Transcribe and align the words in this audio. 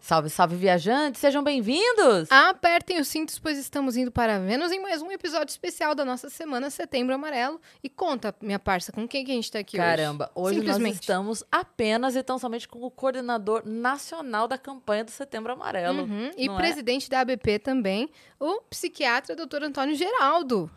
Salve, 0.00 0.30
salve, 0.30 0.54
viajantes, 0.54 1.20
sejam 1.20 1.42
bem-vindos! 1.42 2.30
Apertem 2.30 3.00
os 3.00 3.08
cintos, 3.08 3.40
pois 3.40 3.58
estamos 3.58 3.96
indo 3.96 4.12
para 4.12 4.38
Vênus 4.38 4.70
em 4.70 4.80
mais 4.80 5.02
um 5.02 5.10
episódio 5.10 5.50
especial 5.50 5.96
da 5.96 6.04
nossa 6.04 6.30
semana 6.30 6.70
Setembro 6.70 7.14
Amarelo. 7.14 7.60
E 7.82 7.88
conta, 7.88 8.32
minha 8.40 8.58
parça, 8.58 8.92
com 8.92 9.08
quem 9.08 9.24
que 9.24 9.32
a 9.32 9.34
gente 9.34 9.50
tá 9.50 9.58
aqui 9.58 9.76
Caramba, 9.76 10.30
hoje, 10.32 10.60
hoje 10.60 10.68
nós 10.68 10.94
estamos 10.94 11.42
apenas 11.50 12.14
e 12.14 12.22
tão 12.22 12.38
somente 12.38 12.68
com 12.68 12.82
o 12.82 12.90
coordenador 12.90 13.62
nacional 13.66 14.46
da 14.46 14.56
campanha 14.56 15.02
do 15.02 15.10
Setembro 15.10 15.52
Amarelo. 15.52 16.04
Uhum. 16.04 16.30
E 16.36 16.48
é? 16.48 16.54
presidente 16.54 17.10
da 17.10 17.20
ABP 17.20 17.58
também, 17.58 18.08
o 18.38 18.60
psiquiatra 18.70 19.34
Dr. 19.34 19.64
Antônio 19.64 19.96
Geraldo. 19.96 20.70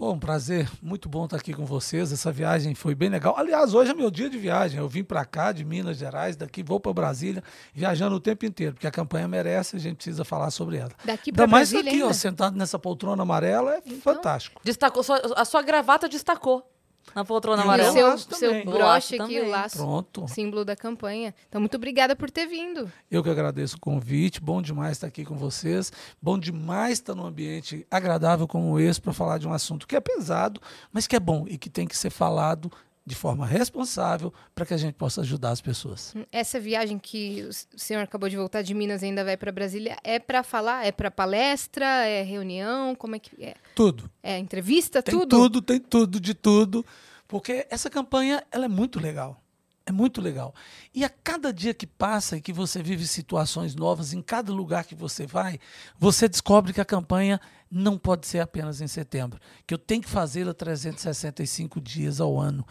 Bom, 0.00 0.14
um 0.14 0.18
prazer, 0.18 0.66
muito 0.80 1.10
bom 1.10 1.26
estar 1.26 1.36
aqui 1.36 1.52
com 1.52 1.66
vocês. 1.66 2.10
Essa 2.10 2.32
viagem 2.32 2.74
foi 2.74 2.94
bem 2.94 3.10
legal. 3.10 3.34
Aliás, 3.36 3.74
hoje 3.74 3.90
é 3.90 3.94
meu 3.94 4.10
dia 4.10 4.30
de 4.30 4.38
viagem. 4.38 4.80
Eu 4.80 4.88
vim 4.88 5.04
para 5.04 5.26
cá, 5.26 5.52
de 5.52 5.62
Minas 5.62 5.98
Gerais, 5.98 6.36
daqui 6.36 6.62
vou 6.62 6.80
para 6.80 6.90
Brasília, 6.94 7.44
viajando 7.74 8.16
o 8.16 8.20
tempo 8.20 8.46
inteiro, 8.46 8.72
porque 8.72 8.86
a 8.86 8.90
campanha 8.90 9.28
merece, 9.28 9.76
a 9.76 9.78
gente 9.78 9.96
precisa 9.96 10.24
falar 10.24 10.50
sobre 10.52 10.78
ela. 10.78 10.90
Daqui 11.04 11.30
para 11.30 11.44
Ainda 11.44 11.52
mais 11.52 11.70
Brasília 11.70 11.92
aqui, 11.92 12.02
ó, 12.02 12.14
sentado 12.14 12.56
nessa 12.56 12.78
poltrona 12.78 13.22
amarela, 13.22 13.74
é 13.74 13.82
fantástico. 13.96 14.62
Destacou, 14.64 15.02
a 15.36 15.44
sua 15.44 15.60
gravata 15.60 16.08
destacou 16.08 16.66
na 17.14 17.24
poltrona 17.24 17.58
o 17.58 17.60
E 17.60 17.64
amarela. 17.64 17.90
o 18.14 18.18
seu, 18.18 18.18
seu 18.36 18.64
broche 18.64 19.16
aqui, 19.16 19.34
também. 19.34 19.42
o 19.42 19.48
laço, 19.50 19.76
Pronto. 19.76 20.26
símbolo 20.28 20.64
da 20.64 20.76
campanha. 20.76 21.34
Então, 21.48 21.60
muito 21.60 21.76
obrigada 21.76 22.14
por 22.16 22.30
ter 22.30 22.46
vindo. 22.46 22.90
Eu 23.10 23.22
que 23.22 23.30
agradeço 23.30 23.76
o 23.76 23.80
convite. 23.80 24.40
Bom 24.40 24.60
demais 24.62 24.92
estar 24.92 25.06
aqui 25.06 25.24
com 25.24 25.36
vocês. 25.36 25.92
Bom 26.20 26.38
demais 26.38 26.92
estar 26.94 27.14
num 27.14 27.26
ambiente 27.26 27.86
agradável 27.90 28.46
como 28.46 28.78
esse 28.78 29.00
para 29.00 29.12
falar 29.12 29.38
de 29.38 29.46
um 29.48 29.52
assunto 29.52 29.86
que 29.86 29.96
é 29.96 30.00
pesado, 30.00 30.60
mas 30.92 31.06
que 31.06 31.16
é 31.16 31.20
bom 31.20 31.44
e 31.48 31.56
que 31.58 31.68
tem 31.70 31.86
que 31.86 31.96
ser 31.96 32.10
falado 32.10 32.70
de 33.10 33.16
forma 33.16 33.44
responsável 33.44 34.32
para 34.54 34.64
que 34.64 34.72
a 34.72 34.76
gente 34.76 34.94
possa 34.94 35.22
ajudar 35.22 35.50
as 35.50 35.60
pessoas. 35.60 36.14
Essa 36.30 36.60
viagem 36.60 36.96
que 36.96 37.42
o 37.42 37.78
senhor 37.78 38.00
acabou 38.00 38.28
de 38.28 38.36
voltar 38.36 38.62
de 38.62 38.72
Minas 38.72 39.02
e 39.02 39.06
ainda 39.06 39.24
vai 39.24 39.36
para 39.36 39.50
Brasília 39.50 39.96
é 40.04 40.20
para 40.20 40.44
falar? 40.44 40.86
É 40.86 40.92
para 40.92 41.10
palestra? 41.10 41.84
É 41.84 42.22
reunião? 42.22 42.94
Como 42.94 43.16
é 43.16 43.18
que 43.18 43.42
é? 43.42 43.56
Tudo. 43.74 44.08
É 44.22 44.38
entrevista? 44.38 45.02
Tem 45.02 45.12
tudo? 45.12 45.36
tudo, 45.36 45.60
tem 45.60 45.80
tudo 45.80 46.20
de 46.20 46.34
tudo, 46.34 46.86
porque 47.26 47.66
essa 47.68 47.90
campanha 47.90 48.44
ela 48.52 48.66
é 48.66 48.68
muito 48.68 49.00
legal. 49.00 49.42
É 49.86 49.92
muito 49.92 50.20
legal. 50.20 50.54
E 50.94 51.04
a 51.04 51.08
cada 51.08 51.52
dia 51.52 51.74
que 51.74 51.86
passa 51.86 52.36
e 52.36 52.40
que 52.40 52.52
você 52.52 52.82
vive 52.82 53.06
situações 53.06 53.74
novas 53.74 54.12
em 54.12 54.22
cada 54.22 54.52
lugar 54.52 54.84
que 54.84 54.94
você 54.94 55.26
vai, 55.26 55.58
você 55.98 56.28
descobre 56.28 56.72
que 56.72 56.80
a 56.80 56.84
campanha 56.84 57.40
não 57.70 57.96
pode 57.96 58.26
ser 58.26 58.40
apenas 58.40 58.80
em 58.80 58.86
setembro, 58.86 59.40
que 59.66 59.72
eu 59.72 59.78
tenho 59.78 60.02
que 60.02 60.08
fazê-la 60.08 60.52
365 60.52 61.80
dias 61.80 62.20
ao 62.20 62.38
ano. 62.38 62.66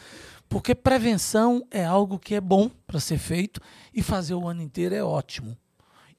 Porque 0.47 0.75
prevenção 0.75 1.65
é 1.71 1.85
algo 1.85 2.19
que 2.19 2.35
é 2.35 2.41
bom 2.41 2.69
para 2.85 2.99
ser 2.99 3.17
feito 3.17 3.61
e 3.93 4.01
fazer 4.01 4.33
o 4.33 4.47
ano 4.47 4.61
inteiro 4.61 4.95
é 4.95 5.03
ótimo. 5.03 5.57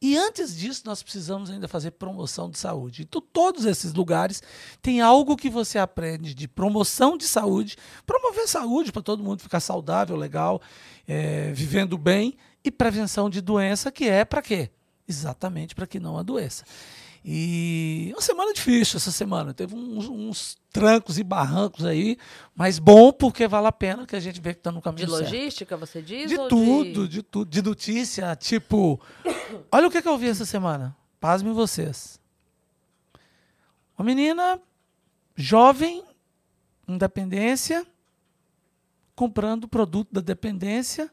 E 0.03 0.17
antes 0.17 0.57
disso, 0.57 0.83
nós 0.87 1.03
precisamos 1.03 1.51
ainda 1.51 1.69
fazer 1.69 1.91
promoção 1.91 2.49
de 2.49 2.59
saúde. 2.59 3.03
Então, 3.03 3.21
todos 3.21 3.67
esses 3.67 3.93
lugares 3.93 4.43
têm 4.81 5.03
algo 5.03 5.37
que 5.37 5.51
você 5.51 5.79
aprende 5.79 6.33
de 6.33 6.49
promoção 6.49 7.19
de 7.19 7.29
saúde, 7.29 7.77
promover 8.07 8.49
saúde 8.49 8.93
para 8.93 9.03
todo 9.03 9.23
mundo 9.23 9.43
ficar 9.43 9.61
saudável, 9.61 10.17
legal, 10.17 10.63
é, 11.07 11.53
vivendo 11.53 11.99
bem, 11.99 12.35
e 12.65 12.71
prevenção 12.71 13.29
de 13.29 13.43
doença, 13.43 13.93
que 13.93 14.09
é 14.09 14.25
para 14.25 14.41
quê? 14.41 14.71
Exatamente 15.07 15.75
para 15.75 15.87
que 15.87 16.01
não 16.01 16.17
adoeça. 16.17 16.65
E 17.25 18.11
uma 18.15 18.23
semana 18.23 18.53
difícil 18.53 18.97
essa 18.97 19.13
semana. 19.13 19.53
Teve 19.53 19.75
uns, 19.75 20.09
uns 20.09 20.59
trancos 20.73 21.19
e 21.19 21.23
barrancos 21.23 21.85
aí, 21.85 22.17
mas 22.55 22.79
bom 22.79 23.13
porque 23.13 23.47
vale 23.47 23.67
a 23.67 23.73
pena 23.73 24.07
que 24.07 24.17
a 24.17 24.21
gente 24.21 24.41
vê 24.41 24.55
que 24.55 24.61
está 24.61 24.73
no 24.73 24.81
caminho 24.81 25.07
De 25.07 25.13
certo. 25.13 25.25
logística, 25.25 25.77
você 25.77 26.01
diz? 26.01 26.31
De 26.31 26.37
tudo, 26.49 27.07
de 27.07 27.23
tudo. 27.23 27.51
De 27.51 27.63
notícia, 27.63 28.35
tipo. 28.37 29.01
Olha 29.71 29.89
o 29.89 29.91
que, 29.91 30.01
que 30.01 30.09
eu 30.09 30.17
vi 30.17 30.29
essa 30.29 30.47
semana. 30.47 30.97
Pasmem 31.21 31.53
vocês. 31.53 32.19
Uma 33.99 34.07
menina 34.07 34.59
jovem, 35.37 36.03
independência, 36.89 37.87
comprando 39.15 39.69
produto 39.69 40.09
da 40.11 40.23
dependência 40.23 41.11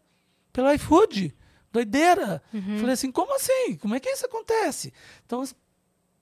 pelo 0.53 0.72
iFood. 0.72 1.35
Doideira. 1.69 2.41
Falei 2.79 2.94
assim, 2.94 3.12
como 3.12 3.35
assim? 3.35 3.75
Como 3.75 3.94
é 3.94 4.00
que 4.00 4.09
isso 4.09 4.25
acontece? 4.25 4.94
Então, 5.25 5.44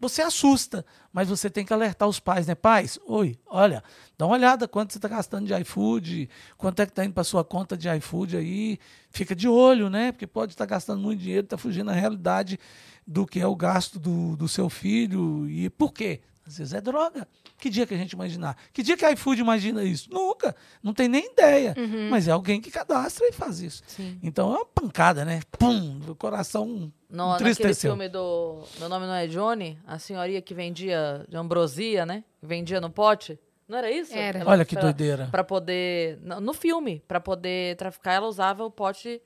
você 0.10 0.22
assusta, 0.22 0.86
mas 1.12 1.28
você 1.28 1.50
tem 1.50 1.66
que 1.66 1.74
alertar 1.74 2.08
os 2.08 2.20
pais, 2.20 2.48
né? 2.48 2.56
Pais, 2.56 3.00
oi, 3.06 3.38
olha, 3.46 3.84
dá 4.18 4.26
uma 4.26 4.36
olhada 4.36 4.68
quanto 4.68 4.94
você 4.94 4.98
está 4.98 5.08
gastando 5.08 5.48
de 5.48 5.54
iFood, 5.62 6.30
quanto 6.58 6.80
é 6.82 6.86
que 6.86 6.92
está 6.92 7.04
indo 7.04 7.14
para 7.14 7.24
sua 7.24 7.44
conta 7.44 7.76
de 7.76 7.90
iFood 7.90 8.38
aí, 8.38 8.78
fica 9.10 9.36
de 9.36 9.48
olho, 9.48 9.90
né? 9.90 10.12
Porque 10.12 10.28
pode 10.28 10.54
estar 10.54 10.66
gastando 10.66 11.02
muito 11.02 11.20
dinheiro, 11.22 11.46
está 11.46 11.58
fugindo 11.58 11.88
da 11.88 11.94
realidade 11.94 12.60
do 13.06 13.26
que 13.26 13.40
é 13.40 13.48
o 13.48 13.56
gasto 13.56 14.00
do, 14.00 14.36
do 14.36 14.48
seu 14.48 14.70
filho. 14.70 15.50
E 15.50 15.70
por 15.70 15.92
quê? 15.92 16.22
Às 16.46 16.60
vezes 16.60 16.74
é 16.74 16.82
droga. 16.82 17.28
Que 17.58 17.70
dia 17.70 17.88
que 17.88 17.94
a 17.94 17.98
gente 17.98 18.12
imaginar? 18.12 18.56
Que 18.72 18.84
dia 18.84 18.96
que 18.96 19.04
a 19.04 19.12
iFood 19.12 19.42
imagina 19.42 19.84
isso? 19.84 20.10
Nunca. 20.12 20.56
Não 20.84 20.94
tem 20.94 21.08
nem 21.08 21.32
ideia. 21.32 21.74
Mas 22.12 22.28
é 22.28 22.32
alguém 22.32 22.62
que 22.62 22.70
cadastra 22.70 23.28
e 23.28 23.32
faz 23.32 23.60
isso. 23.60 23.82
Sim. 23.88 24.20
Então 24.22 24.54
é 24.54 24.58
uma 24.58 24.66
pancada, 24.66 25.26
né? 25.26 25.42
Pum, 25.58 26.00
o 26.08 26.16
coração 26.16 26.92
No, 27.16 27.32
naquele 27.40 27.74
filme 27.74 28.10
do 28.10 28.64
Meu 28.80 28.90
Nome 28.90 29.06
Não 29.08 29.14
É 29.14 29.26
Johnny, 29.28 29.80
a 29.88 29.98
senhoria 29.98 30.42
que 30.42 30.54
vendia 30.54 31.26
de 31.30 31.38
ambrosia, 31.38 32.06
né? 32.06 32.24
Vendia 32.42 32.82
no 32.82 32.90
pote. 32.90 33.40
Não 33.68 33.78
era 33.78 33.90
isso? 33.90 34.14
Era. 34.14 34.40
Ela- 34.40 34.52
Olha 34.52 34.66
que 34.66 34.76
pra- 34.76 34.84
doideira. 34.84 35.28
Pra 35.32 35.44
poder... 35.44 36.20
No 36.22 36.54
filme, 36.54 37.02
pra 37.08 37.20
poder 37.20 37.76
traficar, 37.78 38.14
ela 38.14 38.28
usava 38.28 38.64
o 38.64 38.70
pote... 38.70 39.22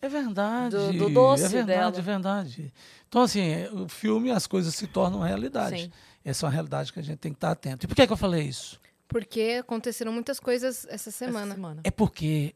É 0.00 0.08
verdade. 0.08 0.76
Do- 0.76 0.92
do 0.92 1.10
doce 1.10 1.44
é 1.44 1.48
verdade, 1.48 1.66
dela. 1.80 1.98
é 1.98 2.02
verdade. 2.02 2.72
Então, 3.08 3.22
assim, 3.22 3.64
o 3.72 3.88
filme, 3.88 4.30
as 4.30 4.46
coisas 4.46 4.74
se 4.74 4.86
tornam 4.86 5.20
realidade. 5.20 5.82
Sim. 5.82 5.92
Essa 6.24 6.44
é 6.44 6.46
uma 6.46 6.52
realidade 6.52 6.92
que 6.92 7.00
a 7.00 7.02
gente 7.02 7.18
tem 7.18 7.32
que 7.32 7.36
estar 7.36 7.50
atento. 7.50 7.84
E 7.84 7.88
por 7.88 7.96
que, 7.96 8.06
que 8.06 8.12
eu 8.12 8.16
falei 8.16 8.42
isso? 8.44 8.78
Porque 9.08 9.56
aconteceram 9.60 10.12
muitas 10.12 10.38
coisas 10.38 10.84
essa 10.84 10.94
essa 10.94 11.10
semana. 11.10 11.54
semana. 11.54 11.80
É 11.82 11.90
porque 11.90 12.54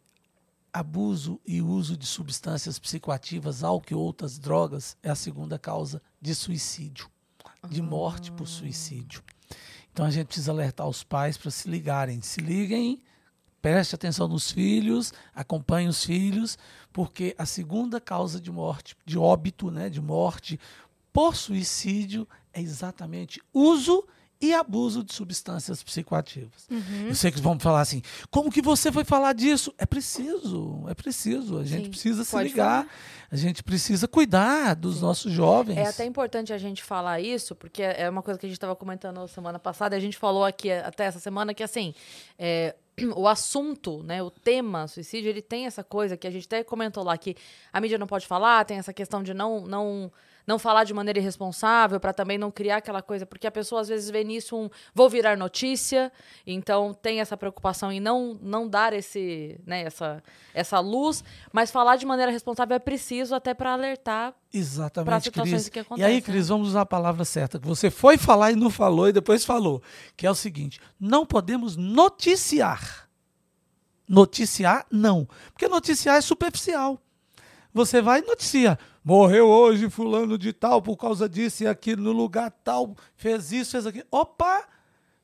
abuso 0.72 1.40
e 1.46 1.60
uso 1.60 1.96
de 1.96 2.06
substâncias 2.06 2.78
psicoativas, 2.78 3.62
álcool 3.62 3.92
e 3.92 3.94
outras 3.94 4.38
drogas, 4.38 4.96
é 5.02 5.10
a 5.10 5.14
segunda 5.14 5.58
causa 5.58 6.00
de 6.20 6.34
suicídio, 6.34 7.10
de 7.68 7.82
morte 7.82 8.32
por 8.32 8.46
suicídio. 8.46 9.22
Então 9.92 10.06
a 10.06 10.10
gente 10.10 10.26
precisa 10.26 10.50
alertar 10.50 10.88
os 10.88 11.04
pais 11.04 11.36
para 11.36 11.50
se 11.50 11.68
ligarem. 11.68 12.22
Se 12.22 12.40
liguem, 12.40 13.02
preste 13.60 13.94
atenção 13.94 14.26
nos 14.26 14.50
filhos, 14.50 15.12
acompanhe 15.34 15.88
os 15.88 16.04
filhos, 16.04 16.56
porque 16.92 17.34
a 17.36 17.44
segunda 17.44 18.00
causa 18.00 18.40
de 18.40 18.50
morte, 18.50 18.96
de 19.04 19.18
óbito, 19.18 19.70
né, 19.70 19.90
de 19.90 20.00
morte 20.00 20.58
por 21.12 21.36
suicídio 21.36 22.26
é 22.54 22.60
exatamente 22.60 23.40
uso 23.52 24.02
e 24.02 24.08
abuso 24.52 25.04
de 25.04 25.12
substâncias 25.14 25.82
psicoativas. 25.82 26.66
Eu 27.06 27.14
sei 27.14 27.30
que 27.30 27.40
vão 27.40 27.58
falar 27.60 27.82
assim, 27.82 28.02
como 28.30 28.50
que 28.50 28.62
você 28.62 28.90
foi 28.90 29.04
falar 29.04 29.34
disso? 29.34 29.72
É 29.76 29.84
preciso, 29.84 30.84
é 30.88 30.94
preciso. 30.94 31.58
A 31.58 31.64
gente 31.64 31.84
Sim, 31.84 31.90
precisa 31.90 32.24
se 32.24 32.42
ligar, 32.42 32.88
a 33.30 33.36
gente 33.36 33.62
precisa 33.62 34.08
cuidar 34.08 34.74
dos 34.74 35.02
nossos 35.02 35.30
jovens. 35.30 35.76
É 35.76 35.86
até 35.86 36.04
importante 36.04 36.52
a 36.52 36.58
gente 36.58 36.82
falar 36.82 37.20
isso, 37.20 37.54
porque 37.54 37.82
é 37.82 38.08
uma 38.08 38.22
coisa 38.22 38.40
que 38.40 38.46
a 38.46 38.48
gente 38.48 38.56
estava 38.56 38.74
comentando 38.74 39.28
semana 39.28 39.58
passada, 39.58 39.94
e 39.94 39.98
a 39.98 40.00
gente 40.00 40.16
falou 40.16 40.44
aqui 40.44 40.70
até 40.72 41.04
essa 41.04 41.20
semana 41.20 41.52
que, 41.52 41.62
assim, 41.62 41.94
é, 42.38 42.74
o 43.16 43.26
assunto, 43.26 44.02
né, 44.02 44.22
o 44.22 44.30
tema 44.30 44.86
suicídio, 44.86 45.28
ele 45.28 45.42
tem 45.42 45.66
essa 45.66 45.82
coisa 45.82 46.16
que 46.16 46.26
a 46.26 46.30
gente 46.30 46.46
até 46.46 46.62
comentou 46.62 47.02
lá, 47.02 47.16
que 47.16 47.36
a 47.72 47.80
mídia 47.80 47.98
não 47.98 48.06
pode 48.06 48.26
falar, 48.26 48.64
tem 48.64 48.78
essa 48.78 48.92
questão 48.92 49.22
de 49.22 49.32
não, 49.32 49.62
não, 49.62 50.12
não 50.46 50.58
falar 50.58 50.84
de 50.84 50.92
maneira 50.92 51.18
irresponsável, 51.18 51.98
para 51.98 52.12
também 52.12 52.38
não 52.38 52.50
criar 52.50 52.76
aquela 52.76 53.02
coisa, 53.02 53.24
porque 53.24 53.46
a 53.46 53.50
pessoa 53.50 53.80
às 53.80 53.88
vezes 53.88 54.10
vê 54.10 54.22
nisso 54.24 54.56
um 54.56 54.68
vou 54.94 55.08
virar 55.08 55.36
notícia, 55.36 56.12
então 56.46 56.92
tem 56.92 57.20
essa 57.20 57.36
preocupação 57.36 57.90
em 57.90 58.00
não, 58.00 58.38
não 58.40 58.68
dar 58.68 58.92
esse, 58.92 59.58
né, 59.66 59.82
essa, 59.82 60.22
essa 60.52 60.78
luz, 60.80 61.24
mas 61.52 61.70
falar 61.70 61.96
de 61.96 62.06
maneira 62.06 62.30
responsável 62.30 62.76
é 62.76 62.80
preciso 62.80 63.34
até 63.34 63.54
para 63.54 63.72
alertar 63.72 64.34
Exatamente, 64.52 65.30
Cris. 65.30 65.68
que 65.68 65.84
E 65.96 66.04
aí, 66.04 66.20
Cris, 66.20 66.48
vamos 66.48 66.68
usar 66.68 66.82
a 66.82 66.86
palavra 66.86 67.24
certa. 67.24 67.58
que 67.58 67.66
Você 67.66 67.90
foi 67.90 68.18
falar 68.18 68.52
e 68.52 68.56
não 68.56 68.68
falou, 68.68 69.08
e 69.08 69.12
depois 69.12 69.44
falou. 69.44 69.82
Que 70.16 70.26
é 70.26 70.30
o 70.30 70.34
seguinte: 70.34 70.78
não 71.00 71.24
podemos 71.24 71.76
noticiar. 71.76 73.08
Noticiar, 74.06 74.84
não. 74.90 75.26
Porque 75.52 75.68
noticiar 75.68 76.16
é 76.16 76.20
superficial. 76.20 77.00
Você 77.72 78.02
vai 78.02 78.20
e 78.20 78.26
noticia. 78.26 78.78
Morreu 79.02 79.48
hoje 79.48 79.88
fulano 79.88 80.36
de 80.36 80.52
tal 80.52 80.82
por 80.82 80.96
causa 80.96 81.28
disso 81.28 81.64
e 81.64 81.66
aquilo 81.66 82.02
no 82.02 82.12
lugar 82.12 82.50
tal, 82.62 82.94
fez 83.16 83.50
isso, 83.50 83.72
fez 83.72 83.86
aquilo. 83.86 84.06
Opa! 84.10 84.68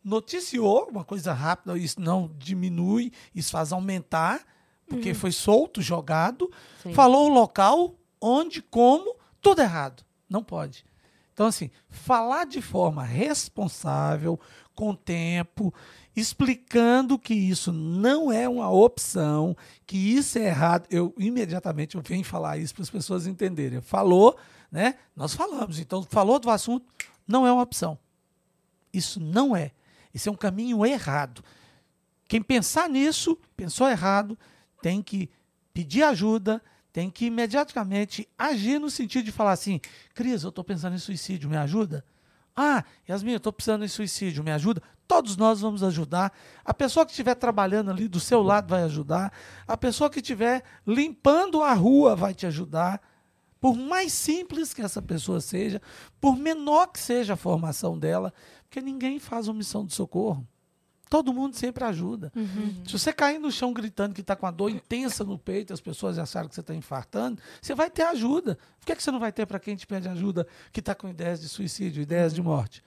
Noticiou, 0.02 0.88
uma 0.90 1.04
coisa 1.04 1.32
rápida, 1.34 1.76
isso 1.76 2.00
não 2.00 2.30
diminui, 2.38 3.12
isso 3.34 3.50
faz 3.50 3.72
aumentar, 3.72 4.40
porque 4.88 5.12
foi 5.12 5.30
solto, 5.30 5.82
jogado. 5.82 6.50
Sim. 6.82 6.94
Falou 6.94 7.26
o 7.26 7.34
local, 7.34 7.94
onde, 8.20 8.62
como, 8.62 9.18
tudo 9.40 9.62
errado. 9.62 10.05
Não 10.29 10.43
pode. 10.43 10.85
Então, 11.32 11.46
assim, 11.46 11.70
falar 11.88 12.46
de 12.46 12.61
forma 12.61 13.05
responsável, 13.05 14.40
com 14.75 14.94
tempo, 14.94 15.73
explicando 16.14 17.19
que 17.19 17.32
isso 17.32 17.73
não 17.73 18.32
é 18.32 18.49
uma 18.49 18.70
opção, 18.70 19.56
que 19.87 19.96
isso 19.96 20.38
é 20.38 20.46
errado. 20.46 20.87
Eu 20.90 21.14
imediatamente 21.17 21.94
eu 21.94 22.02
venho 22.02 22.25
falar 22.25 22.58
isso 22.58 22.75
para 22.75 22.82
as 22.82 22.90
pessoas 22.90 23.26
entenderem. 23.26 23.81
Falou, 23.81 24.37
né? 24.70 24.96
Nós 25.14 25.35
falamos. 25.35 25.79
Então, 25.79 26.02
falou 26.02 26.38
do 26.38 26.50
assunto, 26.50 26.87
não 27.26 27.46
é 27.46 27.52
uma 27.52 27.62
opção. 27.62 27.99
Isso 28.93 29.20
não 29.20 29.55
é. 29.55 29.70
Isso 30.12 30.29
é 30.29 30.32
um 30.32 30.37
caminho 30.37 30.85
errado. 30.85 31.44
Quem 32.26 32.43
pensar 32.43 32.88
nisso, 32.88 33.38
pensou 33.56 33.88
errado, 33.88 34.37
tem 34.82 35.02
que 35.02 35.31
pedir 35.73 36.02
ajuda, 36.02 36.61
tem 36.99 37.09
que 37.09 37.27
imediatamente 37.27 38.29
agir 38.37 38.81
no 38.81 38.91
sentido 38.91 39.27
de 39.27 39.31
falar 39.31 39.53
assim: 39.53 39.81
Cris, 40.12 40.43
eu 40.43 40.49
estou 40.49 40.65
pensando 40.65 40.97
em 40.97 40.99
suicídio, 40.99 41.49
me 41.49 41.56
ajuda? 41.56 42.05
Ah, 42.56 42.83
Yasmin, 43.09 43.31
eu 43.31 43.37
estou 43.37 43.53
pensando 43.53 43.85
em 43.85 43.89
suicídio, 43.89 44.43
me 44.43 44.50
ajuda? 44.50 44.83
Todos 45.06 45.37
nós 45.37 45.61
vamos 45.61 45.85
ajudar. 45.85 46.33
A 46.65 46.75
pessoa 46.75 47.06
que 47.06 47.12
estiver 47.12 47.37
trabalhando 47.37 47.93
ali 47.93 48.09
do 48.09 48.19
seu 48.19 48.43
lado 48.43 48.71
vai 48.71 48.83
ajudar. 48.83 49.33
A 49.65 49.77
pessoa 49.77 50.11
que 50.11 50.19
estiver 50.19 50.65
limpando 50.85 51.62
a 51.62 51.73
rua 51.73 52.17
vai 52.17 52.35
te 52.35 52.47
ajudar. 52.47 53.00
Por 53.61 53.77
mais 53.77 54.12
simples 54.12 54.75
que 54.75 54.83
essa 54.83 55.00
pessoa 55.00 55.41
seja, 55.41 55.81
por 56.21 56.37
menor 56.37 56.89
que 56.89 56.99
seja 56.99 57.35
a 57.35 57.37
formação 57.37 57.97
dela, 57.97 58.35
porque 58.65 58.81
ninguém 58.81 59.21
faz 59.21 59.47
uma 59.47 59.55
missão 59.55 59.87
de 59.87 59.95
socorro. 59.95 60.45
Todo 61.08 61.32
mundo 61.32 61.56
sempre 61.56 61.84
ajuda. 61.84 62.31
Uhum. 62.37 62.82
Se 62.87 62.93
você 62.93 63.12
cair 63.12 63.38
no 63.38 63.50
chão 63.50 63.72
gritando 63.72 64.14
que 64.14 64.20
está 64.20 64.37
com 64.37 64.46
a 64.46 64.50
dor 64.50 64.70
intensa 64.70 65.25
no 65.25 65.38
peito, 65.38 65.72
as 65.72 65.81
pessoas 65.81 66.19
acharam 66.19 66.49
que 66.49 66.55
você 66.55 66.60
está 66.60 66.75
infartando, 66.75 67.40
você 67.60 67.75
vai 67.75 67.90
ter 67.90 68.02
ajuda. 68.02 68.58
Por 68.78 68.87
que, 68.87 68.93
é 68.93 68.96
que 68.96 69.02
você 69.02 69.10
não 69.10 69.20
vai 69.20 69.32
ter 69.32 69.46
para 69.46 69.58
quem 69.58 69.75
te 69.75 69.87
pede 69.87 70.08
ajuda 70.08 70.46
que 70.72 70.81
está 70.81 70.94
com 70.94 71.08
ideias 71.08 71.40
de 71.40 71.49
suicídio, 71.49 72.02
ideias 72.02 72.34
de 72.34 72.43
morte? 72.43 72.82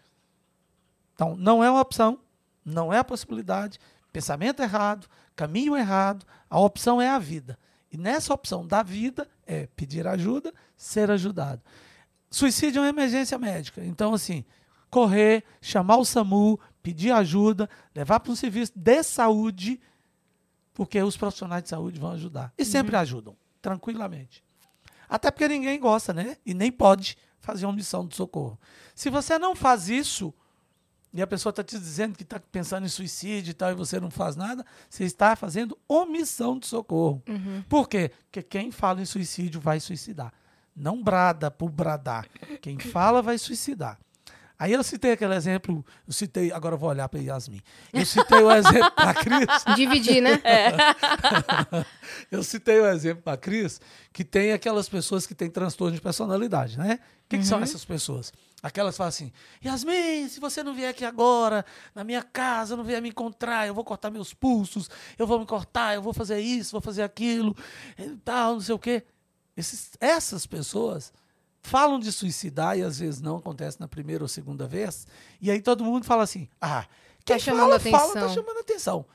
Então, 1.15 1.35
não 1.35 1.63
é 1.63 1.69
uma 1.69 1.81
opção, 1.81 2.19
não 2.63 2.93
é 2.93 2.99
a 2.99 3.03
possibilidade, 3.03 3.79
pensamento 4.11 4.61
errado, 4.61 5.07
caminho 5.35 5.75
errado, 5.75 6.25
a 6.49 6.59
opção 6.59 7.01
é 7.01 7.09
a 7.09 7.17
vida. 7.17 7.57
E 7.91 7.97
nessa 7.97 8.33
opção 8.33 8.65
da 8.65 8.83
vida 8.83 9.27
é 9.45 9.67
pedir 9.75 10.07
ajuda, 10.07 10.53
ser 10.77 11.11
ajudado. 11.11 11.61
Suicídio 12.29 12.79
é 12.79 12.83
uma 12.83 12.89
emergência 12.89 13.37
médica. 13.37 13.83
Então, 13.83 14.13
assim, 14.13 14.45
correr, 14.89 15.43
chamar 15.61 15.97
o 15.97 16.05
SAMU, 16.05 16.59
pedir 16.81 17.11
ajuda, 17.11 17.69
levar 17.95 18.19
para 18.19 18.31
um 18.31 18.35
serviço 18.35 18.73
de 18.75 19.03
saúde, 19.03 19.79
porque 20.73 21.01
os 21.01 21.17
profissionais 21.17 21.63
de 21.63 21.69
saúde 21.69 21.99
vão 21.99 22.11
ajudar. 22.11 22.53
E 22.57 22.65
sempre 22.65 22.95
uhum. 22.95 23.01
ajudam, 23.01 23.37
tranquilamente. 23.61 24.43
Até 25.09 25.29
porque 25.29 25.47
ninguém 25.47 25.79
gosta, 25.79 26.13
né? 26.13 26.37
E 26.45 26.53
nem 26.53 26.71
pode 26.71 27.17
fazer 27.39 27.65
uma 27.65 27.73
missão 27.73 28.07
de 28.07 28.15
socorro. 28.15 28.57
Se 28.95 29.09
você 29.09 29.37
não 29.37 29.55
faz 29.55 29.89
isso, 29.89 30.33
e 31.13 31.21
a 31.21 31.27
pessoa 31.27 31.51
está 31.51 31.63
te 31.63 31.77
dizendo 31.77 32.15
que 32.15 32.23
está 32.23 32.39
pensando 32.39 32.85
em 32.85 32.89
suicídio 32.89 33.51
e 33.51 33.53
tal, 33.53 33.71
e 33.71 33.75
você 33.75 33.99
não 33.99 34.09
faz 34.09 34.35
nada, 34.35 34.65
você 34.89 35.03
está 35.03 35.35
fazendo 35.35 35.77
omissão 35.87 36.57
de 36.57 36.67
socorro. 36.67 37.21
Uhum. 37.27 37.63
Por 37.67 37.89
quê? 37.89 38.11
Porque 38.25 38.41
quem 38.41 38.71
fala 38.71 39.01
em 39.01 39.05
suicídio 39.05 39.59
vai 39.59 39.79
suicidar. 39.79 40.33
Não 40.73 41.03
brada 41.03 41.51
por 41.51 41.69
bradar. 41.69 42.27
Quem 42.61 42.79
fala 42.79 43.21
vai 43.21 43.37
suicidar. 43.37 43.99
Aí 44.61 44.73
eu 44.73 44.83
citei 44.83 45.13
aquele 45.13 45.33
exemplo, 45.33 45.83
eu 46.07 46.13
citei, 46.13 46.51
agora 46.51 46.75
eu 46.75 46.77
vou 46.77 46.87
olhar 46.87 47.09
para 47.09 47.19
Yasmin. 47.19 47.59
Eu 47.91 48.05
citei 48.05 48.43
o 48.43 48.51
exemplo 48.51 48.91
para 48.91 49.15
Cris. 49.15 49.47
Dividir, 49.75 50.21
né? 50.21 50.39
É. 50.43 50.75
eu 52.29 52.43
citei 52.43 52.79
o 52.79 52.85
exemplo 52.85 53.23
para 53.23 53.35
Cris, 53.37 53.81
que 54.13 54.23
tem 54.23 54.51
aquelas 54.51 54.87
pessoas 54.87 55.25
que 55.25 55.33
têm 55.33 55.49
transtorno 55.49 55.95
de 55.95 55.99
personalidade, 55.99 56.77
né? 56.77 56.99
O 57.25 57.29
que, 57.29 57.37
uhum. 57.37 57.41
que, 57.41 57.47
são 57.47 57.57
uhum. 57.57 57.63
essas 57.63 57.83
pessoas? 57.83 58.31
Aquelas 58.61 58.93
que 58.93 58.97
falam 58.99 59.09
assim: 59.09 59.31
Yasmin, 59.65 60.29
se 60.29 60.39
você 60.39 60.61
não 60.61 60.75
vier 60.75 60.91
aqui 60.91 61.05
agora, 61.05 61.65
na 61.95 62.03
minha 62.03 62.21
casa, 62.21 62.77
não 62.77 62.83
vier 62.83 63.01
me 63.01 63.09
encontrar, 63.09 63.65
eu 63.65 63.73
vou 63.73 63.83
cortar 63.83 64.11
meus 64.11 64.31
pulsos, 64.31 64.91
eu 65.17 65.25
vou 65.25 65.39
me 65.39 65.45
cortar, 65.47 65.95
eu 65.95 66.03
vou 66.03 66.13
fazer 66.13 66.39
isso, 66.39 66.73
vou 66.73 66.81
fazer 66.81 67.01
aquilo, 67.01 67.57
tal, 68.23 68.53
não 68.53 68.61
sei 68.61 68.75
o 68.75 68.79
quê. 68.79 69.03
Esses, 69.57 69.93
essas 69.99 70.45
pessoas 70.45 71.11
falam 71.61 71.99
de 71.99 72.11
suicidar 72.11 72.77
e 72.77 72.83
às 72.83 72.99
vezes 72.99 73.21
não 73.21 73.37
acontece 73.37 73.79
na 73.79 73.87
primeira 73.87 74.23
ou 74.23 74.27
segunda 74.27 74.67
vez, 74.67 75.07
e 75.41 75.51
aí 75.51 75.61
todo 75.61 75.83
mundo 75.83 76.05
fala 76.05 76.23
assim: 76.23 76.47
ah, 76.59 76.85
quem 77.25 77.35
tá 77.35 77.39
chamando 77.39 77.63
fala, 77.63 77.75
atenção. 77.75 77.99
fala, 77.99 78.13
tá 78.13 78.29
chamando 78.29 78.59
atenção. 78.59 79.05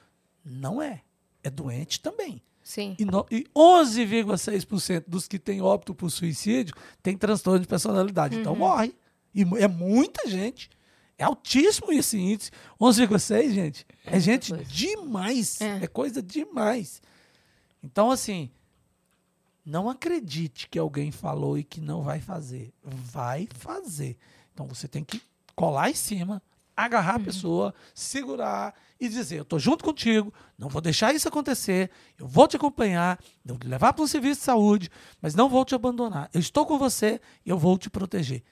Não 0.45 0.81
é. 0.81 1.03
É 1.43 1.51
doente 1.51 2.01
também. 2.01 2.43
Sim. 2.63 2.97
E, 2.99 3.05
e 3.37 3.45
11,6% 3.55 5.05
dos 5.07 5.29
que 5.29 5.39
têm 5.39 5.63
óbito 5.63 5.95
por 5.95 6.11
suicídio 6.11 6.75
têm 7.03 7.17
transtorno 7.17 7.61
de 7.61 7.67
personalidade. 7.67 8.37
Então 8.37 8.53
uhum. 8.53 8.59
Então 8.59 8.69
morre. 8.69 8.95
E 9.33 9.43
é 9.63 9.69
muita 9.69 10.29
gente. 10.29 10.71
É 11.19 11.25
altíssimo 11.25 11.93
esse 11.93 12.19
índice. 12.19 12.51
11,6, 12.81 13.51
gente. 13.53 13.87
É, 14.05 14.17
é 14.17 14.21
gente 14.21 14.51
coisa. 14.51 14.65
demais. 14.65 15.61
É. 15.61 15.85
é 15.85 15.87
coisa 15.87 16.23
demais. 16.23 17.01
Então, 17.83 18.11
assim, 18.11 18.51
não 19.67 19.91
acredite 19.91 20.69
que 20.69 20.79
alguém 20.79 21.11
falou 21.11 21.59
e 21.59 21.65
que 21.65 21.81
não 21.81 22.01
vai 22.03 22.21
fazer. 22.21 22.73
Vai 22.85 23.49
fazer. 23.51 24.17
Então 24.55 24.65
você 24.67 24.87
tem 24.87 25.03
que 25.03 25.21
colar 25.57 25.91
em 25.91 25.95
cima, 25.95 26.41
agarrar 26.77 27.15
a 27.15 27.19
uhum. 27.19 27.25
pessoa, 27.25 27.75
segurar 27.93 28.75
e 29.01 29.09
dizer: 29.09 29.39
Eu 29.39 29.43
estou 29.43 29.59
junto 29.59 29.85
contigo, 29.85 30.33
não 30.57 30.69
vou 30.69 30.81
deixar 30.81 31.13
isso 31.13 31.27
acontecer, 31.27 31.91
eu 32.17 32.29
vou 32.29 32.47
te 32.47 32.57
acompanhar, 32.57 33.19
vou 33.45 33.59
te 33.59 33.67
levar 33.67 33.93
para 33.93 34.05
um 34.05 34.07
serviço 34.07 34.41
de 34.41 34.45
saúde, 34.45 34.89
mas 35.21 35.35
não 35.35 35.49
vou 35.49 35.65
te 35.65 35.75
abandonar. 35.75 36.31
Eu 36.33 36.39
estou 36.39 36.65
com 36.65 36.79
você 36.79 37.21
e 37.45 37.51
eu 37.51 37.59
vou 37.59 37.77
te 37.77 37.91
proteger. 37.91 38.45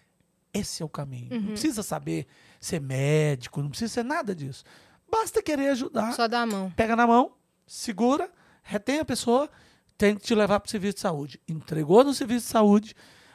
Esse 0.53 0.83
é 0.83 0.87
o 0.87 0.89
caminho. 0.89 1.33
Uhum. 1.33 1.41
Não 1.41 1.49
precisa 1.49 1.83
saber 1.83 2.27
ser 2.61 2.81
médico, 2.81 3.63
não 3.63 3.69
precisa 3.69 3.93
ser 3.93 4.05
nada 4.05 4.35
disso. 4.35 4.65
Basta 5.09 5.41
querer 5.41 5.69
ajudar. 5.69 6.13
Só 6.13 6.27
dá 6.27 6.43
a 6.43 6.47
mão. 6.47 6.73
Pega 6.73 6.97
na 6.97 7.07
mão, 7.07 7.33
segura, 7.67 8.31
retém 8.63 8.99
a 8.99 9.05
pessoa 9.05 9.49
tem 9.97 10.17
que 10.17 10.23
te 10.23 10.35
levar 10.35 10.61
para 10.61 10.69
o 10.69 10.71
serviço 10.71 10.95
de 10.95 11.01
saúde. 11.01 11.41
Entregou 11.49 12.05
no 12.05 12.13
serviço 12.13 12.47
de 12.47 12.53
saúde, 12.53 12.95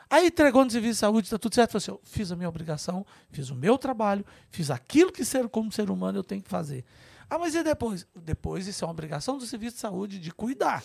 aí 0.10 0.28
entregou 0.28 0.64
no 0.66 0.72
serviço 0.72 0.94
de 0.94 1.00
saúde, 1.00 1.28
está 1.28 1.38
tudo 1.38 1.56
certo. 1.56 1.72
Falou 1.72 1.80
assim, 1.80 1.92
eu 1.92 2.02
fiz 2.04 2.32
a 2.32 2.36
minha 2.36 2.50
obrigação, 2.50 3.06
fiz 3.30 3.50
o 3.50 3.56
meu 3.56 3.78
trabalho, 3.78 4.26
fiz 4.50 4.70
aquilo 4.70 5.12
que 5.12 5.24
ser, 5.24 5.48
como 5.50 5.72
ser 5.72 5.90
humano 5.90 6.20
eu 6.20 6.24
tenho 6.24 6.42
que 6.42 6.50
fazer. 6.50 6.86
Ah, 7.30 7.38
mas 7.38 7.54
e 7.56 7.64
depois? 7.64 8.08
Depois 8.16 8.68
isso 8.68 8.84
é 8.84 8.88
uma 8.88 8.92
obrigação 8.92 9.38
do 9.38 9.46
serviço 9.46 9.76
de 9.76 9.82
saúde 9.82 10.20
de 10.20 10.32
cuidar. 10.32 10.84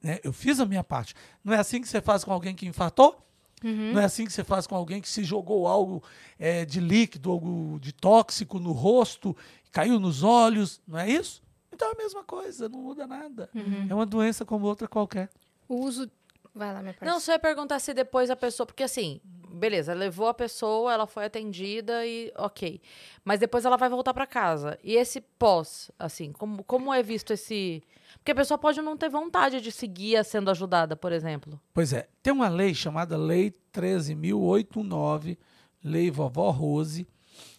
Né? 0.00 0.20
Eu 0.22 0.32
fiz 0.32 0.60
a 0.60 0.66
minha 0.66 0.84
parte. 0.84 1.14
Não 1.42 1.52
é 1.52 1.58
assim 1.58 1.80
que 1.80 1.88
você 1.88 2.00
faz 2.00 2.22
com 2.22 2.32
alguém 2.32 2.54
que 2.54 2.66
infartou? 2.66 3.20
Uhum. 3.64 3.94
Não 3.94 4.00
é 4.00 4.04
assim 4.04 4.26
que 4.26 4.32
você 4.32 4.44
faz 4.44 4.66
com 4.66 4.76
alguém 4.76 5.00
que 5.00 5.08
se 5.08 5.24
jogou 5.24 5.66
algo 5.66 6.04
é, 6.38 6.64
de 6.64 6.78
líquido, 6.80 7.30
algo 7.30 7.78
de 7.80 7.92
tóxico 7.92 8.58
no 8.58 8.72
rosto, 8.72 9.34
caiu 9.72 9.98
nos 9.98 10.22
olhos, 10.22 10.80
não 10.86 10.98
é 10.98 11.10
isso? 11.10 11.42
Então 11.74 11.88
é 11.88 11.92
a 11.92 11.96
mesma 11.96 12.22
coisa, 12.22 12.68
não 12.68 12.78
muda 12.78 13.06
nada. 13.06 13.50
Uhum. 13.54 13.86
É 13.90 13.94
uma 13.94 14.06
doença 14.06 14.44
como 14.44 14.66
outra 14.66 14.86
qualquer. 14.86 15.28
O 15.68 15.76
uso. 15.84 16.10
Vai 16.54 16.72
lá, 16.72 16.80
minha 16.80 16.94
parte. 16.94 17.10
Não, 17.10 17.18
só 17.18 17.32
ia 17.32 17.38
perguntar 17.38 17.80
se 17.80 17.92
depois 17.92 18.30
a 18.30 18.36
pessoa. 18.36 18.64
Porque 18.64 18.84
assim, 18.84 19.20
beleza, 19.50 19.92
levou 19.92 20.28
a 20.28 20.34
pessoa, 20.34 20.92
ela 20.92 21.06
foi 21.06 21.24
atendida 21.24 22.06
e 22.06 22.32
ok. 22.36 22.80
Mas 23.24 23.40
depois 23.40 23.64
ela 23.64 23.76
vai 23.76 23.88
voltar 23.88 24.14
para 24.14 24.24
casa. 24.26 24.78
E 24.84 24.94
esse 24.94 25.20
pós, 25.20 25.90
assim, 25.98 26.30
como, 26.32 26.62
como 26.62 26.94
é 26.94 27.02
visto 27.02 27.32
esse. 27.32 27.82
Porque 28.18 28.30
a 28.30 28.36
pessoa 28.36 28.56
pode 28.56 28.80
não 28.80 28.96
ter 28.96 29.08
vontade 29.08 29.60
de 29.60 29.72
seguir 29.72 30.24
sendo 30.24 30.48
ajudada, 30.50 30.94
por 30.94 31.10
exemplo. 31.10 31.60
Pois 31.74 31.92
é. 31.92 32.08
Tem 32.22 32.32
uma 32.32 32.48
lei 32.48 32.72
chamada 32.72 33.16
Lei 33.16 33.52
13.089, 33.72 35.36
Lei 35.82 36.08
Vovó 36.08 36.50
Rose. 36.50 37.04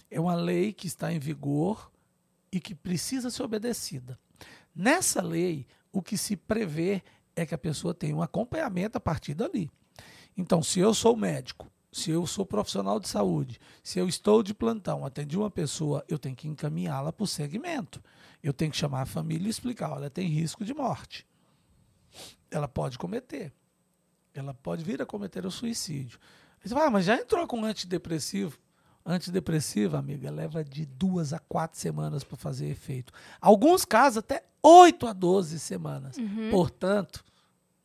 É 0.10 0.20
uma 0.22 0.36
lei 0.36 0.72
que 0.72 0.88
está 0.88 1.12
em 1.12 1.20
vigor 1.20 1.92
e 2.56 2.60
que 2.62 2.74
precisa 2.74 3.30
ser 3.30 3.44
obedecida. 3.44 4.18
Nessa 4.74 5.22
lei, 5.22 5.68
o 5.92 6.02
que 6.02 6.18
se 6.18 6.38
prevê 6.38 7.04
é 7.36 7.46
que 7.46 7.54
a 7.54 7.58
pessoa 7.58 7.94
tenha 7.94 8.16
um 8.16 8.22
acompanhamento 8.22 8.98
a 8.98 9.02
partir 9.02 9.34
dali. 9.34 9.70
Então, 10.38 10.64
se 10.64 10.80
eu 10.80 10.94
sou 10.94 11.18
médico, 11.18 11.70
se 11.92 12.12
eu 12.12 12.26
sou 12.26 12.46
profissional 12.46 12.98
de 12.98 13.10
saúde, 13.10 13.60
se 13.84 14.00
eu 14.00 14.08
estou 14.08 14.42
de 14.42 14.54
plantão, 14.54 15.06
atendi 15.06 15.38
uma 15.38 15.52
pessoa, 15.52 16.02
eu 16.08 16.18
tenho 16.18 16.34
que 16.34 16.48
encaminhá-la 16.48 17.12
para 17.12 17.26
o 17.26 17.28
segmento. 17.28 18.02
Eu 18.42 18.54
tenho 18.54 18.72
que 18.72 18.78
chamar 18.78 19.02
a 19.02 19.06
família 19.06 19.48
e 19.48 19.50
explicar: 19.50 19.92
olha, 19.92 20.10
tem 20.10 20.30
risco 20.30 20.64
de 20.64 20.74
morte. 20.74 21.28
Ela 22.50 22.70
pode 22.70 22.98
cometer. 22.98 23.52
Ela 24.34 24.54
pode 24.54 24.82
vir 24.82 25.02
a 25.02 25.06
cometer 25.06 25.46
o 25.46 25.52
suicídio. 25.52 26.20
Você 26.64 26.74
fala, 26.74 26.86
ah, 26.86 26.92
mas 26.92 27.04
já 27.04 27.18
entrou 27.18 27.46
com 27.48 27.66
antidepressivo? 27.66 28.58
Antidepressiva, 29.06 30.00
amiga, 30.00 30.32
leva 30.32 30.64
de 30.64 30.86
duas 30.86 31.32
a 31.32 31.38
quatro 31.38 31.80
semanas 31.80 32.24
para 32.24 32.36
fazer 32.36 32.68
efeito. 32.68 33.14
Alguns 33.40 33.86
casos, 33.86 34.18
até 34.18 34.44
oito 34.64 35.06
a 35.06 35.14
doze 35.14 35.60
semanas. 35.60 36.18
Uhum. 36.18 36.50
Portanto, 36.50 37.24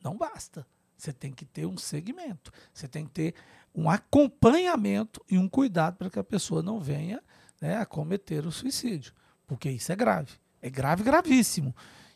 não 0.02 0.16
basta. 0.16 0.66
Você 0.96 1.12
tem 1.12 1.30
que 1.30 1.44
ter 1.44 1.66
um 1.66 1.76
segmento. 1.76 2.50
Você 2.72 2.88
tem 2.88 3.04
que 3.04 3.10
ter 3.10 3.34
um 3.74 3.90
acompanhamento 3.90 5.22
e 5.30 5.36
um 5.36 5.46
cuidado 5.46 5.96
para 5.96 6.08
que 6.08 6.18
a 6.18 6.24
pessoa 6.24 6.62
não 6.62 6.80
venha 6.80 7.22
né, 7.60 7.76
a 7.76 7.84
cometer 7.84 8.46
o 8.46 8.52
suicídio. 8.52 9.12
Porque 9.46 9.70
isso 9.70 9.92
é 9.92 9.96
grave. 9.96 10.32
É 10.62 10.70
grave, 10.70 11.02
gravíssimo. 11.02 11.74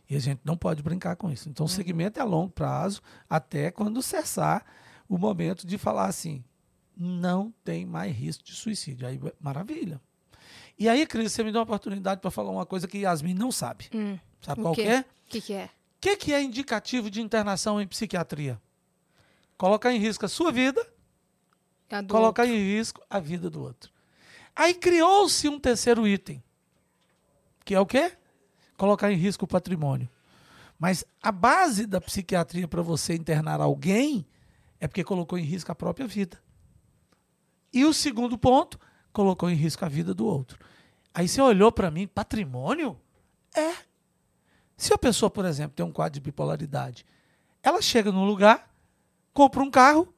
E 0.08 0.16
a 0.16 0.18
gente 0.18 0.40
não 0.44 0.56
pode 0.56 0.82
brincar 0.82 1.16
com 1.16 1.30
isso. 1.30 1.48
Então, 1.48 1.66
o 1.66 1.68
uhum. 1.68 1.74
segmento 1.74 2.18
é 2.18 2.22
a 2.22 2.26
longo 2.26 2.52
prazo, 2.52 3.02
até 3.28 3.70
quando 3.70 4.02
cessar 4.02 4.64
o 5.08 5.18
momento 5.18 5.66
de 5.66 5.76
falar 5.76 6.06
assim: 6.06 6.42
não 6.96 7.52
tem 7.64 7.84
mais 7.84 8.14
risco 8.14 8.44
de 8.44 8.52
suicídio. 8.52 9.06
Aí, 9.06 9.20
maravilha. 9.40 10.00
E 10.78 10.88
aí, 10.88 11.06
Cris, 11.06 11.32
você 11.32 11.42
me 11.44 11.52
deu 11.52 11.60
uma 11.60 11.64
oportunidade 11.64 12.20
para 12.20 12.30
falar 12.30 12.50
uma 12.50 12.66
coisa 12.66 12.88
que 12.88 12.98
Yasmin 12.98 13.34
não 13.34 13.52
sabe. 13.52 13.88
Hum, 13.94 14.18
Sabe 14.40 14.60
qual 14.60 14.74
é? 14.78 15.00
O 15.00 15.04
que, 15.28 15.40
que 15.40 15.52
é? 15.52 15.64
O 15.66 15.70
que, 16.00 16.16
que 16.16 16.32
é 16.32 16.42
indicativo 16.42 17.08
de 17.10 17.20
internação 17.20 17.80
em 17.80 17.86
psiquiatria? 17.86 18.60
Colocar 19.56 19.92
em 19.92 19.98
risco 19.98 20.26
a 20.26 20.28
sua 20.28 20.50
vida, 20.52 20.84
A 21.90 22.02
colocar 22.02 22.46
em 22.46 22.56
risco 22.58 23.00
a 23.08 23.18
vida 23.20 23.48
do 23.48 23.62
outro. 23.62 23.90
Aí 24.54 24.74
criou-se 24.74 25.48
um 25.48 25.58
terceiro 25.58 26.06
item, 26.06 26.42
que 27.64 27.74
é 27.74 27.80
o 27.80 27.86
quê? 27.86 28.12
Colocar 28.76 29.10
em 29.10 29.16
risco 29.16 29.44
o 29.44 29.48
patrimônio. 29.48 30.08
Mas 30.78 31.04
a 31.22 31.32
base 31.32 31.86
da 31.86 32.00
psiquiatria 32.00 32.68
para 32.68 32.82
você 32.82 33.14
internar 33.14 33.60
alguém 33.60 34.26
é 34.80 34.86
porque 34.88 35.04
colocou 35.04 35.38
em 35.38 35.44
risco 35.44 35.72
a 35.72 35.74
própria 35.74 36.06
vida. 36.06 36.38
E 37.74 37.84
o 37.84 37.92
segundo 37.92 38.38
ponto, 38.38 38.78
colocou 39.12 39.50
em 39.50 39.54
risco 39.54 39.84
a 39.84 39.88
vida 39.88 40.14
do 40.14 40.24
outro. 40.24 40.58
Aí 41.12 41.28
você 41.28 41.40
olhou 41.42 41.72
para 41.72 41.90
mim, 41.90 42.06
patrimônio? 42.06 42.98
É. 43.54 43.74
Se 44.76 44.92
a 44.94 44.98
pessoa, 44.98 45.28
por 45.28 45.44
exemplo, 45.44 45.74
tem 45.74 45.84
um 45.84 45.92
quadro 45.92 46.14
de 46.14 46.20
bipolaridade, 46.20 47.04
ela 47.62 47.82
chega 47.82 48.12
num 48.12 48.24
lugar, 48.24 48.72
compra 49.32 49.62
um 49.62 49.70
carro 49.70 50.12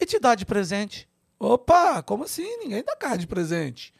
e 0.00 0.06
te 0.06 0.18
dá 0.18 0.34
de 0.34 0.44
presente. 0.44 1.08
Opa, 1.38 2.02
como 2.02 2.24
assim? 2.24 2.58
Ninguém 2.58 2.82
dá 2.82 2.96
carro 2.96 3.18
de 3.18 3.26
presente. 3.26 3.92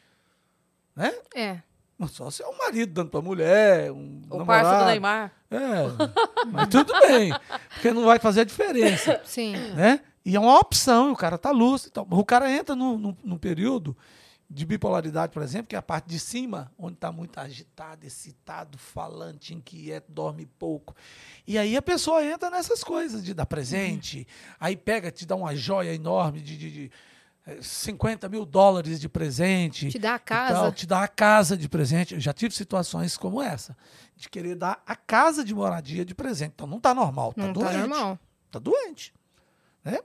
Né? 0.94 1.12
É. 1.34 1.62
Mas 1.98 2.10
Só 2.12 2.30
se 2.30 2.42
é 2.42 2.46
um 2.46 2.56
marido 2.56 2.92
dando 2.92 3.10
pra 3.10 3.20
mulher, 3.20 3.90
um 3.92 4.22
O 4.28 4.44
parça 4.44 4.78
do 4.78 4.84
Neymar. 4.86 5.32
É, 5.50 6.46
mas 6.50 6.68
tudo 6.68 6.92
bem, 7.00 7.32
porque 7.70 7.92
não 7.92 8.04
vai 8.04 8.18
fazer 8.18 8.40
a 8.40 8.44
diferença, 8.44 9.20
Sim. 9.24 9.56
né? 9.74 10.00
E 10.24 10.36
é 10.36 10.40
uma 10.40 10.58
opção, 10.58 11.08
e 11.08 11.12
o 11.12 11.16
cara 11.16 11.36
tá 11.38 11.50
lúcido. 11.50 11.88
e 11.90 11.92
tal. 11.92 12.06
O 12.10 12.24
cara 12.24 12.50
entra 12.50 12.74
num, 12.76 12.96
num- 12.96 13.16
num 13.24 13.38
período 13.38 13.96
de 14.48 14.66
bipolaridade, 14.66 15.32
por 15.32 15.42
exemplo, 15.42 15.66
que 15.68 15.74
é 15.74 15.78
a 15.78 15.82
parte 15.82 16.06
de 16.08 16.18
cima, 16.20 16.70
onde 16.78 16.94
está 16.94 17.10
muito 17.10 17.38
agitado, 17.40 18.06
excitado, 18.06 18.76
falante, 18.76 19.54
inquieto, 19.54 20.12
dorme 20.12 20.44
pouco. 20.44 20.94
E 21.46 21.56
aí 21.56 21.74
a 21.76 21.80
pessoa 21.82 22.22
entra 22.24 22.50
nessas 22.50 22.84
coisas 22.84 23.24
de 23.24 23.32
dar 23.32 23.46
presente, 23.46 24.26
aí 24.60 24.76
pega, 24.76 25.10
te 25.10 25.24
dá 25.24 25.34
uma 25.34 25.56
joia 25.56 25.94
enorme 25.94 26.42
de, 26.42 26.58
de, 26.58 26.70
de, 26.70 26.90
eh, 27.46 27.58
50 27.62 28.28
mil 28.28 28.44
dólares 28.44 29.00
de 29.00 29.08
presente. 29.08 29.88
Te 29.88 29.98
dá 29.98 30.12
a 30.12 30.16
e 30.16 30.18
tal, 30.18 30.46
casa. 30.48 30.72
te 30.72 30.86
dá 30.86 31.02
a 31.02 31.08
casa 31.08 31.56
de 31.56 31.66
presente. 31.66 32.12
Eu 32.12 32.20
já 32.20 32.34
tive 32.34 32.54
situações 32.54 33.16
como 33.16 33.40
essa, 33.40 33.74
de 34.14 34.28
querer 34.28 34.54
dar 34.54 34.82
a 34.86 34.94
casa 34.94 35.42
de 35.42 35.54
moradia 35.54 36.04
de 36.04 36.14
presente. 36.14 36.52
Então 36.54 36.66
não 36.66 36.76
está 36.76 36.94
normal, 36.94 37.32
tá 37.32 37.42
Não 37.46 37.54
doente. 37.54 37.72
tá 37.72 37.78
normal. 37.78 38.18
Tá 38.50 38.58
doente. 38.58 39.14
Né? 39.82 39.98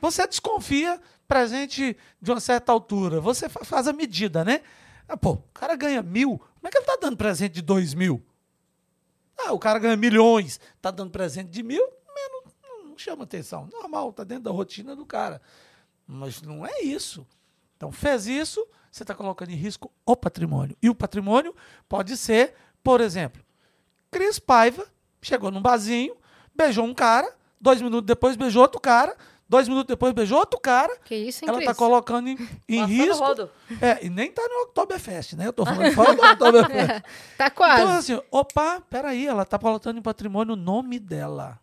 Você 0.00 0.26
desconfia 0.26 1.00
presente 1.26 1.96
de 2.20 2.30
uma 2.30 2.40
certa 2.40 2.72
altura. 2.72 3.20
Você 3.20 3.48
fa- 3.48 3.64
faz 3.64 3.88
a 3.88 3.92
medida, 3.92 4.44
né? 4.44 4.62
Ah, 5.08 5.16
pô, 5.16 5.32
o 5.32 5.42
cara 5.54 5.74
ganha 5.76 6.02
mil. 6.02 6.38
Como 6.38 6.66
é 6.66 6.70
que 6.70 6.78
ele 6.78 6.86
tá 6.86 6.98
dando 7.00 7.16
presente 7.16 7.52
de 7.54 7.62
dois 7.62 7.94
mil? 7.94 8.22
Ah, 9.38 9.52
o 9.52 9.58
cara 9.58 9.78
ganha 9.78 9.96
milhões. 9.96 10.58
Tá 10.80 10.90
dando 10.90 11.10
presente 11.10 11.50
de 11.50 11.62
mil? 11.62 11.86
Não, 12.62 12.88
não 12.90 12.98
chama 12.98 13.24
atenção. 13.24 13.68
Normal, 13.72 14.12
tá 14.12 14.24
dentro 14.24 14.44
da 14.44 14.50
rotina 14.50 14.96
do 14.96 15.04
cara. 15.04 15.40
Mas 16.06 16.40
não 16.42 16.66
é 16.66 16.82
isso. 16.82 17.26
Então, 17.76 17.92
fez 17.92 18.26
isso, 18.26 18.66
você 18.90 19.02
está 19.02 19.14
colocando 19.14 19.50
em 19.50 19.56
risco 19.56 19.92
o 20.04 20.16
patrimônio. 20.16 20.76
E 20.82 20.88
o 20.88 20.94
patrimônio 20.94 21.54
pode 21.88 22.16
ser, 22.16 22.54
por 22.82 23.00
exemplo, 23.00 23.42
Cris 24.10 24.38
Paiva 24.38 24.86
chegou 25.20 25.50
num 25.50 25.60
barzinho, 25.60 26.16
beijou 26.54 26.86
um 26.86 26.94
cara, 26.94 27.36
dois 27.60 27.82
minutos 27.82 28.06
depois 28.06 28.34
beijou 28.36 28.62
outro 28.62 28.80
cara, 28.80 29.14
dois 29.48 29.68
minutos 29.68 29.88
depois 29.88 30.12
beijou 30.12 30.38
outro 30.38 30.58
cara. 30.60 30.96
Que 31.04 31.14
isso, 31.14 31.44
hein, 31.44 31.48
Ela 31.48 31.58
está 31.58 31.70
Cris? 31.72 31.78
colocando 31.78 32.28
em, 32.28 32.36
em 32.68 32.84
risco. 32.86 33.18
rodo. 33.24 33.50
É, 33.80 34.04
e 34.04 34.10
nem 34.10 34.30
tá 34.30 34.42
no 34.42 34.64
Oktoberfest, 34.64 35.34
né? 35.34 35.46
Eu 35.46 35.52
tô 35.52 35.64
falando 35.64 35.92
fora 35.94 36.14
do 36.14 36.22
Oktoberfest. 36.22 37.02
Tá 37.36 37.50
quase. 37.50 37.82
Então, 37.82 37.94
assim, 37.94 38.20
opa, 38.30 38.80
peraí, 38.88 39.26
ela 39.26 39.44
tá 39.44 39.58
colocando 39.58 39.98
em 39.98 40.02
patrimônio 40.02 40.54
o 40.54 40.56
nome 40.56 40.98
dela. 40.98 41.58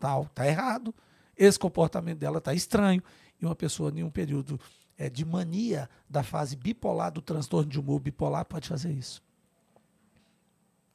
Tal, 0.00 0.26
tá 0.34 0.46
errado. 0.46 0.94
Esse 1.36 1.58
comportamento 1.58 2.18
dela 2.18 2.40
tá 2.40 2.52
estranho. 2.54 3.02
E 3.40 3.44
uma 3.46 3.54
pessoa 3.54 3.92
em 3.94 4.02
um 4.02 4.10
período 4.10 4.58
é, 4.96 5.08
de 5.08 5.24
mania 5.24 5.88
da 6.10 6.22
fase 6.24 6.56
bipolar, 6.56 7.12
do 7.12 7.22
transtorno 7.22 7.70
de 7.70 7.78
humor 7.78 8.00
bipolar, 8.00 8.44
pode 8.44 8.68
fazer 8.68 8.90
isso. 8.90 9.22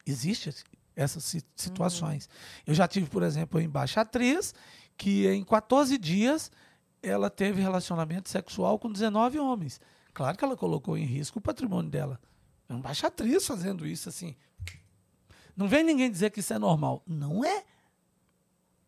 Existe 0.05 0.49
esse- 0.49 0.63
essas 0.95 1.23
si- 1.23 1.43
situações. 1.55 2.29
Eu 2.67 2.73
já 2.73 2.87
tive, 2.87 3.09
por 3.09 3.23
exemplo, 3.23 3.59
embaixatriz 3.61 4.53
que 4.97 5.27
em 5.27 5.43
14 5.43 5.97
dias 5.97 6.51
ela 7.01 7.29
teve 7.29 7.61
relacionamento 7.61 8.29
sexual 8.29 8.79
com 8.79 8.91
19 8.91 9.39
homens. 9.39 9.79
Claro 10.13 10.37
que 10.37 10.45
ela 10.45 10.55
colocou 10.55 10.97
em 10.97 11.05
risco 11.05 11.39
o 11.39 11.41
patrimônio 11.41 11.89
dela. 11.89 12.19
É 12.69 12.73
uma 12.73 12.79
embaixatriz 12.79 13.45
fazendo 13.45 13.85
isso 13.85 14.09
assim. 14.09 14.35
Não 15.55 15.67
vem 15.67 15.83
ninguém 15.83 16.09
dizer 16.09 16.31
que 16.31 16.39
isso 16.39 16.53
é 16.53 16.59
normal. 16.59 17.03
Não 17.05 17.43
é. 17.43 17.63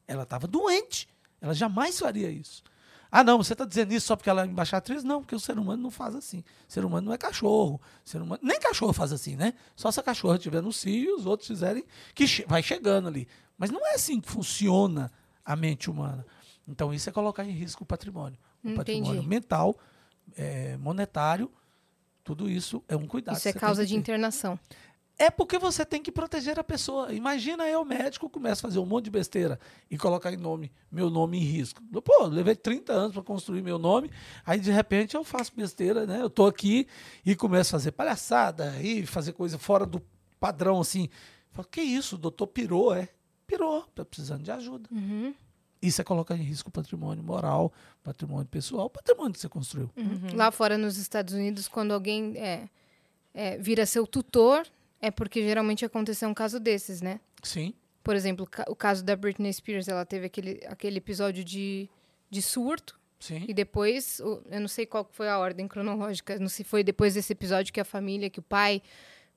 Ela 0.07 0.23
estava 0.23 0.47
doente. 0.47 1.07
Ela 1.41 1.53
jamais 1.53 1.99
faria 1.99 2.29
isso. 2.29 2.63
Ah, 3.11 3.23
não, 3.23 3.37
você 3.37 3.53
está 3.53 3.65
dizendo 3.65 3.93
isso 3.93 4.07
só 4.07 4.15
porque 4.15 4.29
ela 4.29 4.43
é 4.43 4.45
embaixatriz? 4.45 5.03
Não, 5.03 5.21
porque 5.21 5.35
o 5.35 5.39
ser 5.39 5.57
humano 5.57 5.81
não 5.81 5.91
faz 5.91 6.15
assim. 6.15 6.39
O 6.67 6.71
ser 6.71 6.83
humano 6.83 7.07
não 7.07 7.13
é 7.13 7.17
cachorro. 7.17 7.79
O 8.05 8.09
ser 8.09 8.21
humano, 8.21 8.41
nem 8.43 8.59
cachorro 8.59 8.93
faz 8.93 9.11
assim, 9.13 9.35
né? 9.35 9.53
Só 9.75 9.91
se 9.91 9.99
a 9.99 10.03
cachorra 10.03 10.35
estiver 10.35 10.61
no 10.61 10.73
cio 10.73 10.93
e 10.93 11.13
os 11.13 11.25
outros 11.25 11.47
fizerem, 11.47 11.85
que 12.13 12.25
vai 12.47 12.61
chegando 12.61 13.07
ali. 13.07 13.27
Mas 13.57 13.69
não 13.71 13.85
é 13.87 13.93
assim 13.93 14.19
que 14.19 14.29
funciona 14.29 15.11
a 15.45 15.55
mente 15.55 15.89
humana. 15.89 16.25
Então, 16.67 16.93
isso 16.93 17.07
é 17.09 17.13
colocar 17.13 17.45
em 17.45 17.51
risco 17.51 17.83
o 17.83 17.85
patrimônio. 17.85 18.39
O 18.63 18.67
Entendi. 18.67 18.77
patrimônio 18.77 19.23
mental, 19.23 19.77
eh, 20.35 20.75
monetário, 20.77 21.51
tudo 22.23 22.49
isso 22.49 22.83
é 22.87 22.95
um 22.95 23.05
cuidado. 23.05 23.37
Isso 23.37 23.47
é 23.47 23.53
causa 23.53 23.85
de 23.85 23.95
internação. 23.95 24.59
É 25.17 25.29
porque 25.29 25.57
você 25.57 25.85
tem 25.85 26.01
que 26.01 26.11
proteger 26.11 26.59
a 26.59 26.63
pessoa. 26.63 27.13
Imagina 27.13 27.65
eu, 27.69 27.85
médico, 27.85 28.29
começo 28.29 28.65
a 28.65 28.69
fazer 28.69 28.79
um 28.79 28.85
monte 28.85 29.05
de 29.05 29.11
besteira 29.11 29.57
e 29.89 29.97
colocar 29.97 30.33
em 30.33 30.37
nome, 30.37 30.71
meu 30.91 31.09
nome 31.09 31.37
em 31.37 31.43
risco. 31.43 31.81
Pô, 32.01 32.25
levei 32.25 32.53
30 32.53 32.91
anos 32.91 33.13
para 33.13 33.21
construir 33.21 33.61
meu 33.61 33.79
nome, 33.79 34.11
aí 34.45 34.59
de 34.59 34.71
repente 34.71 35.15
eu 35.15 35.23
faço 35.23 35.53
besteira, 35.55 36.05
né? 36.05 36.21
Eu 36.21 36.29
tô 36.29 36.45
aqui 36.45 36.85
e 37.25 37.33
começo 37.33 37.73
a 37.75 37.79
fazer 37.79 37.91
palhaçada 37.91 38.75
e 38.81 39.05
fazer 39.05 39.31
coisa 39.31 39.57
fora 39.57 39.85
do 39.85 40.01
padrão 40.37 40.81
assim. 40.81 41.07
Falo, 41.51 41.67
que 41.69 41.79
isso, 41.79 42.15
o 42.15 42.19
doutor 42.19 42.47
pirou, 42.47 42.93
é? 42.93 43.07
Pirou, 43.47 43.83
tá 43.93 44.03
precisando 44.03 44.43
de 44.43 44.51
ajuda. 44.51 44.89
Uhum. 44.91 45.33
Isso 45.81 46.01
é 46.01 46.03
colocar 46.03 46.35
em 46.35 46.41
risco 46.41 46.69
o 46.69 46.71
patrimônio 46.71 47.23
moral, 47.23 47.71
patrimônio 48.03 48.47
pessoal, 48.47 48.89
patrimônio 48.89 49.33
que 49.33 49.39
você 49.39 49.49
construiu. 49.49 49.89
Uhum. 49.95 50.35
Lá 50.35 50.51
fora 50.51 50.77
nos 50.77 50.97
Estados 50.97 51.33
Unidos, 51.33 51.67
quando 51.67 51.93
alguém 51.93 52.35
é, 52.37 52.67
é, 53.33 53.57
vira 53.57 53.85
seu 53.85 54.07
tutor, 54.07 54.65
é 54.99 55.11
porque 55.11 55.43
geralmente 55.43 55.85
aconteceu 55.85 56.27
um 56.27 56.33
caso 56.33 56.59
desses, 56.59 57.01
né? 57.01 57.19
Sim. 57.43 57.73
Por 58.03 58.15
exemplo, 58.15 58.47
o 58.67 58.75
caso 58.75 59.03
da 59.03 59.15
Britney 59.15 59.51
Spears, 59.53 59.87
ela 59.87 60.05
teve 60.05 60.27
aquele, 60.27 60.61
aquele 60.67 60.97
episódio 60.97 61.43
de, 61.43 61.89
de 62.29 62.41
surto, 62.41 62.99
Sim. 63.19 63.45
e 63.47 63.53
depois, 63.53 64.19
eu 64.19 64.59
não 64.59 64.67
sei 64.67 64.85
qual 64.85 65.07
foi 65.11 65.27
a 65.27 65.37
ordem 65.37 65.67
cronológica, 65.67 66.37
não 66.39 66.47
sei 66.47 66.63
se 66.63 66.69
foi 66.69 66.83
depois 66.83 67.13
desse 67.13 67.33
episódio 67.33 67.73
que 67.73 67.79
a 67.79 67.85
família, 67.85 68.29
que 68.29 68.39
o 68.39 68.43
pai 68.43 68.81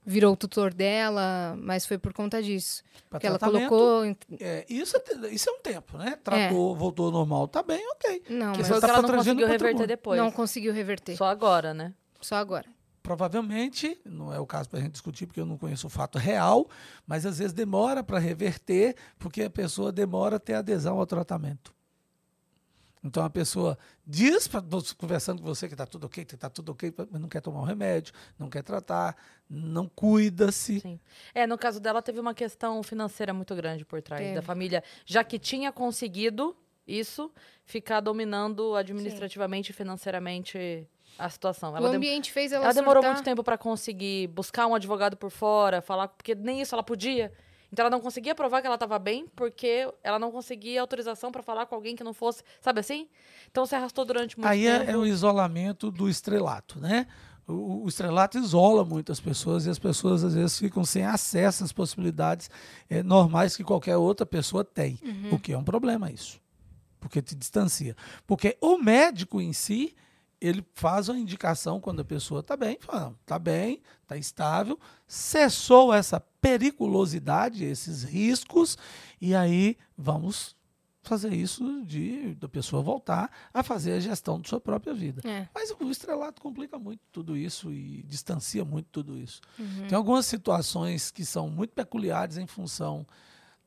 virou 0.08 0.32
o 0.32 0.36
tutor 0.36 0.72
dela, 0.72 1.54
mas 1.60 1.84
foi 1.84 1.98
por 1.98 2.12
conta 2.14 2.42
disso. 2.42 2.82
Pra 3.10 3.20
que 3.20 3.26
ela 3.26 3.38
colocou. 3.38 4.04
em- 4.04 4.16
É, 4.40 4.64
isso, 4.68 4.96
é, 4.96 5.28
isso 5.28 5.50
é 5.50 5.52
um 5.52 5.60
tempo, 5.60 5.98
né? 5.98 6.18
Tratou, 6.24 6.74
voltou 6.74 7.06
ao 7.06 7.12
normal, 7.12 7.46
tá 7.46 7.62
bem, 7.62 7.86
ok. 7.92 8.22
Não, 8.30 8.52
Que 8.52 8.58
mas 8.58 8.68
Foi 8.68 8.80
tá 8.80 8.86
que 8.88 8.92
ela 8.94 9.02
não 9.02 9.16
conseguiu 9.18 9.46
reverter 9.46 9.86
depois. 9.86 10.18
não 10.20 10.30
conseguiu 10.32 10.72
reverter. 10.72 11.12
Só, 11.16 11.24
Só 11.24 11.30
agora, 11.30 11.74
né? 11.74 11.94
agora. 12.32 12.66
Provavelmente, 13.02 13.98
não 14.04 14.32
é 14.32 14.38
o 14.38 14.46
caso 14.46 14.68
para 14.68 14.78
a 14.78 14.82
gente 14.82 14.92
discutir, 14.92 15.26
porque 15.26 15.40
eu 15.40 15.46
não 15.46 15.56
conheço 15.56 15.86
o 15.86 15.90
fato 15.90 16.18
real, 16.18 16.68
mas 17.06 17.24
às 17.24 17.38
vezes 17.38 17.52
demora 17.52 18.02
para 18.02 18.18
reverter, 18.18 18.94
porque 19.18 19.42
a 19.42 19.50
pessoa 19.50 19.90
demora 19.90 20.36
a 20.36 20.40
ter 20.40 20.54
adesão 20.54 20.98
ao 20.98 21.06
tratamento. 21.06 21.72
Então 23.02 23.24
a 23.24 23.30
pessoa 23.30 23.78
diz, 24.06 24.48
pra, 24.48 24.62
conversando 24.98 25.40
com 25.42 25.46
você 25.48 25.68
que 25.68 25.74
está 25.74 25.86
tudo 25.86 26.04
ok, 26.06 26.24
que 26.24 26.34
está 26.34 26.50
tudo 26.50 26.72
ok, 26.72 26.92
mas 27.10 27.20
não 27.20 27.28
quer 27.28 27.40
tomar 27.40 27.60
o 27.60 27.64
remédio, 27.64 28.12
não 28.38 28.48
quer 28.50 28.62
tratar, 28.62 29.16
não 29.48 29.88
cuida-se. 29.88 30.80
Sim. 30.80 31.00
É, 31.34 31.46
no 31.46 31.56
caso 31.56 31.80
dela, 31.80 32.02
teve 32.02 32.18
uma 32.20 32.34
questão 32.34 32.82
financeira 32.82 33.32
muito 33.32 33.54
grande 33.54 33.84
por 33.84 34.02
trás 34.02 34.22
Teve. 34.22 34.34
da 34.34 34.42
família, 34.42 34.82
já 35.06 35.22
que 35.22 35.38
tinha 35.38 35.70
conseguido 35.72 36.56
isso, 36.86 37.30
ficar 37.64 38.00
dominando 38.00 38.74
administrativamente 38.74 39.70
e 39.70 39.74
financeiramente 39.74 40.88
a 41.18 41.28
situação. 41.28 41.72
o 41.72 41.76
Ela, 41.76 41.88
dem- 41.88 41.96
ambiente 41.96 42.32
fez 42.32 42.52
ela, 42.52 42.64
ela 42.64 42.74
demorou 42.74 43.02
surtar. 43.02 43.14
muito 43.14 43.24
tempo 43.24 43.42
para 43.44 43.58
conseguir 43.58 44.28
buscar 44.28 44.66
um 44.66 44.74
advogado 44.74 45.16
por 45.16 45.30
fora, 45.30 45.80
falar, 45.82 46.08
porque 46.08 46.34
nem 46.34 46.60
isso 46.60 46.74
ela 46.74 46.82
podia. 46.82 47.32
Então 47.72 47.84
ela 47.84 47.90
não 47.90 48.00
conseguia 48.00 48.34
provar 48.34 48.60
que 48.60 48.66
ela 48.66 48.76
estava 48.76 48.98
bem, 48.98 49.26
porque 49.36 49.92
ela 50.02 50.18
não 50.18 50.30
conseguia 50.32 50.80
autorização 50.80 51.30
para 51.30 51.42
falar 51.42 51.66
com 51.66 51.74
alguém 51.74 51.94
que 51.94 52.02
não 52.02 52.14
fosse, 52.14 52.42
sabe 52.60 52.80
assim? 52.80 53.08
Então 53.50 53.66
se 53.66 53.74
arrastou 53.74 54.04
durante 54.04 54.38
muito 54.38 54.48
Aí 54.50 54.62
tempo. 54.64 54.90
é, 54.90 54.92
é 54.92 54.96
o 54.96 55.04
isolamento 55.06 55.90
do 55.90 56.08
estrelato, 56.08 56.80
né? 56.80 57.06
O, 57.46 57.84
o 57.84 57.88
estrelato 57.88 58.38
isola 58.38 58.84
muitas 58.84 59.20
pessoas 59.20 59.66
e 59.66 59.70
as 59.70 59.78
pessoas 59.78 60.22
às 60.24 60.34
vezes 60.34 60.58
ficam 60.58 60.84
sem 60.84 61.04
acesso 61.04 61.64
às 61.64 61.72
possibilidades 61.72 62.50
eh, 62.90 63.02
normais 63.02 63.56
que 63.56 63.64
qualquer 63.64 63.96
outra 63.96 64.24
pessoa 64.26 64.64
tem, 64.64 64.98
Uhum. 65.02 65.34
o 65.34 65.38
que 65.38 65.52
é 65.52 65.58
um 65.58 65.64
problema 65.64 66.10
isso. 66.10 66.40
porque 67.00 67.22
te 67.22 67.34
distancia. 67.36 67.94
Porque 68.26 68.56
o 68.60 68.76
médico 68.76 69.40
em 69.40 69.52
si, 69.52 69.94
ele 70.40 70.64
faz 70.74 71.08
uma 71.08 71.18
indicação 71.18 71.80
quando 71.80 72.00
a 72.00 72.04
pessoa 72.04 72.40
está 72.40 72.56
bem, 72.56 72.78
fala, 72.80 73.14
está 73.20 73.38
bem, 73.38 73.82
está 74.02 74.16
estável, 74.16 74.78
cessou 75.06 75.92
essa 75.92 76.20
periculosidade, 76.20 77.64
esses 77.64 78.04
riscos, 78.04 78.78
e 79.20 79.34
aí 79.34 79.76
vamos 79.96 80.56
fazer 81.02 81.32
isso 81.32 81.82
de 81.84 82.34
da 82.34 82.48
pessoa 82.48 82.82
voltar 82.82 83.30
a 83.52 83.62
fazer 83.62 83.92
a 83.92 84.00
gestão 84.00 84.40
de 84.40 84.48
sua 84.48 84.60
própria 84.60 84.92
vida. 84.92 85.26
É. 85.26 85.48
Mas 85.54 85.74
o 85.80 85.90
estrelato 85.90 86.40
complica 86.40 86.78
muito 86.78 87.00
tudo 87.10 87.36
isso 87.36 87.72
e 87.72 88.02
distancia 88.02 88.64
muito 88.64 88.88
tudo 88.92 89.18
isso. 89.18 89.40
Uhum. 89.58 89.86
Tem 89.88 89.96
algumas 89.96 90.26
situações 90.26 91.10
que 91.10 91.24
são 91.24 91.48
muito 91.48 91.72
peculiares 91.72 92.36
em 92.36 92.46
função 92.46 93.06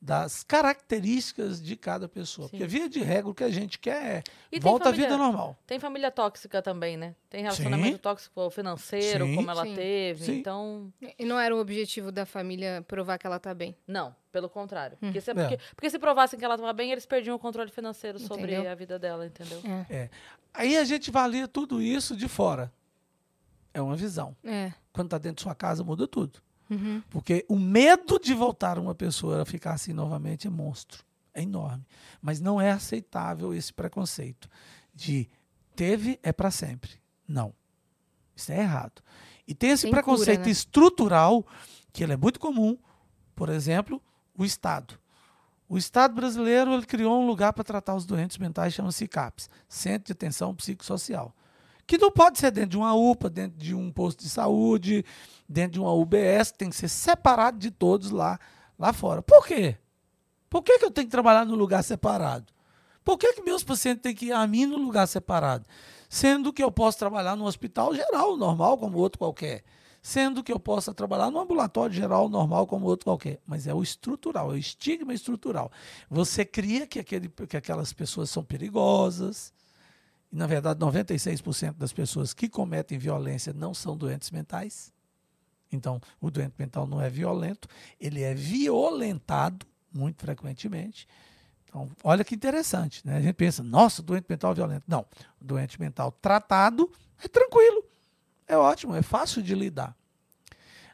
das 0.04 0.42
características 0.42 1.62
de 1.62 1.76
cada 1.76 2.08
pessoa. 2.08 2.48
Sim. 2.48 2.58
Porque, 2.58 2.66
via 2.66 2.88
de 2.88 2.98
regra, 3.00 3.30
o 3.30 3.34
que 3.34 3.44
a 3.44 3.50
gente 3.50 3.78
quer 3.78 4.04
é 4.04 4.22
E 4.50 4.58
volta 4.58 4.86
família- 4.86 5.06
à 5.06 5.10
vida 5.10 5.16
normal. 5.22 5.56
Tem 5.64 5.78
família 5.78 6.10
tóxica 6.10 6.60
também, 6.60 6.96
né? 6.96 7.14
Tem 7.30 7.42
relacionamento 7.42 7.92
Sim. 7.92 7.98
tóxico 7.98 8.50
financeiro, 8.50 9.24
Sim. 9.26 9.36
como 9.36 9.48
ela 9.48 9.62
Sim. 9.64 9.74
teve. 9.76 10.24
Sim. 10.24 10.38
Então, 10.38 10.92
E 11.16 11.24
não 11.24 11.38
era 11.38 11.54
o 11.54 11.60
objetivo 11.60 12.10
da 12.10 12.26
família 12.26 12.84
provar 12.88 13.16
que 13.16 13.26
ela 13.28 13.38
tá 13.38 13.54
bem. 13.54 13.76
não, 13.86 14.12
pelo 14.32 14.48
contrário. 14.50 14.96
Porque, 14.98 15.20
se, 15.20 15.30
É. 15.30 15.34
porque, 15.34 15.58
porque 15.76 15.90
se 15.90 15.98
provassem 16.00 16.36
que 16.36 16.44
ela 16.44 16.56
estava 16.56 16.72
bem, 16.72 16.90
eles 16.90 17.06
perdiam 17.06 17.36
o 17.36 17.38
controle 17.38 17.70
financeiro 17.70 18.18
sobre 18.18 18.54
Entendeu? 18.54 18.72
a 18.72 18.74
vida 18.74 18.98
dela, 18.98 19.24
entendeu? 19.24 19.60
É. 19.88 20.10
Aí 20.52 20.76
a 20.76 20.84
gente 20.84 21.12
valia 21.12 21.46
tudo 21.46 21.80
isso 21.80 22.16
de 22.16 22.26
fora. 22.26 22.72
É 23.72 23.80
uma 23.80 23.94
visão. 23.94 24.34
É. 24.42 24.72
Quando 24.92 25.06
está 25.06 25.18
dentro 25.18 25.36
de 25.36 25.42
sua 25.42 25.54
casa, 25.54 25.84
muda 25.84 26.08
tudo. 26.08 26.40
Uhum. 26.72 27.02
Porque 27.10 27.44
o 27.48 27.58
medo 27.58 28.18
de 28.18 28.34
voltar 28.34 28.78
uma 28.78 28.94
pessoa 28.94 29.42
a 29.42 29.44
ficar 29.44 29.74
assim 29.74 29.92
novamente 29.92 30.46
é 30.46 30.50
monstro. 30.50 31.04
É 31.34 31.42
enorme. 31.42 31.84
Mas 32.20 32.40
não 32.40 32.60
é 32.60 32.70
aceitável 32.70 33.54
esse 33.54 33.72
preconceito 33.72 34.48
de 34.94 35.28
teve 35.74 36.18
é 36.22 36.32
para 36.32 36.50
sempre. 36.50 36.90
Não. 37.26 37.54
Isso 38.36 38.52
é 38.52 38.60
errado. 38.60 39.02
E 39.46 39.54
tem 39.54 39.70
esse 39.70 39.82
Tem 39.82 39.90
preconceito 39.90 40.38
cura, 40.38 40.46
né? 40.46 40.52
estrutural, 40.52 41.46
que 41.92 42.02
ele 42.02 42.12
é 42.12 42.16
muito 42.16 42.38
comum. 42.38 42.76
Por 43.34 43.48
exemplo, 43.48 44.00
o 44.36 44.44
Estado. 44.44 44.98
O 45.68 45.78
Estado 45.78 46.14
brasileiro 46.14 46.74
ele 46.74 46.84
criou 46.84 47.22
um 47.22 47.26
lugar 47.26 47.52
para 47.52 47.64
tratar 47.64 47.94
os 47.94 48.04
doentes 48.04 48.36
mentais, 48.36 48.74
chama-se 48.74 49.08
CAPS 49.08 49.48
Centro 49.68 50.06
de 50.06 50.12
Atenção 50.12 50.54
Psicossocial. 50.54 51.34
Que 51.86 51.98
não 51.98 52.10
pode 52.10 52.38
ser 52.38 52.50
dentro 52.50 52.70
de 52.70 52.76
uma 52.76 52.94
UPA, 52.94 53.28
dentro 53.28 53.58
de 53.58 53.74
um 53.74 53.90
posto 53.90 54.22
de 54.22 54.28
saúde, 54.28 55.04
dentro 55.48 55.72
de 55.72 55.80
uma 55.80 55.92
UBS, 55.92 56.52
tem 56.56 56.70
que 56.70 56.76
ser 56.76 56.88
separado 56.88 57.58
de 57.58 57.70
todos 57.70 58.10
lá, 58.10 58.38
lá 58.78 58.92
fora. 58.92 59.20
Por 59.22 59.46
quê? 59.46 59.76
Por 60.48 60.62
que, 60.62 60.78
que 60.78 60.84
eu 60.84 60.90
tenho 60.90 61.06
que 61.06 61.10
trabalhar 61.10 61.44
no 61.44 61.54
lugar 61.54 61.82
separado? 61.82 62.52
Por 63.04 63.18
que, 63.18 63.32
que 63.32 63.42
meus 63.42 63.64
pacientes 63.64 64.02
têm 64.02 64.14
que 64.14 64.26
ir 64.26 64.32
a 64.32 64.46
mim 64.46 64.66
no 64.66 64.76
lugar 64.76 65.06
separado? 65.06 65.66
Sendo 66.08 66.52
que 66.52 66.62
eu 66.62 66.70
posso 66.70 66.98
trabalhar 66.98 67.36
no 67.36 67.46
hospital 67.46 67.94
geral, 67.94 68.36
normal, 68.36 68.76
como 68.78 68.98
outro 68.98 69.18
qualquer. 69.18 69.64
Sendo 70.02 70.42
que 70.42 70.52
eu 70.52 70.58
possa 70.58 70.92
trabalhar 70.92 71.30
no 71.30 71.38
ambulatório 71.38 71.94
geral, 71.94 72.28
normal, 72.28 72.66
como 72.66 72.86
outro 72.86 73.06
qualquer. 73.06 73.40
Mas 73.46 73.66
é 73.66 73.72
o 73.72 73.82
estrutural, 73.82 74.50
é 74.50 74.54
o 74.54 74.58
estigma 74.58 75.14
estrutural. 75.14 75.70
Você 76.10 76.44
cria 76.44 76.86
que, 76.86 76.98
aquele, 76.98 77.28
que 77.28 77.56
aquelas 77.56 77.92
pessoas 77.92 78.28
são 78.28 78.44
perigosas. 78.44 79.54
E, 80.32 80.36
na 80.36 80.46
verdade, 80.46 80.80
96% 80.80 81.74
das 81.74 81.92
pessoas 81.92 82.32
que 82.32 82.48
cometem 82.48 82.98
violência 82.98 83.52
não 83.52 83.74
são 83.74 83.96
doentes 83.96 84.30
mentais. 84.30 84.92
Então, 85.70 86.00
o 86.20 86.30
doente 86.30 86.54
mental 86.58 86.86
não 86.86 87.00
é 87.00 87.08
violento, 87.08 87.68
ele 88.00 88.22
é 88.22 88.34
violentado 88.34 89.66
muito 89.92 90.20
frequentemente. 90.20 91.06
Então, 91.64 91.90
olha 92.04 92.24
que 92.24 92.34
interessante, 92.34 93.06
né? 93.06 93.16
A 93.16 93.20
gente 93.20 93.34
pensa, 93.34 93.62
nossa, 93.62 94.02
doente 94.02 94.26
mental 94.28 94.52
é 94.52 94.54
violento. 94.54 94.84
Não, 94.86 95.06
o 95.40 95.44
doente 95.44 95.80
mental 95.80 96.12
tratado 96.12 96.90
é 97.22 97.28
tranquilo, 97.28 97.84
é 98.46 98.56
ótimo, 98.56 98.94
é 98.94 99.02
fácil 99.02 99.42
de 99.42 99.54
lidar. 99.54 99.96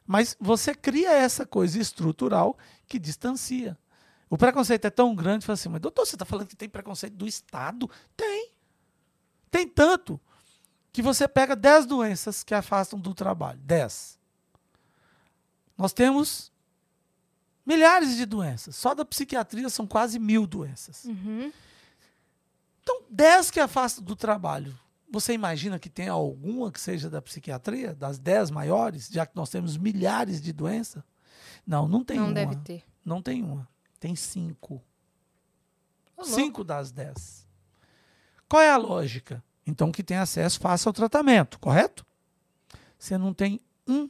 Mas 0.07 0.37
você 0.40 0.75
cria 0.75 1.12
essa 1.12 1.45
coisa 1.45 1.78
estrutural 1.78 2.57
que 2.87 2.99
distancia. 2.99 3.77
O 4.31 4.38
preconceito 4.38 4.85
é 4.85 4.90
tão 4.90 5.14
grande, 5.14 5.44
fala 5.44 5.55
assim, 5.55 5.68
mas 5.68 5.81
doutor, 5.81 6.07
você 6.07 6.14
está 6.14 6.24
falando 6.24 6.46
que 6.46 6.57
tem 6.57 6.68
preconceito 6.68 7.14
do 7.14 7.27
Estado? 7.27 7.90
Tem. 8.16 8.48
Tem 9.51 9.67
tanto 9.67 10.21
que 10.93 11.03
você 11.03 11.29
pega 11.29 11.55
10 11.55 11.87
doenças 11.87 12.43
que 12.43 12.55
afastam 12.55 12.99
do 12.99 13.15
trabalho. 13.15 13.59
10. 13.61 14.19
Nós 15.77 15.93
temos 15.93 16.53
milhares 17.65 18.17
de 18.17 18.27
doenças. 18.27 18.75
Só 18.77 18.95
da 18.95 19.05
psiquiatria 19.05 19.69
são 19.69 19.87
quase 19.87 20.19
mil 20.19 20.47
doenças. 20.47 21.05
Uhum. 21.05 21.53
Então, 22.83 23.03
10 23.11 23.51
que 23.51 23.61
afastam 23.61 24.03
do 24.03 24.17
trabalho. 24.17 24.79
Você 25.11 25.33
imagina 25.33 25.79
que 25.79 25.89
tem 25.89 26.09
alguma 26.09 26.71
que 26.71 26.81
seja 26.81 27.09
da 27.09 27.23
psiquiatria, 27.23 27.95
das 27.95 28.19
10 28.19 28.51
maiores, 28.51 29.09
já 29.09 29.25
que 29.25 29.37
nós 29.37 29.49
temos 29.49 29.77
milhares 29.77 30.41
de 30.41 30.53
doenças? 30.53 31.03
Não, 31.67 31.89
não 31.89 32.05
tem 32.05 32.19
não 32.19 32.27
uma. 32.27 32.35
deve 32.35 32.57
ter. 32.57 32.85
Não 33.05 33.23
tem 33.23 33.43
uma. 33.43 33.69
Tem 34.01 34.15
cinco. 34.15 34.83
Louco. 36.17 36.33
Cinco 36.33 36.65
das 36.65 36.91
dez. 36.91 37.48
Qual 38.49 38.63
é 38.63 38.71
a 38.71 38.77
lógica? 38.77 39.43
Então, 39.67 39.93
que 39.93 40.03
tem 40.03 40.17
acesso, 40.17 40.59
faça 40.59 40.89
o 40.89 40.93
tratamento, 40.93 41.59
correto? 41.59 42.05
Você 42.99 43.19
não 43.19 43.35
tem 43.35 43.61
um 43.87 44.09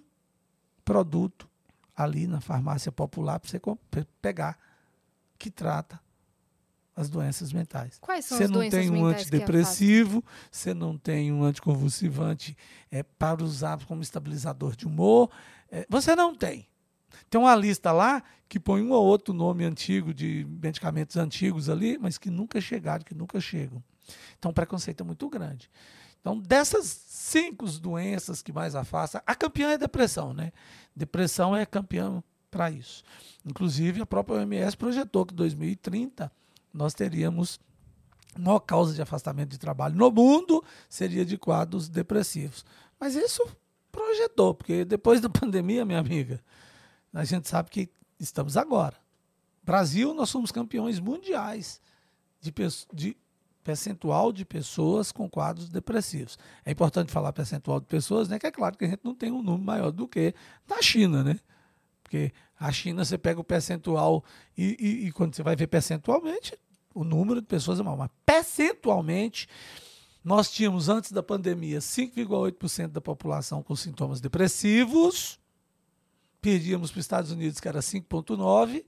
produto 0.85 1.49
ali 1.97 2.27
na 2.27 2.41
farmácia 2.41 2.93
popular 2.93 3.41
para 3.41 3.51
você 3.51 3.61
pegar 4.23 4.57
que 5.37 5.51
trata 5.51 6.01
as 6.95 7.09
doenças 7.09 7.53
mentais. 7.53 7.99
Quais 8.01 8.25
são 8.25 8.39
Você 8.39 8.45
as 8.45 8.51
não 8.51 8.59
doenças 8.61 8.81
tem 8.81 8.91
um 8.91 9.05
mentais 9.05 9.29
que 9.29 9.37
antidepressivo, 9.37 10.25
você 10.51 10.75
não 10.75 10.97
tem 10.97 11.33
um 11.33 11.45
anticonvulsivante 11.45 12.57
é, 12.91 13.03
para 13.03 13.43
usar 13.43 13.85
como 13.85 14.03
estabilizador 14.03 14.75
de 14.75 14.87
humor. 14.87 15.31
é, 15.71 15.87
você 15.89 16.17
não 16.17 16.35
tem. 16.35 16.67
Tem 17.31 17.41
uma 17.41 17.55
lista 17.55 17.93
lá 17.93 18.23
que 18.49 18.59
põe 18.59 18.83
um 18.83 18.91
ou 18.91 19.05
outro 19.05 19.35
nome 19.35 19.65
antigo 19.65 20.15
de 20.15 20.47
medicamentos 20.61 21.17
antigos 21.17 21.69
ali, 21.69 21.99
mas 21.99 22.17
que 22.19 22.31
nunca 22.31 22.61
chegaram, 22.61 23.05
que 23.05 23.15
nunca 23.15 23.41
chegam. 23.41 23.83
Então 24.39 24.51
o 24.51 24.55
preconceito 24.55 25.03
é 25.03 25.05
muito 25.05 25.29
grande. 25.29 25.71
Então, 26.21 26.39
dessas 26.39 26.87
cinco 27.07 27.67
doenças 27.79 28.43
que 28.43 28.53
mais 28.53 28.75
afastam, 28.75 29.21
a 29.25 29.35
campeã 29.35 29.71
é 29.71 29.79
depressão, 29.79 30.35
né? 30.35 30.53
Depressão 30.95 31.57
é 31.57 31.65
campeã 31.65 32.23
para 32.51 32.71
isso. 32.71 33.05
Inclusive, 33.47 34.03
a 34.03 34.07
própria 34.07 34.39
OMS 34.39 34.77
projetou 34.77 35.25
que 35.25 35.33
em 35.33 35.37
2030 35.37 36.31
nós 36.73 36.93
teríamos 36.93 37.61
maior 38.37 38.61
causa 38.61 38.95
de 38.95 39.03
afastamento 39.03 39.51
de 39.51 39.59
trabalho 39.59 39.97
no 39.97 40.11
mundo 40.11 40.63
seria 40.89 41.25
de 41.25 41.37
quadros 41.37 41.89
depressivos. 41.89 42.65
Mas 42.99 43.15
isso 43.15 43.47
projetou, 43.91 44.55
porque 44.55 44.85
depois 44.85 45.21
da 45.21 45.29
pandemia, 45.31 45.85
minha 45.85 45.99
amiga, 45.99 46.41
a 47.13 47.25
gente 47.25 47.49
sabe 47.49 47.71
que 47.71 47.91
estamos 48.19 48.57
agora. 48.57 48.97
Brasil, 49.63 50.15
nós 50.15 50.31
somos 50.31 50.53
campeões 50.53 50.99
mundiais 51.01 51.81
de, 52.41 52.53
de 52.93 53.17
percentual 53.69 54.33
de 54.33 54.47
pessoas 54.47 55.13
com 55.13 55.29
quadros 55.29 55.69
depressivos. 55.69 56.39
É 56.65 56.71
importante 56.71 57.13
falar 57.13 57.35
percentual 57.35 57.79
de 57.81 57.85
pessoas, 57.87 58.27
né? 58.27 58.39
Que 58.39 58.47
é 58.47 58.51
claro 58.51 58.79
que 58.79 58.87
a 58.87 58.89
gente 58.89 59.03
não 59.05 59.15
tem 59.15 59.31
um 59.31 59.43
número 59.43 59.63
maior 59.63 59.91
do 59.93 60.09
que 60.09 60.35
na 60.67 60.81
China, 60.81 61.23
né? 61.23 61.39
Porque 62.03 62.33
a 62.59 62.73
China, 62.73 63.05
você 63.05 63.19
pega 63.19 63.39
o 63.39 63.45
percentual 63.45 64.25
e, 64.57 64.75
e- 64.81 65.07
e 65.09 65.13
quando 65.13 65.35
você 65.37 65.43
vai 65.43 65.55
ver 65.55 65.67
percentualmente, 65.67 66.59
o 66.95 67.05
número 67.05 67.43
de 67.43 67.47
pessoas 67.47 67.79
é 67.79 67.83
maior. 67.83 67.99
Mas 67.99 68.09
percentualmente, 68.25 69.47
nós 70.25 70.51
tínhamos 70.51 70.89
antes 70.89 71.13
da 71.13 71.23
pandemia 71.23 71.79
5,8% 71.83 72.89
da 72.89 73.03
população 73.03 73.63
com 73.63 73.77
sintomas 73.77 74.19
depressivos. 74.19 75.39
Perdíamos 76.41 76.91
para 76.91 77.01
os 77.01 77.05
Estados 77.05 77.31
Unidos, 77.31 77.61
que 77.61 77.69
era 77.69 77.81
5,9%. 77.83 78.83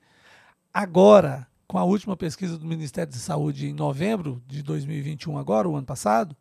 Agora, 0.73 1.47
com 1.70 1.78
a 1.78 1.85
última 1.85 2.16
pesquisa 2.16 2.59
do 2.59 2.66
Ministério 2.66 3.12
da 3.12 3.18
Saúde 3.18 3.68
em 3.68 3.72
novembro 3.72 4.42
de 4.44 4.61
2021, 4.61 5.38
agora, 5.38 5.68
o 5.68 5.76
ano 5.76 5.87
passado, 5.87 6.37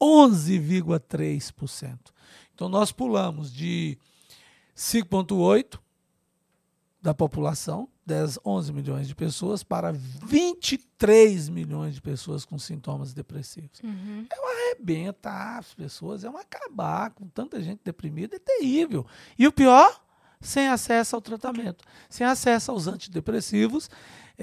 11,3%. 0.00 1.98
Então, 2.54 2.66
nós 2.66 2.90
pulamos 2.90 3.52
de 3.52 3.98
5,8% 4.74 5.78
da 7.02 7.12
população, 7.12 7.86
10, 8.06 8.38
11 8.42 8.72
milhões 8.72 9.06
de 9.06 9.14
pessoas, 9.14 9.62
para 9.62 9.92
23 9.92 11.50
milhões 11.50 11.94
de 11.94 12.00
pessoas 12.00 12.46
com 12.46 12.58
sintomas 12.58 13.12
depressivos. 13.12 13.82
Uhum. 13.84 14.26
Arrebenta 14.32 15.58
as 15.58 15.74
pessoas, 15.74 16.24
é 16.24 16.30
um 16.30 16.38
acabar 16.38 17.10
com 17.10 17.28
tanta 17.28 17.60
gente 17.60 17.82
deprimida, 17.84 18.36
é 18.36 18.38
terrível. 18.38 19.06
E 19.38 19.46
o 19.46 19.52
pior, 19.52 20.02
sem 20.40 20.68
acesso 20.68 21.14
ao 21.16 21.20
tratamento, 21.20 21.84
sem 22.08 22.26
acesso 22.26 22.70
aos 22.70 22.86
antidepressivos. 22.86 23.90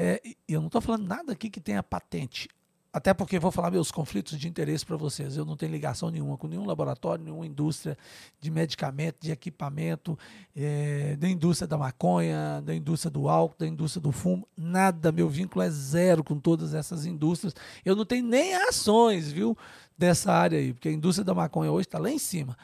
É, 0.02 0.22
eu 0.48 0.62
não 0.62 0.68
estou 0.68 0.80
falando 0.80 1.06
nada 1.06 1.34
aqui 1.34 1.50
que 1.50 1.60
tenha 1.60 1.84
patente. 1.84 2.48
Até 2.92 3.14
porque 3.14 3.38
vou 3.38 3.52
falar 3.52 3.70
meus 3.70 3.92
conflitos 3.92 4.40
de 4.40 4.48
interesse 4.48 4.86
para 4.86 4.96
vocês. 4.96 5.36
Eu 5.36 5.44
não 5.44 5.58
tenho 5.58 5.74
ligação 5.74 6.10
nenhuma 6.10 6.38
com 6.38 6.48
nenhum 6.48 6.66
laboratório, 6.66 7.24
nenhuma 7.24 7.46
indústria 7.46 7.98
de 8.40 8.50
medicamento, 8.50 9.18
de 9.20 9.30
equipamento, 9.30 10.18
eh, 10.56 11.18
da 11.20 11.28
indústria 11.28 11.68
da 11.68 11.78
maconha, 11.78 12.62
da 12.64 12.74
indústria 12.74 13.12
do 13.12 13.28
álcool, 13.28 13.58
da 13.60 13.68
indústria 13.68 14.02
do 14.02 14.14
fumo. 14.14 14.48
Nada. 14.58 15.12
Meu 15.12 15.28
vínculo 15.28 15.64
é 15.64 15.70
zero 15.70 16.24
com 16.24 16.40
todas 16.40 16.74
essas 16.74 17.06
indústrias. 17.06 17.54
Eu 17.84 17.94
não 17.94 18.06
tenho 18.06 18.26
nem 18.26 18.56
ações, 18.56 19.30
viu, 19.30 19.56
dessa 19.98 20.32
área 20.32 20.58
aí, 20.58 20.72
porque 20.72 20.88
a 20.88 20.94
indústria 20.94 21.26
da 21.26 21.34
maconha 21.34 21.72
hoje 21.72 21.88
está 21.88 22.00
lá 22.00 22.10
em 22.10 22.18
cima. 22.18 22.58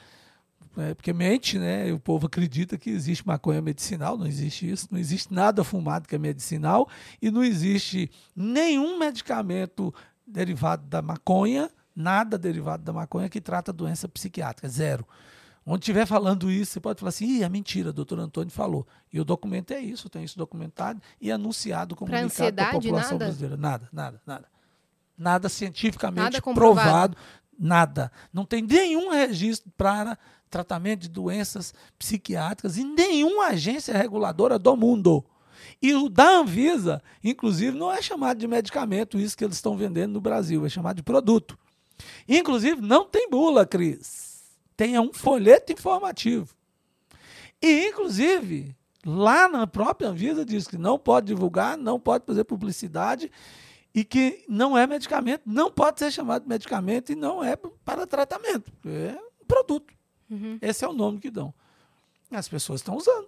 É, 0.77 0.93
porque 0.93 1.13
mente, 1.13 1.57
né? 1.57 1.91
O 1.93 1.99
povo 1.99 2.27
acredita 2.27 2.77
que 2.77 2.89
existe 2.89 3.25
maconha 3.25 3.61
medicinal, 3.61 4.17
não 4.17 4.27
existe 4.27 4.69
isso, 4.69 4.87
não 4.91 4.99
existe 4.99 5.33
nada 5.33 5.63
fumado 5.63 6.07
que 6.07 6.15
é 6.15 6.17
medicinal 6.17 6.89
e 7.21 7.31
não 7.31 7.43
existe 7.43 8.11
nenhum 8.35 8.99
medicamento 8.99 9.93
derivado 10.27 10.85
da 10.87 11.01
maconha, 11.01 11.69
nada 11.95 12.37
derivado 12.37 12.83
da 12.83 12.91
maconha 12.91 13.29
que 13.29 13.39
trata 13.39 13.71
doença 13.71 14.07
psiquiátrica, 14.07 14.67
zero. 14.67 15.07
Onde 15.65 15.81
estiver 15.81 16.05
falando 16.05 16.51
isso, 16.51 16.73
você 16.73 16.79
pode 16.79 16.99
falar 16.99 17.09
assim, 17.09 17.25
Ih, 17.25 17.43
é 17.43 17.49
mentira, 17.49 17.89
o 17.89 17.93
doutor 17.93 18.19
Antônio 18.19 18.51
falou. 18.51 18.85
E 19.11 19.19
o 19.19 19.25
documento 19.25 19.71
é 19.71 19.79
isso, 19.79 20.07
tem 20.09 20.23
isso 20.23 20.37
documentado 20.37 21.01
e 21.19 21.31
anunciado, 21.31 21.95
comunicado 21.95 22.53
para 22.53 22.69
a 22.69 22.71
população 22.71 23.13
nada? 23.13 23.25
brasileira. 23.25 23.57
Nada, 23.57 23.89
nada, 23.91 24.21
nada. 24.27 24.47
Nada 25.17 25.49
cientificamente 25.49 26.33
Nada 26.33 26.41
provado, 26.41 27.17
nada. 27.57 28.11
Não 28.31 28.45
tem 28.45 28.61
nenhum 28.61 29.09
registro 29.09 29.71
para 29.75 30.17
tratamento 30.55 31.01
de 31.01 31.09
doenças 31.09 31.73
psiquiátricas 31.99 32.77
em 32.77 32.85
nenhuma 32.85 33.47
agência 33.47 33.97
reguladora 33.97 34.57
do 34.57 34.73
mundo. 34.77 35.25
E 35.81 35.93
o 35.93 36.07
da 36.07 36.37
Anvisa, 36.37 37.03
inclusive, 37.21 37.77
não 37.77 37.91
é 37.91 38.01
chamado 38.01 38.37
de 38.37 38.47
medicamento 38.47 39.19
isso 39.19 39.37
que 39.37 39.43
eles 39.43 39.57
estão 39.57 39.75
vendendo 39.75 40.13
no 40.13 40.21
Brasil, 40.21 40.65
é 40.65 40.69
chamado 40.69 40.95
de 40.95 41.03
produto. 41.03 41.57
Inclusive, 42.27 42.79
não 42.81 43.03
tem 43.03 43.29
bula, 43.29 43.65
Cris. 43.65 44.43
Tem 44.77 44.97
um 44.97 45.11
folheto 45.11 45.73
informativo. 45.73 46.55
E, 47.61 47.87
inclusive, 47.89 48.73
lá 49.05 49.49
na 49.49 49.67
própria 49.67 50.09
Anvisa 50.09 50.45
diz 50.45 50.67
que 50.67 50.77
não 50.77 50.97
pode 50.97 51.27
divulgar, 51.27 51.77
não 51.77 51.99
pode 51.99 52.25
fazer 52.25 52.45
publicidade 52.45 53.29
e 53.93 54.05
que 54.05 54.45
não 54.47 54.77
é 54.77 54.87
medicamento, 54.87 55.41
não 55.45 55.69
pode 55.69 55.99
ser 55.99 56.11
chamado 56.11 56.43
de 56.43 56.49
medicamento 56.49 57.11
e 57.11 57.15
não 57.15 57.43
é 57.43 57.57
para 57.83 58.07
tratamento. 58.07 58.71
É 58.85 59.17
um 59.41 59.45
produto. 59.45 59.93
Esse 60.61 60.83
é 60.83 60.87
o 60.87 60.93
nome 60.93 61.19
que 61.19 61.29
dão. 61.29 61.53
As 62.31 62.47
pessoas 62.47 62.81
estão 62.81 62.95
usando. 62.97 63.27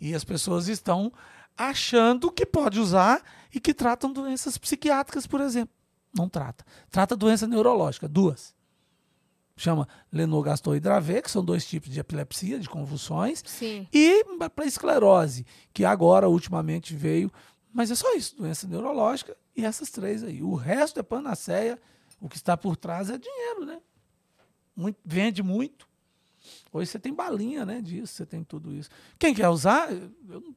E 0.00 0.14
as 0.14 0.24
pessoas 0.24 0.68
estão 0.68 1.12
achando 1.56 2.30
que 2.30 2.44
pode 2.44 2.80
usar 2.80 3.22
e 3.54 3.60
que 3.60 3.72
tratam 3.72 4.12
doenças 4.12 4.58
psiquiátricas, 4.58 5.26
por 5.26 5.40
exemplo. 5.40 5.74
Não 6.16 6.28
trata. 6.28 6.64
Trata 6.90 7.16
doença 7.16 7.46
neurológica, 7.46 8.08
duas. 8.08 8.54
Chama 9.56 9.86
Lennox-Gastaut 10.12 10.80
que 11.22 11.30
são 11.30 11.44
dois 11.44 11.64
tipos 11.64 11.88
de 11.90 12.00
epilepsia, 12.00 12.58
de 12.58 12.68
convulsões, 12.68 13.40
Sim. 13.46 13.86
e 13.92 14.24
para 14.52 14.66
esclerose, 14.66 15.46
que 15.72 15.84
agora 15.84 16.28
ultimamente 16.28 16.94
veio, 16.96 17.30
mas 17.72 17.88
é 17.88 17.94
só 17.94 18.12
isso, 18.16 18.36
doença 18.36 18.66
neurológica 18.66 19.36
e 19.56 19.64
essas 19.64 19.90
três 19.90 20.24
aí. 20.24 20.42
O 20.42 20.56
resto 20.56 20.98
é 20.98 21.04
panaceia, 21.04 21.80
o 22.20 22.28
que 22.28 22.36
está 22.36 22.56
por 22.56 22.76
trás 22.76 23.08
é 23.10 23.16
dinheiro, 23.16 23.64
né? 23.64 23.80
Muito- 24.74 24.98
vende 25.04 25.40
muito. 25.40 25.86
Hoje 26.74 26.90
você 26.90 26.98
tem 26.98 27.14
balinha, 27.14 27.64
né, 27.64 27.80
disso, 27.80 28.14
você 28.14 28.26
tem 28.26 28.42
tudo 28.42 28.74
isso. 28.74 28.90
Quem 29.16 29.32
quer 29.32 29.48
usar, 29.48 29.92
eu 29.92 30.54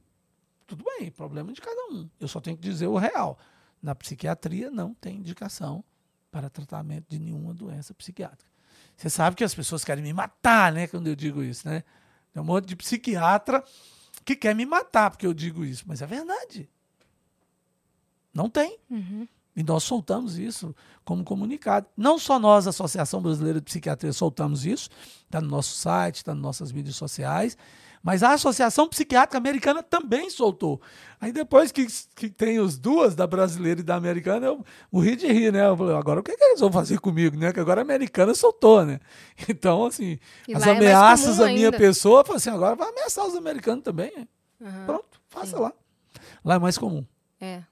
tudo 0.65 0.83
bem, 0.83 1.11
problema 1.11 1.53
de 1.53 1.61
cada 1.61 1.93
um. 1.93 2.09
Eu 2.19 2.27
só 2.27 2.41
tenho 2.41 2.57
que 2.57 2.63
dizer 2.63 2.87
o 2.87 2.97
real. 2.97 3.37
Na 3.81 3.93
psiquiatria 3.93 4.71
não 4.71 4.95
tem 4.95 5.17
indicação 5.17 5.83
para 6.31 6.49
tratamento 6.49 7.05
de 7.07 7.19
nenhuma 7.19 7.53
doença 7.53 7.93
psiquiátrica. 7.93 8.51
Você 8.95 9.11
sabe 9.11 9.35
que 9.35 9.43
as 9.43 9.53
pessoas 9.53 9.85
querem 9.85 10.03
me 10.03 10.11
matar, 10.11 10.73
né, 10.73 10.87
quando 10.87 11.05
eu 11.05 11.15
digo 11.15 11.43
isso, 11.43 11.69
né? 11.69 11.83
Tem 12.33 12.41
um 12.41 12.45
monte 12.45 12.65
de 12.65 12.75
psiquiatra 12.75 13.63
que 14.25 14.35
quer 14.35 14.55
me 14.55 14.65
matar 14.65 15.11
porque 15.11 15.25
eu 15.25 15.35
digo 15.35 15.63
isso, 15.63 15.83
mas 15.87 16.01
é 16.01 16.07
verdade. 16.07 16.67
Não 18.33 18.49
tem. 18.49 18.79
E 19.57 19.63
nós 19.63 19.83
soltamos 19.83 20.37
isso 20.37 20.73
como 21.03 21.23
comunicado. 21.23 21.87
Não 21.97 22.19
só 22.19 22.37
nós, 22.37 22.67
a 22.67 22.69
Associação 22.69 23.19
Brasileira 23.19 23.59
de 23.59 23.65
Psiquiatria, 23.65 24.13
soltamos 24.13 24.67
isso, 24.67 24.87
está 25.25 25.41
no 25.41 25.47
nosso 25.47 25.75
site, 25.75 26.17
está 26.17 26.31
nas 26.31 26.43
nossas 26.43 26.71
mídias 26.71 26.95
sociais, 26.95 27.57
mas 28.03 28.21
a 28.21 28.33
Associação 28.33 28.87
Psiquiátrica 28.87 29.35
Americana 29.35 29.81
também 29.81 30.29
soltou. 30.29 30.79
Aí 31.19 31.31
depois 31.31 31.71
que, 31.71 31.87
que 32.15 32.29
tem 32.29 32.59
os 32.59 32.77
duas, 32.77 33.15
da 33.15 33.25
brasileira 33.25 33.79
e 33.79 33.83
da 33.83 33.95
americana, 33.95 34.45
eu 34.45 34.63
morri 34.91 35.15
de 35.15 35.25
rir, 35.25 35.51
né? 35.51 35.65
Eu 35.67 35.75
falei, 35.75 35.95
agora 35.95 36.19
o 36.19 36.23
que, 36.23 36.37
que 36.37 36.43
eles 36.43 36.59
vão 36.59 36.71
fazer 36.71 36.99
comigo, 36.99 37.35
né? 37.35 37.51
Que 37.51 37.59
agora 37.59 37.81
a 37.81 37.83
americana 37.83 38.35
soltou, 38.35 38.85
né? 38.85 38.99
Então, 39.49 39.87
assim, 39.87 40.19
E 40.47 40.53
as 40.53 40.67
é 40.67 40.71
ameaças 40.71 41.37
comum 41.37 41.49
à 41.49 41.51
minha 41.51 41.67
ainda. 41.69 41.77
pessoa, 41.79 42.21
eu 42.21 42.25
falei 42.25 42.37
assim, 42.37 42.51
agora 42.51 42.75
vai 42.75 42.89
ameaçar 42.89 43.25
os 43.25 43.35
americanos 43.35 43.83
também, 43.83 44.11
né? 44.15 44.27
Aham. 44.61 44.85
Pronto, 44.85 45.19
faça 45.27 45.59
lá. 45.59 45.73
Lá 46.45 46.55
é 46.55 46.59
mais 46.59 46.77
comum. 46.77 47.03
É. 47.41 47.63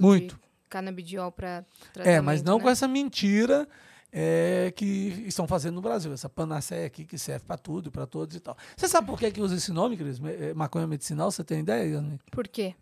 Muito. 0.00 0.36
de 0.36 0.51
canabidiol 0.72 1.30
para 1.30 1.64
É, 1.98 2.20
mas 2.20 2.42
não 2.42 2.56
né? 2.56 2.62
com 2.64 2.68
essa 2.70 2.88
mentira 2.88 3.68
é, 4.10 4.72
que 4.74 5.24
estão 5.26 5.46
fazendo 5.46 5.74
no 5.74 5.82
Brasil. 5.82 6.12
Essa 6.12 6.28
panaceia 6.28 6.86
aqui 6.86 7.04
que 7.04 7.18
serve 7.18 7.44
para 7.46 7.58
tudo, 7.58 7.90
para 7.92 8.06
todos 8.06 8.34
e 8.36 8.40
tal. 8.40 8.56
Você 8.76 8.88
sabe 8.88 9.06
por 9.06 9.18
que, 9.18 9.30
que 9.30 9.40
usa 9.40 9.54
esse 9.54 9.70
nome, 9.70 9.96
Cris? 9.96 10.18
É, 10.24 10.54
Maconha 10.54 10.86
medicinal, 10.86 11.30
você 11.30 11.44
tem 11.44 11.60
ideia? 11.60 11.84
Yasmin? 11.96 12.18
Por 12.30 12.48
quê? 12.48 12.74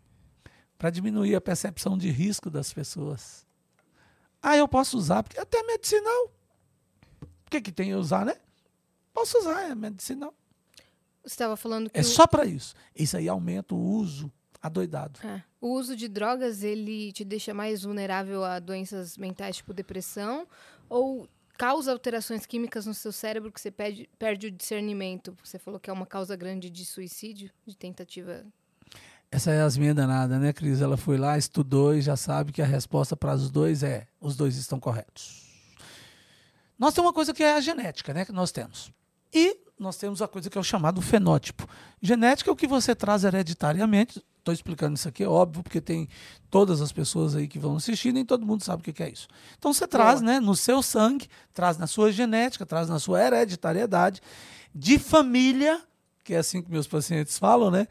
Para 0.77 0.89
diminuir 0.89 1.35
a 1.35 1.41
percepção 1.41 1.97
de 1.97 2.09
risco 2.09 2.49
das 2.49 2.73
pessoas. 2.73 3.45
Ah, 4.41 4.57
eu 4.57 4.67
posso 4.67 4.97
usar, 4.97 5.21
porque 5.21 5.39
até 5.39 5.61
medicinal. 5.63 6.31
O 7.21 7.49
que, 7.51 7.61
que 7.61 7.71
tem 7.71 7.91
a 7.93 7.97
usar, 7.97 8.25
né? 8.25 8.35
Posso 9.13 9.37
usar, 9.37 9.69
é 9.69 9.75
medicinal. 9.75 10.33
Você 11.23 11.33
estava 11.35 11.55
falando 11.55 11.89
que 11.89 11.99
É 11.99 12.01
o- 12.01 12.05
só 12.05 12.25
para 12.25 12.45
isso. 12.45 12.73
Isso 12.95 13.15
aí 13.15 13.29
aumenta 13.29 13.75
o 13.75 13.77
uso 13.77 14.31
adoidado. 14.61 15.19
É. 15.25 15.41
O 15.59 15.73
uso 15.73 15.95
de 15.95 16.07
drogas, 16.07 16.63
ele 16.63 17.11
te 17.11 17.23
deixa 17.25 17.53
mais 17.53 17.83
vulnerável 17.83 18.43
a 18.43 18.59
doenças 18.59 19.17
mentais, 19.17 19.57
tipo 19.57 19.73
depressão, 19.73 20.47
ou 20.89 21.27
causa 21.57 21.91
alterações 21.91 22.45
químicas 22.45 22.85
no 22.85 22.93
seu 22.93 23.11
cérebro 23.11 23.51
que 23.51 23.61
você 23.61 23.71
perde, 23.71 24.09
perde 24.17 24.47
o 24.47 24.51
discernimento? 24.51 25.37
Você 25.43 25.59
falou 25.59 25.79
que 25.79 25.89
é 25.89 25.93
uma 25.93 26.05
causa 26.05 26.35
grande 26.35 26.69
de 26.69 26.85
suicídio, 26.85 27.51
de 27.65 27.75
tentativa. 27.75 28.43
Essa 29.31 29.51
é 29.51 29.61
as 29.61 29.77
minhas 29.77 29.95
danada, 29.95 30.37
né, 30.39 30.51
Cris? 30.51 30.81
Ela 30.81 30.97
foi 30.97 31.17
lá, 31.17 31.37
estudou 31.37 31.95
e 31.95 32.01
já 32.01 32.17
sabe 32.17 32.51
que 32.51 32.61
a 32.61 32.65
resposta 32.65 33.15
para 33.15 33.33
os 33.33 33.49
dois 33.49 33.81
é: 33.83 34.07
os 34.19 34.35
dois 34.35 34.57
estão 34.57 34.79
corretos. 34.79 35.41
Nós 36.77 36.93
temos 36.93 37.07
uma 37.07 37.13
coisa 37.13 37.33
que 37.33 37.43
é 37.43 37.53
a 37.53 37.61
genética, 37.61 38.13
né? 38.13 38.25
Que 38.25 38.31
nós 38.31 38.51
temos. 38.51 38.91
E 39.33 39.57
nós 39.79 39.97
temos 39.97 40.21
a 40.21 40.27
coisa 40.27 40.49
que 40.49 40.57
é 40.57 40.61
o 40.61 40.63
chamado 40.63 41.01
fenótipo. 41.01 41.67
Genética 42.01 42.49
é 42.49 42.53
o 42.53 42.55
que 42.55 42.67
você 42.67 42.93
traz 42.93 43.23
hereditariamente. 43.23 44.21
Estou 44.41 44.53
explicando 44.53 44.95
isso 44.95 45.07
aqui, 45.07 45.23
é 45.23 45.27
óbvio, 45.27 45.63
porque 45.63 45.79
tem 45.79 46.09
todas 46.49 46.81
as 46.81 46.91
pessoas 46.91 47.35
aí 47.35 47.47
que 47.47 47.59
vão 47.59 47.75
assistir, 47.77 48.11
nem 48.11 48.25
todo 48.25 48.45
mundo 48.45 48.63
sabe 48.63 48.81
o 48.81 48.93
que 48.93 49.03
é 49.03 49.09
isso. 49.09 49.27
Então 49.57 49.71
você 49.71 49.87
traz 49.87 50.19
né, 50.19 50.39
no 50.39 50.55
seu 50.55 50.81
sangue, 50.81 51.27
traz 51.53 51.77
na 51.77 51.87
sua 51.87 52.11
genética, 52.11 52.65
traz 52.65 52.89
na 52.89 52.97
sua 52.97 53.23
hereditariedade, 53.23 54.19
de 54.73 54.97
família, 54.97 55.81
que 56.23 56.33
é 56.33 56.37
assim 56.37 56.61
que 56.61 56.71
meus 56.71 56.87
pacientes 56.87 57.37
falam, 57.37 57.69
né? 57.69 57.87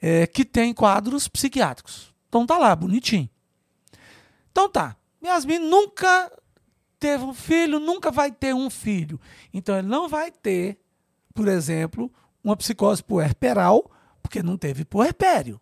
é, 0.00 0.26
que 0.26 0.44
tem 0.44 0.72
quadros 0.72 1.28
psiquiátricos. 1.28 2.12
Então 2.28 2.46
tá 2.46 2.56
lá, 2.56 2.74
bonitinho. 2.74 3.28
Então 4.50 4.68
tá. 4.68 4.96
Yasmin 5.22 5.58
nunca 5.58 6.32
teve 6.98 7.24
um 7.24 7.34
filho, 7.34 7.78
nunca 7.78 8.10
vai 8.10 8.32
ter 8.32 8.54
um 8.54 8.70
filho. 8.70 9.20
Então 9.52 9.76
ele 9.76 9.88
não 9.88 10.08
vai 10.08 10.30
ter, 10.30 10.78
por 11.34 11.46
exemplo, 11.46 12.10
uma 12.42 12.56
psicose 12.56 13.02
puerperal, 13.02 13.90
porque 14.22 14.42
não 14.42 14.56
teve 14.56 14.84
puerpério. 14.84 15.60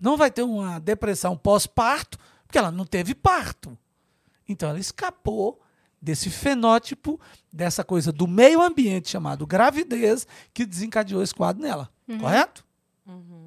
Não 0.00 0.16
vai 0.16 0.30
ter 0.30 0.42
uma 0.42 0.78
depressão 0.78 1.36
pós-parto, 1.36 2.18
porque 2.46 2.58
ela 2.58 2.70
não 2.70 2.84
teve 2.84 3.14
parto. 3.14 3.76
Então 4.48 4.68
ela 4.68 4.78
escapou 4.78 5.60
desse 6.00 6.30
fenótipo, 6.30 7.20
dessa 7.52 7.82
coisa 7.82 8.12
do 8.12 8.26
meio 8.26 8.62
ambiente 8.62 9.10
chamado 9.10 9.46
gravidez, 9.46 10.26
que 10.54 10.64
desencadeou 10.64 11.22
esse 11.22 11.34
quadro 11.34 11.62
nela. 11.62 11.90
Correto? 12.18 12.64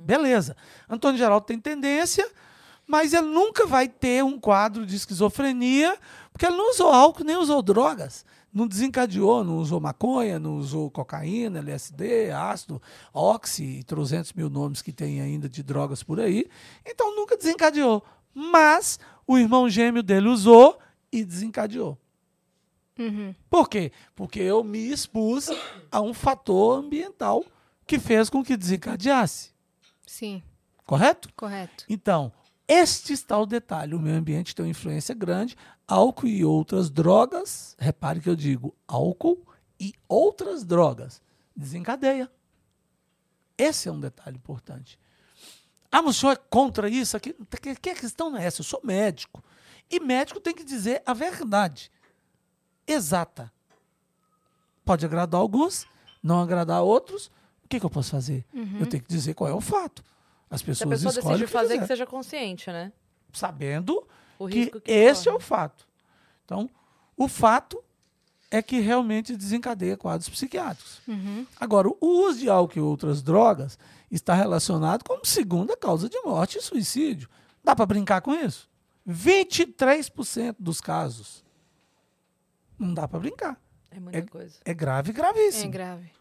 Beleza. 0.05 0.55
Antônio 0.89 1.17
Geraldo 1.17 1.45
tem 1.45 1.59
tendência, 1.59 2.29
mas 2.85 3.13
ele 3.13 3.27
nunca 3.27 3.65
vai 3.65 3.87
ter 3.87 4.23
um 4.23 4.39
quadro 4.39 4.85
de 4.85 4.95
esquizofrenia, 4.95 5.97
porque 6.31 6.45
ele 6.45 6.57
não 6.57 6.71
usou 6.71 6.91
álcool 6.91 7.23
nem 7.23 7.37
usou 7.37 7.61
drogas. 7.61 8.25
Não 8.53 8.67
desencadeou, 8.67 9.43
não 9.43 9.57
usou 9.57 9.79
maconha, 9.79 10.37
não 10.37 10.57
usou 10.57 10.91
cocaína, 10.91 11.59
LSD, 11.59 12.31
ácido, 12.31 12.81
oxi, 13.13 13.79
e 13.79 13.83
300 13.83 14.33
mil 14.33 14.49
nomes 14.49 14.81
que 14.81 14.91
tem 14.91 15.21
ainda 15.21 15.47
de 15.47 15.63
drogas 15.63 16.03
por 16.03 16.19
aí. 16.19 16.49
Então 16.85 17.15
nunca 17.15 17.37
desencadeou. 17.37 18.03
Mas 18.33 18.99
o 19.25 19.37
irmão 19.37 19.69
gêmeo 19.69 20.03
dele 20.03 20.27
usou 20.27 20.77
e 21.11 21.23
desencadeou. 21.23 21.97
Uhum. 22.99 23.33
Por 23.49 23.69
quê? 23.69 23.91
Porque 24.15 24.39
eu 24.39 24.63
me 24.63 24.79
expus 24.91 25.49
a 25.91 26.01
um 26.01 26.13
fator 26.13 26.77
ambiental 26.79 27.43
que 27.87 27.97
fez 27.99 28.29
com 28.29 28.43
que 28.43 28.55
desencadeasse. 28.57 29.51
Sim, 30.05 30.43
Correto? 30.85 31.29
correto. 31.35 31.85
Então, 31.87 32.31
este 32.67 33.13
está 33.13 33.37
o 33.39 33.45
detalhe. 33.45 33.95
O 33.95 33.99
meio 33.99 34.17
ambiente 34.17 34.53
tem 34.53 34.65
uma 34.65 34.71
influência 34.71 35.15
grande, 35.15 35.55
álcool 35.91 36.27
e 36.27 36.45
outras 36.45 36.89
drogas, 36.89 37.75
repare 37.77 38.21
que 38.21 38.29
eu 38.29 38.35
digo 38.35 38.73
álcool 38.87 39.45
e 39.77 39.93
outras 40.07 40.63
drogas, 40.63 41.21
desencadeia. 41.53 42.31
Esse 43.57 43.89
é 43.89 43.91
um 43.91 43.99
detalhe 43.99 44.37
importante. 44.37 44.97
Ah, 45.91 46.01
mas 46.01 46.15
o 46.15 46.19
senhor 46.19 46.31
é 46.31 46.35
contra 46.37 46.89
isso? 46.89 47.17
Aqui? 47.17 47.35
Que 47.81 47.89
a 47.89 47.95
questão 47.95 48.29
não 48.29 48.37
é 48.37 48.45
essa, 48.45 48.61
eu 48.61 48.65
sou 48.65 48.79
médico. 48.81 49.43
E 49.89 49.99
médico 49.99 50.39
tem 50.39 50.55
que 50.55 50.63
dizer 50.63 51.03
a 51.05 51.13
verdade 51.13 51.91
exata. 52.87 53.51
Pode 54.85 55.05
agradar 55.05 55.41
alguns, 55.41 55.85
não 56.23 56.41
agradar 56.41 56.81
outros. 56.81 57.27
O 57.65 57.67
que, 57.67 57.81
que 57.81 57.85
eu 57.85 57.89
posso 57.89 58.11
fazer? 58.11 58.45
Uhum. 58.53 58.79
Eu 58.79 58.87
tenho 58.87 59.03
que 59.03 59.09
dizer 59.09 59.33
qual 59.33 59.49
é 59.49 59.53
o 59.53 59.59
fato. 59.59 60.01
As 60.49 60.61
Se 60.61 60.63
a 60.63 60.67
pessoas 60.67 60.89
pessoa 60.89 61.11
escolhem 61.11 61.47
fazer, 61.47 61.73
quiser 61.73 61.81
que 61.81 61.87
seja 61.87 62.05
consciente, 62.05 62.71
né? 62.71 62.93
sabendo 63.33 64.07
que, 64.49 64.59
risco 64.59 64.81
que 64.81 64.91
esse 64.91 65.27
é 65.27 65.31
corre. 65.31 65.43
o 65.43 65.45
fato. 65.47 65.87
Então, 66.45 66.69
o 67.17 67.27
fato 67.27 67.83
é 68.49 68.61
que 68.61 68.79
realmente 68.79 69.35
desencadeia 69.37 69.95
quadros 69.95 70.27
psiquiátricos. 70.29 71.01
Uhum. 71.07 71.45
Agora, 71.59 71.87
o 71.87 71.97
uso 72.27 72.39
de 72.39 72.49
álcool 72.49 72.77
e 72.79 72.81
outras 72.81 73.21
drogas 73.21 73.79
está 74.09 74.33
relacionado 74.33 75.03
como 75.05 75.25
segunda 75.25 75.77
causa 75.77 76.09
de 76.09 76.19
morte 76.21 76.57
e 76.57 76.61
suicídio. 76.61 77.29
Dá 77.63 77.75
para 77.75 77.85
brincar 77.85 78.21
com 78.21 78.33
isso? 78.33 78.69
23% 79.07 80.55
dos 80.59 80.81
casos. 80.81 81.43
Não 82.77 82.93
dá 82.93 83.07
para 83.07 83.19
brincar. 83.19 83.61
É 83.89 83.99
muita 83.99 84.21
coisa. 84.23 84.57
É 84.65 84.73
grave, 84.73 85.11
É 85.11 85.13
gravíssimo. 85.13 85.71
grave. 85.71 86.11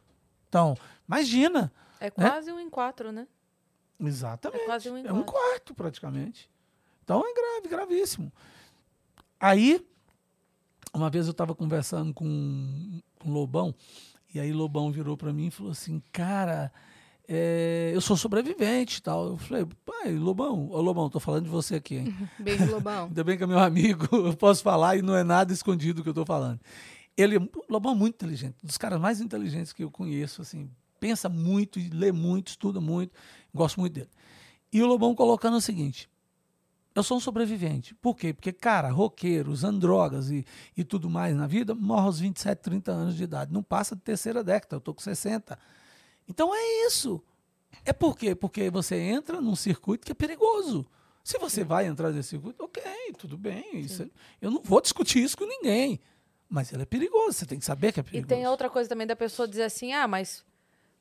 Então, 0.49 0.77
imagina. 1.09 1.73
É 1.99 2.11
quase 2.11 2.53
um 2.53 2.59
em 2.61 2.69
quatro, 2.71 3.11
né? 3.13 3.27
Exatamente. 3.99 4.63
É 4.63 4.67
quase 4.67 4.91
um 4.91 4.97
em 4.97 5.07
É 5.07 5.13
um 5.13 5.23
quarto, 5.23 5.75
praticamente. 5.75 6.51
Então 7.11 7.25
é 7.27 7.35
grave, 7.35 7.69
gravíssimo. 7.69 8.33
Aí, 9.41 9.85
uma 10.95 11.11
vez 11.11 11.27
eu 11.27 11.33
estava 11.33 11.57
conversando 11.57 12.15
com, 12.15 13.01
com 13.19 13.33
Lobão, 13.33 13.75
e 14.33 14.39
aí 14.39 14.53
Lobão 14.53 14.93
virou 14.93 15.17
para 15.17 15.33
mim 15.33 15.49
e 15.49 15.51
falou 15.51 15.73
assim: 15.73 16.01
Cara, 16.13 16.73
é, 17.27 17.91
eu 17.93 18.01
sou 18.01 18.17
sobrevivente 18.17 18.99
e 18.99 19.03
tal. 19.03 19.27
Eu 19.27 19.37
falei: 19.39 19.67
Pai, 19.85 20.15
Lobão, 20.15 20.71
ô 20.71 20.81
Lobão, 20.81 21.11
tô 21.11 21.19
falando 21.19 21.47
de 21.47 21.51
você 21.51 21.75
aqui, 21.75 21.97
hein? 21.97 22.17
Beijo, 22.39 22.71
Lobão. 22.71 23.07
Ainda 23.07 23.25
bem 23.25 23.37
que 23.37 23.43
é 23.43 23.47
meu 23.49 23.59
amigo, 23.59 24.07
eu 24.15 24.37
posso 24.37 24.63
falar 24.63 24.97
e 24.97 25.03
não 25.03 25.17
é 25.17 25.25
nada 25.25 25.53
escondido 25.53 26.05
que 26.05 26.09
eu 26.09 26.13
estou 26.13 26.25
falando. 26.25 26.61
Ele, 27.17 27.41
Lobão 27.69 27.91
é 27.91 27.97
muito 27.97 28.15
inteligente, 28.15 28.55
dos 28.63 28.79
caras 28.79 29.01
mais 29.01 29.21
inteligentes 29.21 29.73
que 29.73 29.83
eu 29.83 29.91
conheço, 29.91 30.43
assim, 30.43 30.71
pensa 31.01 31.29
muito, 31.29 31.81
lê 31.93 32.13
muito, 32.13 32.51
estuda 32.51 32.81
muito, 32.81 33.13
gosto 33.53 33.81
muito 33.81 33.95
dele. 33.95 34.11
E 34.73 34.81
o 34.81 34.87
Lobão 34.87 35.13
colocando 35.13 35.57
o 35.57 35.61
seguinte: 35.61 36.09
eu 36.95 37.03
sou 37.03 37.17
um 37.17 37.21
sobrevivente. 37.21 37.95
Por 37.95 38.17
quê? 38.17 38.33
Porque, 38.33 38.53
cara, 38.53 38.91
roqueiro, 38.91 39.51
usando 39.53 39.79
drogas 39.81 40.31
e, 40.31 40.45
e 40.77 40.83
tudo 40.85 41.09
mais 41.09 41.35
na 41.37 41.47
vida, 41.47 41.75
morre 41.75 42.07
aos 42.07 42.21
27, 42.21 42.59
30 42.61 42.91
anos 42.93 43.17
de 43.17 43.23
idade. 43.25 43.53
Não 43.53 43.63
passa 43.63 43.95
de 43.95 44.03
terceira 44.03 44.43
década, 44.43 44.77
eu 44.77 44.81
tô 44.81 44.93
com 44.95 45.01
60. 45.01 45.59
Então 46.29 46.55
é 46.55 46.87
isso. 46.87 47.23
É 47.85 47.93
por 47.93 48.17
quê? 48.17 48.35
Porque 48.35 48.69
você 48.71 48.97
entra 48.97 49.41
num 49.41 49.55
circuito 49.57 50.05
que 50.05 50.13
é 50.13 50.15
perigoso. 50.15 50.87
Se 51.23 51.39
você 51.39 51.63
vai 51.63 51.87
entrar 51.87 52.11
nesse 52.11 52.31
circuito, 52.31 52.65
ok, 52.65 52.83
tudo 53.19 53.37
bem. 53.39 53.65
Isso, 53.81 54.03
é- 54.03 54.11
eu 54.41 54.51
não 54.51 54.61
vou 54.63 54.81
discutir 54.81 55.23
isso 55.23 55.37
com 55.37 55.45
ninguém. 55.47 56.01
Mas 56.49 56.73
ele 56.73 56.83
é 56.83 56.87
perigoso, 56.87 57.35
você 57.35 57.47
tem 57.47 57.59
que 57.61 57.65
saber 57.65 57.93
que 57.93 58.01
é 58.01 58.03
E 58.03 58.05
perigoso. 58.05 58.27
tem 58.29 58.47
outra 58.49 58.69
coisa 58.69 58.89
também 58.89 59.07
da 59.07 59.15
pessoa 59.15 59.47
dizer 59.47 59.63
assim, 59.63 59.93
ah, 59.93 60.09
mas 60.09 60.45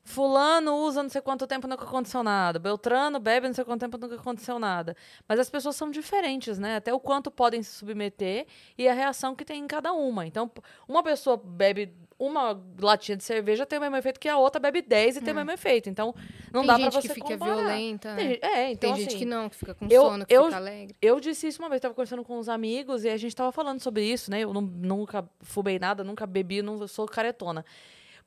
fulano 0.09 0.75
usa 0.77 1.03
não 1.03 1.09
sei 1.09 1.21
quanto 1.21 1.45
tempo 1.45 1.67
nunca 1.67 1.83
aconteceu 1.85 2.23
nada, 2.23 2.57
Beltrano 2.57 3.19
bebe 3.19 3.47
não 3.47 3.53
sei 3.53 3.63
quanto 3.63 3.81
tempo 3.81 3.97
nunca 3.97 4.15
aconteceu 4.15 4.57
nada. 4.57 4.95
Mas 5.27 5.39
as 5.39 5.49
pessoas 5.49 5.75
são 5.75 5.91
diferentes, 5.91 6.57
né? 6.57 6.77
Até 6.77 6.91
o 6.93 6.99
quanto 6.99 7.29
podem 7.29 7.61
se 7.61 7.71
submeter 7.71 8.47
e 8.77 8.87
a 8.87 8.93
reação 8.93 9.35
que 9.35 9.45
tem 9.45 9.63
em 9.63 9.67
cada 9.67 9.93
uma. 9.93 10.25
Então, 10.25 10.49
uma 10.87 11.03
pessoa 11.03 11.37
bebe 11.37 11.93
uma 12.17 12.59
latinha 12.81 13.15
de 13.15 13.23
cerveja 13.23 13.65
tem 13.65 13.77
o 13.79 13.81
mesmo 13.81 13.95
efeito 13.95 14.19
que 14.19 14.27
a 14.27 14.37
outra 14.37 14.59
bebe 14.59 14.81
10 14.81 15.17
e 15.17 15.21
tem 15.21 15.31
o 15.31 15.35
mesmo 15.37 15.51
efeito. 15.51 15.89
Então, 15.89 16.13
não 16.51 16.61
tem 16.61 16.67
dá 16.67 16.73
gente 16.77 16.91
pra 16.91 17.01
você 17.01 17.07
que 17.07 17.13
fica 17.13 17.27
comparar. 17.37 17.55
violenta, 17.55 18.15
Tem 18.15 18.25
né? 18.27 18.31
gente- 18.33 18.43
é, 18.45 18.71
então 18.71 18.89
tem 18.93 18.99
gente 18.99 19.07
assim, 19.09 19.17
que 19.19 19.25
não, 19.25 19.47
que 19.47 19.55
fica 19.55 19.73
com 19.73 19.85
eu- 19.89 20.01
sono, 20.01 20.25
que 20.25 20.33
eu- 20.33 20.43
fica 20.45 20.57
alegre. 20.57 20.95
eu 21.01 21.19
disse 21.21 21.47
isso 21.47 21.61
uma 21.61 21.69
vez, 21.69 21.77
estava 21.77 21.93
conversando 21.93 22.23
com 22.25 22.37
uns 22.37 22.49
amigos 22.49 23.05
e 23.05 23.09
a 23.09 23.15
gente 23.15 23.29
estava 23.31 23.51
falando 23.53 23.79
sobre 23.79 24.03
isso, 24.03 24.29
né? 24.29 24.41
Eu 24.41 24.51
não- 24.53 24.59
nunca 24.61 25.23
fumei 25.41 25.79
nada, 25.79 26.03
nunca 26.03 26.25
bebi, 26.27 26.61
não 26.61 26.85
sou 26.89 27.05
caretona. 27.07 27.63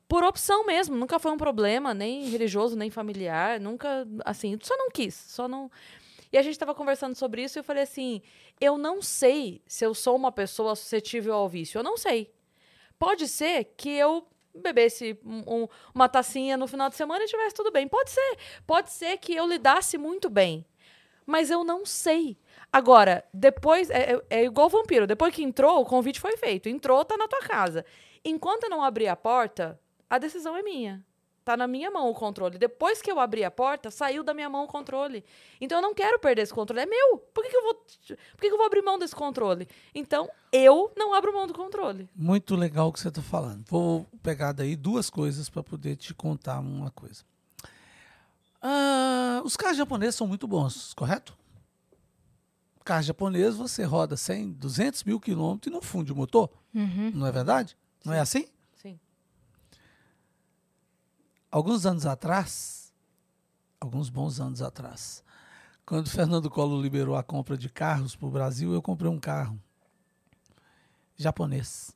Por 0.07 0.23
opção 0.23 0.65
mesmo, 0.65 0.95
nunca 0.95 1.17
foi 1.17 1.31
um 1.31 1.37
problema, 1.37 1.93
nem 1.93 2.25
religioso, 2.29 2.75
nem 2.75 2.89
familiar, 2.89 3.59
nunca, 3.59 4.05
assim, 4.25 4.57
só 4.61 4.75
não 4.77 4.89
quis, 4.89 5.15
só 5.15 5.47
não. 5.47 5.71
E 6.31 6.37
a 6.37 6.41
gente 6.41 6.53
estava 6.53 6.75
conversando 6.75 7.15
sobre 7.15 7.43
isso 7.43 7.57
e 7.57 7.59
eu 7.59 7.63
falei 7.63 7.83
assim: 7.83 8.21
eu 8.59 8.77
não 8.77 9.01
sei 9.01 9.61
se 9.67 9.85
eu 9.85 9.93
sou 9.93 10.15
uma 10.15 10.31
pessoa 10.31 10.75
suscetível 10.75 11.33
ao 11.33 11.49
vício, 11.49 11.79
eu 11.79 11.83
não 11.83 11.97
sei. 11.97 12.31
Pode 12.99 13.27
ser 13.27 13.65
que 13.77 13.89
eu 13.89 14.27
bebesse 14.55 15.17
um- 15.25 15.63
um- 15.63 15.67
uma 15.95 16.07
tacinha 16.07 16.55
no 16.57 16.67
final 16.67 16.89
de 16.89 16.95
semana 16.95 17.23
e 17.23 17.27
tivesse 17.27 17.55
tudo 17.55 17.71
bem. 17.71 17.87
Pode 17.87 18.11
ser. 18.11 18.37
Pode 18.67 18.91
ser 18.91 19.17
que 19.17 19.33
eu 19.33 19.47
lidasse 19.47 19.97
muito 19.97 20.29
bem. 20.29 20.63
Mas 21.25 21.49
eu 21.49 21.63
não 21.63 21.85
sei. 21.85 22.37
Agora, 22.71 23.23
depois. 23.33 23.89
É, 23.89 24.13
é- 24.13 24.21
é 24.41 24.43
igual 24.45 24.69
vampiro. 24.69 25.07
Depois 25.07 25.33
que 25.33 25.41
entrou, 25.43 25.81
o 25.81 25.85
convite 25.85 26.19
foi 26.19 26.37
feito. 26.37 26.69
Entrou, 26.69 27.03
tá 27.03 27.17
na 27.17 27.27
tua 27.27 27.39
casa. 27.41 27.83
Enquanto 28.23 28.65
eu 28.65 28.69
não 28.69 28.83
abrir 28.83 29.07
a 29.07 29.15
porta, 29.15 29.79
a 30.13 30.19
decisão 30.19 30.55
é 30.55 30.61
minha. 30.61 31.03
Tá 31.43 31.57
na 31.57 31.65
minha 31.67 31.89
mão 31.89 32.07
o 32.07 32.13
controle. 32.13 32.59
Depois 32.59 33.01
que 33.01 33.11
eu 33.11 33.19
abri 33.19 33.43
a 33.43 33.49
porta, 33.49 33.89
saiu 33.89 34.23
da 34.23 34.31
minha 34.31 34.47
mão 34.47 34.63
o 34.63 34.67
controle. 34.67 35.25
Então 35.59 35.79
eu 35.79 35.81
não 35.81 35.91
quero 35.91 36.19
perder 36.19 36.43
esse 36.43 36.53
controle. 36.53 36.81
É 36.81 36.85
meu. 36.85 37.17
Por 37.17 37.43
que, 37.43 37.49
que 37.49 37.57
eu 37.57 37.63
vou. 37.63 37.73
Por 37.73 38.39
que, 38.39 38.47
que 38.47 38.53
eu 38.53 38.57
vou 38.57 38.67
abrir 38.67 38.83
mão 38.83 38.99
desse 38.99 39.15
controle? 39.15 39.67
Então, 39.93 40.29
eu 40.51 40.91
não 40.95 41.15
abro 41.15 41.33
mão 41.33 41.47
do 41.47 41.53
controle. 41.53 42.07
Muito 42.15 42.55
legal 42.55 42.89
o 42.89 42.93
que 42.93 42.99
você 42.99 43.07
está 43.07 43.23
falando. 43.23 43.65
Vou 43.67 44.05
pegar 44.21 44.51
daí 44.51 44.75
duas 44.75 45.09
coisas 45.09 45.49
para 45.49 45.63
poder 45.63 45.95
te 45.95 46.13
contar 46.13 46.59
uma 46.59 46.91
coisa. 46.91 47.23
Ah, 48.61 49.41
os 49.43 49.57
carros 49.57 49.77
japoneses 49.77 50.13
são 50.13 50.27
muito 50.27 50.47
bons, 50.47 50.93
correto? 50.93 51.35
Carro 52.85 53.01
japonês, 53.01 53.55
você 53.55 53.83
roda 53.83 54.15
100, 54.15 54.51
200 54.51 55.03
mil 55.05 55.19
quilômetros 55.19 55.71
e 55.71 55.73
não 55.73 55.81
funde 55.81 56.13
o 56.13 56.15
motor. 56.15 56.51
Uhum. 56.73 57.11
Não 57.15 57.25
é 57.25 57.31
verdade? 57.31 57.75
Não 58.05 58.13
é 58.13 58.19
assim? 58.19 58.45
Sim. 58.75 58.99
Alguns 61.53 61.85
anos 61.85 62.07
atrás, 62.07 62.91
alguns 63.79 64.09
bons 64.09 64.39
anos 64.39 64.59
atrás, 64.59 65.23
quando 65.85 66.09
Fernando 66.09 66.49
Collor 66.49 66.81
liberou 66.81 67.15
a 67.15 67.21
compra 67.21 67.55
de 67.55 67.69
carros 67.69 68.15
para 68.15 68.27
o 68.27 68.31
Brasil, 68.31 68.73
eu 68.73 68.81
comprei 68.81 69.07
um 69.07 69.19
carro 69.19 69.61
japonês. 71.15 71.95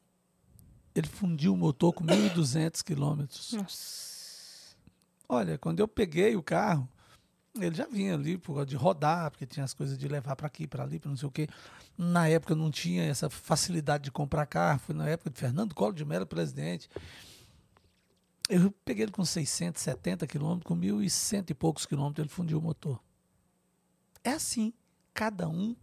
Ele 0.93 1.07
fundiu 1.07 1.55
o 1.55 1.57
motor 1.57 1.91
com 1.91 2.05
1.200 2.05 2.83
quilômetros. 2.83 3.55
Olha, 5.27 5.57
quando 5.57 5.79
eu 5.79 5.87
peguei 5.87 6.35
o 6.35 6.43
carro, 6.43 6.87
ele 7.55 7.73
já 7.73 7.87
vinha 7.87 8.13
ali 8.13 8.37
por 8.37 8.53
causa 8.53 8.67
de 8.67 8.75
rodar, 8.75 9.31
porque 9.31 9.47
tinha 9.47 9.63
as 9.63 9.73
coisas 9.73 9.97
de 9.97 10.07
levar 10.07 10.35
para 10.35 10.45
aqui, 10.45 10.67
para 10.67 10.83
ali, 10.83 10.99
para 10.99 11.09
não 11.09 11.17
sei 11.17 11.29
o 11.29 11.31
quê. 11.31 11.47
Na 11.97 12.27
época 12.27 12.53
não 12.53 12.69
tinha 12.69 13.05
essa 13.05 13.27
facilidade 13.27 14.03
de 14.03 14.11
comprar 14.11 14.45
carro, 14.45 14.77
foi 14.81 14.93
na 14.93 15.09
época 15.09 15.31
de 15.31 15.39
Fernando 15.39 15.73
Collor 15.73 15.95
de 15.95 16.05
Mello 16.05 16.27
presidente. 16.27 16.87
Eu 18.49 18.71
peguei 18.85 19.03
ele 19.03 19.11
com 19.11 19.25
670 19.25 20.25
quilômetros, 20.25 20.67
com 20.67 20.75
1.100 20.79 21.49
e 21.49 21.53
poucos 21.53 21.85
quilômetros, 21.85 22.23
ele 22.23 22.33
fundiu 22.33 22.59
o 22.59 22.61
motor. 22.61 23.01
É 24.23 24.31
assim, 24.31 24.73
cada 25.13 25.49
um 25.49 25.75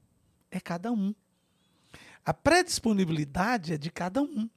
é 0.51 0.61
cada 0.61 0.91
um. 0.91 1.15
A 2.25 2.33
predisponibilidade 2.33 3.75
é 3.75 3.77
de 3.77 3.91
cada 3.91 4.23
um. 4.23 4.49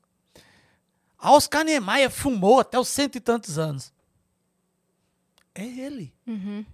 A 1.18 1.32
Oscar 1.32 1.66
Niemeyer 1.66 2.10
fumou 2.10 2.60
até 2.60 2.80
os 2.80 2.88
cento 2.88 3.16
e 3.16 3.20
tantos 3.20 3.58
anos. 3.58 3.92
É 5.54 5.66
ele. 5.66 6.14
Uhum. 6.26 6.66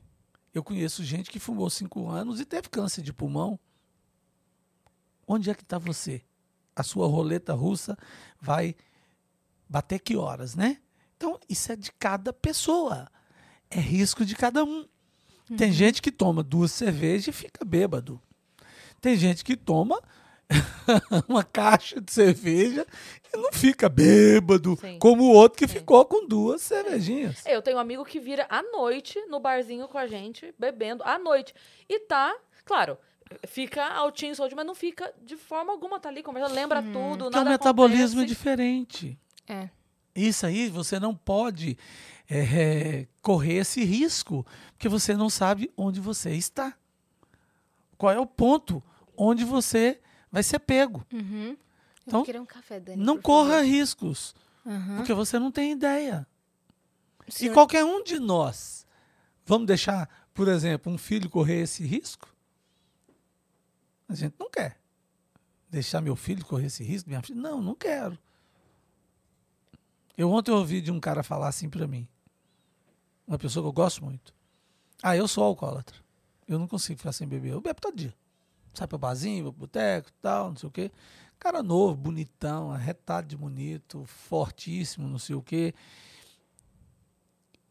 Eu 0.54 0.64
conheço 0.64 1.04
gente 1.04 1.32
que 1.32 1.40
fumou 1.40 1.70
cinco 1.70 2.10
anos 2.10 2.40
e 2.40 2.46
teve 2.46 2.70
câncer 2.70 3.02
de 3.02 3.14
pulmão. 3.14 3.60
Onde 5.26 5.50
é 5.50 5.56
que 5.56 5.64
está 5.64 5.78
você? 5.78 6.22
A 6.76 6.84
sua 6.84 7.08
roleta 7.08 7.54
russa 7.54 7.98
vai 8.40 8.76
bater 9.68 10.00
que 10.00 10.16
horas, 10.16 10.54
né? 10.54 10.83
Então, 11.24 11.40
isso 11.48 11.72
é 11.72 11.76
de 11.78 11.90
cada 11.94 12.34
pessoa. 12.34 13.08
É 13.70 13.80
risco 13.80 14.26
de 14.26 14.36
cada 14.36 14.66
um. 14.66 14.86
Tem 15.58 15.72
gente 15.72 16.02
que 16.02 16.12
toma 16.12 16.44
duas 16.44 16.70
cervejas 16.74 17.30
e 17.30 17.32
fica 17.32 17.64
bêbado. 17.64 18.22
Tem 19.00 19.16
gente 19.16 19.42
que 19.42 19.56
toma 19.56 20.02
uma 21.30 21.42
caixa 21.46 22.02
de 22.02 22.12
cerveja 22.12 22.86
e 23.34 23.38
não 23.38 23.54
fica 23.54 23.88
bêbado, 23.88 24.78
Sim. 24.82 25.00
como 25.00 25.24
o 25.24 25.32
outro 25.34 25.58
que 25.58 25.66
ficou 25.66 26.04
com 26.04 26.28
duas 26.28 26.62
cervejinhas. 26.62 27.42
Eu 27.46 27.62
tenho 27.62 27.78
um 27.78 27.80
amigo 27.80 28.04
que 28.04 28.20
vira 28.20 28.46
à 28.50 28.62
noite 28.62 29.18
no 29.28 29.40
barzinho 29.40 29.88
com 29.88 29.98
a 29.98 30.06
gente, 30.06 30.54
bebendo 30.60 31.04
à 31.06 31.18
noite. 31.18 31.54
E 31.88 32.02
tá, 32.02 32.36
claro, 32.66 32.98
fica 33.48 33.86
altinho, 33.86 34.36
saúde, 34.36 34.56
mas 34.56 34.66
não 34.66 34.76
fica 34.76 35.14
de 35.22 35.38
forma 35.38 35.72
alguma, 35.72 36.02
tá 36.02 36.10
ali 36.10 36.22
conversando, 36.22 36.54
lembra 36.54 36.82
tudo, 36.84 37.26
Porque 37.26 37.28
o 37.28 37.30
nada 37.30 37.50
metabolismo 37.50 38.20
é 38.20 38.24
acontece. 38.24 38.26
diferente. 38.26 39.20
É. 39.48 39.70
Isso 40.16 40.46
aí 40.46 40.70
você 40.70 41.00
não 41.00 41.16
pode 41.16 41.78
é, 42.30 42.40
é, 42.40 43.08
correr 43.22 43.56
esse 43.56 43.84
risco, 43.84 44.46
porque 44.74 44.88
você 44.88 45.16
não 45.16 45.30
sabe 45.30 45.72
onde 45.76 46.00
você 46.00 46.32
está. 46.36 46.76
Qual 47.98 48.12
é 48.12 48.20
o 48.20 48.26
ponto 48.26 48.84
onde 49.16 49.44
você 49.44 50.00
vai 50.34 50.42
ser 50.42 50.58
pego. 50.58 51.06
Uhum. 51.14 51.56
Então, 52.06 52.26
um 52.42 52.46
café, 52.46 52.80
Dani. 52.80 53.02
Não 53.02 53.22
corra 53.22 53.58
favor. 53.58 53.66
riscos, 53.66 54.36
Aham. 54.66 54.98
porque 54.98 55.14
você 55.14 55.38
não 55.38 55.52
tem 55.52 55.72
ideia. 55.72 56.28
E 57.40 57.50
qualquer 57.52 57.86
um 57.86 58.04
de 58.04 58.20
nós, 58.20 58.86
vamos 59.46 59.68
deixar, 59.68 60.10
por 60.34 60.48
exemplo, 60.48 60.92
um 60.92 60.98
filho 60.98 61.30
correr 61.30 61.62
esse 61.62 61.86
risco? 61.86 62.28
A 64.10 64.16
gente 64.16 64.34
não 64.38 64.50
quer. 64.50 64.78
Deixar 65.70 66.02
meu 66.02 66.16
filho 66.16 66.44
correr 66.44 66.66
esse 66.66 66.84
risco, 66.84 67.10
minha 67.10 67.22
filha? 67.22 67.40
Não, 67.40 67.62
não 67.62 67.76
quero. 67.76 68.18
Eu 70.18 70.32
ontem 70.32 70.52
ouvi 70.52 70.82
de 70.82 70.92
um 70.92 71.00
cara 71.00 71.24
falar 71.24 71.48
assim 71.48 71.70
pra 71.70 71.88
mim. 71.88 72.08
Uma 73.28 73.38
pessoa 73.38 73.64
que 73.64 73.68
eu 73.68 73.74
gosto 73.74 74.04
muito. 74.04 74.34
Ah, 75.02 75.16
eu 75.16 75.28
sou 75.28 75.44
alcoólatra. 75.44 75.98
Eu 76.48 76.60
não 76.60 76.68
consigo 76.68 76.98
ficar 76.98 77.12
sem 77.12 77.28
beber. 77.28 77.54
Eu 77.54 77.62
bebo 77.62 77.80
todo 77.82 77.96
dia. 77.96 78.14
Sai 78.74 78.88
pra 78.88 78.98
barzinho, 78.98 79.44
vou 79.44 79.54
pro 79.54 79.62
boteco 79.62 80.12
tal, 80.22 80.50
não 80.50 80.58
sei 80.58 80.68
o 80.68 80.72
quê. 80.72 80.92
Cara 81.40 81.62
novo, 81.62 81.96
bonitão, 81.96 82.72
arretado 82.72 83.28
de 83.28 83.36
bonito, 83.36 84.06
fortíssimo, 84.06 85.08
não 85.08 85.20
sei 85.20 85.36
o 85.36 85.42
quê. 85.42 85.74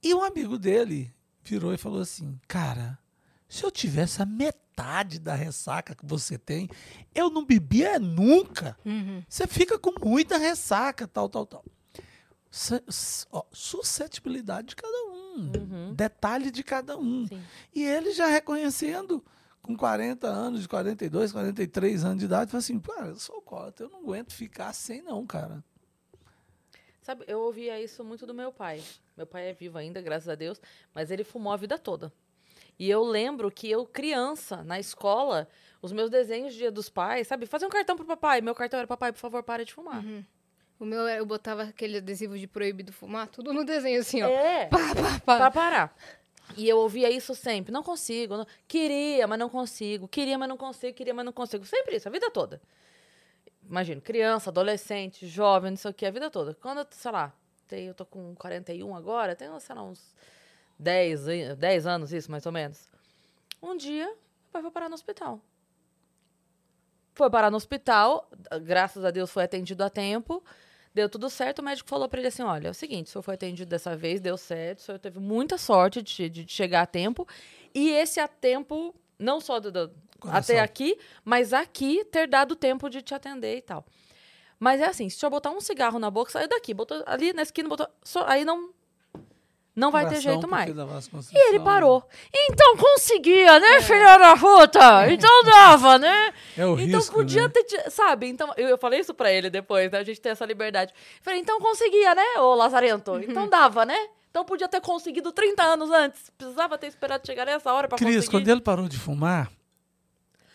E 0.02 0.14
um 0.14 0.22
amigo 0.22 0.59
dele 0.59 1.12
virou 1.42 1.72
e 1.72 1.78
falou 1.78 2.00
assim: 2.00 2.38
Cara, 2.46 2.98
se 3.48 3.64
eu 3.64 3.70
tivesse 3.70 4.20
a 4.22 4.26
metade 4.26 5.18
da 5.18 5.35
ressaca 5.35 5.94
que 5.94 6.05
você 6.05 6.38
tem, 6.38 6.68
eu 7.14 7.31
não 7.31 7.44
bebia 7.44 7.98
nunca. 7.98 8.76
Uhum. 8.85 9.22
Você 9.28 9.46
fica 9.46 9.78
com 9.78 9.92
muita 10.05 10.38
ressaca, 10.38 11.07
tal, 11.07 11.28
tal, 11.28 11.46
tal. 11.46 11.64
Su- 12.55 12.83
su- 12.91 13.27
ó, 13.33 13.45
suscetibilidade 13.51 14.69
de 14.69 14.77
cada 14.77 15.05
um, 15.07 15.51
Uhum. 15.57 15.95
detalhe 15.95 16.51
de 16.51 16.62
cada 16.62 16.99
um. 16.99 17.27
Sim. 17.27 17.43
E 17.75 17.83
ele 17.83 18.12
já 18.12 18.27
reconhecendo, 18.27 19.25
com 19.62 19.75
40 19.75 20.27
anos, 20.29 20.67
42, 20.67 21.33
43 21.33 22.05
anos 22.05 22.19
de 22.19 22.27
idade, 22.27 22.51
falou 22.51 22.59
assim: 22.61 22.79
Cara, 22.79 23.07
eu 23.09 23.17
sou 23.19 23.37
alcoólatra, 23.37 23.87
eu 23.87 23.91
não 23.91 24.01
aguento 24.01 24.35
ficar 24.35 24.71
sem, 24.75 25.01
não, 25.01 25.27
cara. 25.27 25.65
Sabe, 27.01 27.25
eu 27.27 27.41
ouvia 27.41 27.81
isso 27.81 28.05
muito 28.05 28.27
do 28.27 28.35
meu 28.35 28.53
pai. 28.53 28.83
Meu 29.17 29.27
pai 29.27 29.49
é 29.49 29.53
vivo 29.55 29.79
ainda, 29.79 30.01
graças 30.03 30.29
a 30.29 30.35
Deus, 30.35 30.61
mas 30.95 31.11
ele 31.11 31.25
fumou 31.25 31.53
a 31.53 31.57
vida 31.57 31.79
toda. 31.79 32.12
E 32.79 32.88
eu 32.88 33.03
lembro 33.03 33.51
que 33.51 33.71
eu, 33.71 33.87
criança, 33.87 34.62
na 34.62 34.79
escola, 34.79 35.49
os 35.81 35.91
meus 35.91 36.11
desenhos 36.11 36.53
de 36.53 36.59
dia 36.61 36.71
dos 36.71 36.88
pais, 36.88 37.27
sabe? 37.29 37.47
Fazer 37.47 37.67
um 37.67 37.71
cartão 37.71 37.97
pro 37.97 38.05
papai. 38.05 38.41
Meu 38.41 38.55
cartão 38.55 38.79
era, 38.79 38.87
papai, 38.87 39.11
por 39.12 39.19
favor, 39.19 39.43
para 39.43 39.65
de 39.65 39.73
fumar. 39.73 40.03
O 40.83 40.85
meu, 40.85 41.07
eu 41.09 41.25
botava 41.25 41.62
aquele 41.62 41.99
adesivo 41.99 42.37
de 42.37 42.49
proibido 42.49 42.92
fumar, 42.92 43.29
tudo 43.29 43.53
no 43.53 43.64
desenho 43.64 44.01
assim, 44.01 44.21
ó. 44.21 44.27
É, 44.27 44.66
Pá, 44.66 44.79
pá, 44.95 45.21
pá. 45.25 45.37
pra 45.37 45.51
parar. 45.53 45.97
E 46.57 46.68
eu 46.68 46.77
ouvia 46.79 47.09
isso 47.09 47.37
sempre. 47.37 47.71
Não 47.73 47.85
consigo. 47.85 48.37
não- 48.37 48.47
Queria, 48.66 49.25
mas 49.29 49.38
não 49.38 49.49
consigo. 49.49 50.09
Queria, 50.09 50.37
mas 50.37 50.49
não 50.49 50.57
consigo. 50.57 50.92
Queria, 50.92 51.14
mas 51.14 51.25
não 51.25 51.33
consigo. 51.33 51.64
Sempre 51.64 51.97
isso, 51.97 52.09
a 52.09 52.11
vida 52.11 52.29
toda. 52.33 52.61
Imagino, 53.64 54.01
criança, 54.01 54.51
adolescente, 54.51 55.25
jovem, 55.25 55.71
não 55.71 55.77
sei 55.77 55.92
o 55.92 55.95
que, 55.95 56.05
a 56.05 56.11
vida 56.11 56.29
toda. 56.29 56.53
Quando, 56.61 56.79
eu, 56.79 56.87
sei 56.90 57.12
lá, 57.12 57.33
tem- 57.68 57.87
eu 57.87 57.95
tô 57.95 58.05
com 58.05 58.35
41 58.35 58.97
agora, 58.97 59.37
tenho, 59.37 59.59
sei 59.61 59.77
lá, 59.77 59.85
uns 59.85 60.12
10, 60.77 61.29
an- 61.29 61.55
10 61.57 61.87
anos, 61.87 62.12
isso, 62.12 62.29
mais 62.29 62.45
ou 62.45 62.51
menos. 62.51 62.88
Um 63.62 63.77
dia, 63.77 64.07
meu 64.07 64.16
pai 64.53 64.62
foi 64.62 64.71
parar 64.73 64.88
no 64.88 64.95
hospital. 64.97 65.40
Foi 67.14 67.31
parar 67.31 67.51
no 67.53 67.57
hospital, 67.57 68.29
graças 68.62 69.05
a 69.05 69.11
Deus 69.12 69.31
foi 69.31 69.45
atendido 69.45 69.85
a 69.85 69.88
tempo, 69.90 70.42
deu 70.94 71.09
tudo 71.09 71.28
certo. 71.31 71.61
O 71.61 71.62
médico 71.64 71.88
falou 71.88 72.09
pra 72.09 72.18
ele 72.20 72.28
assim: 72.28 72.42
olha, 72.42 72.68
é 72.68 72.70
o 72.70 72.74
seguinte, 72.74 73.07
o 73.07 73.11
senhor 73.11 73.22
foi 73.22 73.35
atendido 73.35 73.68
dessa 73.68 73.96
vez, 73.96 74.20
deu 74.20 74.37
certo, 74.37 74.78
o 74.78 74.83
senhor 74.83 74.98
teve 74.98 75.18
muita 75.18 75.57
sorte 75.59 76.02
de, 76.02 76.28
de 76.28 76.44
chegar 76.52 76.83
a 76.83 76.87
tempo. 76.87 77.26
E 77.74 77.90
esse 77.90 78.20
a 78.20 78.28
tempo, 78.28 78.94
não 79.18 79.40
só 79.40 79.59
do, 79.61 79.70
do- 79.72 79.90
até 80.52 80.61
aqui, 80.61 80.96
mas 81.24 81.52
aqui 81.52 82.05
ter 82.05 82.28
dado 82.28 82.55
tempo 82.55 82.88
de 82.88 83.02
te 83.02 83.14
atender 83.14 83.57
e 83.57 83.62
tal. 83.62 83.85
Mas 84.61 84.81
é 84.81 84.85
assim, 84.87 85.09
se 85.11 85.16
o 85.16 85.18
senhor 85.20 85.31
botar 85.31 85.50
um 85.50 85.61
cigarro 85.61 85.98
na 85.98 86.09
boca, 86.11 86.31
saiu 86.31 86.46
daqui, 86.48 86.72
botou 86.72 87.02
ali 87.07 87.33
na 87.33 87.42
esquina, 87.42 87.68
botou. 87.68 87.88
só- 88.05 88.24
aí 88.28 88.44
não. 88.44 88.70
Não 89.74 89.90
vai 89.90 90.06
ter 90.06 90.20
jeito 90.20 90.46
mais. 90.46 90.68
E 90.68 91.48
ele 91.48 91.58
né? 91.58 91.64
parou. 91.64 92.04
Então 92.35 92.76
conseguia, 92.76 93.58
né, 93.58 93.80
filha 93.80 94.18
da 94.18 94.37
puta? 94.37 95.11
Então 95.11 95.44
dava, 95.44 95.98
né? 95.98 96.32
É 96.56 96.66
o 96.66 96.78
então 96.78 97.00
risco, 97.00 97.14
podia 97.14 97.42
né? 97.42 97.48
ter, 97.48 97.90
sabe? 97.90 98.26
Então 98.26 98.52
eu, 98.58 98.76
falei 98.76 99.00
isso 99.00 99.14
pra 99.14 99.32
ele 99.32 99.48
depois, 99.48 99.90
né? 99.90 99.98
A 99.98 100.04
gente 100.04 100.20
tem 100.20 100.32
essa 100.32 100.44
liberdade. 100.44 100.92
Falei, 101.22 101.40
então 101.40 101.58
conseguia, 101.58 102.14
né, 102.14 102.38
ô 102.38 102.54
Lazarento? 102.54 103.12
Então 103.32 103.48
dava, 103.48 103.87
né? 103.87 103.96
Então 104.30 104.44
podia 104.44 104.68
ter 104.68 104.80
conseguido 104.80 105.32
30 105.32 105.62
anos 105.62 105.90
antes. 105.90 106.30
Precisava 106.37 106.76
ter 106.76 106.88
esperado 106.88 107.26
chegar 107.26 107.46
nessa 107.46 107.72
hora 107.72 107.88
pra 107.88 107.96
Cris, 107.96 108.16
conseguir. 108.16 108.30
quando 108.30 108.48
ele 108.48 108.61
parou 108.61 108.88
de 108.88 108.98
fumar, 108.98 109.50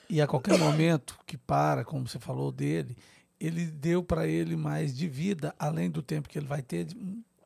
e 0.10 0.22
a 0.22 0.28
qualquer 0.28 0.58
momento 0.60 1.18
que 1.26 1.38
para, 1.38 1.84
como 1.84 2.08
você 2.08 2.20
falou 2.20 2.52
dele, 2.52 2.96
ele 3.40 3.66
deu 3.66 4.04
para 4.04 4.28
ele 4.28 4.56
mais 4.56 4.96
de 4.96 5.08
vida, 5.08 5.54
além 5.60 5.90
do 5.90 6.02
tempo 6.02 6.30
que 6.30 6.38
ele 6.38 6.48
vai 6.48 6.62
ter, 6.62 6.86
de- 6.86 6.96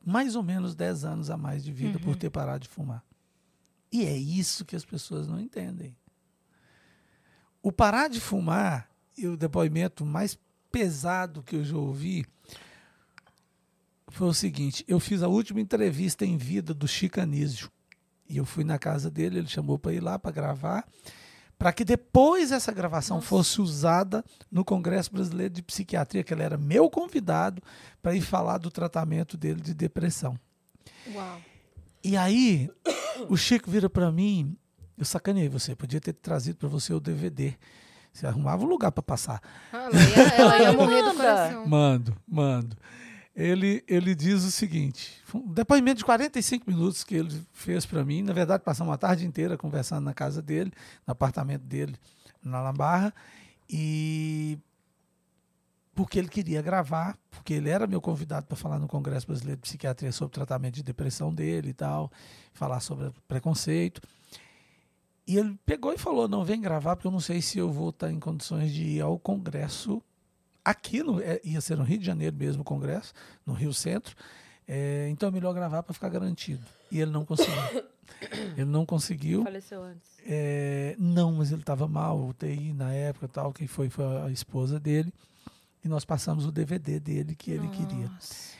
mais 0.04 0.36
ou 0.36 0.42
menos 0.42 0.74
10 0.74 1.04
anos 1.04 1.30
a 1.30 1.36
mais 1.36 1.64
de 1.64 1.72
vida 1.72 1.98
por 1.98 2.16
ter 2.16 2.30
parado 2.30 2.64
de 2.64 2.68
fumar. 2.68 3.04
E 3.90 4.04
é 4.04 4.16
isso 4.16 4.64
que 4.64 4.74
as 4.74 4.84
pessoas 4.84 5.28
não 5.28 5.38
entendem. 5.38 5.96
O 7.62 7.70
parar 7.70 8.08
de 8.08 8.20
fumar, 8.20 8.88
e 9.16 9.26
o 9.26 9.36
depoimento 9.36 10.04
mais 10.04 10.38
pesado 10.70 11.42
que 11.42 11.56
eu 11.56 11.64
já 11.64 11.76
ouvi, 11.76 12.26
foi 14.08 14.28
o 14.28 14.34
seguinte: 14.34 14.84
eu 14.88 14.98
fiz 14.98 15.22
a 15.22 15.28
última 15.28 15.60
entrevista 15.60 16.24
em 16.24 16.36
vida 16.36 16.72
do 16.72 16.88
Chico 16.88 17.20
Anísio. 17.20 17.70
E 18.28 18.38
eu 18.38 18.46
fui 18.46 18.64
na 18.64 18.78
casa 18.78 19.10
dele, 19.10 19.38
ele 19.38 19.48
chamou 19.48 19.78
para 19.78 19.92
ir 19.92 20.00
lá 20.00 20.18
para 20.18 20.30
gravar, 20.30 20.88
para 21.62 21.72
que 21.72 21.84
depois 21.84 22.50
essa 22.50 22.72
gravação 22.72 23.20
fosse 23.20 23.60
usada 23.60 24.24
no 24.50 24.64
Congresso 24.64 25.12
Brasileiro 25.12 25.54
de 25.54 25.62
Psiquiatria, 25.62 26.24
que 26.24 26.34
ele 26.34 26.42
era 26.42 26.58
meu 26.58 26.90
convidado 26.90 27.62
para 28.02 28.16
ir 28.16 28.20
falar 28.20 28.58
do 28.58 28.68
tratamento 28.68 29.36
dele 29.36 29.60
de 29.60 29.72
depressão. 29.72 30.36
Uau. 31.14 31.40
E 32.02 32.16
aí, 32.16 32.68
o 33.28 33.36
Chico 33.36 33.70
vira 33.70 33.88
para 33.88 34.10
mim, 34.10 34.56
eu 34.98 35.04
sacaneei 35.04 35.48
você, 35.48 35.76
podia 35.76 36.00
ter 36.00 36.14
trazido 36.14 36.56
para 36.56 36.68
você 36.68 36.92
o 36.92 36.98
DVD. 36.98 37.54
Você 38.12 38.26
arrumava 38.26 38.64
um 38.64 38.68
lugar 38.68 38.90
para 38.90 39.02
passar. 39.02 39.40
Ah, 39.72 39.84
ela, 39.84 40.00
ia, 40.00 40.34
ela 40.34 40.58
ia 40.62 40.72
morrer 40.74 41.02
do 41.04 41.14
coração. 41.14 41.66
Mando, 41.66 42.16
mando. 42.26 42.76
Ele, 43.34 43.82
ele 43.88 44.14
diz 44.14 44.44
o 44.44 44.50
seguinte: 44.50 45.22
um 45.34 45.52
depoimento 45.52 45.98
de 45.98 46.04
45 46.04 46.70
minutos 46.70 47.02
que 47.02 47.14
ele 47.14 47.42
fez 47.52 47.86
para 47.86 48.04
mim. 48.04 48.22
Na 48.22 48.32
verdade, 48.32 48.62
passamos 48.62 48.90
uma 48.90 48.98
tarde 48.98 49.26
inteira 49.26 49.56
conversando 49.56 50.04
na 50.04 50.12
casa 50.12 50.42
dele, 50.42 50.70
no 51.06 51.12
apartamento 51.12 51.62
dele, 51.62 51.96
na 52.42 52.60
Lambarra. 52.60 53.12
E 53.68 54.58
porque 55.94 56.18
ele 56.18 56.28
queria 56.28 56.62
gravar, 56.62 57.18
porque 57.30 57.54
ele 57.54 57.68
era 57.68 57.86
meu 57.86 58.00
convidado 58.00 58.46
para 58.46 58.56
falar 58.56 58.78
no 58.78 58.88
Congresso 58.88 59.26
Brasileiro 59.26 59.60
de 59.60 59.68
Psiquiatria 59.68 60.12
sobre 60.12 60.32
o 60.32 60.34
tratamento 60.34 60.74
de 60.74 60.82
depressão 60.82 61.32
dele 61.34 61.70
e 61.70 61.74
tal, 61.74 62.10
falar 62.52 62.80
sobre 62.80 63.12
preconceito. 63.28 64.00
E 65.26 65.38
ele 65.38 65.58
pegou 65.64 65.92
e 65.92 65.98
falou: 65.98 66.28
Não, 66.28 66.44
vem 66.44 66.60
gravar, 66.60 66.96
porque 66.96 67.06
eu 67.06 67.12
não 67.12 67.20
sei 67.20 67.40
se 67.40 67.58
eu 67.58 67.70
vou 67.70 67.90
estar 67.90 68.10
em 68.10 68.20
condições 68.20 68.72
de 68.72 68.84
ir 68.84 69.00
ao 69.00 69.18
Congresso 69.18 70.02
aqui 70.64 71.02
no, 71.02 71.20
é, 71.20 71.40
ia 71.44 71.60
ser 71.60 71.76
no 71.76 71.84
Rio 71.84 71.98
de 71.98 72.06
Janeiro 72.06 72.34
mesmo 72.36 72.62
o 72.62 72.64
congresso, 72.64 73.12
no 73.46 73.52
Rio 73.52 73.72
Centro. 73.72 74.16
É, 74.66 75.08
então 75.10 75.28
é 75.28 75.32
melhor 75.32 75.52
gravar 75.52 75.82
para 75.82 75.92
ficar 75.92 76.08
garantido. 76.08 76.64
E 76.90 77.00
ele 77.00 77.10
não 77.10 77.24
conseguiu. 77.24 77.84
ele 78.56 78.64
não 78.64 78.86
conseguiu. 78.86 79.42
Faleceu 79.42 79.82
antes. 79.82 80.10
É, 80.26 80.94
não, 80.98 81.32
mas 81.32 81.50
ele 81.50 81.62
estava 81.62 81.88
mal, 81.88 82.28
UTI 82.28 82.72
na 82.72 82.92
época 82.92 83.28
tal. 83.28 83.52
Quem 83.52 83.66
foi 83.66 83.88
foi 83.88 84.04
a 84.22 84.30
esposa 84.30 84.78
dele. 84.78 85.12
E 85.84 85.88
nós 85.88 86.04
passamos 86.04 86.46
o 86.46 86.52
DVD 86.52 87.00
dele 87.00 87.34
que 87.34 87.50
ele 87.50 87.68
queria. 87.68 88.08
Nossa. 88.08 88.52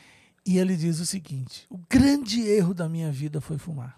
E 0.45 0.57
ele 0.57 0.75
diz 0.75 0.99
o 0.99 1.05
seguinte: 1.05 1.65
o 1.69 1.79
grande 1.89 2.41
erro 2.41 2.73
da 2.73 2.89
minha 2.89 3.11
vida 3.11 3.39
foi 3.39 3.57
fumar. 3.57 3.97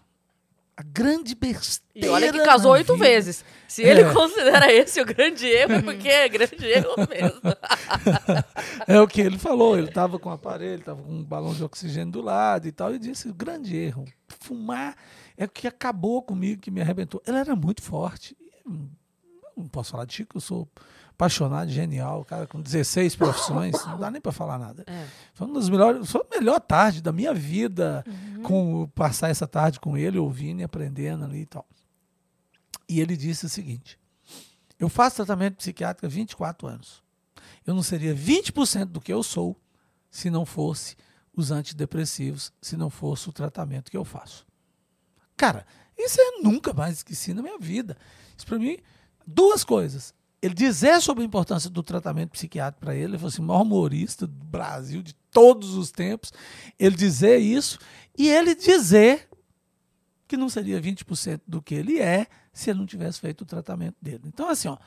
A 0.78 0.84
grande 0.84 1.34
besteira. 1.36 2.06
E 2.08 2.10
olha 2.10 2.32
que 2.34 2.44
casou 2.44 2.74
oito 2.74 2.94
vida- 2.94 3.06
vezes. 3.06 3.46
Se 3.68 3.82
ele 3.82 4.02
É. 4.02 4.14
considera 4.14 4.72
esse 4.74 5.00
o 5.02 5.06
grande 5.06 5.48
erro, 5.48 5.72
é 5.74 5.82
porque 5.82 6.08
é 6.10 6.28
grande 6.30 6.66
erro 6.66 6.96
mesmo. 7.10 7.42
É 8.88 9.00
o 9.00 9.08
que 9.08 9.22
ele 9.22 9.38
falou. 9.40 9.78
Ele 9.78 9.88
estava 9.88 10.20
com 10.20 10.30
o 10.30 10.34
aparelho, 10.34 10.80
estava 10.80 11.02
com 11.02 11.12
um 11.12 11.24
balão 11.24 11.54
de 11.54 11.64
oxigênio 11.64 12.12
do 12.12 12.22
lado 12.22 12.68
e 12.68 12.72
tal. 12.72 12.94
E 12.94 13.00
disse: 13.00 13.30
o 13.30 13.34
grande 13.34 13.76
erro. 13.76 14.06
Fumar 14.40 14.96
é 15.38 15.46
o 15.46 15.50
que 15.50 15.68
acabou 15.68 16.22
comigo, 16.22 16.62
que 16.62 16.70
me 16.72 16.82
arrebentou. 16.82 17.22
Ele 17.26 17.38
era 17.38 17.56
muito 17.56 17.82
forte. 17.82 18.36
Não 19.56 19.68
posso 19.70 19.92
falar 19.92 20.06
de 20.06 20.14
Chico, 20.14 20.38
eu 20.38 20.42
sou 20.42 20.68
apaixonado, 21.16 21.72
genial, 21.72 22.26
cara 22.26 22.46
com 22.46 22.62
16 22.62 23.16
profissões, 23.16 23.74
não 23.86 23.98
dá 23.98 24.12
nem 24.12 24.22
para 24.22 24.34
falar 24.34 24.60
nada. 24.60 24.84
É. 24.86 25.08
Foi 25.34 25.48
uma 25.48 25.56
das 25.56 25.70
melhores, 25.70 26.12
foi 26.12 26.22
a 26.22 26.40
melhor 26.40 26.60
tarde 26.60 27.02
da 27.02 27.12
minha 27.12 27.34
vida, 27.34 28.04
com 28.44 28.88
passar 28.90 29.30
essa 29.30 29.48
tarde 29.48 29.80
com 29.80 29.98
ele, 29.98 30.20
ouvindo 30.20 30.60
e 30.60 30.64
aprendendo 30.64 31.24
ali 31.24 31.42
e 31.42 31.46
tal. 31.46 31.66
E 32.88 33.00
ele 33.00 33.16
disse 33.16 33.46
o 33.46 33.50
seguinte: 33.50 33.98
Eu 34.78 34.90
faço 34.90 35.16
tratamento 35.16 35.58
psiquiátrico 35.58 36.06
há 36.06 36.10
24 36.10 36.68
anos. 36.68 37.04
Eu 37.66 37.74
não 37.74 37.82
seria 37.82 38.14
20% 38.14 38.86
do 38.86 39.02
que 39.02 39.12
eu 39.12 39.24
sou 39.24 39.60
se 40.12 40.30
não 40.30 40.46
fosse 40.46 40.96
os 41.36 41.52
antidepressivos, 41.52 42.54
se 42.62 42.78
não 42.78 42.90
fosse 42.90 43.28
o 43.30 43.34
tratamento 43.34 43.90
que 43.90 43.98
eu 43.98 44.06
faço. 44.06 44.46
Cara, 45.36 45.66
isso 45.98 46.20
eu 46.20 46.44
nunca 46.44 46.74
mais 46.74 46.98
esqueci 46.98 47.34
na 47.34 47.42
minha 47.42 47.58
vida. 47.58 47.98
Isso 48.38 48.46
para 48.46 48.60
mim, 48.60 48.78
duas 49.26 49.64
coisas. 49.64 50.14
Ele 50.46 50.54
dizer 50.54 51.02
sobre 51.02 51.24
a 51.24 51.26
importância 51.26 51.70
do 51.70 51.82
tratamento 51.82 52.32
psiquiátrico 52.32 52.86
para 52.86 52.96
ele, 52.96 53.14
ele 53.14 53.18
foi 53.18 53.30
assim, 53.30 53.42
o 53.42 53.46
maior 53.46 53.64
humorista 53.64 54.28
do 54.28 54.46
Brasil 54.46 55.02
de 55.02 55.14
todos 55.32 55.76
os 55.76 55.92
tempos, 55.92 56.32
ele 56.80 56.96
dizer 56.96 57.38
isso 57.38 57.80
e 58.18 58.30
ele 58.30 58.54
dizer 58.54 59.28
que 60.28 60.38
não 60.38 60.48
seria 60.48 60.80
20% 60.80 61.42
do 61.48 61.62
que 61.62 61.74
ele 61.74 62.00
é 62.00 62.28
se 62.54 62.70
ele 62.70 62.80
não 62.80 62.86
tivesse 62.86 63.20
feito 63.20 63.42
o 63.42 63.46
tratamento 63.46 63.96
dele. 64.02 64.22
Então, 64.26 64.50
assim, 64.50 64.68
ó, 64.68 64.78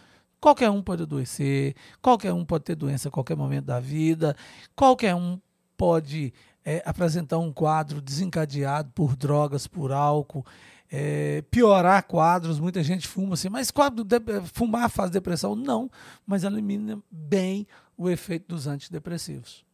qualquer 0.41 0.71
um 0.71 0.83
pode 0.83 1.03
adoecer, 1.03 1.75
qualquer 2.01 2.33
um 2.33 2.45
pode 2.45 2.65
ter 2.65 2.75
doença 2.75 3.09
a 3.09 3.13
qualquer 3.13 3.37
momento 3.37 3.67
da 3.67 3.81
vida, 3.81 4.37
qualquer 4.75 5.15
um 5.15 5.41
pode 5.77 6.33
é, 6.65 6.83
apresentar 6.85 7.39
um 7.39 7.53
quadro 7.53 8.01
desencadeado 8.01 8.91
por 8.95 9.17
drogas, 9.17 9.67
por 9.67 9.93
álcool, 9.93 10.45
é, 10.91 11.43
piorar 11.51 12.03
quadros. 12.05 12.59
Muita 12.59 12.83
gente 12.83 13.07
fuma 13.07 13.35
assim, 13.35 13.49
mas 13.49 13.71
quadro 13.71 14.05
de, 14.05 14.19
fumar 14.53 14.91
faz 14.91 15.11
depressão? 15.11 15.55
Não, 15.55 15.91
mas 16.27 16.45
elimina 16.45 16.99
bem 17.11 17.67
o 17.97 18.09
efeito 18.09 18.49
dos 18.49 18.67
antidepressivos. 18.67 19.67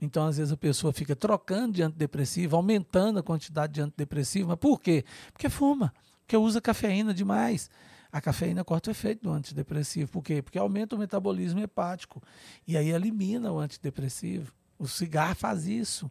Então, 0.00 0.26
às 0.26 0.36
vezes, 0.36 0.52
a 0.52 0.56
pessoa 0.56 0.92
fica 0.92 1.16
trocando 1.16 1.74
de 1.74 1.82
antidepressivo, 1.82 2.56
aumentando 2.56 3.18
a 3.18 3.22
quantidade 3.22 3.74
de 3.74 3.80
antidepressivo. 3.80 4.48
Mas 4.48 4.58
por 4.58 4.80
quê? 4.80 5.04
Porque 5.32 5.48
fuma, 5.48 5.92
porque 6.20 6.36
usa 6.36 6.60
cafeína 6.60 7.12
demais. 7.12 7.68
A 8.10 8.20
cafeína 8.20 8.64
corta 8.64 8.90
o 8.90 8.92
efeito 8.92 9.24
do 9.24 9.30
antidepressivo. 9.30 10.10
Por 10.10 10.22
quê? 10.22 10.40
Porque 10.40 10.58
aumenta 10.58 10.94
o 10.94 10.98
metabolismo 10.98 11.60
hepático. 11.60 12.22
E 12.66 12.76
aí 12.76 12.90
elimina 12.90 13.52
o 13.52 13.58
antidepressivo. 13.58 14.52
O 14.78 14.86
cigarro 14.86 15.34
faz 15.34 15.66
isso. 15.66 16.10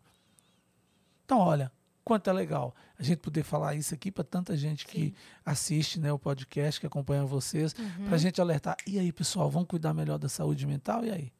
Então, 1.26 1.40
olha, 1.40 1.72
quanto 2.08 2.30
é 2.30 2.34
legal 2.34 2.74
a 2.98 3.04
gente 3.04 3.18
poder 3.18 3.44
falar 3.44 3.76
isso 3.76 3.94
aqui 3.94 4.10
para 4.10 4.24
tanta 4.24 4.56
gente 4.56 4.86
Sim. 4.86 4.88
que 4.88 5.16
assiste 5.46 6.00
né, 6.00 6.10
o 6.10 6.18
podcast, 6.18 6.80
que 6.80 6.88
acompanha 6.88 7.26
vocês, 7.26 7.76
uhum. 7.78 8.06
para 8.06 8.16
a 8.16 8.18
gente 8.18 8.40
alertar. 8.40 8.78
E 8.88 8.98
aí, 8.98 9.12
pessoal, 9.12 9.52
vamos 9.52 9.68
cuidar 9.68 9.94
melhor 9.94 10.18
da 10.18 10.30
saúde 10.30 10.66
mental? 10.66 11.04
E 11.04 11.12
aí? 11.12 11.34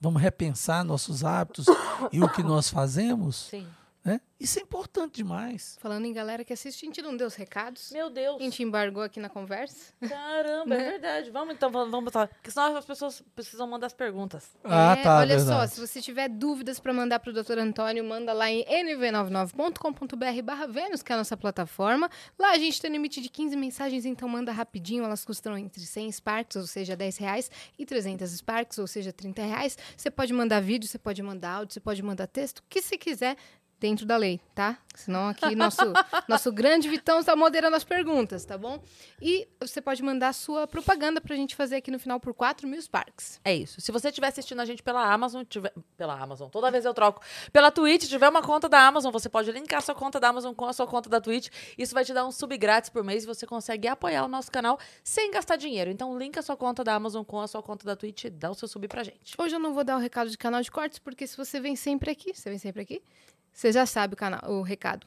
Vamos 0.00 0.22
repensar 0.22 0.84
nossos 0.84 1.24
hábitos 1.24 1.66
e 2.12 2.22
o 2.22 2.28
que 2.28 2.44
nós 2.44 2.70
fazemos? 2.70 3.48
Sim. 3.50 3.66
Né? 4.08 4.20
Isso 4.40 4.58
é 4.58 4.62
importante 4.62 5.16
demais. 5.16 5.76
Falando 5.82 6.06
em 6.06 6.12
galera 6.14 6.42
que 6.42 6.52
assiste, 6.52 6.82
a 6.82 6.86
gente 6.86 7.02
não 7.02 7.14
deu 7.14 7.26
os 7.26 7.34
recados. 7.34 7.90
Meu 7.92 8.08
Deus. 8.08 8.40
A 8.40 8.44
gente 8.44 8.62
embargou 8.62 9.02
aqui 9.02 9.20
na 9.20 9.28
conversa. 9.28 9.92
Caramba, 10.00 10.74
é 10.74 10.78
né? 10.78 10.90
verdade. 10.92 11.30
Vamos 11.30 11.54
então, 11.54 11.70
vamos 11.70 12.04
botar. 12.04 12.28
Porque 12.28 12.50
senão 12.50 12.74
as 12.74 12.86
pessoas 12.86 13.22
precisam 13.34 13.66
mandar 13.66 13.88
as 13.88 13.92
perguntas. 13.92 14.56
Ah, 14.64 14.96
é, 14.98 15.02
tá. 15.02 15.18
Olha 15.18 15.36
verdade. 15.36 15.68
só, 15.68 15.74
se 15.74 15.86
você 15.86 16.00
tiver 16.00 16.28
dúvidas 16.28 16.80
para 16.80 16.94
mandar 16.94 17.18
para 17.18 17.30
o 17.30 17.34
Dr. 17.34 17.58
Antônio, 17.58 18.02
manda 18.02 18.32
lá 18.32 18.50
em 18.50 18.64
nv99.com.br 18.64 20.42
barra 20.42 20.66
Vênus, 20.66 21.02
que 21.02 21.12
é 21.12 21.14
a 21.14 21.18
nossa 21.18 21.36
plataforma. 21.36 22.08
Lá 22.38 22.52
a 22.52 22.58
gente 22.58 22.80
tem 22.80 22.90
limite 22.90 23.20
de 23.20 23.28
15 23.28 23.56
mensagens, 23.56 24.06
então 24.06 24.26
manda 24.26 24.52
rapidinho. 24.52 25.04
Elas 25.04 25.22
custam 25.22 25.58
entre 25.58 25.82
100 25.82 26.12
Sparks, 26.12 26.56
ou 26.56 26.66
seja, 26.66 26.96
10 26.96 27.18
reais, 27.18 27.50
e 27.78 27.84
300 27.84 28.30
Sparks, 28.30 28.78
ou 28.78 28.86
seja, 28.86 29.12
30 29.12 29.42
reais. 29.42 29.76
Você 29.94 30.10
pode 30.10 30.32
mandar 30.32 30.60
vídeo, 30.60 30.88
você 30.88 30.98
pode 30.98 31.22
mandar 31.22 31.56
áudio, 31.56 31.74
você 31.74 31.80
pode 31.80 32.02
mandar 32.02 32.26
texto, 32.28 32.60
o 32.60 32.62
que 32.68 32.80
você 32.80 32.96
quiser 32.96 33.36
dentro 33.80 34.04
da 34.04 34.16
lei, 34.16 34.40
tá? 34.54 34.78
Senão 34.94 35.28
aqui 35.28 35.54
nosso, 35.54 35.80
nosso 36.28 36.50
grande 36.50 36.88
Vitão 36.88 37.20
está 37.20 37.36
moderando 37.36 37.76
as 37.76 37.84
perguntas, 37.84 38.44
tá 38.44 38.58
bom? 38.58 38.82
E 39.22 39.46
você 39.60 39.80
pode 39.80 40.02
mandar 40.02 40.32
sua 40.32 40.66
propaganda 40.66 41.20
pra 41.20 41.36
gente 41.36 41.54
fazer 41.54 41.76
aqui 41.76 41.90
no 41.90 42.00
final 42.00 42.18
por 42.18 42.34
4 42.34 42.66
mil 42.66 42.80
Sparks. 42.82 43.40
É 43.44 43.54
isso. 43.54 43.80
Se 43.80 43.92
você 43.92 44.08
estiver 44.08 44.26
assistindo 44.26 44.60
a 44.60 44.64
gente 44.64 44.82
pela 44.82 45.12
Amazon, 45.12 45.44
tiver, 45.44 45.72
pela 45.96 46.20
Amazon, 46.20 46.48
toda 46.48 46.70
vez 46.70 46.84
eu 46.84 46.92
troco, 46.92 47.22
pela 47.52 47.70
Twitch, 47.70 48.08
tiver 48.08 48.28
uma 48.28 48.42
conta 48.42 48.68
da 48.68 48.80
Amazon, 48.86 49.12
você 49.12 49.28
pode 49.28 49.52
linkar 49.52 49.78
a 49.78 49.82
sua 49.82 49.94
conta 49.94 50.18
da 50.18 50.28
Amazon 50.28 50.52
com 50.52 50.66
a 50.66 50.72
sua 50.72 50.86
conta 50.86 51.08
da 51.08 51.20
Twitch. 51.20 51.48
Isso 51.76 51.94
vai 51.94 52.04
te 52.04 52.12
dar 52.12 52.26
um 52.26 52.32
sub 52.32 52.56
grátis 52.58 52.90
por 52.90 53.04
mês 53.04 53.22
e 53.22 53.26
você 53.26 53.46
consegue 53.46 53.86
apoiar 53.86 54.24
o 54.24 54.28
nosso 54.28 54.50
canal 54.50 54.80
sem 55.04 55.30
gastar 55.30 55.54
dinheiro. 55.54 55.90
Então, 55.90 56.18
linka 56.18 56.40
a 56.40 56.42
sua 56.42 56.56
conta 56.56 56.82
da 56.82 56.94
Amazon 56.94 57.22
com 57.22 57.40
a 57.40 57.46
sua 57.46 57.62
conta 57.62 57.86
da 57.86 57.94
Twitch 57.94 58.24
e 58.24 58.30
dá 58.30 58.50
o 58.50 58.54
seu 58.54 58.66
sub 58.66 58.88
pra 58.88 59.04
gente. 59.04 59.34
Hoje 59.38 59.54
eu 59.54 59.60
não 59.60 59.72
vou 59.72 59.84
dar 59.84 59.96
o 59.96 60.00
recado 60.00 60.28
de 60.28 60.36
canal 60.36 60.60
de 60.60 60.70
cortes, 60.72 60.98
porque 60.98 61.24
se 61.24 61.36
você 61.36 61.60
vem 61.60 61.76
sempre 61.76 62.10
aqui, 62.10 62.34
você 62.34 62.50
vem 62.50 62.58
sempre 62.58 62.82
aqui, 62.82 63.00
você 63.58 63.72
já 63.72 63.84
sabe 63.86 64.14
o, 64.14 64.16
canal, 64.16 64.40
o 64.46 64.62
recado, 64.62 65.04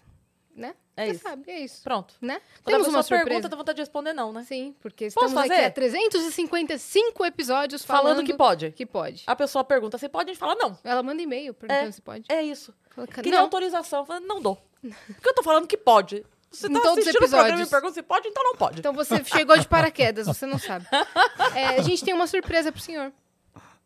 né? 0.54 0.76
É 0.98 1.06
Você 1.06 1.12
isso. 1.14 1.24
sabe, 1.24 1.50
é 1.50 1.60
isso. 1.62 1.82
Pronto. 1.84 2.14
Né? 2.22 2.42
Quando 2.64 2.74
Temos 2.76 2.88
a 2.88 2.90
uma 2.90 2.98
pessoa 3.00 3.18
pergunta, 3.20 3.34
surpresa. 3.34 3.50
dá 3.50 3.56
vontade 3.56 3.76
de 3.78 3.82
responder 3.82 4.12
não, 4.14 4.34
né? 4.34 4.44
Sim, 4.44 4.76
porque 4.82 5.06
Posso 5.06 5.26
estamos 5.26 5.38
aqui 5.38 5.56
fazer? 5.56 5.66
há 5.68 5.72
355 5.72 7.26
episódios 7.26 7.86
falando, 7.86 8.04
Falando 8.04 8.26
que 8.26 8.34
pode. 8.34 8.72
que 8.72 8.86
pode. 8.86 9.24
A 9.26 9.34
pessoa 9.34 9.64
pergunta, 9.64 9.98
você 9.98 10.10
pode? 10.10 10.30
A 10.30 10.34
gente 10.34 10.40
fala, 10.40 10.54
não. 10.56 10.78
Ela 10.84 11.02
manda 11.02 11.22
e-mail 11.22 11.54
perguntando 11.54 11.94
se 11.94 12.02
pode. 12.02 12.26
É 12.30 12.44
isso. 12.44 12.74
Fala, 12.90 13.08
Queria 13.08 13.32
não, 13.32 13.40
autorização. 13.44 14.00
Eu 14.02 14.06
falei, 14.06 14.28
não 14.28 14.42
dou. 14.42 14.58
Porque 14.84 15.30
eu 15.30 15.34
tô 15.34 15.44
falando 15.44 15.66
que 15.66 15.78
pode. 15.78 16.26
Você 16.52 16.68
Em 16.68 16.74
tá 16.74 16.82
todos 16.82 16.98
os 16.98 17.08
assistindo 17.08 17.16
o 17.16 17.20
programa 17.30 17.48
e 17.48 17.52
episódios. 17.52 17.70
pergunta 17.70 17.94
se 17.94 18.04
pode, 18.04 18.28
então 18.28 18.44
não 18.44 18.56
pode. 18.58 18.80
Então 18.80 18.94
você 18.94 19.24
chegou 19.24 19.58
de 19.58 19.66
paraquedas, 19.70 20.28
você 20.28 20.46
não 20.46 20.60
sabe. 20.60 20.86
É, 21.56 21.68
a 21.78 21.82
gente 21.82 22.04
tem 22.04 22.14
uma 22.14 22.28
surpresa 22.28 22.70
pro 22.72 22.82
senhor. 22.82 23.14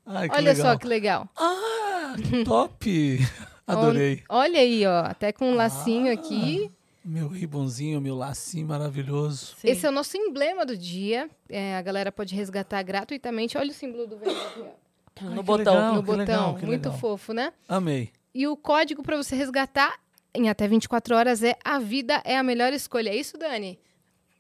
Ai, 0.07 0.27
que 0.27 0.35
Olha 0.35 0.51
legal. 0.53 0.71
só 0.73 0.77
que 0.79 0.87
legal. 0.87 1.29
Ah, 1.37 2.15
que 2.17 2.43
top! 2.43 3.19
Adorei. 3.67 4.23
Olha 4.29 4.59
aí, 4.59 4.85
ó. 4.85 4.99
Até 5.05 5.31
com 5.31 5.51
um 5.51 5.55
lacinho 5.55 6.11
aqui. 6.13 6.69
Meu 7.03 7.27
ribonzinho, 7.27 8.01
meu 8.01 8.15
lacinho 8.15 8.67
maravilhoso. 8.67 9.55
Sim. 9.57 9.67
Esse 9.69 9.85
é 9.85 9.89
o 9.89 9.91
nosso 9.91 10.17
emblema 10.17 10.65
do 10.65 10.75
dia. 10.75 11.29
É, 11.47 11.75
a 11.75 11.81
galera 11.81 12.11
pode 12.11 12.33
resgatar 12.35 12.81
gratuitamente. 12.83 13.57
Olha 13.57 13.69
o 13.69 13.73
símbolo 13.73 14.07
do 14.07 14.17
Vênus 14.17 14.37
aqui, 14.37 14.61
ó. 14.61 15.25
no 15.25 15.37
que 15.37 15.43
botão. 15.43 15.73
legal. 15.75 15.93
no 15.95 16.01
botão. 16.01 16.17
legal, 16.17 16.51
Muito 16.53 16.69
legal. 16.87 16.97
fofo, 16.97 17.31
né? 17.33 17.53
Amei. 17.67 18.11
E 18.33 18.47
o 18.47 18.57
código 18.57 19.03
para 19.03 19.15
você 19.17 19.35
resgatar 19.35 19.99
em 20.33 20.49
até 20.49 20.67
24 20.67 21.15
horas 21.15 21.43
é 21.43 21.55
A 21.63 21.77
Vida 21.79 22.21
é 22.25 22.37
a 22.37 22.43
Melhor 22.43 22.73
Escolha. 22.73 23.09
É 23.09 23.15
isso, 23.15 23.37
Dani? 23.37 23.79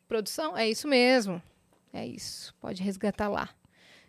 Produção? 0.07 0.57
É 0.57 0.67
isso 0.67 0.87
mesmo. 0.87 1.41
É 1.93 2.05
isso. 2.05 2.53
Pode 2.59 2.81
resgatar 2.83 3.29
lá. 3.29 3.49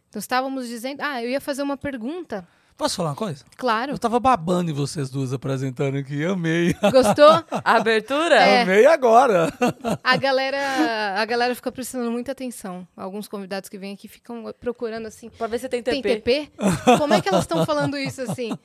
Então, 0.09 0.19
estávamos 0.19 0.67
dizendo. 0.67 1.03
Ah, 1.03 1.23
eu 1.23 1.29
ia 1.31 1.41
fazer 1.41 1.62
uma 1.62 1.77
pergunta. 1.77 2.47
Posso 2.77 2.97
falar 2.97 3.11
uma 3.11 3.16
coisa? 3.16 3.43
Claro. 3.57 3.93
Eu 3.93 3.99
tava 3.99 4.20
babando 4.20 4.70
em 4.70 4.74
vocês 4.74 5.09
duas 5.09 5.33
apresentando 5.33 5.97
aqui. 5.97 6.24
Amei. 6.27 6.74
Gostou? 6.93 7.31
A 7.64 7.77
abertura? 7.77 8.35
É. 8.37 8.62
Amei 8.62 8.85
agora. 8.85 9.51
A 10.05 10.16
galera, 10.16 11.14
a 11.16 11.24
galera 11.24 11.55
fica 11.55 11.72
prestando 11.72 12.11
muita 12.12 12.33
atenção. 12.33 12.87
Alguns 12.95 13.29
convidados 13.29 13.70
que 13.70 13.79
vêm 13.79 13.95
aqui 13.95 14.09
ficam 14.09 14.53
procurando 14.61 15.07
assim. 15.07 15.31
Pra 15.31 15.47
ver 15.47 15.59
se 15.59 15.68
tem 15.70 15.83
Tem 15.83 16.03
TP. 16.03 16.16
TP? 16.20 16.51
Como 16.99 17.14
é 17.14 17.20
que 17.22 17.29
elas 17.31 17.45
estão 17.45 17.64
falando 17.64 17.97
isso 17.97 18.20
assim? 18.20 18.57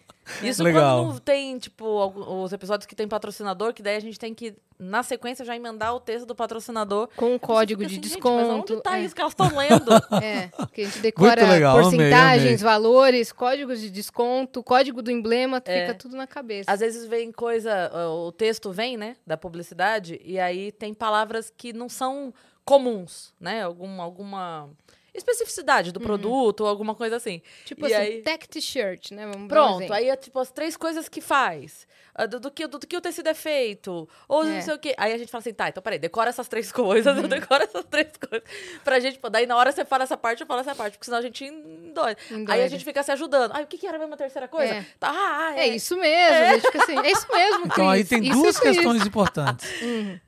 Isso 0.43 0.61
Legal. 0.63 1.03
quando 1.03 1.13
não 1.13 1.19
tem, 1.19 1.57
tipo, 1.57 1.83
algum- 1.85 2.43
os 2.43 2.53
episódios 2.53 2.85
que 2.85 2.95
tem 2.95 3.07
patrocinador, 3.07 3.73
que 3.73 3.81
daí 3.81 3.95
a 3.95 3.99
gente 3.99 4.19
tem 4.19 4.33
que, 4.33 4.53
na 4.79 5.01
sequência, 5.03 5.43
já 5.43 5.55
emendar 5.55 5.93
o 5.95 5.99
texto 5.99 6.25
do 6.25 6.35
patrocinador. 6.35 7.09
Com 7.15 7.33
um 7.35 7.39
código 7.39 7.81
de 7.85 7.93
assim, 7.93 7.99
desconto. 8.01 8.73
onde 8.73 8.81
tá 8.83 8.99
é. 8.99 9.03
isso 9.03 9.15
que 9.15 9.21
elas 9.21 9.33
estão 9.33 9.47
lendo? 9.57 9.89
É, 10.23 10.49
que 10.73 10.81
a 10.81 10.85
gente 10.85 10.99
decora 10.99 11.47
legal, 11.47 11.77
amei, 11.77 11.89
porcentagens, 11.89 12.45
amei. 12.63 12.73
valores, 12.73 13.31
códigos 13.31 13.79
de 13.81 13.89
desconto, 13.89 14.63
código 14.63 15.01
do 15.01 15.09
emblema, 15.11 15.61
É. 15.65 15.81
fica 15.87 15.97
tudo 15.97 16.15
na 16.15 16.27
cabeça. 16.27 16.71
Às 16.71 16.79
vezes 16.79 17.05
vem 17.07 17.31
coisa, 17.31 17.91
o 18.09 18.31
texto 18.31 18.71
vem, 18.71 18.97
né, 18.97 19.15
da 19.25 19.35
publicidade, 19.37 20.21
e 20.23 20.39
aí 20.39 20.71
tem 20.71 20.93
palavras 20.93 21.51
que 21.55 21.73
não 21.73 21.89
são 21.89 22.33
comuns, 22.63 23.33
né? 23.39 23.63
Alguma, 23.63 24.03
alguma 24.03 24.69
especificidade 25.13 25.91
do 25.91 25.99
produto 25.99 26.61
ou 26.61 26.67
alguma 26.67 26.95
coisa 26.95 27.17
assim. 27.17 27.41
tipo 27.65 27.85
e 27.87 27.93
assim, 27.93 28.03
aí- 28.03 28.21
tech 28.21 28.47
t-shirt, 28.47 29.11
né? 29.11 29.27
Vamos 29.27 29.47
Pronto, 29.49 29.91
aí 29.91 30.07
é 30.09 30.15
tipo 30.15 30.39
as 30.39 30.51
três 30.51 30.77
coisas 30.77 31.09
que 31.09 31.19
faz. 31.19 31.85
ah, 32.15 32.25
Do, 32.25 32.39
do 32.39 32.49
que, 32.51 32.65
do, 32.67 32.79
que 32.79 32.95
o 32.95 33.01
tecido 33.01 33.27
é 33.27 33.33
feito. 33.33 34.07
Ou 34.27 34.43
É. 34.43 34.45
não 34.47 34.61
sei 34.61 34.73
o 34.73 34.79
quê. 34.79 34.93
Aí 34.97 35.11
a 35.13 35.17
gente 35.17 35.29
fala 35.29 35.39
assim, 35.41 35.53
tá, 35.53 35.67
então 35.69 35.83
peraí, 35.83 35.99
decora 35.99 36.29
essas 36.29 36.47
três 36.47 36.71
coisas, 36.71 37.15
Uhum. 37.17 37.23
eu 37.23 37.27
decoro 37.27 37.63
essas 37.63 37.83
três 37.85 38.11
coisas. 38.17 38.47
Pra 38.83 38.99
gente, 38.99 39.19
pô, 39.19 39.29
daí 39.29 39.45
na 39.45 39.55
hora 39.57 39.71
você 39.71 39.83
fala 39.83 40.03
essa 40.03 40.15
parte, 40.15 40.41
eu 40.41 40.47
falo 40.47 40.61
essa 40.61 40.73
parte, 40.75 40.93
porque 40.93 41.05
senão 41.05 41.17
a 41.17 41.21
gente 41.21 41.43
endoida. 41.45 42.17
Aí 42.47 42.63
a 42.63 42.67
gente 42.69 42.85
fica 42.85 43.03
se 43.03 43.11
ajudando. 43.11 43.51
Ai, 43.53 43.63
o 43.63 43.67
que, 43.67 43.77
que 43.77 43.87
era 43.87 43.99
mesmo 43.99 44.13
a 44.13 44.17
terceira 44.17 44.47
coisa? 44.47 44.73
É. 44.75 44.85
Tá, 44.99 45.09
ah, 45.09 45.47
ah, 45.49 45.59
É 45.59 45.67
isso 45.67 45.97
mesmo, 45.97 46.37
a 46.37 46.53
gente 46.53 46.61
fica 46.67 46.83
assim, 46.83 46.97
é 46.99 47.11
isso 47.11 47.27
mesmo, 47.31 47.65
Então 47.65 47.89
aí 47.89 47.99
Cris, 48.05 48.09
tem 48.09 48.23
isso, 48.29 48.33
duas 48.41 48.55
isso, 48.55 48.65
isso. 48.67 48.73
questões 48.75 49.05
importantes. 49.05 49.81
Uhum. 49.81 50.19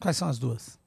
Quais 0.00 0.16
são 0.16 0.28
as 0.28 0.38
duas? 0.38 0.78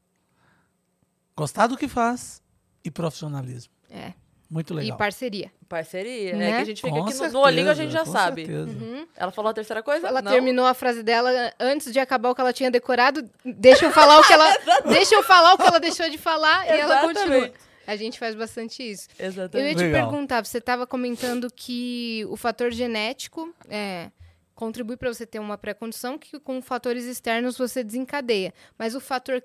Gostar 1.35 1.67
do 1.67 1.75
que 1.77 1.87
faz 1.87 2.42
e 2.83 2.91
profissionalismo. 2.91 3.71
É, 3.89 4.13
Muito 4.49 4.73
legal. 4.73 4.95
e 4.95 4.97
parceria. 4.97 5.51
Parceria, 5.69 6.35
Né? 6.35 6.49
é 6.51 6.55
que 6.57 6.61
a 6.61 6.65
gente 6.65 6.81
fica 6.81 6.89
Com 6.93 6.97
aqui 7.01 7.05
no, 7.11 7.17
certeza, 7.17 7.33
no 7.37 7.43
olhinho, 7.43 7.69
a 7.69 7.73
gente 7.73 7.91
já 7.91 8.05
com 8.05 8.11
sabe. 8.11 8.45
certeza. 8.45 9.07
Ela 9.15 9.31
falou 9.31 9.49
a 9.49 9.53
terceira 9.53 9.81
coisa? 9.81 10.07
Ela 10.07 10.21
Não. 10.21 10.31
terminou 10.31 10.65
a 10.65 10.73
frase 10.73 11.01
dela 11.01 11.31
antes 11.59 11.91
de 11.91 11.99
acabar 11.99 12.29
o 12.29 12.35
que 12.35 12.41
ela 12.41 12.53
tinha 12.53 12.69
decorado. 12.69 13.27
Deixa 13.43 13.85
eu 13.85 13.91
falar 13.91 14.19
o 14.19 14.23
que 14.23 14.33
ela, 14.33 14.57
deixa 14.89 15.15
eu 15.15 15.23
falar 15.23 15.53
o 15.53 15.57
que 15.57 15.63
ela 15.67 15.79
deixou 15.79 16.09
de 16.09 16.17
falar 16.17 16.65
e 16.65 16.69
ela 16.69 16.93
Exatamente. 16.93 17.17
continua. 17.19 17.51
A 17.85 17.95
gente 17.95 18.17
faz 18.19 18.33
bastante 18.35 18.81
isso. 18.81 19.07
Eu 19.19 19.23
ia 19.25 19.27
Exatamente. 19.27 19.75
te 19.77 19.83
Legal. 19.83 20.09
perguntar, 20.09 20.45
você 20.45 20.57
estava 20.59 20.87
comentando 20.87 21.51
que 21.53 22.25
o 22.29 22.37
fator 22.37 22.71
genético 22.71 23.53
é, 23.69 24.09
contribui 24.55 24.95
para 24.95 25.11
você 25.13 25.25
ter 25.25 25.39
uma 25.39 25.57
pré-condição 25.57 26.17
que 26.17 26.39
com 26.39 26.61
fatores 26.61 27.03
externos 27.05 27.57
você 27.57 27.83
desencadeia. 27.83 28.53
Mas 28.77 28.95
o 28.95 29.01
fator 29.01 29.43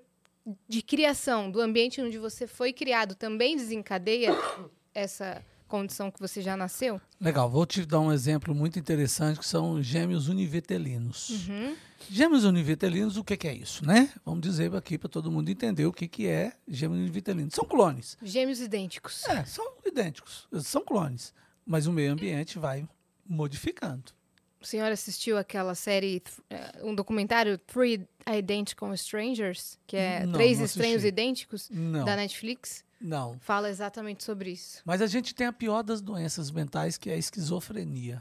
de 0.68 0.82
criação, 0.82 1.51
do 1.51 1.61
ambiente 1.61 2.01
onde 2.01 2.18
você 2.18 2.46
foi 2.46 2.72
criado, 2.72 3.14
também 3.14 3.57
desencadeia 3.57 4.30
essa 4.94 5.42
condição 5.68 6.11
que 6.11 6.18
você 6.18 6.40
já 6.40 6.57
nasceu? 6.57 7.01
Legal, 7.20 7.49
vou 7.49 7.66
te 7.66 7.84
dar 7.84 8.01
um 8.01 8.11
exemplo 8.11 8.55
muito 8.55 8.78
interessante 8.78 9.38
que 9.38 9.46
são 9.46 9.82
gêmeos 9.82 10.28
univitelinos. 10.28 11.28
Uhum. 11.46 11.76
Gêmeos 12.11 12.44
univitelinos, 12.44 13.16
o 13.16 13.24
que, 13.24 13.36
que 13.36 13.46
é 13.46 13.55
isso, 13.55 13.84
né? 13.84 14.11
Vamos 14.24 14.40
dizer 14.40 14.74
aqui 14.74 14.96
para 14.96 15.09
todo 15.09 15.30
mundo 15.30 15.51
entender 15.51 15.84
o 15.84 15.92
que, 15.92 16.09
que 16.09 16.26
é 16.26 16.53
gêmeos 16.66 17.01
univitelinos. 17.01 17.55
São 17.55 17.64
clones. 17.64 18.16
Gêmeos 18.22 18.61
idênticos. 18.61 19.24
É, 19.28 19.44
são 19.44 19.64
idênticos, 19.84 20.49
são 20.62 20.82
clones, 20.82 21.34
mas 21.66 21.86
o 21.86 21.92
meio 21.92 22.12
ambiente 22.12 22.59
vai 22.59 22.88
modificando. 23.26 24.18
O 24.61 24.67
senhor 24.67 24.91
assistiu 24.91 25.39
aquela 25.39 25.75
série, 25.75 26.23
eh, 26.51 26.81
um 26.83 26.95
documentário, 26.95 27.57
Three 27.59 28.09
Identical 28.27 28.93
Strangers, 28.95 29.79
que 29.87 29.97
é 29.97 30.27
Não, 30.27 30.33
Três 30.33 30.59
não 30.59 30.65
Estranhos. 30.67 31.05
Idênticos, 31.05 31.71
Não, 31.71 32.05
da 32.05 32.17
Netflix? 32.17 32.85
não. 33.01 33.39
Fala 33.39 33.71
exatamente 33.71 34.25
sobre 34.25 34.51
isso. 34.51 34.83
Mas 34.85 35.01
a 35.01 35.07
gente 35.07 35.33
tem 35.35 35.47
a 35.47 35.53
pior 35.53 35.83
das 35.83 36.01
doenças 36.01 36.51
mentais, 36.51 36.99
que 36.99 37.09
é 37.09 37.15
a 37.15 37.17
esquizofrenia, 37.17 38.21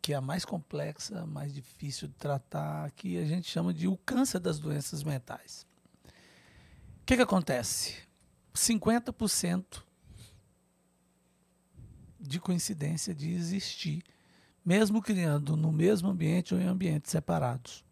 que 0.00 0.12
é 0.12 0.16
a 0.16 0.20
mais 0.20 0.44
complexa, 0.44 1.26
mais 1.26 1.52
difícil 1.52 2.06
de 2.06 2.14
tratar, 2.14 2.90
que 2.92 3.18
a 3.18 3.24
gente 3.24 3.48
chama 3.50 3.74
de 3.74 3.88
o 3.88 3.96
câncer 3.98 4.38
das 4.38 4.60
doenças 4.60 5.02
mentais. 5.02 5.66
O 7.02 7.04
que, 7.04 7.16
que 7.16 7.22
acontece? 7.22 7.96
50% 8.54 9.82
de 12.20 12.38
coincidência 12.38 13.12
de 13.12 13.32
existir, 13.32 14.04
mesmo 14.64 15.02
criando 15.02 15.56
no 15.56 15.72
mesmo 15.72 16.08
ambiente 16.10 16.54
ou 16.54 16.60
em 16.60 16.66
ambientes 16.66 17.10
separados. 17.10 17.84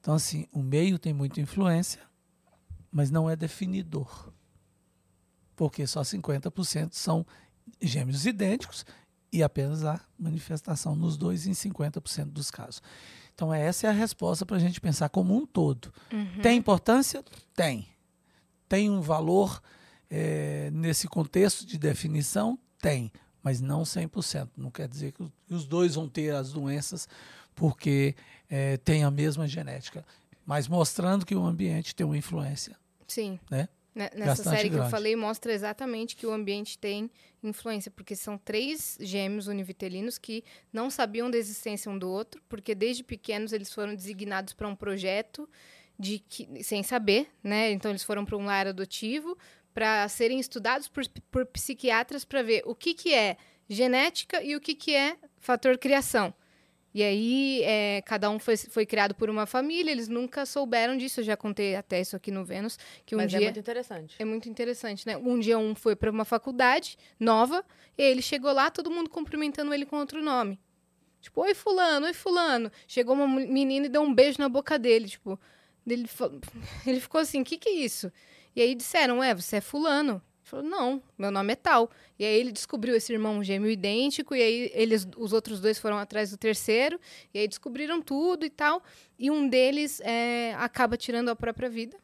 Então, 0.00 0.14
assim, 0.14 0.46
o 0.52 0.62
meio 0.62 0.98
tem 0.98 1.12
muita 1.12 1.40
influência, 1.40 2.00
mas 2.90 3.10
não 3.10 3.28
é 3.28 3.36
definidor 3.36 4.32
porque 5.60 5.86
só 5.86 6.00
50% 6.00 6.88
são 6.92 7.26
gêmeos 7.82 8.24
idênticos 8.24 8.86
e 9.30 9.42
apenas 9.42 9.84
há 9.84 10.00
manifestação 10.18 10.96
nos 10.96 11.18
dois 11.18 11.46
em 11.46 11.50
50% 11.50 12.30
dos 12.30 12.50
casos. 12.50 12.82
Então, 13.34 13.52
essa 13.52 13.86
é 13.86 13.90
a 13.90 13.92
resposta 13.92 14.46
para 14.46 14.56
a 14.56 14.58
gente 14.58 14.80
pensar 14.80 15.10
como 15.10 15.36
um 15.36 15.44
todo. 15.44 15.92
Tem 16.40 16.56
importância? 16.56 17.22
Tem. 17.54 17.86
Tem 18.66 18.88
um 18.88 19.02
valor 19.02 19.60
eh, 20.08 20.70
nesse 20.72 21.06
contexto 21.06 21.66
de 21.66 21.76
definição? 21.76 22.58
Tem, 22.80 23.12
mas 23.42 23.60
não 23.60 23.82
100%. 23.82 24.48
Não 24.56 24.70
quer 24.70 24.88
dizer 24.88 25.12
que 25.12 25.24
os 25.48 25.64
dois 25.66 25.94
vão 25.94 26.08
ter 26.08 26.34
as 26.34 26.52
doenças 26.52 27.08
porque 27.54 28.14
eh, 28.48 28.76
tem 28.78 29.04
a 29.04 29.10
mesma 29.10 29.46
genética, 29.46 30.04
mas 30.46 30.66
mostrando 30.68 31.26
que 31.26 31.34
o 31.34 31.44
ambiente 31.44 31.94
tem 31.94 32.06
uma 32.06 32.16
influência. 32.16 32.76
Sim. 33.06 33.38
Né? 33.50 33.68
Ne- 33.94 34.10
Nessa 34.14 34.26
Bastante 34.44 34.56
série 34.56 34.68
que 34.68 34.74
eu 34.74 34.78
grande. 34.78 34.90
falei, 34.90 35.16
mostra 35.16 35.52
exatamente 35.52 36.14
que 36.16 36.24
o 36.26 36.32
ambiente 36.32 36.78
tem 36.78 37.10
influência, 37.42 37.90
porque 37.90 38.14
são 38.14 38.38
três 38.38 38.96
gêmeos 39.00 39.48
univitelinos 39.48 40.16
que 40.16 40.44
não 40.72 40.88
sabiam 40.90 41.30
da 41.30 41.36
existência 41.36 41.90
um 41.90 41.98
do 41.98 42.08
outro, 42.08 42.40
porque 42.48 42.74
desde 42.74 43.02
pequenos 43.02 43.52
eles 43.52 43.72
foram 43.74 43.94
designados 43.94 44.52
para 44.54 44.68
um 44.68 44.76
projeto 44.76 45.48
de 45.98 46.18
que, 46.20 46.62
sem 46.62 46.82
saber, 46.82 47.28
né? 47.42 47.72
Então 47.72 47.90
eles 47.90 48.04
foram 48.04 48.24
para 48.24 48.36
um 48.36 48.46
lar 48.46 48.66
adotivo 48.66 49.36
para 49.72 50.08
serem 50.08 50.40
estudados 50.40 50.88
por, 50.88 51.04
por 51.30 51.46
psiquiatras 51.46 52.24
para 52.24 52.42
ver 52.42 52.62
o 52.66 52.74
que, 52.74 52.94
que 52.94 53.14
é 53.14 53.36
genética 53.68 54.42
e 54.42 54.56
o 54.56 54.60
que, 54.60 54.74
que 54.74 54.94
é 54.94 55.16
fator 55.38 55.78
criação. 55.78 56.34
E 56.92 57.04
aí, 57.04 57.62
é, 57.62 58.02
cada 58.02 58.28
um 58.28 58.38
foi, 58.40 58.56
foi 58.56 58.84
criado 58.84 59.14
por 59.14 59.30
uma 59.30 59.46
família, 59.46 59.92
eles 59.92 60.08
nunca 60.08 60.44
souberam 60.44 60.96
disso. 60.96 61.20
Eu 61.20 61.24
já 61.24 61.36
contei 61.36 61.76
até 61.76 62.00
isso 62.00 62.16
aqui 62.16 62.32
no 62.32 62.44
Vênus, 62.44 62.76
que 63.06 63.14
um 63.14 63.18
Mas 63.18 63.30
dia... 63.30 63.38
é 63.38 63.42
muito 63.44 63.60
interessante. 63.60 64.16
É 64.18 64.24
muito 64.24 64.48
interessante, 64.48 65.06
né? 65.06 65.16
Um 65.16 65.38
dia 65.38 65.56
um 65.56 65.72
foi 65.74 65.94
para 65.94 66.10
uma 66.10 66.24
faculdade 66.24 66.98
nova, 67.18 67.64
e 67.96 68.02
ele 68.02 68.20
chegou 68.20 68.52
lá, 68.52 68.70
todo 68.70 68.90
mundo 68.90 69.08
cumprimentando 69.08 69.72
ele 69.72 69.86
com 69.86 69.96
outro 69.96 70.20
nome. 70.20 70.58
Tipo, 71.20 71.42
oi 71.42 71.54
fulano, 71.54 72.06
oi 72.06 72.12
fulano. 72.12 72.72
Chegou 72.88 73.14
uma 73.14 73.28
menina 73.28 73.86
e 73.86 73.88
deu 73.88 74.02
um 74.02 74.12
beijo 74.12 74.38
na 74.40 74.48
boca 74.48 74.76
dele, 74.76 75.06
tipo, 75.08 75.38
ele, 75.86 76.08
ele 76.84 77.00
ficou 77.00 77.20
assim, 77.20 77.42
o 77.42 77.44
que 77.44 77.56
que 77.56 77.68
é 77.68 77.72
isso? 77.72 78.10
E 78.54 78.62
aí 78.62 78.74
disseram, 78.74 79.22
é, 79.22 79.34
você 79.34 79.56
é 79.56 79.60
fulano. 79.60 80.22
Ele 80.40 80.44
falou, 80.44 80.64
não, 80.64 81.02
meu 81.16 81.30
nome 81.30 81.52
é 81.52 81.56
tal. 81.56 81.90
E 82.18 82.24
aí 82.24 82.34
ele 82.40 82.52
descobriu 82.52 82.96
esse 82.96 83.12
irmão 83.12 83.42
gêmeo 83.42 83.70
idêntico, 83.70 84.34
e 84.34 84.42
aí 84.42 84.70
eles, 84.74 85.06
os 85.16 85.32
outros 85.32 85.60
dois 85.60 85.78
foram 85.78 85.98
atrás 85.98 86.30
do 86.30 86.36
terceiro, 86.36 86.98
e 87.32 87.38
aí 87.38 87.48
descobriram 87.48 88.02
tudo 88.02 88.44
e 88.44 88.50
tal. 88.50 88.82
E 89.18 89.30
um 89.30 89.48
deles 89.48 90.00
é, 90.00 90.54
acaba 90.58 90.96
tirando 90.96 91.28
a 91.28 91.36
própria 91.36 91.68
vida 91.68 91.96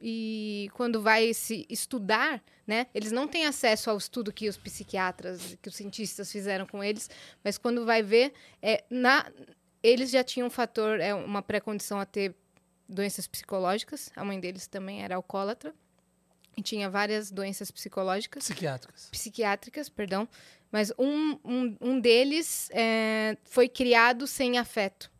e 0.00 0.70
quando 0.74 1.02
vai 1.02 1.34
se 1.34 1.66
estudar, 1.68 2.42
né, 2.66 2.86
eles 2.94 3.10
não 3.10 3.26
têm 3.26 3.46
acesso 3.46 3.90
ao 3.90 3.96
estudo 3.96 4.32
que 4.32 4.48
os 4.48 4.56
psiquiatras, 4.56 5.56
que 5.60 5.68
os 5.68 5.74
cientistas 5.74 6.30
fizeram 6.30 6.66
com 6.66 6.82
eles, 6.82 7.10
mas 7.42 7.58
quando 7.58 7.84
vai 7.84 8.02
ver, 8.02 8.32
é, 8.62 8.84
na, 8.88 9.26
eles 9.82 10.10
já 10.10 10.22
tinham 10.22 10.46
um 10.46 10.50
fator, 10.50 11.00
é 11.00 11.12
uma 11.12 11.42
pré-condição 11.42 11.98
a 11.98 12.06
ter 12.06 12.34
doenças 12.88 13.26
psicológicas. 13.26 14.10
A 14.16 14.24
mãe 14.24 14.40
deles 14.40 14.66
também 14.66 15.02
era 15.02 15.16
alcoólatra 15.16 15.74
e 16.56 16.62
tinha 16.62 16.90
várias 16.90 17.30
doenças 17.30 17.70
psicológicas 17.70 18.44
Psiquiátricas. 18.44 19.08
psiquiátricas, 19.10 19.88
perdão, 19.88 20.28
mas 20.72 20.92
um, 20.98 21.38
um, 21.44 21.76
um 21.80 22.00
deles 22.00 22.68
é, 22.72 23.36
foi 23.44 23.68
criado 23.68 24.26
sem 24.26 24.58
afeto 24.58 25.10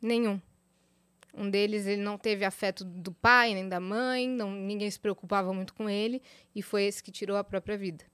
nenhum. 0.00 0.40
Um 1.32 1.50
deles 1.50 1.86
ele 1.86 2.02
não 2.02 2.16
teve 2.16 2.44
afeto 2.44 2.84
do 2.84 3.12
pai 3.12 3.54
nem 3.54 3.68
da 3.68 3.80
mãe, 3.80 4.28
não, 4.28 4.50
ninguém 4.52 4.90
se 4.90 4.98
preocupava 4.98 5.52
muito 5.52 5.74
com 5.74 5.90
ele 5.90 6.22
e 6.54 6.62
foi 6.62 6.84
esse 6.84 7.02
que 7.02 7.10
tirou 7.10 7.36
a 7.36 7.42
própria 7.42 7.76
vida. 7.76 8.04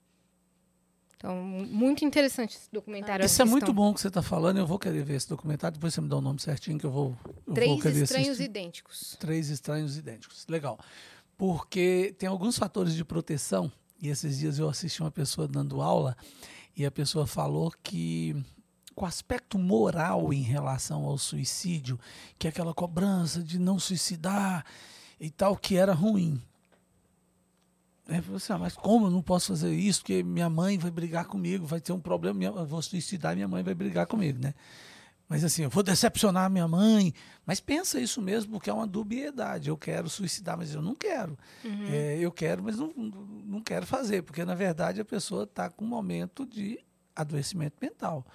Então, 1.22 1.36
mu- 1.36 1.66
muito 1.66 2.02
interessante 2.02 2.56
esse 2.56 2.68
documentário. 2.72 3.26
Isso 3.26 3.42
é 3.42 3.44
muito 3.44 3.74
bom 3.74 3.92
que 3.92 4.00
você 4.00 4.08
está 4.08 4.22
falando. 4.22 4.56
Eu 4.56 4.66
vou 4.66 4.78
querer 4.78 5.04
ver 5.04 5.16
esse 5.16 5.28
documentário. 5.28 5.74
Depois 5.74 5.92
você 5.92 6.00
me 6.00 6.08
dá 6.08 6.16
o 6.16 6.20
nome 6.22 6.40
certinho 6.40 6.78
que 6.78 6.86
eu 6.86 6.90
vou. 6.90 7.14
Eu 7.46 7.52
Três 7.52 7.68
vou 7.82 7.92
estranhos 7.92 8.28
assistir. 8.28 8.44
idênticos. 8.44 9.16
Três 9.20 9.50
estranhos 9.50 9.98
idênticos. 9.98 10.46
Legal. 10.48 10.78
Porque 11.36 12.14
tem 12.18 12.26
alguns 12.26 12.56
fatores 12.56 12.94
de 12.94 13.04
proteção. 13.04 13.70
E 14.00 14.08
esses 14.08 14.38
dias 14.38 14.58
eu 14.58 14.66
assisti 14.66 15.02
uma 15.02 15.10
pessoa 15.10 15.46
dando 15.46 15.82
aula 15.82 16.16
e 16.74 16.86
a 16.86 16.90
pessoa 16.90 17.26
falou 17.26 17.70
que 17.82 18.34
com 18.94 19.04
o 19.04 19.08
aspecto 19.08 19.58
moral 19.58 20.32
em 20.32 20.40
relação 20.40 21.04
ao 21.04 21.18
suicídio, 21.18 22.00
que 22.38 22.46
é 22.46 22.50
aquela 22.50 22.72
cobrança 22.72 23.42
de 23.42 23.58
não 23.58 23.78
suicidar 23.78 24.64
e 25.20 25.28
tal, 25.30 25.54
que 25.54 25.76
era 25.76 25.92
ruim. 25.92 26.40
É, 28.10 28.20
você, 28.20 28.52
ah, 28.52 28.58
mas 28.58 28.74
como 28.74 29.06
eu 29.06 29.10
não 29.10 29.22
posso 29.22 29.48
fazer 29.48 29.72
isso? 29.72 30.00
Porque 30.00 30.22
minha 30.22 30.50
mãe 30.50 30.76
vai 30.76 30.90
brigar 30.90 31.26
comigo, 31.26 31.64
vai 31.64 31.80
ter 31.80 31.92
um 31.92 32.00
problema, 32.00 32.36
minha, 32.36 32.50
eu 32.50 32.66
vou 32.66 32.82
suicidar, 32.82 33.36
minha 33.36 33.46
mãe 33.46 33.62
vai 33.62 33.72
brigar 33.72 34.06
comigo, 34.06 34.40
né? 34.42 34.52
Mas 35.28 35.44
assim, 35.44 35.62
eu 35.62 35.70
vou 35.70 35.84
decepcionar 35.84 36.50
minha 36.50 36.66
mãe. 36.66 37.14
Mas 37.46 37.60
pensa 37.60 38.00
isso 38.00 38.20
mesmo, 38.20 38.50
porque 38.50 38.68
é 38.68 38.72
uma 38.72 38.86
dubiedade. 38.86 39.68
Eu 39.68 39.76
quero 39.76 40.10
suicidar, 40.10 40.58
mas 40.58 40.74
eu 40.74 40.82
não 40.82 40.92
quero. 40.92 41.38
É, 41.88 42.18
eu 42.18 42.32
quero, 42.32 42.64
mas 42.64 42.76
não, 42.76 42.92
não 42.96 43.60
quero 43.60 43.86
fazer, 43.86 44.22
porque 44.22 44.44
na 44.44 44.56
verdade 44.56 45.00
a 45.00 45.04
pessoa 45.04 45.44
está 45.44 45.70
com 45.70 45.84
um 45.84 45.88
momento 45.88 46.44
de 46.44 46.84
adoecimento 47.14 47.76
mental. 47.80 48.26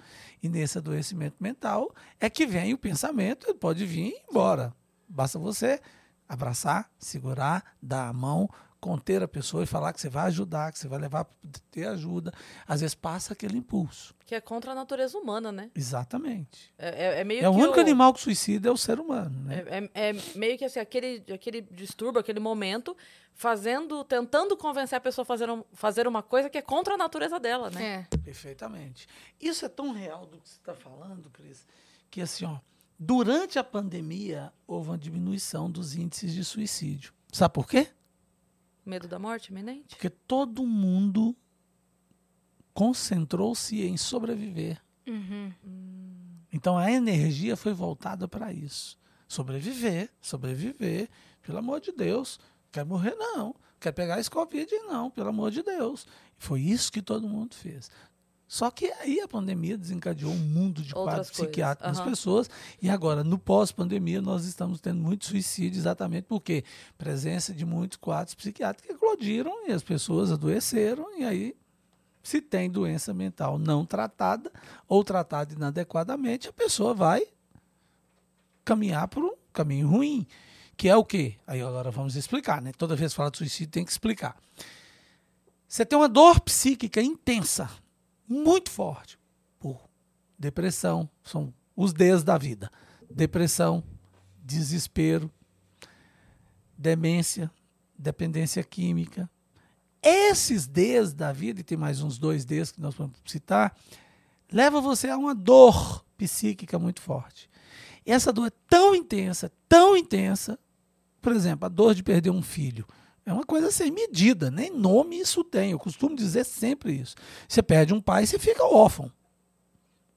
E 0.42 0.48
nesse 0.48 0.78
adoecimento 0.78 1.36
mental 1.38 1.94
é 2.18 2.30
que 2.30 2.46
vem 2.46 2.72
o 2.72 2.78
pensamento, 2.78 3.46
ele 3.46 3.58
pode 3.58 3.84
vir 3.84 4.06
e 4.06 4.08
ir 4.08 4.24
embora. 4.30 4.72
Basta 5.06 5.38
você 5.38 5.78
abraçar, 6.26 6.90
segurar, 6.98 7.76
dar 7.80 8.08
a 8.08 8.12
mão, 8.12 8.48
conter 8.80 9.22
a 9.22 9.28
pessoa 9.28 9.62
e 9.64 9.66
falar 9.66 9.92
que 9.92 10.00
você 10.00 10.08
vai 10.08 10.26
ajudar, 10.26 10.72
que 10.72 10.78
você 10.78 10.86
vai 10.88 10.98
levar 10.98 11.24
para 11.24 11.34
ter 11.70 11.86
ajuda. 11.88 12.32
Às 12.66 12.80
vezes 12.80 12.94
passa 12.94 13.32
aquele 13.32 13.56
impulso. 13.56 14.14
Que 14.24 14.34
é 14.34 14.40
contra 14.40 14.72
a 14.72 14.74
natureza 14.74 15.16
humana, 15.18 15.50
né? 15.50 15.70
Exatamente. 15.74 16.72
É, 16.78 16.88
é- 16.88 17.20
é 17.20 17.24
meio 17.24 17.44
É 17.44 17.48
o 17.48 17.54
que 17.54 17.62
único 17.62 17.80
animal 17.80 18.12
que 18.14 18.20
suicida 18.20 18.68
é 18.68 18.72
o 18.72 18.76
ser 18.76 18.98
humano, 19.00 19.40
né? 19.44 19.64
É, 19.66 19.78
é- 20.02 20.10
é 20.10 20.12
meio 20.34 20.58
que 20.58 20.64
assim, 20.64 20.78
aquele, 20.80 21.22
aquele 21.32 21.62
distúrbio, 21.62 22.20
aquele 22.20 22.40
momento, 22.40 22.96
fazendo, 23.34 24.02
tentando 24.04 24.56
convencer 24.56 24.96
a 24.96 25.00
pessoa 25.00 25.22
a 25.22 25.26
fazer, 25.26 25.48
um- 25.50 25.62
fazer 25.72 26.06
uma 26.08 26.22
coisa 26.22 26.48
que 26.48 26.58
é 26.58 26.62
contra 26.62 26.94
a 26.94 26.96
natureza 26.96 27.38
dela, 27.38 27.70
né? 27.70 28.06
É. 28.12 28.16
Perfeitamente. 28.18 29.06
Isso 29.40 29.64
é 29.64 29.68
tão 29.68 29.92
real 29.92 30.26
do 30.26 30.38
que 30.38 30.48
você 30.48 30.56
está 30.58 30.74
falando, 30.74 31.28
Cris, 31.30 31.66
que 32.10 32.20
assim, 32.20 32.44
ó, 32.46 32.58
durante 32.98 33.58
a 33.58 33.64
pandemia 33.64 34.52
houve 34.66 34.88
uma 34.90 34.98
diminuição 34.98 35.70
dos 35.70 35.94
índices 35.94 36.32
de 36.32 36.42
suicídio. 36.44 37.12
Sabe 37.32 37.52
por 37.52 37.68
quê? 37.68 37.88
Medo 38.86 39.08
da 39.08 39.18
morte 39.18 39.50
iminente? 39.50 39.88
Porque 39.88 40.08
todo 40.08 40.64
mundo 40.64 41.36
concentrou-se 42.72 43.82
em 43.82 43.96
sobreviver. 43.96 44.80
Uhum. 45.06 45.52
Então 46.52 46.78
a 46.78 46.90
energia 46.90 47.56
foi 47.56 47.72
voltada 47.72 48.28
para 48.28 48.52
isso. 48.52 48.96
Sobreviver, 49.26 50.08
sobreviver, 50.20 51.08
pelo 51.42 51.58
amor 51.58 51.80
de 51.80 51.90
Deus. 51.90 52.38
Quer 52.70 52.84
morrer, 52.84 53.14
não. 53.16 53.54
Quer 53.80 53.92
pegar 53.92 54.20
esse 54.20 54.30
Covid, 54.30 54.72
não, 54.86 55.10
pelo 55.10 55.30
amor 55.30 55.50
de 55.50 55.62
Deus. 55.62 56.06
Foi 56.38 56.60
isso 56.60 56.92
que 56.92 57.02
todo 57.02 57.28
mundo 57.28 57.54
fez. 57.54 57.90
Só 58.48 58.70
que 58.70 58.92
aí 59.00 59.20
a 59.20 59.26
pandemia 59.26 59.76
desencadeou 59.76 60.30
um 60.30 60.38
mundo 60.38 60.80
de 60.80 60.94
Outras 60.94 61.16
quadros 61.16 61.30
psiquiátricos 61.30 61.98
nas 61.98 62.06
pessoas. 62.06 62.48
E 62.80 62.88
agora, 62.88 63.24
no 63.24 63.38
pós-pandemia, 63.38 64.22
nós 64.22 64.44
estamos 64.44 64.80
tendo 64.80 65.00
muito 65.00 65.26
suicídio 65.26 65.78
exatamente 65.80 66.24
porque 66.24 66.62
presença 66.96 67.52
de 67.52 67.64
muitos 67.66 67.96
quadros 67.96 68.34
psiquiátricos 68.36 68.94
eclodiram 68.94 69.68
e 69.68 69.72
as 69.72 69.82
pessoas 69.82 70.30
adoeceram 70.30 71.18
e 71.18 71.24
aí 71.24 71.56
Se 72.26 72.40
tem 72.40 72.68
doença 72.68 73.14
mental 73.14 73.56
não 73.56 73.86
tratada 73.86 74.50
ou 74.88 75.04
tratada 75.04 75.54
inadequadamente, 75.54 76.48
a 76.48 76.52
pessoa 76.52 76.92
vai 76.92 77.22
caminhar 78.64 79.06
por 79.06 79.24
um 79.24 79.34
caminho 79.52 79.86
ruim. 79.86 80.26
Que 80.76 80.88
é 80.88 80.96
o 80.96 81.04
quê? 81.04 81.36
Aí 81.46 81.62
agora 81.62 81.88
vamos 81.88 82.16
explicar, 82.16 82.60
né? 82.60 82.72
Toda 82.76 82.96
vez 82.96 83.12
que 83.12 83.16
fala 83.16 83.30
de 83.30 83.38
suicídio 83.38 83.70
tem 83.70 83.84
que 83.84 83.92
explicar. 83.92 84.36
Você 85.68 85.86
tem 85.86 85.96
uma 85.96 86.08
dor 86.08 86.40
psíquica 86.40 87.00
intensa, 87.00 87.70
muito 88.28 88.70
forte, 88.70 89.18
por 89.58 89.88
depressão, 90.38 91.08
são 91.22 91.52
os 91.74 91.92
Ds 91.92 92.22
da 92.22 92.38
vida. 92.38 92.70
Depressão, 93.10 93.84
desespero, 94.42 95.30
demência, 96.76 97.50
dependência 97.98 98.62
química. 98.62 99.30
Esses 100.02 100.66
Ds 100.66 101.12
da 101.12 101.32
vida, 101.32 101.60
e 101.60 101.64
tem 101.64 101.76
mais 101.76 102.00
uns 102.00 102.18
dois 102.18 102.44
Ds 102.44 102.72
que 102.72 102.80
nós 102.80 102.94
vamos 102.94 103.18
citar, 103.26 103.76
leva 104.52 104.80
você 104.80 105.08
a 105.08 105.16
uma 105.16 105.34
dor 105.34 106.04
psíquica 106.16 106.78
muito 106.78 107.00
forte. 107.00 107.50
E 108.04 108.12
essa 108.12 108.32
dor 108.32 108.46
é 108.46 108.52
tão 108.68 108.94
intensa, 108.94 109.50
tão 109.68 109.96
intensa, 109.96 110.58
por 111.20 111.32
exemplo, 111.32 111.66
a 111.66 111.68
dor 111.68 111.94
de 111.94 112.02
perder 112.02 112.30
um 112.30 112.42
filho. 112.42 112.86
É 113.26 113.32
uma 113.32 113.42
coisa 113.42 113.72
sem 113.72 113.90
medida, 113.90 114.52
nem 114.52 114.70
nome 114.70 115.18
isso 115.18 115.42
tem. 115.42 115.72
Eu 115.72 115.80
costumo 115.80 116.14
dizer 116.14 116.44
sempre 116.44 116.92
isso. 116.92 117.16
Você 117.48 117.60
perde 117.60 117.92
um 117.92 118.00
pai, 118.00 118.24
você 118.24 118.38
fica 118.38 118.64
órfão. 118.64 119.10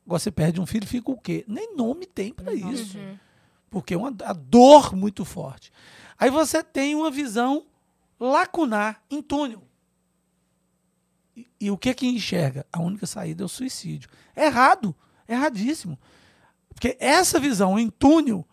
Agora 0.05 0.19
você 0.19 0.31
perde 0.31 0.61
um 0.61 0.65
filho, 0.67 0.85
fica 0.85 1.09
o 1.09 1.19
quê? 1.19 1.43
Nem 1.47 1.75
nome 1.75 2.05
tem 2.05 2.31
para 2.31 2.53
isso. 2.53 2.99
Uhum. 2.99 3.17
Porque 3.67 3.95
é 3.95 3.97
uma 3.97 4.15
a 4.23 4.33
dor 4.33 4.95
muito 4.95 5.25
forte. 5.25 5.71
Aí 6.19 6.29
você 6.29 6.63
tem 6.63 6.95
uma 6.95 7.09
visão 7.09 7.65
lacunar 8.19 9.03
em 9.09 9.23
túnel. 9.23 9.63
E, 11.35 11.47
e 11.59 11.71
o 11.71 11.77
que 11.77 11.89
é 11.89 11.93
que 11.95 12.05
enxerga? 12.05 12.63
A 12.71 12.79
única 12.79 13.07
saída 13.07 13.43
é 13.43 13.45
o 13.45 13.49
suicídio. 13.49 14.07
É 14.35 14.45
errado, 14.45 14.95
erradíssimo. 15.27 15.97
Porque 16.69 16.95
essa 16.99 17.39
visão 17.39 17.79
em 17.79 17.89
túnel, 17.89 18.47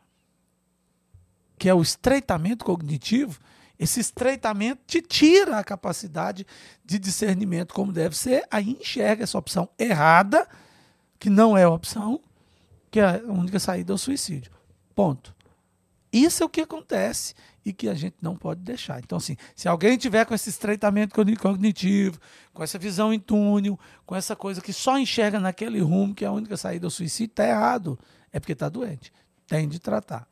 que 1.58 1.68
é 1.68 1.74
o 1.74 1.82
estreitamento 1.82 2.64
cognitivo, 2.64 3.38
esse 3.78 4.00
estreitamento 4.00 4.82
te 4.86 5.02
tira 5.02 5.58
a 5.58 5.64
capacidade 5.64 6.46
de 6.84 6.98
discernimento 6.98 7.74
como 7.74 7.92
deve 7.92 8.16
ser, 8.16 8.46
aí 8.50 8.70
enxerga 8.80 9.24
essa 9.24 9.38
opção 9.38 9.68
errada, 9.78 10.48
que 11.18 11.28
não 11.28 11.56
é 11.56 11.64
a 11.64 11.70
opção, 11.70 12.20
que 12.90 13.00
é 13.00 13.20
a 13.20 13.32
única 13.32 13.58
saída 13.58 13.92
é 13.92 13.94
o 13.94 13.98
suicídio. 13.98 14.50
Ponto. 14.94 15.34
Isso 16.12 16.42
é 16.42 16.46
o 16.46 16.48
que 16.48 16.62
acontece 16.62 17.34
e 17.64 17.72
que 17.72 17.88
a 17.88 17.94
gente 17.94 18.16
não 18.22 18.36
pode 18.36 18.60
deixar. 18.60 19.00
Então, 19.00 19.18
assim, 19.18 19.36
se 19.54 19.68
alguém 19.68 19.98
tiver 19.98 20.24
com 20.24 20.34
esse 20.34 20.48
estreitamento 20.48 21.14
cognitivo, 21.14 22.18
com 22.54 22.62
essa 22.62 22.78
visão 22.78 23.12
em 23.12 23.18
túnel, 23.18 23.78
com 24.06 24.14
essa 24.14 24.36
coisa 24.36 24.62
que 24.62 24.72
só 24.72 24.98
enxerga 24.98 25.40
naquele 25.40 25.80
rumo 25.80 26.14
que 26.14 26.24
é 26.24 26.28
a 26.28 26.32
única 26.32 26.56
saída 26.56 26.86
ao 26.86 26.90
suicídio, 26.90 27.32
está 27.32 27.46
errado. 27.46 27.98
É 28.32 28.38
porque 28.38 28.52
está 28.52 28.68
doente. 28.68 29.12
Tem 29.46 29.68
de 29.68 29.78
tratar. 29.78 30.26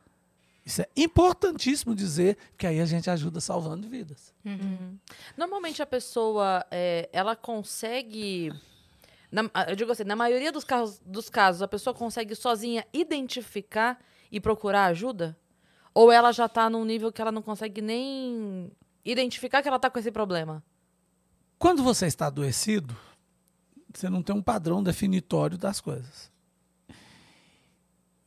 Isso 0.65 0.81
é 0.81 0.89
importantíssimo 0.97 1.93
dizer, 1.93 2.37
que 2.57 2.65
aí 2.65 2.81
a 2.81 2.85
gente 2.85 3.07
ajuda 3.07 3.39
salvando 3.39 3.87
vidas. 3.87 4.33
Uhum. 4.43 4.97
Normalmente 5.37 5.79
a 5.81 5.85
pessoa, 5.85 6.65
é, 6.71 7.07
ela 7.13 7.35
consegue... 7.35 8.51
Na, 9.31 9.43
eu 9.67 9.75
digo 9.75 9.91
assim, 9.91 10.03
na 10.03 10.15
maioria 10.15 10.51
dos 10.51 10.63
casos, 10.63 10.99
dos 11.05 11.29
casos, 11.29 11.61
a 11.61 11.67
pessoa 11.67 11.93
consegue 11.93 12.33
sozinha 12.33 12.83
identificar 12.91 14.03
e 14.31 14.39
procurar 14.39 14.85
ajuda? 14.85 15.37
Ou 15.93 16.11
ela 16.11 16.31
já 16.31 16.47
está 16.47 16.67
num 16.67 16.83
nível 16.83 17.11
que 17.11 17.21
ela 17.21 17.31
não 17.31 17.43
consegue 17.43 17.79
nem 17.79 18.71
identificar 19.03 19.61
que 19.61 19.67
ela 19.67 19.77
está 19.77 19.89
com 19.89 19.99
esse 19.99 20.11
problema? 20.11 20.63
Quando 21.59 21.83
você 21.83 22.07
está 22.07 22.25
adoecido, 22.25 22.97
você 23.93 24.09
não 24.09 24.23
tem 24.23 24.35
um 24.35 24.41
padrão 24.41 24.81
definitório 24.81 25.57
das 25.57 25.79
coisas. 25.79 26.31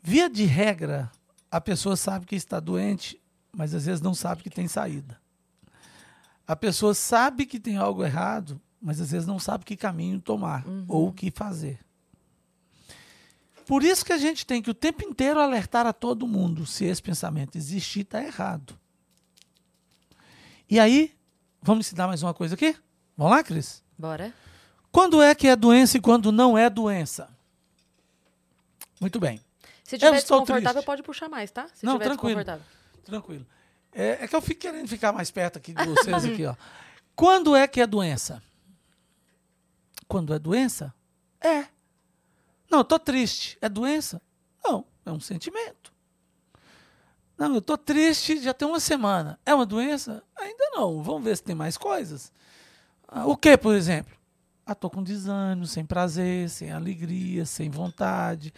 Via 0.01 0.31
de 0.31 0.45
regra, 0.45 1.11
a 1.51 1.61
pessoa 1.61 1.97
sabe 1.97 2.27
que 2.27 2.37
está 2.37 2.61
doente, 2.61 3.21
mas 3.53 3.75
às 3.75 3.87
vezes 3.87 4.01
não 4.01 4.15
sabe 4.15 4.43
que 4.43 4.51
tem 4.51 4.69
saída. 4.69 5.19
A 6.47 6.57
pessoa 6.57 6.95
sabe 6.95 7.47
que 7.47 7.61
tem 7.61 7.77
algo 7.77 8.05
errado, 8.05 8.61
mas 8.81 9.01
às 9.01 9.11
vezes 9.11 9.27
não 9.27 9.39
sabe 9.39 9.65
que 9.65 9.77
caminho 9.77 10.21
tomar 10.21 10.67
uhum. 10.67 10.85
ou 10.89 11.09
o 11.09 11.13
que 11.13 11.31
fazer. 11.31 11.79
Por 13.67 13.83
isso 13.83 14.05
que 14.05 14.15
a 14.15 14.19
gente 14.19 14.47
tem 14.47 14.63
que 14.63 14.71
o 14.71 14.75
tempo 14.75 15.05
inteiro 15.05 15.41
alertar 15.41 15.87
a 15.87 15.93
todo 15.93 16.27
mundo 16.27 16.65
se 16.65 16.87
esse 16.87 17.03
pensamento 17.03 17.57
existir, 17.57 18.01
está 18.01 18.23
errado. 18.23 18.79
E 20.71 20.81
aí, 20.81 21.15
vamos 21.61 21.87
ensinar 21.87 22.07
mais 22.07 22.23
uma 22.23 22.33
coisa 22.33 22.55
aqui? 22.55 22.75
Vamos 23.17 23.33
lá, 23.33 23.43
Cris? 23.43 23.83
Bora. 23.99 24.33
Quando 24.91 25.21
é 25.21 25.35
que 25.35 25.49
é 25.49 25.55
doença 25.55 25.99
e 25.99 26.01
quando 26.01 26.33
não 26.33 26.57
é 26.57 26.71
doença? 26.71 27.29
Muito 29.01 29.21
bem. 29.21 29.41
Se 29.89 29.97
tiver 29.97 30.13
desconfortável, 30.13 30.83
pode 30.83 31.03
puxar 31.03 31.31
mais, 31.31 31.51
tá? 31.51 31.67
Se 31.73 31.87
não, 31.87 31.99
tranquilo. 31.99 32.43
Tranquilo. 33.03 33.47
É, 33.91 34.23
é, 34.23 34.29
que 34.29 34.37
eu 34.37 34.43
fico 34.43 34.61
querendo 34.61 34.87
ficar 34.87 35.15
mais 35.15 35.31
perto 35.31 35.57
aqui 35.57 35.73
de 35.73 35.83
vocês 35.89 36.27
aqui, 36.27 36.45
ó. 36.45 36.55
Quando 37.17 37.57
é 37.57 37.67
que 37.67 37.81
é 37.81 37.87
doença? 37.87 38.43
Quando 40.07 40.35
é 40.35 40.39
doença? 40.39 40.93
É. 41.41 41.69
Não, 42.71 42.81
eu 42.81 42.85
tô 42.85 42.99
triste. 42.99 43.57
É 43.63 43.69
doença? 43.71 44.21
Não, 44.63 44.85
é 45.07 45.11
um 45.11 45.21
sentimento. 45.21 45.91
Não, 47.39 47.55
eu 47.55 47.63
tô 47.63 47.79
triste 47.79 48.43
já 48.43 48.53
tem 48.53 48.69
uma 48.69 48.81
semana. 48.81 49.41
É 49.47 49.55
uma 49.55 49.65
doença? 49.65 50.23
Ainda 50.37 50.69
não. 50.75 51.03
Vamos 51.03 51.25
ver 51.25 51.35
se 51.35 51.43
tem 51.43 51.55
mais 51.55 51.79
coisas. 51.79 52.31
Ah, 53.09 53.27
o 53.27 53.35
que, 53.35 53.57
por 53.57 53.75
exemplo? 53.75 54.15
Ah, 54.67 54.75
tô 54.75 54.91
com 54.91 55.03
desânimo, 55.03 55.65
sem 55.65 55.87
prazer, 55.87 56.51
sem 56.51 56.71
alegria, 56.73 57.47
sem 57.47 57.71
vontade 57.71 58.53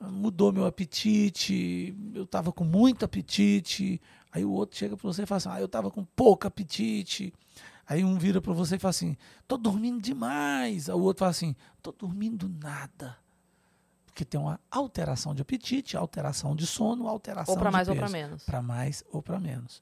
mudou 0.00 0.52
meu 0.52 0.66
apetite, 0.66 1.96
eu 2.14 2.24
estava 2.24 2.52
com 2.52 2.64
muito 2.64 3.04
apetite. 3.04 4.00
Aí 4.30 4.44
o 4.44 4.52
outro 4.52 4.76
chega 4.76 4.96
para 4.96 5.06
você 5.06 5.22
e 5.22 5.26
fala 5.26 5.36
assim: 5.38 5.48
ah, 5.50 5.60
eu 5.60 5.66
estava 5.66 5.90
com 5.90 6.04
pouco 6.04 6.46
apetite. 6.46 7.32
Aí 7.86 8.04
um 8.04 8.18
vira 8.18 8.40
para 8.40 8.52
você 8.52 8.76
e 8.76 8.78
fala 8.78 8.90
assim: 8.90 9.16
tô 9.46 9.56
dormindo 9.56 10.00
demais. 10.00 10.88
Aí 10.88 10.94
o 10.94 11.00
outro 11.00 11.20
fala 11.20 11.30
assim: 11.30 11.56
tô 11.82 11.92
dormindo 11.92 12.48
nada. 12.48 13.16
Porque 14.06 14.24
tem 14.24 14.40
uma 14.40 14.60
alteração 14.70 15.34
de 15.34 15.42
apetite, 15.42 15.96
alteração 15.96 16.54
de 16.54 16.66
sono, 16.66 17.08
alteração 17.08 17.54
ou 17.54 17.60
para 17.60 17.70
mais 17.70 17.88
peso. 17.88 18.00
ou 18.00 18.04
para 18.04 18.12
menos. 18.12 18.44
Para 18.44 18.62
mais 18.62 19.04
ou 19.12 19.22
para 19.22 19.40
menos. 19.40 19.80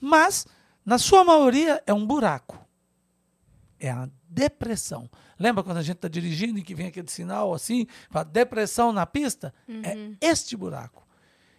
Mas, 0.00 0.46
na 0.84 0.98
sua 0.98 1.24
maioria, 1.24 1.82
é 1.86 1.94
um 1.94 2.04
buraco. 2.04 2.58
É 3.78 3.90
a 3.90 4.08
depressão. 4.28 5.10
Lembra 5.38 5.62
quando 5.62 5.76
a 5.78 5.82
gente 5.82 5.96
está 5.96 6.08
dirigindo 6.08 6.58
e 6.58 6.62
que 6.62 6.74
vem 6.74 6.86
aquele 6.86 7.10
sinal 7.10 7.52
assim, 7.52 7.86
fala 8.10 8.24
depressão 8.24 8.92
na 8.92 9.04
pista? 9.06 9.52
É 9.68 9.72
uhum. 9.72 10.16
É 10.20 10.26
este 10.26 10.56
buraco. 10.56 11.06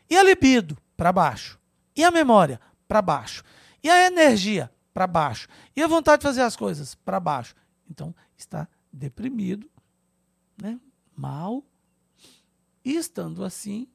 E 0.10 0.18
a 0.18 0.24
libido? 0.24 0.78
Para 0.96 1.12
baixo. 1.12 1.60
E 1.96 2.04
a 2.04 2.12
memória? 2.12 2.60
Para 2.88 3.02
baixo. 3.02 3.44
E 3.84 3.90
a 3.90 4.08
energia? 4.08 4.72
Para 4.94 5.06
baixo. 5.06 5.48
E 5.76 5.84
a 5.84 5.88
vontade 5.88 6.22
de 6.22 6.28
fazer 6.28 6.42
as 6.42 6.56
coisas? 6.56 6.96
Para 6.96 7.20
baixo. 7.20 7.56
Então, 7.90 8.16
está 8.36 8.68
deprimido, 8.92 9.70
né? 10.60 10.80
mal. 11.18 11.64
E 12.86 12.96
estando 12.96 13.44
assim, 13.44 13.88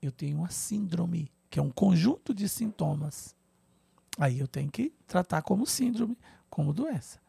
eu 0.00 0.12
tenho 0.12 0.38
uma 0.38 0.50
síndrome, 0.50 1.32
que 1.48 1.58
é 1.58 1.62
um 1.62 1.70
conjunto 1.70 2.34
de 2.34 2.48
sintomas. 2.48 3.34
Aí 4.18 4.38
eu 4.38 4.46
tenho 4.46 4.70
que 4.70 4.92
tratar 5.06 5.42
como 5.42 5.66
síndrome, 5.66 6.16
como 6.50 6.72
doença. 6.72 7.20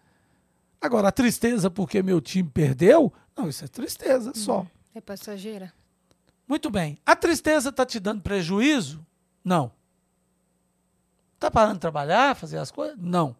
Agora, 0.83 1.07
a 1.07 1.11
tristeza 1.13 1.71
porque 1.71 2.03
meu 2.03 2.19
time 2.19 2.49
perdeu, 2.49 3.13
não, 3.37 3.47
isso 3.47 3.63
é 3.63 3.69
tristeza 3.69 4.31
hum, 4.31 4.35
só. 4.35 4.67
É 4.93 4.99
passageira. 4.99 5.71
Muito 6.45 6.69
bem. 6.69 6.97
A 7.05 7.15
tristeza 7.15 7.69
está 7.69 7.85
te 7.85 8.01
dando 8.01 8.21
prejuízo? 8.21 9.03
Não. 9.45 9.71
Está 11.35 11.49
parando 11.49 11.75
de 11.75 11.79
trabalhar, 11.79 12.35
fazer 12.35 12.57
as 12.57 12.69
coisas? 12.69 12.97
Não. 12.99 13.33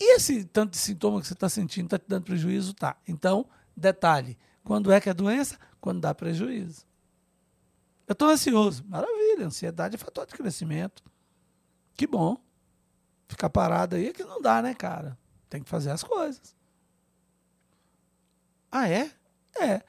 E 0.00 0.16
esse 0.16 0.42
tanto 0.42 0.72
de 0.72 0.78
sintoma 0.78 1.20
que 1.20 1.28
você 1.28 1.34
está 1.34 1.48
sentindo 1.48 1.84
está 1.84 2.00
te 2.00 2.08
dando 2.08 2.24
prejuízo? 2.24 2.74
Tá. 2.74 2.96
Então, 3.06 3.46
detalhe: 3.76 4.36
quando 4.64 4.90
é 4.90 5.00
que 5.00 5.08
é 5.08 5.14
doença? 5.14 5.56
Quando 5.80 6.00
dá 6.00 6.12
prejuízo. 6.12 6.84
Eu 8.08 8.14
estou 8.14 8.28
ansioso. 8.28 8.84
Maravilha. 8.88 9.46
Ansiedade 9.46 9.94
é 9.94 9.98
fator 9.98 10.26
de 10.26 10.34
crescimento. 10.34 11.00
Que 11.94 12.08
bom. 12.08 12.36
Ficar 13.28 13.50
parado 13.50 13.94
aí 13.94 14.08
é 14.08 14.12
que 14.12 14.24
não 14.24 14.42
dá, 14.42 14.60
né, 14.60 14.74
cara? 14.74 15.16
Tem 15.50 15.62
que 15.62 15.68
fazer 15.68 15.90
as 15.90 16.02
coisas. 16.04 16.54
Ah, 18.70 18.88
é? 18.88 19.10
É. 19.60 19.82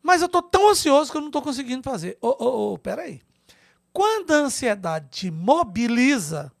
Mas 0.00 0.22
eu 0.22 0.26
estou 0.26 0.40
tão 0.40 0.70
ansioso 0.70 1.10
que 1.10 1.16
eu 1.16 1.20
não 1.20 1.28
estou 1.28 1.42
conseguindo 1.42 1.82
fazer. 1.82 2.16
Ô, 2.20 2.28
ô, 2.28 2.72
ô, 2.72 2.78
peraí. 2.78 3.20
Quando 3.92 4.30
a 4.30 4.36
ansiedade 4.36 5.08
te 5.10 5.30
mobiliza, 5.30 6.52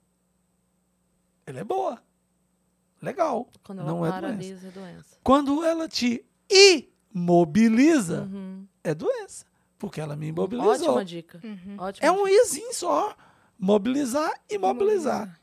ela 1.46 1.60
é 1.60 1.64
boa. 1.64 2.02
Legal. 3.00 3.48
Quando 3.62 3.78
ela 3.78 3.88
não 3.90 4.04
é 4.04 4.10
paralisa, 4.10 4.66
é 4.66 4.70
doença. 4.70 4.80
é 4.80 4.92
doença. 4.92 5.18
Quando 5.22 5.64
ela 5.64 5.88
te 5.88 6.26
imobiliza, 7.14 8.22
uhum. 8.22 8.66
é 8.82 8.92
doença. 8.92 9.46
Porque 9.78 10.00
ela 10.00 10.16
me 10.16 10.26
imobilizou. 10.26 10.72
Ótima 10.72 11.04
dica. 11.04 11.40
Uhum. 11.42 11.76
Ótima 11.78 12.06
é 12.06 12.10
um 12.10 12.26
izinho 12.26 12.74
só. 12.74 13.16
Mobilizar 13.56 14.32
e 14.50 14.58
mobilizar. 14.58 15.39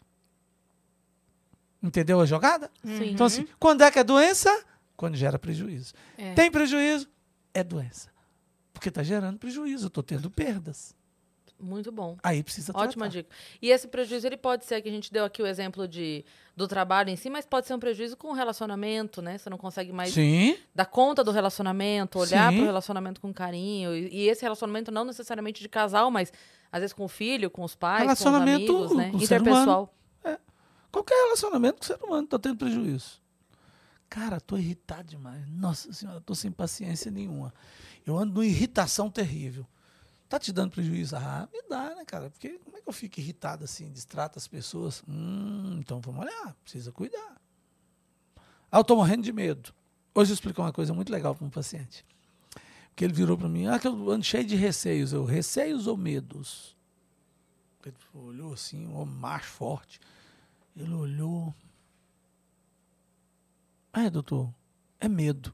Entendeu 1.82 2.20
a 2.20 2.26
jogada? 2.26 2.72
Sim. 2.84 3.12
Então, 3.12 3.26
assim, 3.26 3.48
quando 3.60 3.84
é 3.84 3.92
que 3.92 4.00
é 4.00 4.04
doença? 4.04 4.66
Quando 4.96 5.16
gera 5.16 5.38
prejuízo. 5.38 5.94
É. 6.18 6.34
Tem 6.34 6.50
prejuízo? 6.50 7.08
É 7.54 7.64
doença. 7.64 8.10
Porque 8.74 8.90
está 8.90 9.04
gerando 9.04 9.38
prejuízo, 9.38 9.86
eu 9.86 9.88
estou 9.88 10.04
tendo 10.04 10.30
perdas. 10.30 10.96
Muito 11.60 11.92
bom. 11.92 12.18
Aí 12.22 12.44
precisa 12.44 12.72
Ótima 12.76 13.06
tratar. 13.06 13.10
dica. 13.10 13.30
E 13.60 13.72
esse 13.72 13.88
prejuízo, 13.88 14.28
ele 14.28 14.38
pode 14.38 14.66
ser 14.66 14.80
que 14.82 14.90
a 14.90 14.92
gente 14.92 15.12
deu 15.12 15.26
aqui 15.26 15.42
o 15.42 15.48
exemplo 15.48 15.88
de, 15.88 16.24
do 16.56 16.68
trabalho 16.68 17.10
em 17.10 17.16
si, 17.16 17.30
mas 17.30 17.46
pode 17.48 17.66
ser 17.66 17.74
um 17.74 17.80
prejuízo 17.80 18.16
com 18.16 18.28
o 18.28 18.34
relacionamento, 18.34 19.24
né? 19.24 19.38
Você 19.38 19.50
não 19.50 19.58
consegue 19.58 19.92
mais 19.92 20.14
Sim, 20.14 20.56
dar 20.76 20.86
conta 20.86 21.24
do 21.24 21.32
relacionamento, 21.32 22.20
olhar 22.20 22.52
para 22.52 22.62
o 22.62 22.66
relacionamento 22.66 23.20
com 23.20 23.34
carinho. 23.34 23.96
E, 23.96 24.08
e 24.14 24.30
esse 24.30 24.44
relacionamento 24.44 24.92
não 24.92 25.04
necessariamente 25.04 25.62
de 25.62 25.70
casal, 25.70 26.12
mas 26.12 26.32
às 26.72 26.82
vezes 26.82 26.94
com 26.94 27.06
o 27.06 27.08
filho, 27.08 27.50
com 27.50 27.64
os 27.64 27.76
pais, 27.76 28.06
com 28.06 28.14
os 28.14 28.20
Relacionamento 28.20 28.76
amigos, 28.76 28.96
né? 28.96 29.12
Interpessoal. 29.16 29.94
Qualquer 30.98 31.16
relacionamento 31.26 31.78
com 31.78 31.84
o 31.84 31.86
ser 31.86 32.04
humano 32.04 32.24
está 32.24 32.40
tendo 32.40 32.58
prejuízo. 32.58 33.22
Cara, 34.10 34.40
tô 34.40 34.58
irritado 34.58 35.08
demais. 35.08 35.48
Nossa 35.48 35.92
senhora, 35.94 36.22
tô 36.22 36.34
sem 36.34 36.52
paciência 36.52 37.12
nenhuma. 37.12 37.54
Eu 38.06 38.18
ando 38.18 38.34
numa 38.34 38.46
irritação 38.46 39.10
terrível. 39.10 39.66
Tá 40.30 40.40
te 40.40 40.52
dando 40.52 40.72
prejuízo? 40.72 41.16
Ah, 41.16 41.48
me 41.52 41.62
dá, 41.70 41.96
né, 41.96 42.04
cara? 42.06 42.30
Porque 42.30 42.60
como 42.60 42.78
é 42.78 42.82
que 42.82 42.90
eu 42.90 42.94
fico 42.94 43.20
irritado 43.20 43.64
assim, 43.64 43.92
distrato 43.92 44.40
as 44.40 44.48
pessoas? 44.48 45.04
Hum, 45.08 45.78
então 45.80 46.02
vamos 46.02 46.22
olhar, 46.22 46.56
precisa 46.64 46.92
cuidar. 46.92 47.38
Ah, 48.72 48.80
eu 48.80 48.84
tô 48.84 48.96
morrendo 48.96 49.24
de 49.24 49.32
medo. 49.32 49.74
Hoje 50.14 50.32
eu 50.32 50.34
explico 50.34 50.62
uma 50.62 50.74
coisa 50.74 50.94
muito 50.94 51.12
legal 51.12 51.36
para 51.36 51.46
um 51.46 51.50
paciente. 51.50 52.06
Porque 52.90 53.06
ele 53.06 53.14
virou 53.14 53.38
para 53.38 53.48
mim, 53.48 53.68
ah, 53.68 53.78
que 53.78 53.88
eu 53.88 54.10
ando 54.10 54.26
cheio 54.26 54.46
de 54.46 54.56
receios. 54.56 55.14
Eu, 55.14 55.24
receios 55.24 55.86
ou 55.86 55.96
medos? 55.96 56.76
Ele 57.86 57.96
olhou 58.14 58.54
assim, 58.54 58.86
um 58.88 59.06
macho 59.06 59.50
forte. 59.50 60.00
Ele 60.78 60.94
olhou. 60.94 61.54
Ah, 63.92 64.04
é, 64.04 64.10
doutor, 64.10 64.54
é 65.00 65.08
medo. 65.08 65.54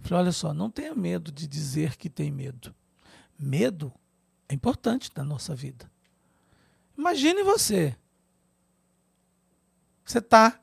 Falei, 0.00 0.24
olha 0.24 0.32
só, 0.32 0.52
não 0.52 0.70
tenha 0.70 0.94
medo 0.94 1.32
de 1.32 1.46
dizer 1.46 1.96
que 1.96 2.10
tem 2.10 2.30
medo. 2.30 2.74
Medo 3.38 3.92
é 4.48 4.54
importante 4.54 5.10
na 5.16 5.24
nossa 5.24 5.54
vida. 5.54 5.90
Imagine 6.98 7.42
você. 7.42 7.96
Você 10.04 10.18
está 10.18 10.60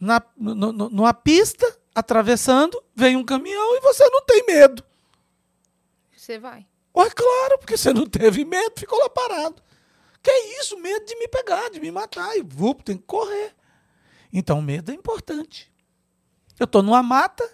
na, 0.00 0.22
no- 0.36 0.54
no- 0.72 0.88
numa 0.88 1.12
pista, 1.12 1.66
atravessando, 1.94 2.82
vem 2.94 3.16
um 3.16 3.24
caminhão 3.24 3.76
e 3.76 3.80
você 3.80 4.08
não 4.08 4.22
tem 4.24 4.46
medo. 4.46 4.82
Você 6.16 6.38
vai. 6.38 6.66
Ué, 6.96 7.10
claro, 7.10 7.58
porque 7.58 7.76
você 7.76 7.92
não 7.92 8.06
teve 8.06 8.44
medo, 8.44 8.78
ficou 8.78 8.98
lá 8.98 9.10
parado. 9.10 9.62
Que 10.22 10.30
é 10.30 10.60
isso? 10.60 10.78
Medo 10.78 11.04
de 11.04 11.16
me 11.16 11.28
pegar, 11.28 11.70
de 11.70 11.80
me 11.80 11.90
matar. 11.90 12.36
E 12.36 12.42
vup, 12.42 12.82
tem 12.82 12.96
que 12.96 13.04
correr. 13.04 13.54
Então, 14.32 14.60
medo 14.60 14.90
é 14.90 14.94
importante. 14.94 15.72
Eu 16.58 16.64
estou 16.64 16.82
numa 16.82 17.02
mata, 17.02 17.48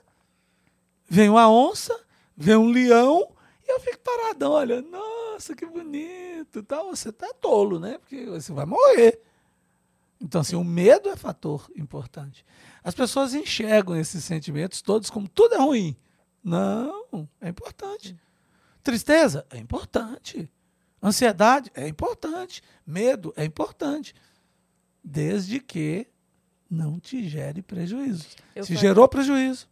vem 1.08 1.28
uma 1.28 1.50
onça, 1.50 1.94
vem 2.36 2.56
um 2.56 2.70
leão, 2.70 3.34
e 3.66 3.72
eu 3.72 3.80
fico 3.80 3.98
paradão 3.98 4.52
olhando. 4.52 4.90
Nossa, 4.90 5.54
que 5.54 5.66
bonito. 5.66 6.62
Tal. 6.62 6.88
Você 6.90 7.12
tá 7.12 7.32
tolo, 7.40 7.78
né? 7.78 7.98
Porque 7.98 8.24
você 8.26 8.52
vai 8.52 8.66
morrer. 8.66 9.20
Então, 10.20 10.40
assim, 10.40 10.56
o 10.56 10.64
medo 10.64 11.08
é 11.08 11.16
fator 11.16 11.70
importante. 11.76 12.46
As 12.82 12.94
pessoas 12.94 13.34
enxergam 13.34 13.96
esses 13.96 14.24
sentimentos 14.24 14.80
todos 14.80 15.10
como 15.10 15.28
tudo 15.28 15.54
é 15.54 15.58
ruim. 15.58 15.96
Não, 16.42 17.28
é 17.40 17.48
importante. 17.48 18.16
Tristeza 18.82 19.46
é 19.50 19.58
importante. 19.58 20.50
Ansiedade 21.04 21.70
é 21.74 21.86
importante. 21.86 22.62
Medo 22.86 23.32
é 23.36 23.44
importante. 23.44 24.14
Desde 25.02 25.60
que 25.60 26.06
não 26.70 26.98
te 26.98 27.28
gere 27.28 27.60
prejuízo. 27.62 28.26
Eu 28.54 28.64
Se 28.64 28.74
falei- 28.74 28.80
gerou 28.88 29.08
prejuízo, 29.08 29.68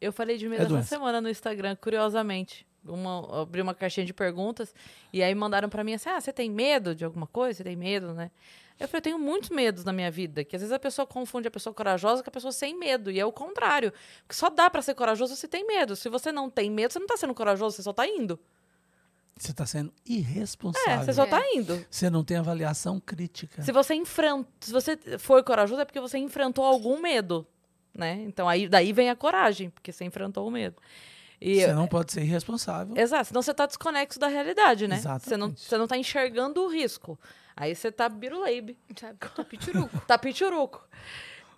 Eu 0.00 0.12
falei 0.12 0.36
de 0.36 0.46
medo 0.48 0.60
É 0.60 0.64
essa 0.64 0.68
doença. 0.74 0.88
semana 0.88 1.20
no 1.22 1.28
Instagram, 1.28 1.74
curiosamente. 1.76 2.66
Uma, 2.84 3.42
abri 3.42 3.60
uma 3.62 3.74
caixinha 3.74 4.06
de 4.06 4.12
perguntas 4.14 4.72
e 5.12 5.22
aí 5.22 5.34
mandaram 5.34 5.68
pra 5.68 5.82
mim 5.82 5.94
assim: 5.94 6.08
ah, 6.08 6.20
você 6.20 6.32
tem 6.32 6.48
medo 6.50 6.94
de 6.94 7.04
alguma 7.04 7.26
coisa? 7.26 7.56
Você 7.58 7.64
tem 7.64 7.74
medo, 7.74 8.12
né? 8.14 8.30
Eu 8.78 8.86
falei, 8.86 8.98
eu 8.98 9.02
tenho 9.02 9.18
muitos 9.18 9.48
medos 9.50 9.84
na 9.84 9.92
minha 9.92 10.10
vida, 10.10 10.44
que 10.44 10.54
às 10.54 10.60
vezes 10.60 10.72
a 10.72 10.78
pessoa 10.78 11.06
confunde 11.06 11.48
a 11.48 11.50
pessoa 11.50 11.72
corajosa 11.74 12.22
com 12.22 12.28
a 12.28 12.32
pessoa 12.32 12.52
sem 12.52 12.78
medo, 12.78 13.10
e 13.10 13.18
é 13.18 13.24
o 13.24 13.32
contrário. 13.32 13.90
Porque 14.20 14.34
só 14.38 14.50
dá 14.50 14.68
pra 14.68 14.82
ser 14.82 14.94
corajoso 14.94 15.34
se 15.34 15.48
tem 15.48 15.66
medo. 15.66 15.96
Se 15.96 16.08
você 16.10 16.30
não 16.30 16.48
tem 16.50 16.70
medo, 16.70 16.92
você 16.92 16.98
não 16.98 17.06
tá 17.06 17.16
sendo 17.16 17.34
corajoso, 17.34 17.74
você 17.76 17.82
só 17.82 17.92
tá 17.94 18.06
indo. 18.06 18.38
Você 19.38 19.50
está 19.50 19.66
sendo 19.66 19.92
É, 20.08 20.12
irresponsável. 20.12 21.04
você 21.04 21.12
só 21.12 21.24
É. 21.24 21.26
tá 21.26 21.42
indo. 21.54 21.84
Você 21.90 22.08
não 22.08 22.24
tem 22.24 22.36
avaliação 22.38 22.98
crítica. 22.98 23.62
Se 23.62 23.70
você 23.72 23.94
enfrenta, 23.94 24.48
se 24.60 24.72
você 24.72 24.96
foi 25.18 25.42
corajoso 25.42 25.80
é 25.80 25.84
porque 25.84 26.00
você 26.00 26.18
enfrentou 26.18 26.64
algum 26.64 27.00
medo, 27.00 27.46
né? 27.94 28.14
Então 28.22 28.48
aí 28.48 28.68
daí 28.68 28.92
vem 28.92 29.10
a 29.10 29.16
coragem, 29.16 29.70
porque 29.70 29.92
você 29.92 30.04
enfrentou 30.04 30.46
o 30.46 30.50
medo. 30.50 30.76
E 31.38 31.60
Você 31.60 31.72
não 31.74 31.86
pode 31.86 32.12
ser 32.12 32.22
irresponsável. 32.22 32.96
Exato, 32.96 33.26
senão 33.28 33.42
você 33.42 33.52
tá 33.52 33.66
desconexo 33.66 34.18
da 34.18 34.26
realidade, 34.26 34.88
né? 34.88 34.96
Você 34.96 35.06
não, 35.06 35.16
Exatamente. 35.48 35.60
você 35.60 35.76
não 35.76 35.86
tá 35.86 35.98
enxergando 35.98 36.62
o 36.62 36.68
risco. 36.68 37.18
Aí 37.54 37.74
você 37.74 37.92
tá 37.92 38.08
biruleibe? 38.08 38.78
Tá 38.94 39.44
pichuruco. 39.44 40.00
tá 40.06 40.16
pichuruco. 40.18 40.82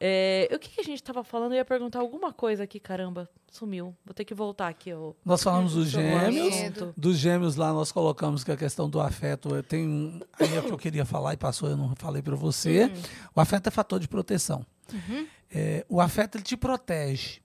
É, 0.01 0.49
o 0.53 0.59
que, 0.59 0.69
que 0.69 0.81
a 0.81 0.85
gente 0.85 1.03
tava 1.03 1.25
falando? 1.25 1.53
Eu 1.53 1.57
ia 1.57 1.65
perguntar 1.65 1.99
alguma 1.99 2.33
coisa 2.33 2.63
aqui, 2.63 2.79
caramba. 2.79 3.29
Sumiu. 3.51 3.97
Vou 4.05 4.15
ter 4.15 4.25
que 4.25 4.35
voltar 4.35 4.69
aqui. 4.69 4.93
Ó. 4.93 5.13
Nós 5.25 5.43
falamos 5.43 5.75
dos 5.75 5.89
gêmeos. 5.89 6.55
assunto. 6.55 6.95
Dos 6.97 7.19
gêmeos 7.19 7.57
lá 7.57 7.73
nós 7.73 7.91
colocamos 7.91 8.45
que 8.45 8.53
a 8.53 8.57
questão 8.57 8.89
do 8.89 9.01
afeto 9.01 9.63
tem 9.65 9.87
um, 9.87 10.21
aí 10.39 10.55
é 10.55 10.61
o 10.61 10.65
que 10.65 10.73
eu 10.73 10.79
queria 10.79 11.05
falar 11.05 11.35
e 11.35 11.37
passou, 11.37 11.69
eu 11.69 11.77
não 11.77 11.95
falei 11.97 12.23
para 12.23 12.37
você. 12.37 12.85
Uhum. 12.85 13.03
O 13.35 13.41
afeto 13.41 13.67
é 13.67 13.71
fator 13.71 13.99
de 13.99 14.07
proteção. 14.07 14.65
É, 15.51 15.85
o 15.89 16.01
afeto 16.01 16.37
ele 16.37 16.45
te 16.45 16.57
protege. 16.57 17.41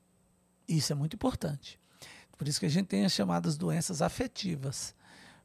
Isso 0.67 0.91
é 0.91 0.95
muito 0.95 1.15
importante. 1.15 1.79
Por 2.37 2.47
isso 2.47 2.59
que 2.59 2.65
a 2.65 2.69
gente 2.69 2.87
tem 2.87 3.05
as 3.05 3.13
chamadas 3.13 3.57
doenças 3.57 4.01
afetivas. 4.01 4.95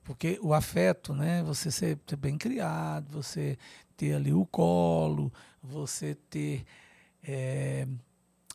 Porque 0.02 0.38
o 0.42 0.54
afeto, 0.54 1.12
né, 1.12 1.42
você 1.42 1.70
ser, 1.70 1.98
ser 2.06 2.16
bem 2.16 2.38
criado, 2.38 3.10
você 3.10 3.58
ter 3.96 4.14
ali 4.14 4.32
o 4.32 4.46
colo, 4.46 5.32
você 5.62 6.14
ter 6.14 6.64
é, 7.30 7.86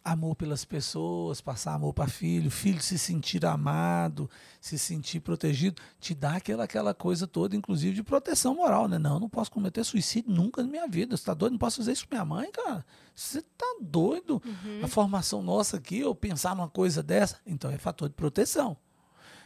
amor 0.04 0.36
pelas 0.36 0.66
pessoas, 0.66 1.40
passar 1.40 1.76
amor 1.76 1.94
para 1.94 2.08
filho, 2.08 2.50
filho 2.50 2.82
se 2.82 2.98
sentir 2.98 3.46
amado, 3.46 4.28
se 4.60 4.80
sentir 4.80 5.20
protegido, 5.20 5.80
te 6.00 6.16
dá 6.16 6.38
aquela, 6.38 6.64
aquela 6.64 6.94
coisa 6.94 7.28
toda, 7.28 7.56
inclusive 7.56 7.94
de 7.94 8.04
proteção 8.04 8.56
moral, 8.56 8.88
né? 8.88 8.98
Não, 8.98 9.20
não 9.20 9.30
posso 9.30 9.52
cometer 9.52 9.84
suicídio 9.84 10.32
nunca 10.32 10.64
na 10.64 10.68
minha 10.68 10.88
vida. 10.88 11.16
Você 11.16 11.24
tá 11.24 11.36
doido? 11.36 11.52
Não 11.52 11.60
posso 11.60 11.78
fazer 11.78 11.92
isso 11.92 12.08
com 12.08 12.16
minha 12.16 12.26
mãe, 12.26 12.52
cara. 12.52 12.84
Você 13.14 13.44
tá 13.44 13.78
doido? 13.80 14.42
A 14.84 14.88
formação 14.88 15.44
nossa 15.44 15.78
aqui, 15.78 16.00
eu 16.00 16.16
pensar 16.16 16.56
numa 16.56 16.68
coisa 16.68 17.04
dessa, 17.04 17.38
então 17.46 17.70
é 17.70 17.78
fator 17.78 18.10
de 18.10 18.16
proteção. 18.16 18.76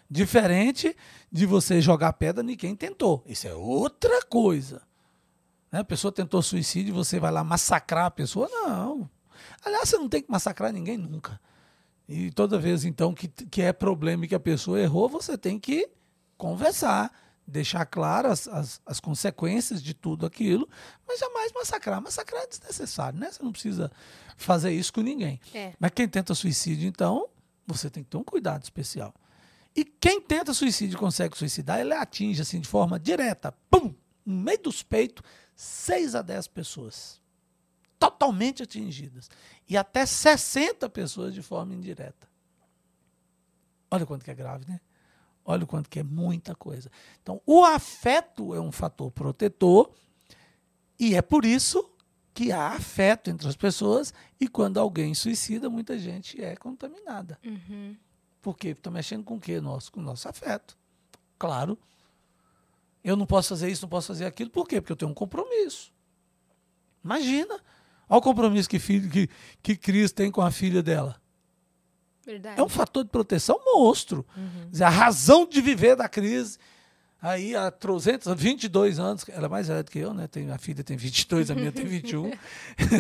Diferente 0.10 0.96
de 1.30 1.46
você 1.46 1.82
jogar 1.82 2.14
pedra 2.14 2.50
em 2.50 2.56
quem 2.56 2.74
tentou. 2.78 3.22
Isso 3.28 3.46
é 3.46 3.54
outra 3.54 4.26
coisa. 4.26 4.82
Né? 5.70 5.80
A 5.80 5.84
pessoa 5.84 6.14
tentou 6.14 6.42
suicídio 6.42 6.92
e 6.92 6.96
você 6.96 7.20
vai 7.20 7.30
lá 7.30 7.44
massacrar 7.44 8.06
a 8.06 8.12
pessoa? 8.12 8.48
Não. 8.50 9.10
Aliás, 9.64 9.90
você 9.90 9.98
não 9.98 10.10
tem 10.10 10.22
que 10.22 10.32
massacrar 10.32 10.72
ninguém 10.72 10.98
nunca. 10.98 11.40
E 12.08 12.32
toda 12.32 12.58
vez, 12.58 12.86
então, 12.86 13.14
que, 13.14 13.28
que 13.28 13.62
é 13.62 13.74
problema 13.74 14.26
e 14.26 14.28
que 14.28 14.36
a 14.36 14.40
pessoa 14.40 14.80
errou, 14.80 15.10
você 15.10 15.38
tem 15.38 15.60
que 15.60 15.90
conversar, 16.38 17.12
deixar 17.46 17.86
claras 17.86 18.48
as, 18.48 18.82
as 18.86 19.00
consequências 19.00 19.84
de 19.84 19.94
tudo 19.94 20.26
aquilo, 20.26 20.70
mas 21.06 21.20
jamais 21.20 21.52
massacrar. 21.52 22.02
Massacrar 22.02 22.44
é 22.44 22.48
desnecessário, 22.48 23.20
né? 23.20 23.30
Você 23.32 23.44
não 23.44 23.52
precisa 23.52 23.92
fazer 24.38 24.72
isso 24.72 24.94
com 24.94 25.02
ninguém. 25.02 25.40
É. 25.54 25.74
Mas 25.80 25.92
quem 25.92 26.08
tenta 26.08 26.34
suicídio, 26.34 26.88
então, 26.88 27.28
você 27.66 27.90
tem 27.90 28.04
que 28.04 28.10
ter 28.10 28.18
um 28.18 28.24
cuidado 28.24 28.64
especial. 28.64 29.14
E 29.76 29.84
quem 29.84 30.22
tenta 30.22 30.54
suicídio 30.54 30.96
e 30.96 31.00
consegue 31.00 31.38
suicidar, 31.38 31.80
ele 31.80 31.94
atinge 31.94 32.42
assim 32.42 32.60
de 32.60 32.68
forma 32.68 33.00
direta, 33.00 33.52
pum, 33.70 33.94
no 34.26 34.42
meio 34.44 34.60
dos 34.64 34.82
peitos, 34.82 35.24
6 35.56 36.16
a 36.16 36.22
10 36.22 36.48
pessoas. 36.48 37.22
Totalmente 38.00 38.64
atingidas. 38.64 39.30
E 39.68 39.76
até 39.76 40.06
60 40.06 40.90
pessoas 40.90 41.34
de 41.34 41.42
forma 41.42 41.74
indireta. 41.74 42.28
Olha 43.90 44.06
quanto 44.06 44.24
que 44.24 44.32
é 44.32 44.36
grave, 44.36 44.66
né? 44.68 44.80
Olha 45.46 45.64
o 45.64 45.68
quanto 45.68 45.90
que 45.90 46.00
é 46.00 46.04
muita 46.04 46.54
coisa. 46.54 46.92
Então, 47.22 47.42
o 47.46 47.64
afeto 47.64 48.54
é 48.54 48.60
um 48.60 48.72
fator 48.72 49.10
protetor 49.12 49.92
e 51.00 51.16
é 51.16 51.22
por 51.22 51.46
isso 51.46 51.90
que 52.34 52.52
há 52.52 52.68
afeto 52.74 53.30
entre 53.30 53.48
as 53.48 53.56
pessoas 53.56 54.14
e 54.40 54.48
quando 54.48 54.78
alguém 54.78 55.16
suicida, 55.16 55.70
muita 55.70 55.98
gente 55.98 56.40
é 56.44 56.56
contaminada. 56.56 57.40
Uhum. 57.44 57.96
Por 58.42 58.58
quê? 58.58 58.70
Está 58.70 58.92
mexendo 58.92 59.24
com 59.24 59.38
o 59.38 59.40
quê? 59.40 59.60
Nosso, 59.60 59.92
com 59.92 60.02
o 60.02 60.04
nosso 60.04 60.28
afeto. 60.28 60.78
Claro. 61.40 61.78
Eu 63.04 63.16
não 63.16 63.26
posso 63.26 63.50
fazer 63.50 63.70
isso, 63.70 63.84
não 63.84 63.90
posso 63.90 64.08
fazer 64.08 64.26
aquilo. 64.26 64.50
Por 64.50 64.68
quê? 64.68 64.82
Porque 64.82 64.92
eu 64.92 64.98
tenho 64.98 65.12
um 65.12 65.16
compromisso. 65.16 65.94
Imagina. 67.04 67.60
Olha 68.10 68.20
o 68.20 68.22
compromisso 68.22 68.70
que, 68.70 68.80
filho, 68.80 69.10
que, 69.10 69.30
que 69.62 69.76
Cris 69.76 70.12
tem 70.12 70.32
com 70.32 70.42
a 70.42 70.52
filha 70.52 70.82
dela. 70.82 71.16
Verdade. 72.26 72.60
É 72.60 72.64
um 72.64 72.70
fator 72.70 73.04
de 73.04 73.10
proteção 73.10 73.60
monstro. 73.66 74.26
Quer 74.34 74.70
dizer, 74.70 74.84
a 74.84 74.90
razão 74.90 75.48
de 75.48 75.62
viver 75.62 75.96
da 75.96 76.10
Cris 76.10 76.60
Aí, 77.20 77.56
há 77.56 77.72
300, 77.72 78.32
22 78.36 79.00
anos, 79.00 79.26
ela 79.30 79.48
é 79.48 79.50
mais 79.50 79.68
velha 79.68 79.84
do 79.84 79.90
que 79.90 79.98
eu, 79.98 80.14
né? 80.14 80.28
Tem, 80.28 80.52
a 80.52 80.58
filha 80.60 80.84
tem 80.84 80.96
22, 80.96 81.50
a 81.50 81.56
minha 81.56 81.72
tem 81.72 81.84
21. 81.84 82.32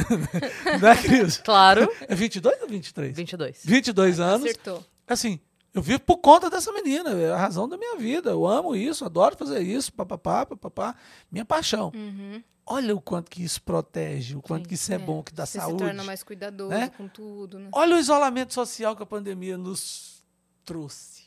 Não 0.82 0.90
é, 0.90 0.98
Cris? 0.98 1.38
Claro. 1.38 1.88
É 2.08 2.16
22 2.16 2.62
ou 2.64 2.68
23? 2.68 3.16
22. 3.16 3.62
22 3.64 4.20
anos. 4.20 4.46
Acertou. 4.48 4.84
Assim, 5.08 5.40
eu 5.72 5.84
vivo 5.84 6.00
por 6.00 6.18
conta 6.18 6.50
dessa 6.50 6.72
menina, 6.74 7.12
é 7.12 7.32
a 7.32 7.38
razão 7.38 7.70
da 7.70 7.78
minha 7.78 7.96
vida. 7.96 8.32
Eu 8.32 8.48
amo 8.48 8.76
isso, 8.76 9.06
adoro 9.06 9.38
fazer 9.38 9.62
isso, 9.62 9.94
papapá, 9.94 10.48
papapá. 10.48 10.96
Minha 11.32 11.46
paixão. 11.46 11.92
Uhum. 11.94 12.42
Olha 12.70 12.94
o 12.94 13.00
quanto 13.00 13.32
que 13.32 13.42
isso 13.42 13.62
protege, 13.62 14.36
o 14.36 14.42
quanto 14.42 14.64
Sim. 14.64 14.68
que 14.68 14.74
isso 14.76 14.94
é, 14.94 14.98
bom, 14.98 15.24
que 15.24 15.34
dá 15.34 15.46
Você 15.46 15.58
saúde. 15.58 15.80
se 15.80 15.86
torna 15.86 16.04
mais 16.04 16.22
cuidadoso 16.22 16.70
né? 16.70 16.90
com 16.90 17.08
tudo, 17.08 17.58
né? 17.60 17.70
Olha 17.72 17.96
o 17.96 18.00
isolamento 18.00 18.54
social 18.54 18.94
que 18.94 19.02
a 19.02 19.06
pandemia 19.06 19.58
nos 19.58 20.22
trouxe. 20.66 21.24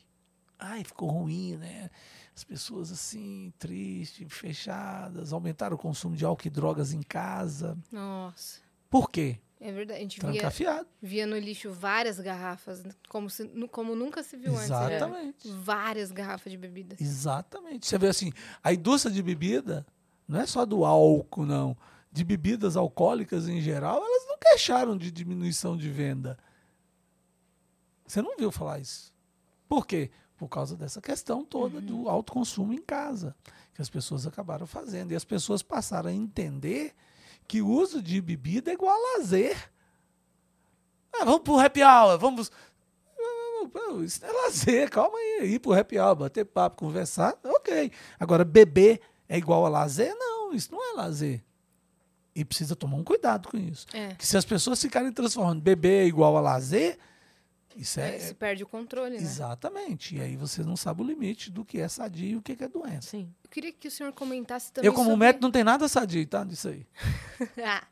Ai, 0.58 0.84
ficou 0.84 1.08
ruim, 1.08 1.56
né? 1.56 1.88
As 2.36 2.44
pessoas 2.44 2.92
assim, 2.92 3.52
tristes, 3.58 4.30
fechadas, 4.30 5.32
aumentaram 5.32 5.76
o 5.76 5.78
consumo 5.78 6.14
de 6.14 6.26
álcool 6.26 6.46
e 6.46 6.50
drogas 6.50 6.92
em 6.92 7.00
casa. 7.02 7.76
Nossa. 7.90 8.60
Por 8.90 9.10
quê? 9.10 9.38
É 9.58 9.72
verdade. 9.72 9.98
A 9.98 10.02
gente 10.02 10.20
via, 10.52 10.86
via 11.00 11.26
no 11.26 11.38
lixo 11.38 11.70
várias 11.72 12.20
garrafas, 12.20 12.82
como, 13.08 13.30
se, 13.30 13.46
como 13.70 13.94
nunca 13.94 14.22
se 14.22 14.36
viu 14.36 14.52
antes. 14.54 14.68
né? 14.68 14.96
Exatamente. 14.96 15.48
Várias 15.52 16.10
garrafas 16.10 16.52
de 16.52 16.58
bebida. 16.58 16.96
Exatamente. 17.00 17.86
Você 17.86 17.96
vê 17.98 18.08
assim, 18.08 18.32
a 18.62 18.72
indústria 18.72 19.12
de 19.12 19.22
bebida 19.22 19.86
não 20.30 20.40
é 20.40 20.46
só 20.46 20.64
do 20.64 20.84
álcool, 20.84 21.44
não. 21.44 21.76
De 22.12 22.22
bebidas 22.22 22.76
alcoólicas 22.76 23.48
em 23.48 23.60
geral, 23.60 23.96
elas 23.96 24.28
não 24.28 24.38
queixaram 24.38 24.96
de 24.96 25.10
diminuição 25.10 25.76
de 25.76 25.90
venda. 25.90 26.38
Você 28.06 28.22
não 28.22 28.36
viu 28.36 28.52
falar 28.52 28.78
isso. 28.78 29.12
Por 29.68 29.84
quê? 29.84 30.08
Por 30.36 30.48
causa 30.48 30.76
dessa 30.76 31.00
questão 31.00 31.44
toda 31.44 31.80
do 31.80 32.08
alto 32.08 32.32
consumo 32.32 32.72
em 32.72 32.80
casa, 32.80 33.34
que 33.74 33.82
as 33.82 33.90
pessoas 33.90 34.24
acabaram 34.24 34.68
fazendo. 34.68 35.10
E 35.10 35.16
as 35.16 35.24
pessoas 35.24 35.64
passaram 35.64 36.08
a 36.08 36.12
entender 36.12 36.94
que 37.48 37.60
o 37.60 37.68
uso 37.68 38.00
de 38.00 38.20
bebida 38.20 38.70
é 38.70 38.74
igual 38.74 38.94
a 38.94 39.18
lazer. 39.18 39.56
Ah, 41.12 41.24
vamos 41.24 41.40
pro 41.40 41.58
happy 41.58 41.82
hour, 41.82 42.16
vamos. 42.20 42.52
Isso 44.04 44.24
é 44.24 44.30
lazer, 44.30 44.88
calma 44.90 45.18
aí. 45.18 45.54
Ir 45.54 45.58
pro 45.58 45.72
happy 45.72 45.98
hour, 45.98 46.14
bater 46.14 46.44
papo, 46.44 46.76
conversar, 46.76 47.36
ok. 47.42 47.90
Agora, 48.18 48.44
beber 48.44 49.00
é 49.30 49.38
igual 49.38 49.64
a 49.64 49.68
lazer? 49.68 50.14
Não, 50.18 50.52
isso 50.52 50.70
não 50.72 50.92
é 50.92 50.96
lazer. 50.96 51.40
E 52.34 52.44
precisa 52.44 52.74
tomar 52.76 52.96
um 52.96 53.04
cuidado 53.04 53.48
com 53.48 53.56
isso. 53.56 53.86
É. 53.94 54.14
Que 54.14 54.26
se 54.26 54.36
as 54.36 54.44
pessoas 54.44 54.80
ficarem 54.82 55.12
transformando 55.12 55.60
beber 55.62 56.06
igual 56.06 56.36
a 56.36 56.40
lazer, 56.40 56.98
isso 57.76 58.00
é. 58.00 58.16
É, 58.16 58.18
se 58.18 58.34
perde 58.34 58.62
o 58.62 58.66
controle, 58.66 59.16
né? 59.16 59.22
Exatamente. 59.22 60.16
E 60.16 60.20
aí 60.20 60.36
você 60.36 60.62
não 60.62 60.76
sabe 60.76 61.02
o 61.02 61.04
limite 61.04 61.50
do 61.50 61.64
que 61.64 61.78
é 61.80 61.86
sadio 61.88 62.26
e 62.26 62.36
o 62.36 62.42
que 62.42 62.56
é 62.62 62.68
doença. 62.68 63.10
Sim. 63.10 63.32
Eu 63.44 63.50
queria 63.50 63.72
que 63.72 63.86
o 63.88 63.90
senhor 63.90 64.12
comentasse 64.12 64.72
também 64.72 64.86
Eu, 64.86 64.92
como 64.92 65.10
sobre... 65.10 65.26
médico, 65.26 65.42
não 65.42 65.50
tem 65.50 65.62
nada 65.64 65.86
sadio, 65.88 66.26
tá? 66.26 66.42
Disso 66.44 66.68
aí. 66.68 66.86
Ah, 67.64 67.84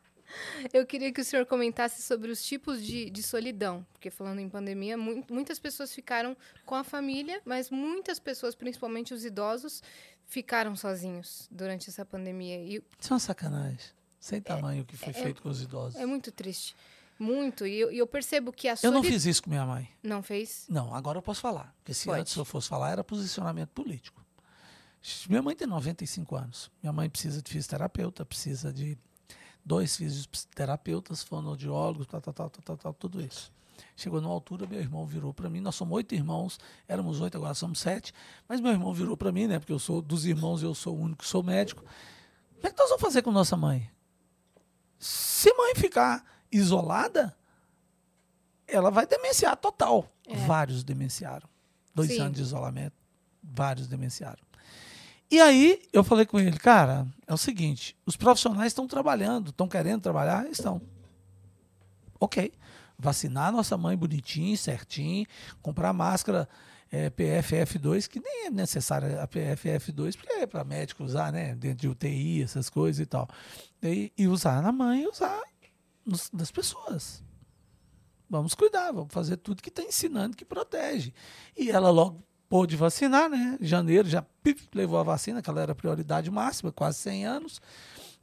Eu 0.73 0.85
queria 0.85 1.11
que 1.11 1.19
o 1.21 1.25
senhor 1.25 1.45
comentasse 1.45 2.01
sobre 2.03 2.29
os 2.31 2.43
tipos 2.43 2.83
de, 2.85 3.09
de 3.09 3.23
solidão. 3.23 3.85
Porque 3.91 4.09
falando 4.09 4.39
em 4.39 4.47
pandemia, 4.49 4.95
mu- 4.97 5.23
muitas 5.29 5.57
pessoas 5.59 5.93
ficaram 5.93 6.35
com 6.65 6.75
a 6.75 6.83
família, 6.83 7.41
mas 7.45 7.69
muitas 7.69 8.19
pessoas, 8.19 8.53
principalmente 8.55 9.13
os 9.13 9.25
idosos, 9.25 9.81
ficaram 10.29 10.75
sozinhos 10.75 11.47
durante 11.51 11.89
essa 11.89 12.05
pandemia. 12.05 12.57
E 12.57 12.75
Isso 12.99 13.11
é 13.11 13.13
uma 13.13 13.19
sacanagem. 13.19 13.79
Sem 14.19 14.39
tamanho 14.39 14.83
o 14.83 14.85
que 14.85 14.95
foi 14.95 15.11
feito 15.11 15.41
com 15.41 15.49
os 15.49 15.61
idosos. 15.61 15.99
é 15.99 16.05
muito 16.05 16.31
triste. 16.31 16.75
Muito. 17.17 17.65
E 17.67 17.77
eu, 17.77 17.91
eu 17.91 18.07
percebo 18.07 18.51
que 18.53 18.67
a 18.69 18.75
Eu 18.81 18.91
não 18.91 19.03
fiz 19.03 19.25
isso 19.25 19.43
com 19.43 19.49
minha 19.49 19.65
mãe. 19.65 19.89
Não 20.01 20.23
fez? 20.23 20.65
Não, 20.69 20.93
agora 20.93 21.17
eu 21.17 21.21
posso 21.21 21.41
falar. 21.41 21.73
Porque 21.77 21.93
se 21.93 22.05
Pode. 22.05 22.21
antes 22.21 22.35
eu 22.35 22.45
fosse 22.45 22.69
falar, 22.69 22.91
era 22.91 23.03
posicionamento 23.03 23.69
político. 23.69 24.23
Minha 25.27 25.41
mãe 25.41 25.55
tem 25.55 25.67
95 25.67 26.35
anos. 26.35 26.71
Minha 26.81 26.93
mãe 26.93 27.09
precisa 27.09 27.41
de 27.41 27.51
fisioterapeuta, 27.51 28.25
precisa 28.25 28.71
de 28.71 28.97
dois 29.65 29.97
fisioterapeutas, 29.97 31.23
fonoaudiólogos, 31.23 32.07
tal, 32.07 32.21
tal, 32.21 32.33
tal, 32.33 32.49
tal, 32.49 32.63
tal, 32.63 32.77
tal, 32.77 32.93
tudo 32.93 33.21
isso. 33.21 33.51
Chegou 33.95 34.21
numa 34.21 34.33
altura, 34.33 34.67
meu 34.67 34.79
irmão 34.79 35.05
virou 35.05 35.33
para 35.33 35.49
mim. 35.49 35.59
Nós 35.59 35.75
somos 35.75 35.95
oito 35.95 36.15
irmãos, 36.15 36.59
éramos 36.87 37.19
oito, 37.21 37.37
agora 37.37 37.53
somos 37.53 37.79
sete. 37.79 38.13
Mas 38.47 38.59
meu 38.59 38.71
irmão 38.71 38.93
virou 38.93 39.15
para 39.15 39.31
mim, 39.31 39.47
né? 39.47 39.59
Porque 39.59 39.73
eu 39.73 39.79
sou 39.79 40.01
dos 40.01 40.25
irmãos, 40.25 40.63
eu 40.63 40.73
sou 40.73 40.95
o 40.95 41.01
único 41.01 41.23
que 41.23 41.27
sou 41.27 41.43
médico. 41.43 41.83
Como 42.55 42.67
é 42.67 42.71
que 42.71 42.77
nós 42.77 42.89
vamos 42.89 43.01
fazer 43.01 43.21
com 43.21 43.31
nossa 43.31 43.55
mãe? 43.55 43.89
Se 44.97 45.53
mãe 45.53 45.73
ficar 45.75 46.25
isolada, 46.51 47.35
ela 48.67 48.91
vai 48.91 49.07
demenciar 49.07 49.55
total. 49.57 50.05
É. 50.27 50.35
Vários 50.45 50.83
demenciaram. 50.83 51.47
Dois 51.93 52.09
Sim. 52.09 52.19
anos 52.19 52.35
de 52.35 52.41
isolamento, 52.41 52.95
vários 53.41 53.87
demenciaram. 53.87 54.49
E 55.31 55.39
aí 55.39 55.81
eu 55.93 56.03
falei 56.03 56.25
com 56.25 56.39
ele, 56.39 56.57
cara, 56.57 57.07
é 57.27 57.33
o 57.33 57.37
seguinte, 57.37 57.95
os 58.05 58.15
profissionais 58.15 58.67
estão 58.67 58.87
trabalhando, 58.87 59.51
estão 59.51 59.67
querendo 59.67 60.01
trabalhar, 60.01 60.47
estão. 60.49 60.81
Ok. 62.19 62.51
Vacinar 62.99 63.51
nossa 63.51 63.77
mãe 63.77 63.95
bonitinho, 63.95 64.57
certinho, 64.57 65.25
comprar 65.61 65.93
máscara 65.93 66.49
é, 66.91 67.09
PFF2, 67.09 68.07
que 68.09 68.19
nem 68.19 68.47
é 68.47 68.49
necessária 68.49 69.21
a 69.23 69.27
PFF2, 69.27 70.17
porque 70.17 70.33
é 70.33 70.45
para 70.45 70.63
médico 70.65 71.03
usar, 71.03 71.31
né? 71.31 71.55
Dentro 71.55 71.77
de 71.77 71.87
UTI, 71.87 72.43
essas 72.43 72.69
coisas 72.69 72.99
e 72.99 73.05
tal. 73.05 73.27
E, 73.81 74.11
e 74.17 74.27
usar 74.27 74.61
na 74.61 74.71
mãe 74.71 75.07
usar 75.07 75.39
nos- 76.05 76.29
das 76.33 76.51
pessoas. 76.51 77.23
Vamos 78.29 78.53
cuidar, 78.53 78.91
vamos 78.91 79.13
fazer 79.13 79.37
tudo 79.37 79.61
que 79.63 79.69
está 79.69 79.81
ensinando 79.81 80.35
que 80.35 80.45
protege. 80.45 81.13
E 81.57 81.71
ela 81.71 81.89
logo 81.89 82.23
pôde 82.47 82.75
vacinar, 82.75 83.29
né? 83.29 83.57
Janeiro 83.61 84.09
já 84.09 84.25
levou 84.73 84.99
a 84.99 85.03
vacina, 85.03 85.41
que 85.41 85.49
ela 85.49 85.61
era 85.61 85.73
prioridade 85.75 86.29
máxima, 86.29 86.71
quase 86.71 86.99
100 86.99 87.25
anos. 87.25 87.61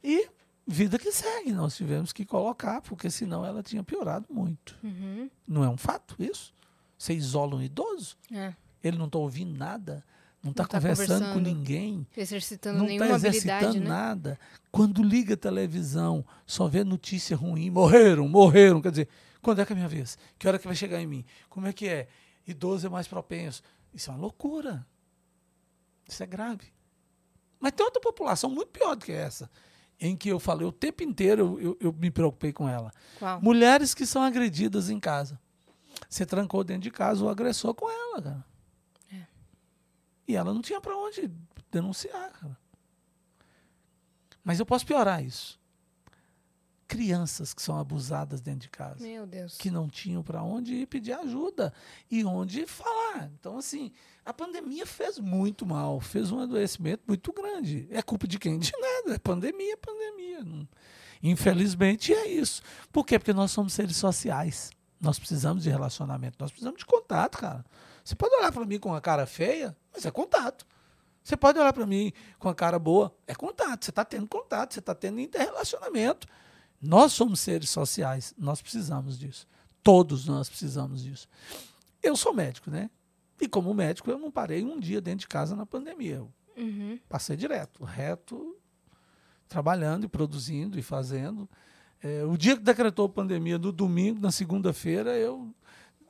E 0.03 0.29
vida 0.67 0.99
que 0.99 1.11
segue, 1.11 1.51
nós 1.53 1.75
tivemos 1.75 2.11
que 2.11 2.25
colocar, 2.25 2.81
porque 2.81 3.09
senão 3.09 3.45
ela 3.45 3.63
tinha 3.63 3.83
piorado 3.83 4.25
muito. 4.29 4.77
Uhum. 4.83 5.29
Não 5.47 5.63
é 5.63 5.69
um 5.69 5.77
fato 5.77 6.15
isso? 6.21 6.53
Você 6.97 7.13
isola 7.13 7.55
um 7.55 7.61
idoso, 7.61 8.17
É. 8.31 8.53
ele 8.83 8.97
não 8.97 9.05
está 9.05 9.17
ouvindo 9.17 9.55
nada, 9.57 10.03
não 10.43 10.51
está 10.51 10.63
Não 10.63 10.69
tá 10.69 10.77
conversando 10.79 11.07
com 11.07 11.33
conversando. 11.33 11.43
ninguém, 11.43 12.07
Exercitando 12.15 12.79
não 12.79 12.85
está 12.89 13.05
habilidade, 13.05 13.27
exercitando 13.37 13.79
né? 13.79 13.87
nada. 13.89 14.39
Quando 14.71 15.01
liga 15.03 15.35
a 15.35 15.37
televisão, 15.37 16.25
só 16.45 16.67
vê 16.67 16.83
notícia 16.83 17.35
ruim, 17.37 17.69
morreram, 17.69 18.27
morreram. 18.27 18.81
Quer 18.81 18.91
dizer, 18.91 19.09
quando 19.41 19.61
é 19.61 19.65
que 19.65 19.71
é 19.71 19.75
a 19.75 19.77
minha 19.77 19.87
vez? 19.87 20.17
Que 20.37 20.47
hora 20.47 20.59
que 20.59 20.67
vai 20.67 20.75
chegar 20.75 21.01
em 21.01 21.07
mim? 21.07 21.25
Como 21.49 21.65
é 21.67 21.73
que 21.73 21.87
é? 21.87 22.07
Idoso 22.45 22.87
é 22.87 22.89
mais 22.89 23.07
propenso. 23.07 23.61
Isso 23.93 24.09
é 24.09 24.13
uma 24.13 24.19
loucura. 24.19 24.85
Isso 26.07 26.21
é 26.23 26.25
grave. 26.25 26.73
Mas 27.59 27.71
tem 27.73 27.85
outra 27.85 28.01
população 28.01 28.49
muito 28.49 28.69
pior 28.69 28.95
do 28.95 29.03
que 29.05 29.11
essa, 29.11 29.49
em 29.99 30.15
que 30.15 30.29
eu 30.29 30.39
falei 30.39 30.67
o 30.67 30.71
tempo 30.71 31.03
inteiro, 31.03 31.57
eu, 31.59 31.77
eu- 31.79 31.93
me 31.93 32.11
preocupei 32.11 32.53
com 32.53 32.67
ela. 32.69 32.91
Qual? 33.17 33.41
Mulheres 33.41 33.93
que 33.93 34.05
são 34.05 34.21
agredidas 34.21 34.89
em 34.89 34.99
casa. 34.99 35.39
Você 36.09 36.25
trancou 36.25 36.63
dentro 36.63 36.83
de 36.83 36.91
casa 36.91 37.23
o 37.25 37.29
agressor 37.29 37.73
com 37.73 37.89
ela, 37.89 38.21
cara. 38.21 38.45
É. 39.11 39.25
E 40.27 40.35
ela 40.35 40.53
não 40.53 40.61
tinha 40.61 40.79
para 40.79 40.95
onde 40.95 41.31
denunciar, 41.71 42.31
cara. 42.31 42.57
Mas 44.43 44.59
eu 44.59 44.65
posso 44.65 44.85
piorar 44.85 45.23
isso. 45.23 45.59
Crianças 46.87 47.53
que 47.53 47.61
são 47.61 47.77
abusadas 47.77 48.39
dentro 48.39 48.61
de 48.61 48.69
casa, 48.69 49.03
Meu 49.03 49.27
Deus. 49.27 49.57
que 49.57 49.69
não 49.69 49.89
tinham 49.89 50.23
para 50.23 50.41
onde 50.41 50.73
ir 50.73 50.85
pedir 50.85 51.11
ajuda 51.11 51.73
e 52.09 52.23
onde 52.23 52.65
falar. 52.65 53.29
Então, 53.37 53.57
assim, 53.57 53.91
a 54.27 54.33
pandemia 54.33 54.85
fez 54.85 55.17
muito 55.19 55.65
mal, 55.65 56.01
fez 56.01 56.33
um 56.33 56.41
adoecimento 56.41 57.01
muito 57.07 57.31
grande. 57.31 57.87
É 57.89 58.01
culpa 58.01 58.27
de 58.27 58.37
quem? 58.37 58.59
De 58.59 58.73
nada. 58.77 59.15
É 59.15 59.17
pandemia, 59.17 59.71
é 59.71 59.77
pandemia. 59.77 60.67
Infelizmente 61.23 62.13
é 62.13 62.27
isso. 62.27 62.61
Por 62.91 63.05
quê? 63.05 63.17
Porque 63.17 63.31
nós 63.31 63.51
somos 63.51 63.71
seres 63.71 63.95
sociais. 63.95 64.69
Nós 64.99 65.17
precisamos 65.17 65.63
de 65.63 65.69
relacionamento, 65.69 66.35
nós 66.41 66.51
precisamos 66.51 66.79
de 66.79 66.85
contato, 66.85 67.37
cara. 67.37 67.63
Você 68.03 68.15
pode 68.15 68.35
olhar 68.35 68.51
para 68.51 68.65
mim 68.65 68.77
com 68.77 68.89
uma 68.89 68.99
cara 68.99 69.25
feia, 69.25 69.73
mas 69.93 70.05
é 70.05 70.11
contato. 70.11 70.67
Você 71.23 71.37
pode 71.37 71.57
olhar 71.57 71.71
para 71.71 71.85
mim 71.85 72.11
com 72.37 72.49
a 72.49 72.55
cara 72.55 72.77
boa, 72.77 73.15
é 73.25 73.33
contato. 73.33 73.85
Você 73.85 73.91
está 73.91 74.03
tendo 74.03 74.27
contato, 74.27 74.73
você 74.73 74.79
está 74.79 74.93
tendo 74.93 75.21
interrelacionamento. 75.21 76.27
Nós 76.81 77.13
somos 77.13 77.39
seres 77.39 77.69
sociais, 77.69 78.33
nós 78.37 78.61
precisamos 78.61 79.17
disso. 79.17 79.47
Todos 79.81 80.25
nós 80.25 80.49
precisamos 80.49 81.01
disso. 81.01 81.29
Eu 82.03 82.17
sou 82.17 82.33
médico, 82.33 82.69
né? 82.69 82.89
E 83.39 83.47
como 83.47 83.73
médico, 83.73 84.09
eu 84.09 84.17
não 84.17 84.31
parei 84.31 84.63
um 84.63 84.79
dia 84.79 84.99
dentro 84.99 85.21
de 85.21 85.27
casa 85.27 85.55
na 85.55 85.65
pandemia. 85.65 86.25
Uhum. 86.57 86.99
passei 87.07 87.37
direto, 87.37 87.83
reto, 87.83 88.57
trabalhando 89.47 90.05
e 90.05 90.07
produzindo 90.07 90.79
e 90.79 90.81
fazendo. 90.81 91.47
É, 92.01 92.23
o 92.25 92.35
dia 92.35 92.57
que 92.57 92.63
decretou 92.63 93.05
a 93.05 93.09
pandemia, 93.09 93.59
no 93.59 93.71
domingo, 93.71 94.19
na 94.19 94.31
segunda-feira, 94.31 95.15
eu 95.15 95.53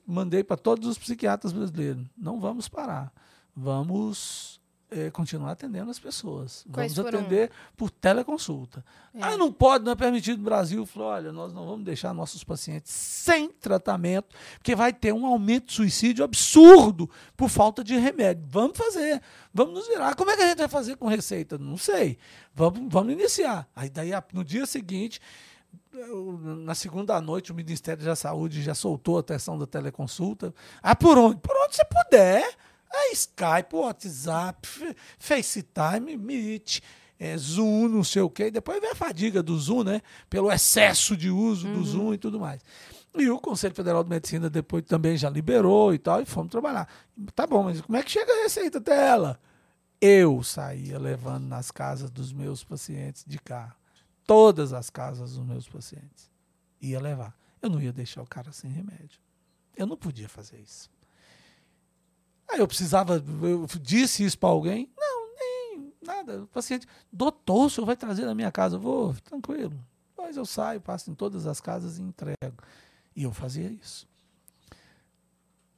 mandei 0.06 0.44
para 0.44 0.56
todos 0.56 0.88
os 0.88 0.98
psiquiatras 0.98 1.52
brasileiros: 1.52 2.06
não 2.18 2.40
vamos 2.40 2.70
parar, 2.70 3.12
vamos 3.54 4.57
eh, 4.90 5.12
continuar 5.12 5.52
atendendo 5.52 5.92
as 5.92 6.00
pessoas. 6.00 6.66
Quais 6.72 6.94
vamos 6.94 7.12
foram? 7.12 7.26
atender 7.26 7.52
por 7.76 7.92
teleconsulta. 7.92 8.84
É. 9.14 9.22
Ah, 9.22 9.38
não 9.38 9.52
pode, 9.52 9.84
não 9.84 9.92
é 9.92 9.96
permitido 9.96 10.38
no 10.38 10.46
Brasil. 10.46 10.86
Falou, 10.86 11.10
olha, 11.10 11.32
nós 11.32 11.54
não 11.54 11.66
vamos 11.66 11.84
deixar 11.84 12.14
nossos 12.14 12.44
pacientes 12.44 12.92
sem 12.92 13.50
tratamento, 13.50 14.36
porque 14.54 14.76
vai 14.76 14.94
ter 14.94 15.12
um 15.12 15.26
aumento 15.26 15.68
de 15.68 15.74
suicídio 15.74 16.24
absurdo 16.24 17.10
por 17.36 17.50
falta 17.50 17.84
de 17.84 17.98
remédio. 17.98 18.46
Vamos 18.48 18.78
fazer, 18.78 19.22
vamos 19.54 19.74
nos 19.74 19.88
virar. 19.88 20.16
Como 20.16 20.32
é 20.32 20.38
que 20.38 20.44
a 20.44 20.48
gente 20.48 20.60
vai 20.60 20.70
fazer 20.70 20.96
com 20.96 21.08
receita? 21.08 21.58
Não 21.58 21.78
sei. 21.78 22.18
Vamos, 22.56 22.82
vamos 22.90 23.12
iniciar. 23.12 23.68
Aí 23.76 23.90
daí, 23.90 24.12
no 24.32 24.44
dia 24.44 24.66
seguinte, 24.66 25.20
na 26.66 26.76
segunda 26.76 27.20
noite, 27.20 27.52
o 27.52 27.56
Ministério 27.56 28.06
da 28.06 28.16
Saúde 28.16 28.62
já 28.62 28.76
soltou 28.76 29.18
a 29.18 29.24
questão 29.24 29.58
da 29.58 29.66
teleconsulta. 29.66 30.54
Ah, 30.82 30.96
por 30.96 31.18
onde? 31.18 31.38
Por 31.38 31.56
onde 31.58 31.76
você 31.76 31.86
puder. 31.86 32.56
É 32.92 33.12
Skype, 33.12 33.76
WhatsApp, 33.76 34.68
FaceTime, 35.20 36.18
Meet, 36.18 36.82
é, 37.20 37.38
Zoom, 37.38 37.88
não 37.88 38.04
sei 38.04 38.22
o 38.22 38.30
quê. 38.30 38.52
Depois 38.52 38.80
vem 38.80 38.92
a 38.92 38.96
fadiga 38.96 39.42
do 39.42 39.58
Zoom, 39.58 39.84
né? 39.84 40.02
Pelo 40.30 40.52
excesso 40.52 41.16
de 41.16 41.30
uso 41.30 41.68
do 41.68 41.84
Zoom 41.84 42.14
e 42.14 42.18
tudo 42.18 42.40
mais. 42.40 42.62
E 43.16 43.30
o 43.30 43.40
Conselho 43.40 43.74
Federal 43.74 44.04
de 44.04 44.10
Medicina 44.10 44.50
depois 44.50 44.84
também 44.86 45.18
já 45.18 45.30
liberou 45.30 45.94
e 45.94 45.98
tal, 45.98 46.22
e 46.22 46.26
fomos 46.26 46.52
trabalhar. 46.52 46.88
Tá 47.34 47.48
bom, 47.48 47.64
mas 47.64 47.82
como 47.82 47.98
é 47.98 48.04
que 48.04 48.12
chega 48.12 48.32
a 48.32 48.44
receita 48.44 48.78
até 48.78 49.08
ela? 49.10 49.40
Eu 50.00 50.44
saía 50.44 51.00
levando 51.00 51.48
nas 51.48 51.72
casas 51.72 52.12
dos 52.12 52.32
meus 52.32 52.64
pacientes 52.64 53.26
de 53.26 53.40
carro. 53.40 53.76
Todas 54.26 54.74
as 54.74 54.90
casas 54.90 55.34
dos 55.34 55.46
meus 55.46 55.68
pacientes. 55.68 56.30
Ia 56.80 57.00
levar. 57.00 57.36
Eu 57.60 57.70
não 57.70 57.82
ia 57.82 57.92
deixar 57.92 58.22
o 58.22 58.28
cara 58.28 58.52
sem 58.52 58.70
remédio. 58.70 59.20
Eu 59.76 59.88
não 59.88 59.98
podia 59.98 60.30
fazer 60.30 60.60
isso. 60.60 60.90
Aí 62.50 62.60
eu 62.60 62.68
precisava, 62.68 63.24
eu 63.44 63.68
disse 63.82 64.24
isso 64.24 64.38
para 64.38 64.50
alguém? 64.50 64.90
Não, 64.98 65.36
nem 65.36 65.94
nada. 66.02 66.44
O 66.44 66.48
paciente, 66.48 66.88
doutor, 67.12 67.66
o 67.66 67.70
senhor 67.70 67.86
vai 67.86 67.96
trazer 67.96 68.26
na 68.26 68.34
minha 68.34 68.52
casa? 68.52 68.78
Eu 68.78 68.80
Vou, 68.80 69.14
tranquilo. 69.16 69.74
Mas 70.18 70.38
eu 70.38 70.46
saio, 70.46 70.82
passo 70.82 71.12
em 71.12 71.16
todas 71.16 71.46
as 71.46 71.60
casas 71.60 71.98
e 71.98 72.02
entrego. 72.02 72.58
E 73.16 73.24
eu 73.24 73.34
fazia 73.34 73.70
isso. 73.70 74.08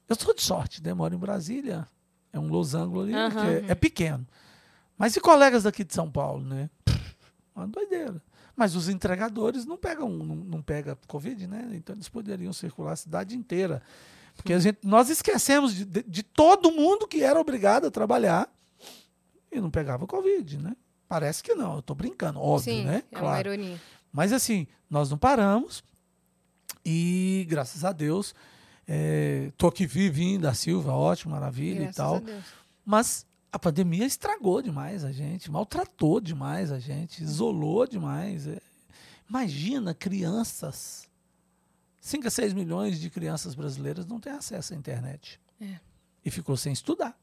Eu 0.08 0.16
sou 0.16 0.34
de 0.34 0.42
sorte, 0.42 0.82
né? 0.82 0.92
Moro 0.92 1.14
em 1.14 1.18
Brasília. 1.18 1.86
É 2.32 2.38
um 2.38 2.48
losango 2.48 3.00
ali, 3.00 3.14
Aham. 3.14 3.30
que 3.30 3.66
é, 3.66 3.70
é 3.72 3.74
pequeno. 3.74 4.26
Mas 4.96 5.16
e 5.16 5.20
colegas 5.20 5.62
daqui 5.62 5.84
de 5.84 5.94
São 5.94 6.10
Paulo, 6.10 6.44
né? 6.44 6.68
Uma 7.54 7.66
doideira. 7.66 8.22
Mas 8.56 8.74
os 8.74 8.88
entregadores 8.88 9.64
não 9.64 9.76
pegam, 9.76 10.10
não, 10.10 10.36
não 10.36 10.62
pega 10.62 10.98
Covid, 11.06 11.46
né? 11.46 11.70
Então 11.72 11.94
eles 11.94 12.08
poderiam 12.08 12.52
circular 12.52 12.92
a 12.92 12.96
cidade 12.96 13.36
inteira. 13.36 13.82
Porque 14.36 14.52
a 14.52 14.58
gente, 14.58 14.78
nós 14.82 15.10
esquecemos 15.10 15.74
de, 15.74 15.84
de, 15.84 16.02
de 16.02 16.22
todo 16.22 16.70
mundo 16.72 17.06
que 17.06 17.22
era 17.22 17.40
obrigado 17.40 17.86
a 17.86 17.90
trabalhar 17.90 18.48
e 19.52 19.60
não 19.60 19.70
pegava 19.70 20.06
Covid, 20.06 20.58
né? 20.58 20.76
Parece 21.08 21.42
que 21.42 21.54
não, 21.54 21.76
eu 21.76 21.82
tô 21.82 21.94
brincando, 21.94 22.40
óbvio, 22.40 22.72
Sim, 22.72 22.84
né? 22.84 23.02
é 23.10 23.18
uma 23.18 23.40
ironia. 23.40 23.80
Mas 24.12 24.32
assim, 24.32 24.66
nós 24.88 25.10
não 25.10 25.18
paramos 25.18 25.82
e, 26.84 27.46
graças 27.48 27.84
a 27.84 27.92
Deus, 27.92 28.34
é, 28.86 29.52
tô 29.56 29.66
aqui 29.66 29.86
vivinho 29.86 30.40
da 30.40 30.54
Silva, 30.54 30.92
ótimo, 30.92 31.32
maravilha 31.32 31.82
Graças 31.82 31.94
e 31.94 31.96
tal. 31.96 32.16
a 32.16 32.20
Deus. 32.20 32.44
Mas 32.84 33.26
a 33.52 33.58
pandemia 33.58 34.04
estragou 34.06 34.62
demais 34.62 35.04
a 35.04 35.12
gente, 35.12 35.50
maltratou 35.50 36.20
demais 36.20 36.72
a 36.72 36.78
gente, 36.78 37.22
isolou 37.22 37.86
demais. 37.86 38.46
É. 38.46 38.58
Imagina 39.28 39.94
crianças. 39.94 41.08
5 42.00 42.26
a 42.26 42.30
6 42.30 42.52
milhões 42.54 42.98
de 42.98 43.10
crianças 43.10 43.54
brasileiras 43.54 44.06
não 44.06 44.18
têm 44.18 44.32
acesso 44.32 44.72
à 44.72 44.76
internet. 44.76 45.40
É. 45.60 45.78
E 46.24 46.30
ficou 46.30 46.56
sem 46.56 46.72
estudar. 46.72 47.18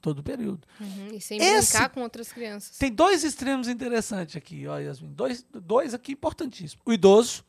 Todo 0.00 0.20
o 0.20 0.22
período. 0.22 0.66
Uhum, 0.80 1.08
E 1.14 1.20
sem 1.20 1.38
Esse- 1.40 1.72
brincar 1.72 1.88
com 1.90 2.00
outras 2.00 2.32
crianças. 2.32 2.76
Tem 2.78 2.90
dois 2.90 3.22
extremos 3.24 3.68
interessantes 3.68 4.36
aqui, 4.36 4.66
ó, 4.66 4.78
Yasmin. 4.78 5.12
Dois, 5.12 5.44
dois 5.52 5.92
aqui 5.92 6.12
importantíssimos. 6.12 6.82
O 6.86 6.92
idoso. 6.92 7.44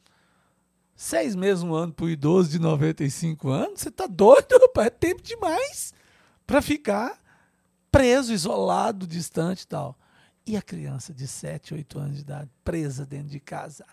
Seis 0.96 1.34
meses, 1.36 1.64
um 1.64 1.74
ano 1.74 1.94
para 1.94 2.06
o 2.06 2.10
idoso 2.10 2.50
de 2.50 2.60
95 2.60 3.50
anos. 3.50 3.80
Você 3.82 3.90
tá 3.90 4.06
doido, 4.06 4.58
rapaz? 4.62 4.88
É 4.88 4.90
tempo 4.90 5.22
demais 5.24 5.94
para 6.46 6.62
ficar 6.62 7.20
preso, 7.90 8.34
isolado, 8.34 9.08
distante 9.08 9.62
e 9.64 9.68
tal. 9.68 9.98
E 10.46 10.58
a 10.58 10.62
criança 10.62 11.14
de 11.14 11.28
7, 11.28 11.74
8 11.74 11.98
anos 12.00 12.16
de 12.16 12.22
idade, 12.22 12.50
presa 12.64 13.06
dentro 13.06 13.30
de 13.30 13.40
casa. 13.40 13.86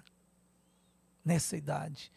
Nessa 1.25 1.57
idade. 1.57 2.11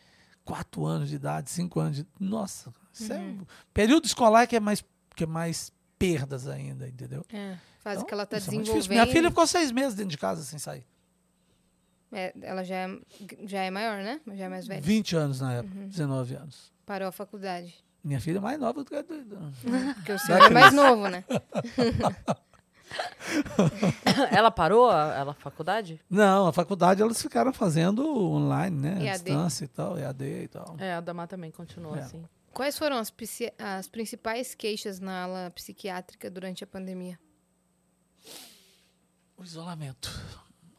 4 0.45 0.85
anos 0.85 1.09
de 1.09 1.15
idade, 1.15 1.49
5 1.49 1.79
anos 1.79 1.95
de 1.97 2.07
Nossa, 2.19 2.73
isso 2.93 3.11
é 3.13 3.17
um 3.17 3.45
período 3.73 4.05
escolar 4.05 4.47
que 4.47 4.55
é 4.55 4.59
mais, 4.59 4.83
que 5.15 5.23
é 5.23 5.27
mais 5.27 5.71
perdas 5.97 6.47
ainda, 6.47 6.87
entendeu? 6.87 7.23
É, 7.31 7.55
fase 7.79 7.97
Então, 7.97 8.07
que 8.07 8.13
ela 8.13 8.25
tá 8.25 8.37
isso 8.37 8.47
é 8.47 8.51
desenvolvendo. 8.51 8.73
difícil. 8.75 8.91
Minha 8.93 9.07
filha 9.07 9.29
ficou 9.29 9.45
seis 9.47 9.71
meses 9.71 9.93
dentro 9.95 10.09
de 10.11 10.17
casa 10.17 10.43
sem 10.43 10.57
sair. 10.59 10.85
É, 12.11 12.33
ela 12.41 12.63
já 12.63 12.75
é, 12.75 12.99
já 13.45 13.61
é 13.61 13.71
maior, 13.71 14.03
né? 14.03 14.19
Já 14.33 14.45
é 14.45 14.49
mais 14.49 14.67
velha. 14.67 14.81
20 14.81 15.15
anos 15.15 15.39
na 15.39 15.53
época, 15.53 15.77
Uhum. 15.79 15.87
19 15.87 16.35
anos. 16.35 16.71
Parou 16.85 17.07
a 17.07 17.11
faculdade. 17.11 17.73
Minha 18.03 18.19
filha 18.19 18.37
é 18.37 18.41
mais 18.41 18.59
nova 18.59 18.83
do 18.83 18.89
que 18.89 18.95
a 18.95 19.01
do... 19.01 19.15
Porque 19.95 20.11
o 20.11 20.19
senhor 20.19 20.41
é 20.41 20.49
mais 20.49 20.73
novo, 20.73 21.07
né? 21.07 21.23
Ela 24.31 24.51
parou 24.51 24.89
a, 24.89 25.13
ela, 25.13 25.31
a 25.31 25.33
faculdade? 25.35 25.99
Não, 26.09 26.47
a 26.47 26.53
faculdade 26.53 27.01
elas 27.01 27.21
ficaram 27.21 27.53
fazendo 27.53 28.05
online, 28.05 28.77
né? 28.77 29.05
EAD. 29.05 29.23
distância 29.23 29.65
e 29.65 29.67
tal, 29.67 29.97
EAD 29.97 30.23
e 30.43 30.47
tal. 30.47 30.75
É, 30.77 30.93
a 30.95 31.01
Damar 31.01 31.27
também 31.27 31.51
continuou 31.51 31.95
É. 31.95 32.01
assim. 32.01 32.23
Quais 32.53 32.77
foram 32.77 32.97
as, 32.97 33.13
as 33.57 33.87
principais 33.87 34.53
queixas 34.53 34.99
na 34.99 35.23
ala 35.23 35.51
psiquiátrica 35.51 36.29
durante 36.29 36.63
a 36.63 36.67
pandemia? 36.67 37.17
O 39.37 39.43
isolamento. 39.43 40.11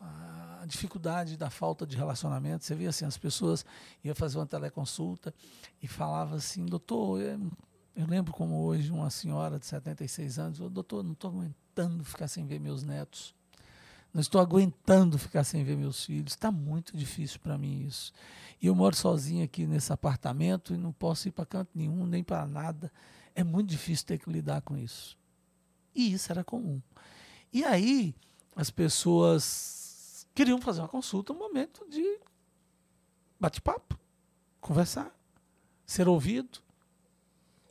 A 0.01 0.65
dificuldade 0.67 1.37
da 1.37 1.49
falta 1.51 1.87
de 1.87 1.97
relacionamento. 1.97 2.65
Você 2.65 2.75
via 2.75 2.91
assim, 2.91 3.05
as 3.07 3.17
pessoas 3.17 3.65
iam 4.05 4.15
fazer 4.15 4.39
uma 4.39 4.47
teleconsulta 4.47 5.35
e 5.83 5.89
falava 5.89 6.37
assim, 6.37 6.67
doutor, 6.67 7.21
eu, 7.21 7.51
eu 7.97 8.07
lembro 8.07 8.33
como 8.33 8.63
hoje 8.65 8.93
uma 8.93 9.11
senhora 9.11 9.59
de 9.59 9.67
76 9.67 10.39
anos, 10.39 10.59
falou, 10.59 10.71
doutor, 10.71 11.03
não 11.03 11.13
estou 11.13 11.31
aguentando 11.31 11.62
ficar 12.05 12.29
sem 12.29 12.47
ver 12.47 12.59
meus 12.59 12.83
netos. 12.83 13.35
Não 14.13 14.21
estou 14.21 14.41
aguentando 14.41 15.19
ficar 15.19 15.43
sem 15.43 15.65
ver 15.65 15.77
meus 15.77 16.05
filhos. 16.05 16.33
Está 16.33 16.51
muito 16.51 16.97
difícil 16.97 17.41
para 17.41 17.57
mim 17.57 17.87
isso. 17.87 18.13
E 18.61 18.67
eu 18.67 18.75
moro 18.75 18.95
sozinho 18.95 19.45
aqui 19.45 19.67
nesse 19.67 19.93
apartamento 19.93 20.75
e 20.75 20.77
não 20.77 20.93
posso 20.93 21.29
ir 21.29 21.33
para 21.33 21.47
canto 21.47 21.71
nenhum, 21.75 22.07
nem 22.07 22.23
para 22.23 22.47
nada. 22.47 22.93
É 23.35 23.43
muito 23.43 23.71
difícil 23.71 24.07
ter 24.07 24.19
que 24.19 24.31
lidar 24.31 24.61
com 24.61 24.77
isso. 24.77 25.19
E 25.95 26.13
isso 26.13 26.31
era 26.31 26.45
comum. 26.45 26.81
E 27.53 27.65
aí, 27.65 28.15
as 28.55 28.71
pessoas 28.71 30.27
queriam 30.35 30.61
fazer 30.61 30.81
uma 30.81 30.89
consulta, 30.89 31.33
um 31.33 31.39
momento 31.39 31.87
de 31.89 32.21
bate-papo, 33.41 33.99
conversar, 34.61 35.11
ser 35.87 36.07
ouvido. 36.07 36.61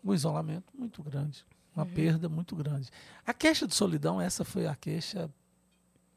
O 0.03 0.13
isolamento 0.13 0.73
muito 0.75 1.03
grande, 1.03 1.45
uma 1.75 1.85
perda 1.85 2.27
muito 2.27 2.55
grande. 2.55 2.89
A 3.25 3.33
queixa 3.33 3.65
de 3.65 3.73
solidão, 3.73 4.21
essa 4.21 4.43
foi 4.43 4.67
a 4.67 4.75
queixa 4.75 5.29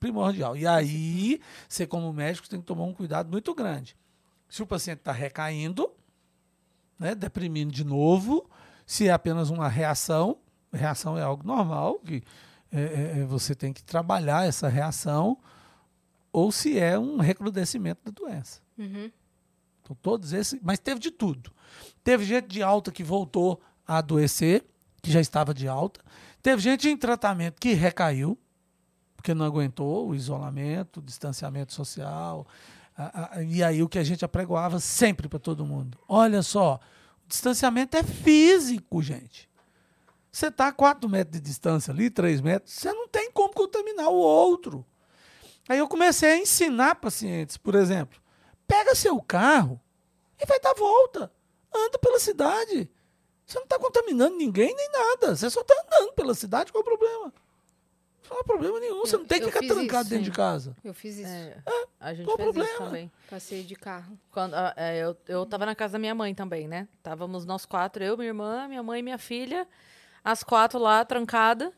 primordial. 0.01 0.57
E 0.57 0.67
aí, 0.67 1.41
você 1.69 1.87
como 1.87 2.13
médico 2.13 2.49
tem 2.49 2.61
que 2.61 2.67
tomar 2.67 2.85
um 2.85 2.93
cuidado 2.93 3.31
muito 3.31 3.55
grande. 3.55 3.97
Se 4.49 4.63
o 4.63 4.67
paciente 4.67 4.99
está 4.99 5.13
recaindo, 5.13 5.91
né, 6.99 7.15
deprimindo 7.15 7.73
de 7.73 7.85
novo, 7.85 8.49
se 8.87 9.09
é 9.09 9.13
apenas 9.13 9.51
uma 9.51 9.69
reação, 9.69 10.39
reação 10.73 11.17
é 11.17 11.23
algo 11.23 11.47
normal, 11.47 11.99
que 12.01 12.23
é, 12.71 12.81
é, 12.81 13.19
é, 13.21 13.25
você 13.25 13.55
tem 13.55 13.73
que 13.73 13.83
trabalhar 13.83 14.47
essa 14.47 14.69
reação, 14.69 15.39
ou 16.33 16.51
se 16.51 16.79
é 16.79 16.99
um 16.99 17.19
recrudescimento 17.19 18.01
da 18.05 18.11
doença. 18.11 18.61
Uhum. 18.77 19.11
Então, 19.83 19.97
todos 20.03 20.33
esses, 20.33 20.59
mas 20.63 20.79
teve 20.79 20.99
de 20.99 21.11
tudo. 21.11 21.53
Teve 22.03 22.25
gente 22.25 22.49
de 22.49 22.63
alta 22.63 22.91
que 22.91 23.05
voltou 23.05 23.61
a 23.87 23.99
adoecer, 23.99 24.65
que 25.05 25.13
já 25.13 25.21
estava 25.21 25.53
de 25.53 25.69
alta. 25.69 26.01
Teve 26.43 26.63
gente 26.63 26.89
em 26.89 26.97
tratamento 26.97 27.61
que 27.61 27.75
recaiu, 27.75 28.39
porque 29.15 29.35
não 29.35 29.45
aguentou 29.45 30.09
o 30.09 30.15
isolamento, 30.15 30.99
o 30.99 31.03
distanciamento 31.03 31.75
social. 31.75 32.47
e 33.47 33.63
aí 33.63 33.83
o 33.83 33.89
que 33.89 33.99
a 33.99 34.05
gente 34.05 34.25
apregoava 34.25 34.81
sempre 34.81 35.29
para 35.29 35.39
todo 35.39 35.67
mundo. 35.67 35.99
Olha 36.09 36.43
só, 36.43 36.81
o 37.25 37.29
distanciamento 37.29 37.99
é 37.99 38.03
físico, 38.03 39.03
gente. 39.03 39.49
Você 40.33 40.47
está 40.47 40.69
a 40.69 40.73
4 40.73 41.09
metros 41.09 41.39
de 41.39 41.47
distância 41.47 41.93
ali, 41.93 42.09
3 42.09 42.41
metros, 42.41 42.73
você 42.73 42.91
não 42.91 43.07
tem 43.07 43.31
como 43.31 43.53
contaminar 43.53 44.09
o 44.09 44.15
outro. 44.15 44.87
Aí 45.69 45.79
eu 45.79 45.87
comecei 45.87 46.33
a 46.33 46.39
ensinar 46.39 46.95
pacientes, 46.97 47.59
por 47.59 47.75
exemplo, 47.75 48.19
pega 48.67 48.95
seu 48.95 49.21
carro 49.21 49.79
e 50.41 50.47
vai 50.47 50.59
dar 50.61 50.75
volta. 50.75 51.31
Anda 51.75 51.99
pela 51.99 52.19
cidade. 52.19 52.91
Você 53.47 53.59
não 53.59 53.65
está 53.65 53.79
contaminando 53.79 54.37
ninguém 54.37 54.75
nem 54.75 54.91
nada. 54.91 55.37
Você 55.37 55.51
só 55.51 55.61
está 55.61 55.75
andando 55.75 56.13
pela 56.15 56.35
cidade, 56.35 56.73
qual 56.73 56.81
é 56.81 56.83
o 56.83 56.85
problema? 56.85 57.33
Não 58.31 58.41
há 58.41 58.45
problema 58.45 58.81
nenhum. 58.81 59.01
Você 59.01 59.17
não 59.17 59.25
tem 59.27 59.39
que 59.39 59.47
ficar 59.47 59.61
trancado 59.61 59.85
isso, 59.85 60.11
dentro 60.11 60.25
sim. 60.25 60.31
de 60.31 60.31
casa. 60.31 60.77
Eu 60.83 60.95
fiz 60.95 61.19
isso. 61.19 61.29
É, 61.29 61.57
a 62.01 62.15
gente 62.15 62.25
qual 62.25 62.37
fez 62.37 62.49
isso 62.49 62.59
problema? 62.59 62.87
também. 62.87 63.13
Passei 63.29 63.63
de 63.63 63.77
carro. 63.77 64.19
Quando, 64.31 64.55
ah, 64.55 64.73
é, 64.77 64.99
eu, 64.99 65.17
eu 65.29 65.45
tava 65.45 65.67
na 65.67 65.75
casa 65.75 65.93
da 65.93 65.99
minha 65.99 66.15
mãe 66.15 66.35
também, 66.35 66.67
né? 66.67 66.89
Távamos 67.03 67.45
nós 67.45 67.67
quatro, 67.67 68.03
eu, 68.03 68.17
minha 68.17 68.29
irmã, 68.29 68.67
minha 68.67 68.83
mãe 68.83 69.01
e 69.01 69.03
minha 69.03 69.19
filha, 69.19 69.69
as 70.25 70.43
quatro 70.43 70.79
lá, 70.79 71.05
trancada. 71.05 71.73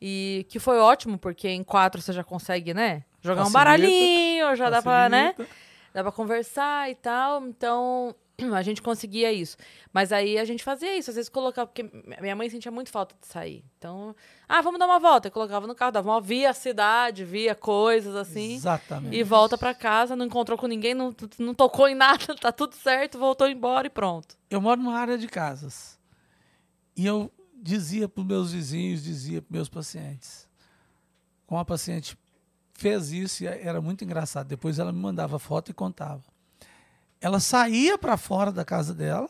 E 0.00 0.46
que 0.48 0.58
foi 0.58 0.78
ótimo, 0.78 1.18
porque 1.18 1.48
em 1.48 1.62
quatro 1.62 2.00
você 2.00 2.12
já 2.12 2.24
consegue, 2.24 2.72
né? 2.72 3.04
Jogar 3.20 3.42
um 3.42 3.50
Facilita, 3.50 3.58
baralhinho, 3.58 4.56
já 4.56 4.70
dá 4.70 4.80
pra, 4.80 5.08
né? 5.10 5.34
Facilita. 5.36 5.54
Dá 5.92 6.02
pra 6.02 6.12
conversar 6.12 6.90
e 6.90 6.94
tal. 6.94 7.44
Então, 7.44 8.14
a 8.54 8.62
gente 8.62 8.82
conseguia 8.82 9.32
isso. 9.32 9.56
Mas 9.92 10.12
aí 10.12 10.38
a 10.38 10.44
gente 10.44 10.62
fazia 10.62 10.96
isso, 10.96 11.10
às 11.10 11.16
vezes 11.16 11.28
colocava, 11.28 11.66
porque 11.66 11.90
minha 12.20 12.34
mãe 12.36 12.48
sentia 12.48 12.70
muito 12.70 12.90
falta 12.90 13.14
de 13.20 13.26
sair. 13.26 13.64
Então, 13.78 14.14
ah, 14.48 14.60
vamos 14.60 14.78
dar 14.78 14.86
uma 14.86 14.98
volta. 14.98 15.28
Eu 15.28 15.32
colocava 15.32 15.66
no 15.66 15.74
carro, 15.74 15.92
dava 15.92 16.08
uma 16.10 16.20
via 16.20 16.50
a 16.50 16.54
cidade, 16.54 17.24
via 17.24 17.54
coisas 17.54 18.14
assim. 18.14 18.54
Exatamente. 18.54 19.16
E 19.16 19.22
volta 19.22 19.56
pra 19.56 19.74
casa, 19.74 20.16
não 20.16 20.26
encontrou 20.26 20.58
com 20.58 20.66
ninguém, 20.66 20.94
não, 20.94 21.14
não 21.38 21.54
tocou 21.54 21.88
em 21.88 21.94
nada, 21.94 22.34
tá 22.40 22.52
tudo 22.52 22.74
certo, 22.74 23.18
voltou 23.18 23.48
embora 23.48 23.86
e 23.86 23.90
pronto. 23.90 24.36
Eu 24.50 24.60
moro 24.60 24.80
numa 24.80 24.98
área 24.98 25.18
de 25.18 25.28
casas. 25.28 25.98
E 26.96 27.06
eu 27.06 27.30
dizia 27.60 28.08
para 28.08 28.20
os 28.20 28.26
meus 28.26 28.52
vizinhos, 28.52 29.02
dizia 29.02 29.42
para 29.42 29.56
meus 29.56 29.68
pacientes. 29.68 30.48
Uma 31.48 31.64
paciente 31.64 32.16
fez 32.74 33.12
isso 33.12 33.44
e 33.44 33.46
era 33.46 33.80
muito 33.80 34.04
engraçado. 34.04 34.46
Depois 34.46 34.78
ela 34.78 34.92
me 34.92 34.98
mandava 34.98 35.38
foto 35.38 35.70
e 35.70 35.74
contava. 35.74 36.22
Ela 37.20 37.40
saía 37.40 37.98
para 37.98 38.16
fora 38.16 38.50
da 38.50 38.64
casa 38.64 38.94
dela, 38.94 39.28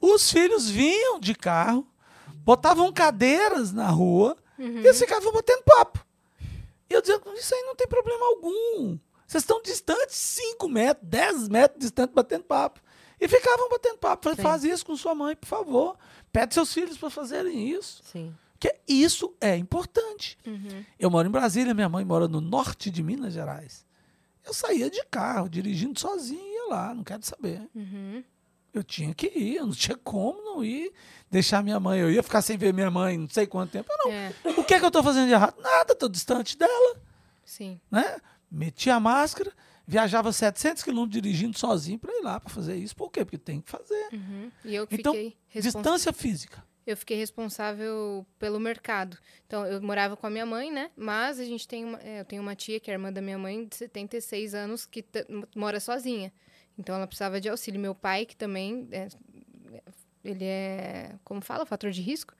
os 0.00 0.30
filhos 0.30 0.68
vinham 0.68 1.18
de 1.18 1.34
carro, 1.34 1.86
botavam 2.44 2.92
cadeiras 2.92 3.72
na 3.72 3.88
rua 3.88 4.36
e 4.58 4.86
eles 4.86 4.98
ficavam 4.98 5.32
batendo 5.32 5.62
papo. 5.64 6.04
E 6.88 6.94
eu 6.94 7.00
dizia, 7.00 7.20
isso 7.36 7.54
aí 7.54 7.62
não 7.62 7.74
tem 7.74 7.86
problema 7.86 8.24
algum. 8.26 8.98
Vocês 9.26 9.42
estão 9.42 9.60
distantes 9.60 10.16
5 10.16 10.68
metros, 10.68 11.06
10 11.06 11.48
metros 11.48 11.80
distantes 11.80 12.14
batendo 12.14 12.44
papo. 12.44 12.80
E 13.20 13.28
ficavam 13.28 13.68
batendo 13.68 13.98
papo. 13.98 14.24
Falei, 14.24 14.36
Sim. 14.36 14.42
faz 14.42 14.64
isso 14.64 14.86
com 14.86 14.96
sua 14.96 15.14
mãe, 15.14 15.36
por 15.36 15.46
favor. 15.46 15.98
Pede 16.32 16.54
seus 16.54 16.72
filhos 16.72 16.96
para 16.96 17.10
fazerem 17.10 17.68
isso. 17.68 18.00
Sim. 18.10 18.34
Porque 18.52 18.74
isso 18.88 19.34
é 19.40 19.56
importante. 19.56 20.38
Uhum. 20.46 20.84
Eu 20.98 21.10
moro 21.10 21.28
em 21.28 21.30
Brasília, 21.30 21.74
minha 21.74 21.88
mãe 21.88 22.04
mora 22.04 22.26
no 22.26 22.40
norte 22.40 22.90
de 22.90 23.02
Minas 23.02 23.34
Gerais. 23.34 23.84
Eu 24.44 24.54
saía 24.54 24.90
de 24.90 25.04
carro, 25.10 25.48
dirigindo 25.48 26.00
sozinho, 26.00 26.47
lá, 26.68 26.94
não 26.94 27.02
quero 27.04 27.24
saber. 27.24 27.60
Uhum. 27.74 28.22
Eu 28.72 28.84
tinha 28.84 29.14
que 29.14 29.26
ir, 29.26 29.56
eu 29.56 29.66
não 29.66 29.72
tinha 29.72 29.96
como 29.96 30.42
não 30.44 30.62
ir 30.64 30.92
deixar 31.30 31.62
minha 31.64 31.80
mãe. 31.80 31.98
Eu 32.00 32.10
ia 32.10 32.22
ficar 32.22 32.42
sem 32.42 32.56
ver 32.56 32.72
minha 32.72 32.90
mãe 32.90 33.16
não 33.16 33.28
sei 33.28 33.46
quanto 33.46 33.70
tempo. 33.72 33.88
Eu 33.90 33.98
não. 34.04 34.12
É, 34.12 34.32
O 34.56 34.62
que 34.64 34.74
é 34.74 34.78
que 34.78 34.84
eu 34.84 34.88
estou 34.88 35.02
fazendo 35.02 35.26
de 35.26 35.32
errado? 35.32 35.54
Nada, 35.60 35.92
estou 35.94 36.08
distante 36.08 36.56
dela. 36.56 36.96
sim. 37.44 37.80
Né? 37.90 38.18
Meti 38.50 38.88
a 38.88 38.98
máscara, 39.00 39.52
viajava 39.86 40.32
700 40.32 40.82
quilômetros 40.82 41.20
dirigindo 41.20 41.58
sozinho 41.58 41.98
para 41.98 42.12
ir 42.14 42.22
lá 42.22 42.38
para 42.40 42.48
fazer 42.50 42.76
isso. 42.76 42.94
Por 42.96 43.10
quê? 43.10 43.24
Porque 43.24 43.36
tem 43.38 43.60
que 43.60 43.70
fazer. 43.70 44.08
Uhum. 44.12 44.50
E 44.64 44.74
eu 44.74 44.86
Então, 44.90 45.12
fiquei. 45.12 45.36
Distância 45.54 46.12
física. 46.12 46.62
eu 46.86 46.96
fiquei 46.96 47.16
responsável 47.18 48.24
pelo 48.38 48.58
mercado. 48.60 49.18
Então, 49.46 49.66
eu 49.66 49.82
morava 49.82 50.16
com 50.16 50.26
a 50.26 50.30
minha 50.30 50.46
mãe, 50.46 50.70
né? 50.72 50.90
Mas 50.96 51.38
a 51.38 51.44
gente 51.44 51.66
tem 51.68 51.84
uma, 51.84 51.98
é, 52.00 52.20
eu 52.20 52.24
tenho 52.24 52.40
uma 52.40 52.54
tia, 52.54 52.80
que 52.80 52.90
é 52.90 52.94
irmã 52.94 53.12
da 53.12 53.20
minha 53.20 53.38
mãe, 53.38 53.66
de 53.66 53.76
76 53.76 54.54
anos, 54.54 54.86
que 54.86 55.04
mora 55.54 55.80
sozinha. 55.80 56.32
Então, 56.78 56.94
ela 56.94 57.06
precisava 57.06 57.40
de 57.40 57.48
auxílio. 57.48 57.80
Meu 57.80 57.94
pai, 57.94 58.24
que 58.24 58.36
também, 58.36 58.88
é, 58.92 59.08
ele 60.24 60.44
é, 60.44 61.14
como 61.24 61.40
fala, 61.40 61.66
fator 61.66 61.90
de 61.90 62.00
risco? 62.00 62.34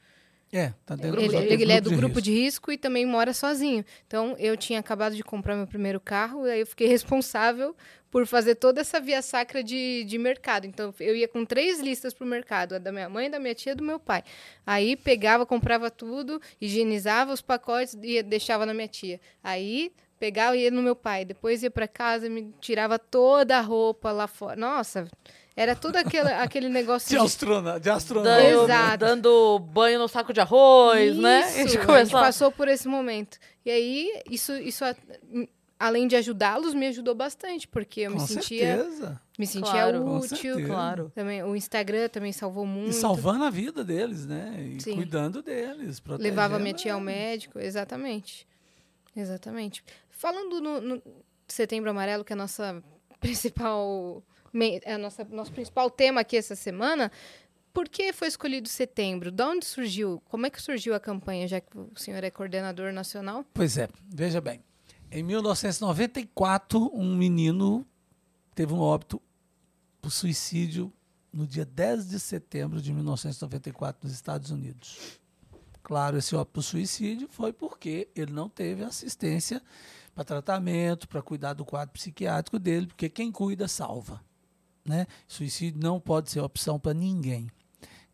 É, 0.51 0.73
tá 0.87 0.97
dentro 0.97 1.21
Ele, 1.21 1.29
do 1.29 1.63
ele 1.63 1.73
é 1.73 1.81
do 1.81 1.91
grupo 1.91 2.07
risco. 2.07 2.23
de 2.23 2.33
risco 2.33 2.73
e 2.73 2.79
também 2.79 3.05
mora 3.05 3.35
sozinho. 3.35 3.85
Então, 4.07 4.35
eu 4.39 4.57
tinha 4.57 4.79
acabado 4.81 5.15
de 5.15 5.23
comprar 5.23 5.55
meu 5.57 5.67
primeiro 5.67 6.01
carro, 6.01 6.47
e 6.47 6.51
aí 6.51 6.61
eu 6.61 6.67
fiquei 6.67 6.89
responsável 6.89 7.77
por 8.11 8.27
fazer 8.27 8.55
toda 8.55 8.81
essa 8.81 8.99
via 8.99 9.21
sacra 9.21 9.63
de, 9.63 10.05
de 10.05 10.17
mercado. 10.17 10.67
Então, 10.67 10.95
eu 10.99 11.15
ia 11.15 11.29
com 11.29 11.45
três 11.45 11.81
listas 11.81 12.15
pro 12.15 12.27
mercado, 12.27 12.75
a 12.77 12.79
da 12.79 12.91
minha 12.91 13.09
mãe, 13.11 13.31
da 13.31 13.39
minha 13.39 13.55
tia 13.55 13.73
e 13.73 13.75
do 13.75 13.85
meu 13.85 14.01
pai. 14.01 14.25
Aí, 14.67 14.97
pegava, 14.97 15.45
comprava 15.45 15.91
tudo, 15.91 16.41
higienizava 16.59 17.31
os 17.33 17.43
pacotes 17.43 17.95
e 18.03 18.23
deixava 18.23 18.65
na 18.65 18.73
minha 18.73 18.89
tia. 18.89 19.21
Aí, 19.45 19.93
pegava 20.19 20.57
e 20.57 20.63
ia 20.65 20.71
no 20.71 20.83
meu 20.83 20.97
pai. 20.97 21.25
Depois 21.25 21.63
ia 21.63 21.71
para 21.71 21.87
casa, 21.89 22.29
me 22.29 22.53
tirava 22.61 22.99
toda 22.99 23.59
a 23.59 23.61
roupa 23.61 24.11
lá 24.13 24.27
fora. 24.27 24.57
Nossa, 24.57 25.07
era 25.57 25.75
todo 25.75 25.97
aquele, 25.97 26.29
aquele 26.35 26.69
negócio 26.69 27.09
De 27.09 27.17
de 27.17 27.25
astronauta. 27.25 27.81
De 27.81 27.91
astronauta. 27.91 28.41
Dando, 28.43 28.65
Exato. 28.65 28.99
dando 28.99 29.59
banho 29.59 29.99
no 29.99 30.09
saco 30.09 30.33
de 30.33 30.41
arroz, 30.41 31.17
né? 31.17 31.41
Isso, 31.41 31.49
A 31.49 31.51
gente 31.59 31.67
a 31.69 31.71
gente 31.73 31.87
começou 31.87 32.19
a- 32.19 32.23
passou 32.23 32.51
por 32.53 32.69
esse 32.69 32.87
momento. 32.89 33.39
E 33.65 33.71
aí, 33.71 34.23
isso, 34.31 34.53
isso 34.55 34.85
a- 34.85 34.95
além 35.79 36.09
de 36.09 36.17
ajudá-los, 36.17 36.75
me 36.75 36.87
ajudou 36.89 37.15
bastante, 37.15 37.69
porque 37.69 38.01
eu 38.01 38.13
Com 38.13 38.21
me 38.21 38.27
sentia, 38.27 38.77
certeza. 38.79 39.21
me 39.39 39.47
sentia 39.47 39.71
Claro. 39.71 40.17
Útil. 40.17 40.67
Claro. 40.67 41.13
Também, 41.15 41.41
o 41.45 41.55
Instagram 41.55 42.09
também 42.09 42.33
salvou 42.33 42.67
muito. 42.67 42.91
E 42.91 42.95
salvando 42.95 43.45
a 43.45 43.51
vida 43.51 43.85
deles, 43.85 44.27
né? 44.27 44.57
E 44.77 44.81
Sim. 44.83 44.97
cuidando 44.97 45.41
deles. 45.41 46.03
Levava 46.19 46.59
minha 46.59 46.75
tia 46.75 46.95
ao 46.95 47.01
médico, 47.01 47.61
exatamente. 47.61 48.45
Exatamente. 49.17 49.83
Falando 50.19 50.61
no, 50.61 50.81
no 50.81 51.03
Setembro 51.47 51.91
Amarelo, 51.91 52.25
que 52.25 52.33
é 52.33 52.35
a 52.35 52.37
nossa 52.37 52.83
principal, 53.21 54.23
é 54.85 54.95
a 54.95 54.99
nossa, 54.99 55.25
nosso 55.25 55.53
principal 55.53 55.89
tema 55.89 56.23
aqui 56.23 56.37
essa 56.37 56.57
semana, 56.57 57.11
por 57.73 57.89
que 57.89 58.13
foi 58.13 58.27
escolhido 58.27 58.69
setembro? 58.69 59.31
De 59.31 59.43
onde 59.45 59.65
surgiu? 59.65 60.21
Como 60.29 60.45
é 60.45 60.51
que 60.51 60.61
surgiu 60.61 60.93
a 60.93 60.99
campanha, 60.99 61.47
já 61.47 61.61
que 61.61 61.79
o 61.79 61.93
senhor 61.95 62.25
é 62.25 62.31
coordenador 62.31 62.93
nacional? 62.93 63.45
Pois 63.55 63.79
é, 63.79 63.89
veja 64.13 64.41
bem. 64.41 64.61
Em 65.09 65.23
1994, 65.23 66.91
um 66.93 67.17
menino 67.17 67.87
teve 68.57 68.73
um 68.73 68.81
óbito 68.81 69.23
por 70.03 70.11
suicídio 70.11 70.93
no 71.33 71.47
dia 71.47 71.65
10 71.65 72.09
de 72.09 72.19
setembro 72.19 72.83
de 72.83 72.93
1994 72.93 74.01
nos 74.03 74.13
Estados 74.13 74.51
Unidos. 74.51 75.21
Claro, 75.81 76.19
esse 76.19 76.35
óbito 76.35 76.55
por 76.55 76.63
suicídio 76.63 77.29
foi 77.31 77.53
porque 77.53 78.09
ele 78.17 78.33
não 78.33 78.49
teve 78.49 78.83
assistência 78.83 79.63
para 80.19 80.25
tratamento, 80.25 81.07
para 81.07 81.23
cuidar 81.23 81.53
do 81.53 81.65
quadro 81.65 81.93
psiquiátrico 81.93 82.59
dele, 82.59 82.89
porque 82.89 83.09
quem 83.09 83.31
cuida 83.31 83.69
salva. 83.69 84.21
Né? 84.85 85.07
Suicídio 85.29 85.81
não 85.81 86.01
pode 86.01 86.29
ser 86.29 86.41
opção 86.41 86.77
para 86.77 86.93
ninguém. 86.93 87.49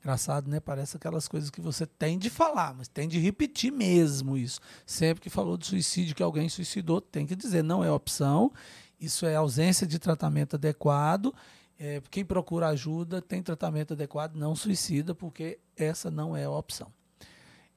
Engraçado, 0.01 0.51
né? 0.51 0.61
Parece 0.61 0.99
aquelas 0.99 1.27
coisas 1.27 1.49
que 1.49 1.63
você 1.63 1.87
tem 1.87 2.19
de 2.19 2.29
falar, 2.29 2.75
mas 2.75 2.89
tem 2.89 3.09
de 3.09 3.19
repetir 3.19 3.73
mesmo 3.73 4.37
isso. 4.37 4.61
Sempre 4.85 5.23
que 5.23 5.31
falou 5.31 5.57
de 5.57 5.67
suicídio, 5.67 6.15
que 6.15 6.23
alguém 6.23 6.47
suicidou, 6.47 7.01
tem 7.01 7.25
que 7.25 7.35
dizer, 7.35 7.65
não 7.65 7.83
é 7.83 7.91
opção. 7.91 8.53
Isso 9.01 9.25
é 9.25 9.35
ausência 9.35 9.87
de 9.87 9.99
tratamento 9.99 10.57
adequado. 10.57 11.35
É, 11.79 12.03
quem 12.11 12.23
procura 12.23 12.69
ajuda 12.69 13.23
tem 13.23 13.43
tratamento 13.43 13.95
adequado, 13.95 14.37
não 14.37 14.55
suicida, 14.55 15.15
porque 15.15 15.59
essa 15.75 16.11
não 16.11 16.37
é 16.37 16.45
a 16.45 16.51
opção. 16.51 16.93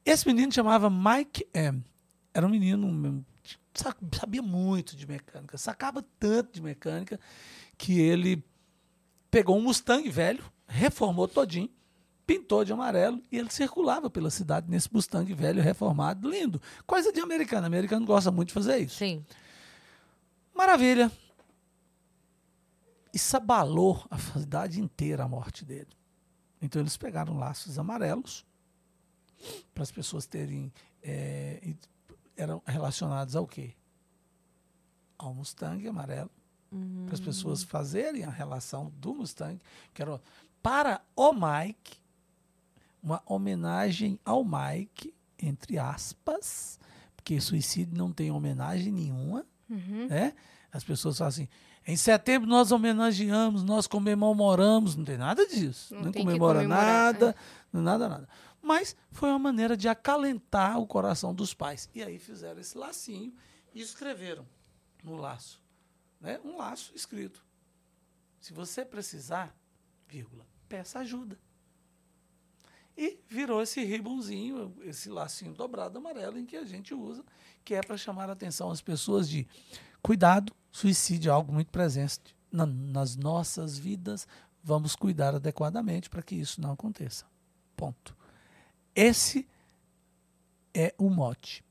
Esse 0.05 0.27
menino 0.27 0.51
chamava 0.51 0.89
Mike 0.89 1.47
M. 1.53 1.81
Era 2.33 2.45
um 2.45 2.49
menino 2.49 3.25
sabia 3.73 4.41
muito 4.41 4.95
de 4.95 5.07
mecânica, 5.07 5.57
sacava 5.57 6.03
tanto 6.19 6.53
de 6.53 6.61
mecânica 6.61 7.19
que 7.77 7.99
ele 7.99 8.43
pegou 9.29 9.57
um 9.57 9.61
Mustang 9.61 10.09
velho, 10.09 10.43
reformou 10.67 11.27
todinho, 11.27 11.69
pintou 12.25 12.65
de 12.65 12.73
amarelo 12.73 13.21
e 13.31 13.37
ele 13.37 13.49
circulava 13.49 14.09
pela 14.09 14.29
cidade 14.29 14.69
nesse 14.69 14.93
Mustang 14.93 15.31
velho 15.33 15.61
reformado, 15.61 16.29
lindo. 16.29 16.61
Coisa 16.85 17.11
de 17.11 17.21
americano. 17.21 17.65
Americano 17.65 18.05
gosta 18.05 18.29
muito 18.31 18.49
de 18.49 18.53
fazer 18.53 18.79
isso. 18.79 18.97
Sim. 18.97 19.25
Maravilha. 20.53 21.11
Isso 23.13 23.37
abalou 23.37 24.05
a 24.09 24.17
cidade 24.17 24.81
inteira 24.81 25.23
a 25.23 25.27
morte 25.27 25.63
dele. 25.63 25.87
Então 26.61 26.81
eles 26.81 26.97
pegaram 26.97 27.37
laços 27.37 27.79
amarelos 27.79 28.45
para 29.73 29.83
as 29.83 29.91
pessoas 29.91 30.25
terem. 30.25 30.73
é, 31.01 31.59
eram 32.37 32.61
relacionados 32.65 33.35
ao 33.35 33.45
quê? 33.47 33.73
Ao 35.17 35.33
Mustang 35.33 35.85
amarelo. 35.87 36.29
Para 37.05 37.13
as 37.15 37.19
pessoas 37.19 37.63
fazerem 37.63 38.23
a 38.25 38.29
relação 38.29 38.91
do 38.97 39.15
Mustang, 39.15 39.59
que 39.93 40.01
era 40.01 40.21
para 40.61 41.01
o 41.15 41.31
Mike, 41.33 41.97
uma 43.01 43.21
homenagem 43.25 44.19
ao 44.25 44.43
Mike, 44.43 45.13
entre 45.39 45.79
aspas, 45.79 46.77
porque 47.15 47.39
suicídio 47.39 47.97
não 47.97 48.11
tem 48.11 48.31
homenagem 48.31 48.91
nenhuma 48.91 49.45
Uhum. 49.69 50.07
né? 50.07 50.33
As 50.71 50.83
pessoas 50.83 51.17
falam 51.17 51.29
assim, 51.29 51.47
em 51.85 51.95
setembro 51.95 52.47
nós 52.47 52.71
homenageamos, 52.71 53.63
nós 53.63 53.87
comemoramos, 53.87 54.95
não 54.95 55.03
tem 55.05 55.17
nada 55.17 55.45
disso. 55.47 55.93
Não 55.95 56.03
Não, 56.03 56.11
comemora 56.13 56.59
comemorar, 56.59 56.63
é. 56.63 56.67
nada, 56.67 57.35
nada, 57.71 58.09
nada. 58.09 58.29
Mas 58.67 58.97
foi 59.11 59.29
uma 59.29 59.39
maneira 59.39 59.77
de 59.77 59.87
acalentar 59.87 60.77
o 60.77 60.85
coração 60.85 61.33
dos 61.33 61.53
pais. 61.53 61.89
E 61.95 62.03
aí 62.03 62.19
fizeram 62.19 62.59
esse 62.59 62.77
lacinho 62.77 63.33
e 63.73 63.79
escreveram 63.79 64.45
no 65.01 65.15
laço. 65.15 65.61
Né? 66.19 66.37
Um 66.43 66.57
laço 66.57 66.91
escrito. 66.93 67.45
Se 68.41 68.51
você 68.51 68.83
precisar, 68.83 69.55
vírgula, 70.05 70.45
peça 70.67 70.99
ajuda. 70.99 71.39
E 72.97 73.19
virou 73.29 73.61
esse 73.61 73.81
ribbonzinho, 73.85 74.75
esse 74.81 75.07
lacinho 75.09 75.53
dobrado 75.53 75.97
amarelo 75.99 76.37
em 76.37 76.45
que 76.45 76.57
a 76.57 76.65
gente 76.65 76.93
usa, 76.93 77.23
que 77.63 77.73
é 77.73 77.81
para 77.81 77.95
chamar 77.95 78.29
a 78.29 78.33
atenção 78.33 78.69
às 78.69 78.81
pessoas 78.81 79.29
de 79.29 79.47
cuidado, 80.01 80.51
suicídio 80.71 81.29
é 81.29 81.33
algo 81.33 81.53
muito 81.53 81.71
presente 81.71 82.35
na- 82.51 82.65
nas 82.65 83.15
nossas 83.15 83.77
vidas, 83.77 84.27
vamos 84.61 84.93
cuidar 84.93 85.35
adequadamente 85.35 86.09
para 86.09 86.21
que 86.23 86.35
isso 86.35 86.59
não 86.59 86.71
aconteça. 86.71 87.25
Ponto. 87.77 88.16
Esse 88.97 89.47
é 90.73 90.91
o 90.97 91.07
mote. 91.07 91.63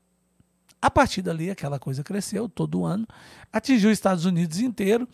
A 0.81 0.89
partir 0.89 1.21
dali, 1.21 1.51
aquela 1.51 1.77
coisa 1.77 2.01
cresceu 2.01 2.47
todo 2.47 2.85
ano, 2.85 3.05
atingiu 3.51 3.89
os 3.89 3.97
Estados 3.97 4.23
Unidos 4.23 4.59
inteiro 4.59 5.05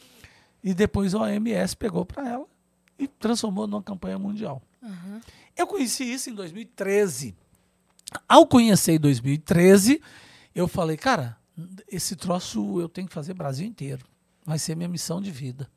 e 0.63 0.75
depois 0.75 1.15
a 1.15 1.21
OMS 1.21 1.75
pegou 1.75 2.05
para 2.05 2.29
ela 2.29 2.45
e 2.99 3.07
transformou 3.07 3.65
numa 3.65 3.81
campanha 3.81 4.19
mundial. 4.19 4.61
Uhum. 4.79 5.21
Eu 5.57 5.65
conheci 5.65 6.03
isso 6.03 6.29
em 6.29 6.35
2013. 6.35 7.35
Ao 8.29 8.45
conhecer 8.45 8.93
em 8.93 8.99
2013, 8.99 9.99
eu 10.53 10.67
falei, 10.67 10.97
cara, 10.97 11.35
esse 11.87 12.15
troço 12.15 12.79
eu 12.79 12.87
tenho 12.87 13.07
que 13.07 13.13
fazer 13.13 13.33
Brasil 13.33 13.65
inteiro. 13.65 14.05
Vai 14.45 14.59
ser 14.59 14.75
minha 14.75 14.89
missão 14.89 15.19
de 15.19 15.31
vida. 15.31 15.67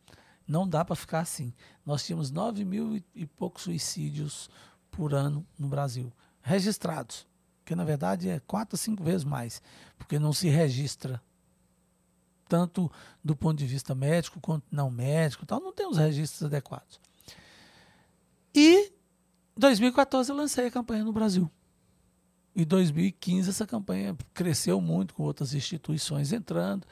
Não 0.47 0.69
dá 0.69 0.85
para 0.85 0.95
ficar 0.97 1.21
assim. 1.21 1.55
Nós 1.85 2.05
tínhamos 2.05 2.31
9 2.31 2.63
mil 2.63 3.03
e 3.15 3.25
poucos 3.25 3.63
suicídios 3.63 4.51
por 4.91 5.15
ano 5.15 5.47
no 5.59 5.69
Brasil, 5.69 6.13
registrados. 6.47 7.27
Que 7.65 7.75
na 7.75 7.85
verdade 7.85 8.29
é 8.29 8.41
quatro, 8.41 8.79
cinco 8.79 9.03
vezes 9.03 9.25
mais, 9.25 9.61
porque 9.99 10.19
não 10.19 10.33
se 10.33 10.49
registra 10.49 11.21
tanto 12.49 12.91
do 13.25 13.35
ponto 13.35 13.59
de 13.59 13.67
vista 13.67 13.93
médico 13.93 14.41
quanto 14.41 14.65
não 14.71 14.89
médico, 14.89 15.45
tal, 15.45 15.61
não 15.61 15.73
tem 15.73 15.89
os 15.89 15.97
registros 15.97 16.45
adequados. 16.45 17.01
E 18.55 18.93
em 19.57 19.61
2014 19.61 20.31
eu 20.31 20.37
lancei 20.37 20.67
a 20.67 20.71
campanha 20.71 21.05
no 21.05 21.13
Brasil. 21.13 21.51
Em 22.55 22.65
2015 22.65 23.51
essa 23.51 23.67
campanha 23.67 24.17
cresceu 24.33 24.81
muito 24.81 25.13
com 25.13 25.25
outras 25.25 25.53
instituições 25.53 26.33
entrando. 26.33 26.87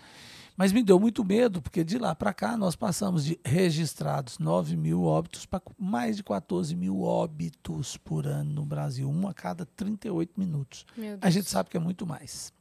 Mas 0.57 0.73
me 0.73 0.83
deu 0.83 1.01
muito 1.01 1.25
medo, 1.25 1.61
porque 1.61 1.83
de 1.83 1.99
lá 1.99 2.15
para 2.15 2.33
cá 2.33 2.57
nós 2.57 2.77
passamos 2.77 3.25
de 3.25 3.39
registrados 3.45 4.39
9 4.39 4.77
mil 4.77 5.03
óbitos 5.03 5.45
para 5.45 5.61
mais 5.77 6.17
de 6.17 6.23
14 6.23 6.77
mil 6.77 7.03
óbitos 7.03 7.97
por 7.97 8.27
ano 8.27 8.53
no 8.53 8.65
Brasil, 8.65 9.11
um 9.11 9.27
a 9.27 9.35
cada 9.35 9.67
38 9.67 10.39
minutos. 10.39 10.87
A 11.21 11.29
gente 11.29 11.51
sabe 11.51 11.71
que 11.71 11.77
é 11.77 11.81
muito 11.81 12.07
mais. 12.07 12.53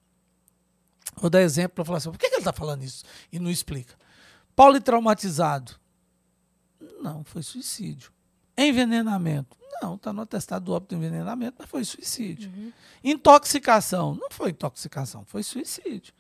Vou 1.18 1.30
dar 1.30 1.42
exemplo 1.42 1.76
para 1.76 1.86
falar 1.86 1.98
assim: 2.00 2.10
por 2.10 2.18
que, 2.18 2.28
que 2.28 2.36
ele 2.36 2.42
está 2.42 2.54
falando 2.54 2.84
isso? 2.84 3.04
E 3.32 3.40
não 3.40 3.52
explica. 3.52 3.96
Politraumatizado. 4.56 5.74
Não, 7.02 7.24
foi 7.24 7.44
suicídio. 7.44 8.12
Envenenamento. 8.58 9.56
Não, 9.82 9.96
está 9.96 10.14
no 10.14 10.22
atestado 10.22 10.66
do 10.66 10.74
óbito 10.74 10.96
de 10.96 11.02
envenenamento, 11.02 11.58
mas 11.60 11.70
foi 11.70 11.84
suicídio. 11.84 12.50
Uhum. 12.56 12.72
Intoxicação. 13.04 14.16
Não 14.16 14.30
foi 14.32 14.52
intoxicação, 14.52 15.26
foi 15.26 15.44
suicídio. 15.44 16.14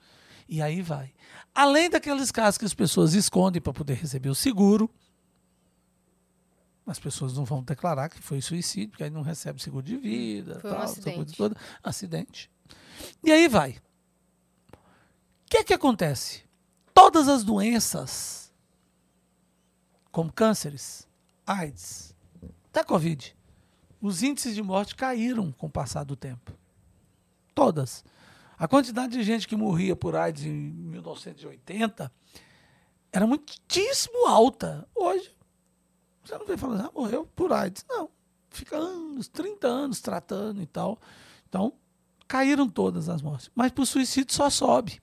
E 0.48 0.62
aí 0.62 0.82
vai. 0.82 1.14
Além 1.54 1.90
daqueles 1.90 2.32
casos 2.32 2.58
que 2.58 2.66
as 2.66 2.74
pessoas 2.74 3.14
escondem 3.14 3.62
para 3.62 3.74
poder 3.74 3.96
receber 3.96 4.30
o 4.30 4.36
seguro, 4.36 4.90
as 6.86 7.00
pessoas 7.00 7.34
não 7.34 7.46
vão 7.46 7.64
declarar 7.64 8.10
que 8.10 8.22
foi 8.22 8.42
suicídio, 8.42 8.90
porque 8.90 9.04
aí 9.04 9.10
não 9.10 9.22
recebe 9.22 9.62
seguro 9.62 9.86
de 9.86 9.96
vida, 9.96 10.60
foi 10.60 10.70
tal, 10.70 10.80
um 10.80 10.84
acidente. 10.84 11.38
toda. 11.38 11.58
Acidente. 11.82 12.52
E 13.24 13.32
aí 13.32 13.48
vai. 13.48 13.78
O 14.72 15.50
que 15.50 15.58
é 15.58 15.64
que 15.64 15.74
acontece? 15.74 16.44
Todas 16.94 17.28
as 17.28 17.44
doenças, 17.44 18.52
como 20.12 20.32
cânceres, 20.32 21.08
AIDS, 21.46 22.16
até 22.70 22.84
Covid, 22.84 23.36
os 24.02 24.22
índices 24.22 24.54
de 24.54 24.62
morte 24.62 24.96
caíram 24.96 25.52
com 25.52 25.68
o 25.68 25.72
passar 25.72 26.04
do 26.04 26.16
tempo. 26.16 26.52
Todas. 27.56 28.04
A 28.64 28.68
quantidade 28.70 29.12
de 29.12 29.24
gente 29.24 29.46
que 29.46 29.58
morria 29.58 29.94
por 29.94 30.16
AIDS 30.16 30.46
em 30.46 30.54
1980 30.54 32.10
era 33.12 33.28
muitíssimo 33.28 34.26
alta. 34.26 34.88
Hoje, 34.96 35.36
você 36.24 36.38
não 36.38 36.46
vem 36.46 36.56
falando, 36.56 36.86
ah, 36.86 36.92
morreu 36.96 37.28
por 37.36 37.52
AIDS. 37.52 37.84
Não. 37.90 38.10
Fica 38.50 38.78
anos, 38.78 39.28
30 39.28 39.68
anos 39.68 40.00
tratando 40.00 40.62
e 40.62 40.66
tal. 40.66 40.98
Então, 41.50 41.74
caíram 42.26 42.70
todas 42.70 43.10
as 43.10 43.22
mortes. 43.22 43.52
Mas 43.54 43.70
por 43.74 43.86
suicídio 43.86 44.34
só 44.34 44.50
sobe. 44.50 45.02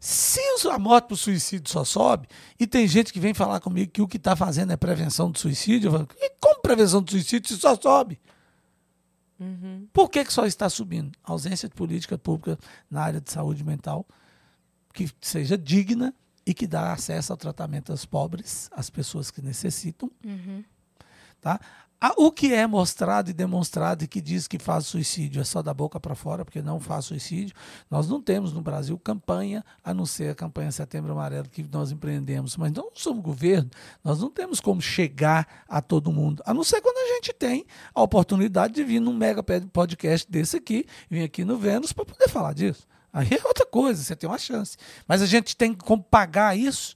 Se 0.00 0.40
a 0.68 0.76
morte 0.76 1.06
por 1.06 1.16
suicídio 1.16 1.70
só 1.70 1.84
sobe, 1.84 2.26
e 2.58 2.66
tem 2.66 2.88
gente 2.88 3.12
que 3.12 3.20
vem 3.20 3.32
falar 3.32 3.60
comigo 3.60 3.92
que 3.92 4.02
o 4.02 4.08
que 4.08 4.16
está 4.16 4.34
fazendo 4.34 4.72
é 4.72 4.76
prevenção 4.76 5.30
do 5.30 5.38
suicídio, 5.38 5.86
eu 5.86 5.92
falo, 5.92 6.08
e 6.16 6.32
como 6.40 6.60
prevenção 6.60 7.00
do 7.00 7.12
suicídio 7.12 7.54
se 7.54 7.60
só 7.60 7.76
sobe? 7.80 8.20
Uhum. 9.40 9.88
Por 9.92 10.10
que, 10.10 10.24
que 10.24 10.32
só 10.32 10.44
está 10.44 10.68
subindo? 10.68 11.18
A 11.24 11.32
ausência 11.32 11.68
de 11.68 11.74
política 11.74 12.18
pública 12.18 12.58
na 12.90 13.02
área 13.02 13.20
de 13.20 13.32
saúde 13.32 13.64
mental 13.64 14.06
que 14.92 15.10
seja 15.20 15.56
digna 15.56 16.14
e 16.44 16.52
que 16.52 16.66
dá 16.66 16.92
acesso 16.92 17.32
ao 17.32 17.36
tratamento 17.36 17.90
aos 17.90 18.04
pobres, 18.04 18.68
às 18.72 18.90
pessoas 18.90 19.30
que 19.30 19.40
necessitam. 19.40 20.10
Uhum. 20.24 20.64
Tá? 21.40 21.58
O 22.16 22.32
que 22.32 22.54
é 22.54 22.66
mostrado 22.66 23.28
e 23.28 23.34
demonstrado 23.34 24.04
e 24.04 24.08
que 24.08 24.22
diz 24.22 24.48
que 24.48 24.58
faz 24.58 24.86
suicídio 24.86 25.40
é 25.42 25.44
só 25.44 25.60
da 25.60 25.74
boca 25.74 26.00
para 26.00 26.14
fora, 26.14 26.46
porque 26.46 26.62
não 26.62 26.80
faz 26.80 27.04
suicídio. 27.04 27.54
Nós 27.90 28.08
não 28.08 28.22
temos 28.22 28.54
no 28.54 28.62
Brasil 28.62 28.98
campanha, 28.98 29.62
a 29.84 29.92
não 29.92 30.06
ser 30.06 30.30
a 30.30 30.34
campanha 30.34 30.72
Setembro 30.72 31.12
Amarelo 31.12 31.46
que 31.48 31.62
nós 31.70 31.92
empreendemos, 31.92 32.56
mas 32.56 32.72
não 32.72 32.90
somos 32.94 33.22
governo, 33.22 33.68
nós 34.02 34.18
não 34.18 34.30
temos 34.30 34.60
como 34.60 34.80
chegar 34.80 35.46
a 35.68 35.82
todo 35.82 36.10
mundo, 36.10 36.42
a 36.46 36.54
não 36.54 36.64
ser 36.64 36.80
quando 36.80 36.96
a 36.96 37.14
gente 37.16 37.34
tem 37.34 37.66
a 37.94 38.02
oportunidade 38.02 38.72
de 38.72 38.82
vir 38.82 39.00
num 39.00 39.12
mega 39.12 39.42
podcast 39.42 40.30
desse 40.30 40.56
aqui, 40.56 40.86
vir 41.10 41.24
aqui 41.24 41.44
no 41.44 41.58
Vênus 41.58 41.92
para 41.92 42.06
poder 42.06 42.28
falar 42.28 42.54
disso. 42.54 42.86
Aí 43.12 43.28
é 43.30 43.46
outra 43.46 43.66
coisa, 43.66 44.02
você 44.02 44.16
tem 44.16 44.28
uma 44.28 44.38
chance. 44.38 44.76
Mas 45.06 45.20
a 45.20 45.26
gente 45.26 45.54
tem 45.54 45.74
como 45.74 46.02
pagar 46.02 46.56
isso 46.56 46.94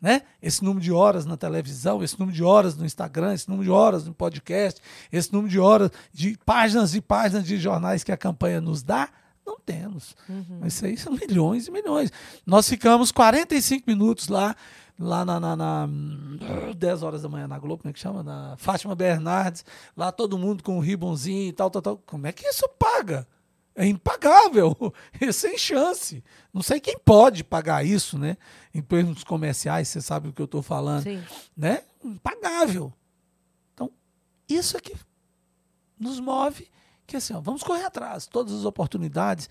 né? 0.00 0.22
Esse 0.42 0.64
número 0.64 0.82
de 0.82 0.90
horas 0.90 1.26
na 1.26 1.36
televisão, 1.36 2.02
esse 2.02 2.18
número 2.18 2.34
de 2.34 2.42
horas 2.42 2.76
no 2.76 2.86
Instagram, 2.86 3.34
esse 3.34 3.48
número 3.48 3.64
de 3.64 3.70
horas 3.70 4.04
no 4.06 4.14
podcast, 4.14 4.80
esse 5.12 5.32
número 5.32 5.50
de 5.50 5.60
horas 5.60 5.90
de 6.12 6.38
páginas 6.44 6.94
e 6.94 7.00
páginas 7.00 7.44
de 7.44 7.58
jornais 7.58 8.02
que 8.02 8.10
a 8.10 8.16
campanha 8.16 8.60
nos 8.60 8.82
dá, 8.82 9.10
não 9.46 9.58
temos. 9.58 10.16
Uhum. 10.28 10.60
Isso 10.64 10.86
aí 10.86 10.96
são 10.96 11.12
milhões 11.28 11.66
e 11.66 11.70
milhões. 11.70 12.10
Nós 12.46 12.68
ficamos 12.68 13.12
45 13.12 13.84
minutos 13.86 14.28
lá, 14.28 14.56
lá 14.98 15.24
na, 15.24 15.38
na, 15.38 15.56
na 15.56 15.88
10 16.76 17.02
horas 17.02 17.22
da 17.22 17.28
manhã 17.28 17.46
na 17.46 17.58
Globo, 17.58 17.82
como 17.82 17.90
é 17.90 17.92
que 17.92 18.00
chama? 18.00 18.22
Na 18.22 18.56
Fátima 18.56 18.94
Bernardes, 18.94 19.64
lá 19.96 20.10
todo 20.10 20.38
mundo 20.38 20.62
com 20.62 20.76
um 20.76 20.80
ribonzinho 20.80 21.48
e 21.48 21.52
tal, 21.52 21.70
tal, 21.70 21.82
tal. 21.82 21.98
Como 22.06 22.26
é 22.26 22.32
que 22.32 22.46
isso 22.46 22.66
paga? 22.78 23.26
É 23.74 23.86
impagável, 23.86 24.76
é 25.20 25.30
sem 25.32 25.56
chance. 25.56 26.22
Não 26.52 26.62
sei 26.62 26.80
quem 26.80 26.98
pode 26.98 27.44
pagar 27.44 27.84
isso, 27.84 28.18
né? 28.18 28.36
Em 28.74 28.82
termos 28.82 29.24
comerciais, 29.24 29.88
você 29.88 30.00
sabe 30.00 30.28
o 30.28 30.32
que 30.32 30.42
eu 30.42 30.46
estou 30.46 30.62
falando. 30.62 31.04
Sim. 31.04 31.22
Né? 31.56 31.82
Impagável. 32.04 32.92
Então, 33.72 33.90
isso 34.48 34.76
é 34.76 34.80
que 34.80 34.94
nos 35.98 36.18
move, 36.18 36.68
que 37.06 37.16
assim, 37.16 37.34
ó, 37.34 37.40
vamos 37.40 37.62
correr 37.62 37.84
atrás, 37.84 38.26
todas 38.26 38.54
as 38.54 38.64
oportunidades. 38.64 39.48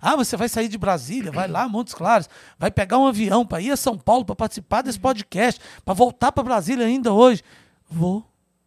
Ah, 0.00 0.16
você 0.16 0.36
vai 0.36 0.48
sair 0.48 0.68
de 0.68 0.78
Brasília, 0.78 1.30
vai 1.30 1.46
lá, 1.46 1.68
Montes 1.68 1.94
Claros, 1.94 2.28
vai 2.58 2.70
pegar 2.70 2.98
um 2.98 3.06
avião 3.06 3.46
para 3.46 3.60
ir 3.60 3.70
a 3.70 3.76
São 3.76 3.96
Paulo 3.96 4.24
para 4.24 4.34
participar 4.34 4.82
desse 4.82 4.98
podcast, 4.98 5.60
para 5.84 5.94
voltar 5.94 6.32
para 6.32 6.42
Brasília 6.42 6.86
ainda 6.86 7.12
hoje. 7.12 7.42
Vou. 7.88 8.26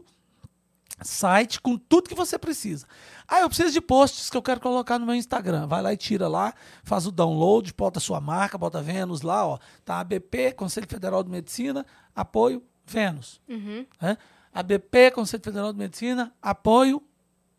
site 1.03 1.61
com 1.61 1.77
tudo 1.77 2.09
que 2.09 2.15
você 2.15 2.39
precisa. 2.39 2.87
Ah, 3.27 3.41
eu 3.41 3.49
preciso 3.49 3.73
de 3.73 3.81
posts 3.81 4.29
que 4.29 4.37
eu 4.37 4.43
quero 4.43 4.61
colocar 4.61 4.99
no 4.99 5.07
meu 5.07 5.15
Instagram. 5.15 5.67
Vai 5.67 5.83
lá 5.83 5.93
e 5.93 5.97
tira 5.97 6.29
lá, 6.29 6.53
faz 6.83 7.07
o 7.07 7.13
download, 7.13 7.73
bota 7.77 8.01
sua 8.01 8.21
marca, 8.21 8.59
bota 8.59 8.83
Vênus 8.83 9.23
lá, 9.23 9.47
ó. 9.47 9.59
Tá 9.85 10.01
ABP, 10.01 10.53
Conselho 10.53 10.87
Federal 10.89 11.23
de 11.23 11.31
Medicina, 11.31 11.87
apoio 12.15 12.63
Vênus. 12.85 13.41
Uhum. 13.49 13.87
É? 14.01 14.17
ABP, 14.53 15.13
Conselho 15.13 15.43
Federal 15.43 15.73
de 15.73 15.79
Medicina, 15.79 16.33
apoio 16.43 17.03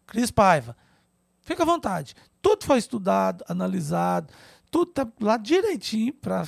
Cris 0.06 0.30
Paiva. 0.30 0.76
Fica 1.42 1.64
à 1.64 1.66
vontade. 1.66 2.16
Tudo 2.42 2.66
foi 2.66 2.78
estudado, 2.78 3.44
analisado, 3.48 4.34
tudo 4.70 4.92
tá 4.92 5.08
lá 5.20 5.38
direitinho 5.38 6.14
para 6.14 6.48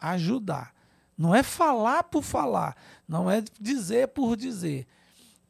ajudar. 0.00 0.74
Não 1.16 1.34
é 1.34 1.42
falar 1.42 2.04
por 2.04 2.22
falar, 2.22 2.76
não 3.08 3.30
é 3.30 3.42
dizer 3.58 4.08
por 4.08 4.36
dizer 4.36 4.86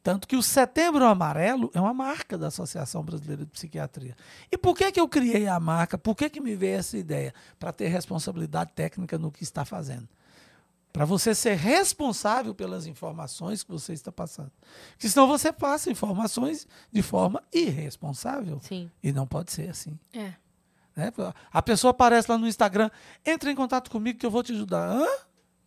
tanto 0.07 0.25
que 0.25 0.37
o 0.37 0.41
Setembro 0.41 1.03
Amarelo 1.03 1.69
é 1.73 1.81
uma 1.81 1.93
marca 1.93 2.37
da 2.37 2.47
Associação 2.47 3.03
Brasileira 3.03 3.43
de 3.43 3.51
Psiquiatria. 3.51 4.15
E 4.49 4.57
por 4.57 4.73
que, 4.73 4.89
que 4.89 5.01
eu 5.01 5.09
criei 5.09 5.49
a 5.49 5.59
marca? 5.59 5.97
Por 5.97 6.15
que, 6.15 6.29
que 6.29 6.39
me 6.39 6.55
veio 6.55 6.77
essa 6.77 6.97
ideia? 6.97 7.33
Para 7.59 7.73
ter 7.73 7.89
responsabilidade 7.89 8.71
técnica 8.73 9.17
no 9.17 9.29
que 9.29 9.43
está 9.43 9.65
fazendo. 9.65 10.07
Para 10.93 11.03
você 11.03 11.35
ser 11.35 11.55
responsável 11.57 12.55
pelas 12.55 12.87
informações 12.87 13.63
que 13.63 13.69
você 13.69 13.91
está 13.91 14.09
passando. 14.09 14.49
Porque 14.91 15.09
senão 15.09 15.27
você 15.27 15.51
passa 15.51 15.91
informações 15.91 16.65
de 16.89 17.01
forma 17.01 17.43
irresponsável. 17.51 18.61
Sim. 18.61 18.89
E 19.03 19.11
não 19.11 19.27
pode 19.27 19.51
ser 19.51 19.69
assim. 19.69 19.99
É. 20.13 20.31
né? 20.95 21.11
A 21.51 21.61
pessoa 21.61 21.91
aparece 21.91 22.31
lá 22.31 22.37
no 22.37 22.47
Instagram, 22.47 22.89
entra 23.25 23.51
em 23.51 23.55
contato 23.55 23.91
comigo 23.91 24.17
que 24.17 24.25
eu 24.25 24.31
vou 24.31 24.41
te 24.41 24.53
ajudar. 24.53 24.89
Hã? 24.89 25.05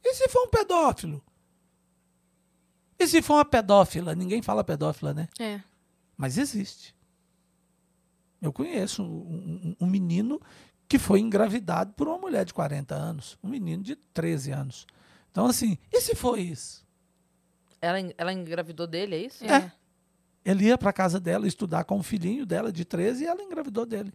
E 0.03 0.15
se 0.15 0.31
for 0.31 0.47
um 0.47 0.49
pedófilo? 0.49 1.23
E 3.01 3.07
se 3.09 3.23
for 3.23 3.35
uma 3.35 3.45
pedófila? 3.45 4.15
Ninguém 4.15 4.43
fala 4.43 4.63
pedófila, 4.63 5.15
né? 5.15 5.27
É. 5.41 5.61
Mas 6.17 6.37
existe. 6.37 6.95
Eu 8.43 8.53
conheço 8.53 9.03
um, 9.03 9.07
um- 9.07 9.77
um 9.81 9.87
menino 9.87 10.41
que 10.87 10.99
foi 10.99 11.21
engravidado 11.21 11.95
por 11.95 12.07
uma 12.09 12.19
mulher 12.19 12.45
de 12.45 12.53
40 12.53 12.95
anos, 12.95 13.39
um 13.43 13.49
menino 13.49 13.83
de 13.83 13.97
13 13.97 14.51
anos. 14.53 14.87
Então, 15.31 15.47
assim, 15.47 15.79
e 15.91 16.01
se 16.01 16.15
for 16.15 16.39
isso? 16.39 16.85
Ela, 17.81 17.99
ela 18.19 18.33
engravidou 18.33 18.87
dele, 18.87 19.15
é 19.15 19.19
isso? 19.25 19.45
É. 19.45 19.73
Ele 20.45 20.65
ia 20.67 20.77
para 20.77 20.93
casa 20.93 21.19
dela 21.21 21.47
estudar 21.49 21.85
com 21.85 21.99
o 21.99 22.03
filhinho 22.03 22.45
dela 22.45 22.71
de 22.73 22.85
13 22.85 23.25
e 23.25 23.27
ela 23.27 23.43
engravidou 23.43 23.87
dele. 23.87 24.13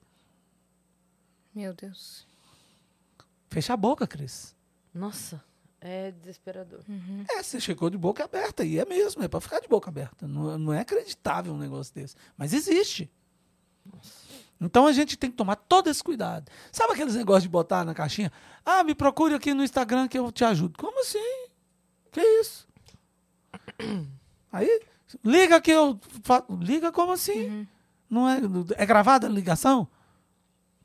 Meu 1.53 1.73
Deus. 1.73 2.27
Fecha 3.49 3.73
a 3.73 3.77
boca, 3.77 4.05
Cris. 4.05 4.53
Nossa, 4.93 5.43
é 5.85 6.11
desesperador. 6.11 6.79
É, 7.29 7.43
você 7.43 7.59
chegou 7.59 7.89
de 7.91 7.97
boca 7.97 8.23
aberta, 8.23 8.65
e 8.65 8.79
é 8.79 8.85
mesmo, 8.85 9.23
é 9.23 9.27
para 9.27 9.39
ficar 9.39 9.59
de 9.59 9.67
boca 9.67 9.89
aberta. 9.89 10.27
Não, 10.27 10.57
não 10.57 10.73
é 10.73 10.79
acreditável 10.79 11.53
um 11.53 11.57
negócio 11.57 11.93
desse. 11.93 12.15
Mas 12.35 12.53
existe. 12.53 13.11
Então 14.59 14.87
a 14.87 14.91
gente 14.91 15.15
tem 15.15 15.29
que 15.29 15.37
tomar 15.37 15.55
todo 15.55 15.87
esse 15.89 16.03
cuidado. 16.03 16.51
Sabe 16.71 16.93
aqueles 16.93 17.13
negócios 17.13 17.43
de 17.43 17.49
botar 17.49 17.85
na 17.85 17.93
caixinha? 17.93 18.31
Ah, 18.65 18.83
me 18.83 18.95
procure 18.95 19.35
aqui 19.35 19.53
no 19.53 19.63
Instagram 19.63 20.07
que 20.07 20.17
eu 20.17 20.31
te 20.31 20.43
ajudo. 20.43 20.77
Como 20.77 20.99
assim? 21.01 21.47
Que 22.11 22.21
isso? 22.21 22.67
Aí, 24.51 24.81
liga 25.23 25.61
que 25.61 25.71
eu. 25.71 25.99
Liga 26.59 26.91
como 26.91 27.11
assim? 27.11 27.67
Não 28.09 28.27
é, 28.27 28.39
é 28.77 28.85
gravada 28.85 29.27
a 29.27 29.29
ligação? 29.29 29.87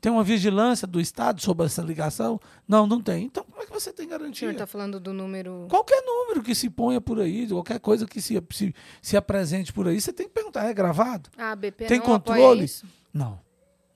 Tem 0.00 0.10
uma 0.10 0.24
vigilância 0.24 0.86
do 0.86 0.98
Estado 1.00 1.42
sobre 1.42 1.66
essa 1.66 1.82
ligação? 1.82 2.40
Não, 2.66 2.86
não 2.86 3.00
tem. 3.02 3.24
Então, 3.26 3.44
como 3.44 3.62
é 3.62 3.66
que 3.66 3.72
você 3.72 3.92
tem 3.92 4.06
O 4.06 4.08
garantia? 4.08 4.48
senhor 4.48 4.54
tá 4.54 4.66
falando 4.66 4.98
do 4.98 5.12
número. 5.12 5.66
Qualquer 5.68 6.02
número 6.02 6.42
que 6.42 6.54
se 6.54 6.70
ponha 6.70 7.00
por 7.00 7.20
aí, 7.20 7.46
qualquer 7.48 7.78
coisa 7.80 8.06
que 8.06 8.20
se, 8.20 8.42
se, 8.50 8.74
se 9.02 9.16
apresente 9.16 9.72
por 9.72 9.86
aí, 9.86 10.00
você 10.00 10.12
tem 10.12 10.26
que 10.26 10.32
perguntar: 10.32 10.64
é 10.64 10.72
gravado? 10.72 11.28
Ah, 11.36 11.50
a 11.52 11.56
BP 11.56 11.84
Tem 11.84 11.98
não 11.98 12.06
controle? 12.06 12.64
isso? 12.64 12.86
Não. 13.12 13.38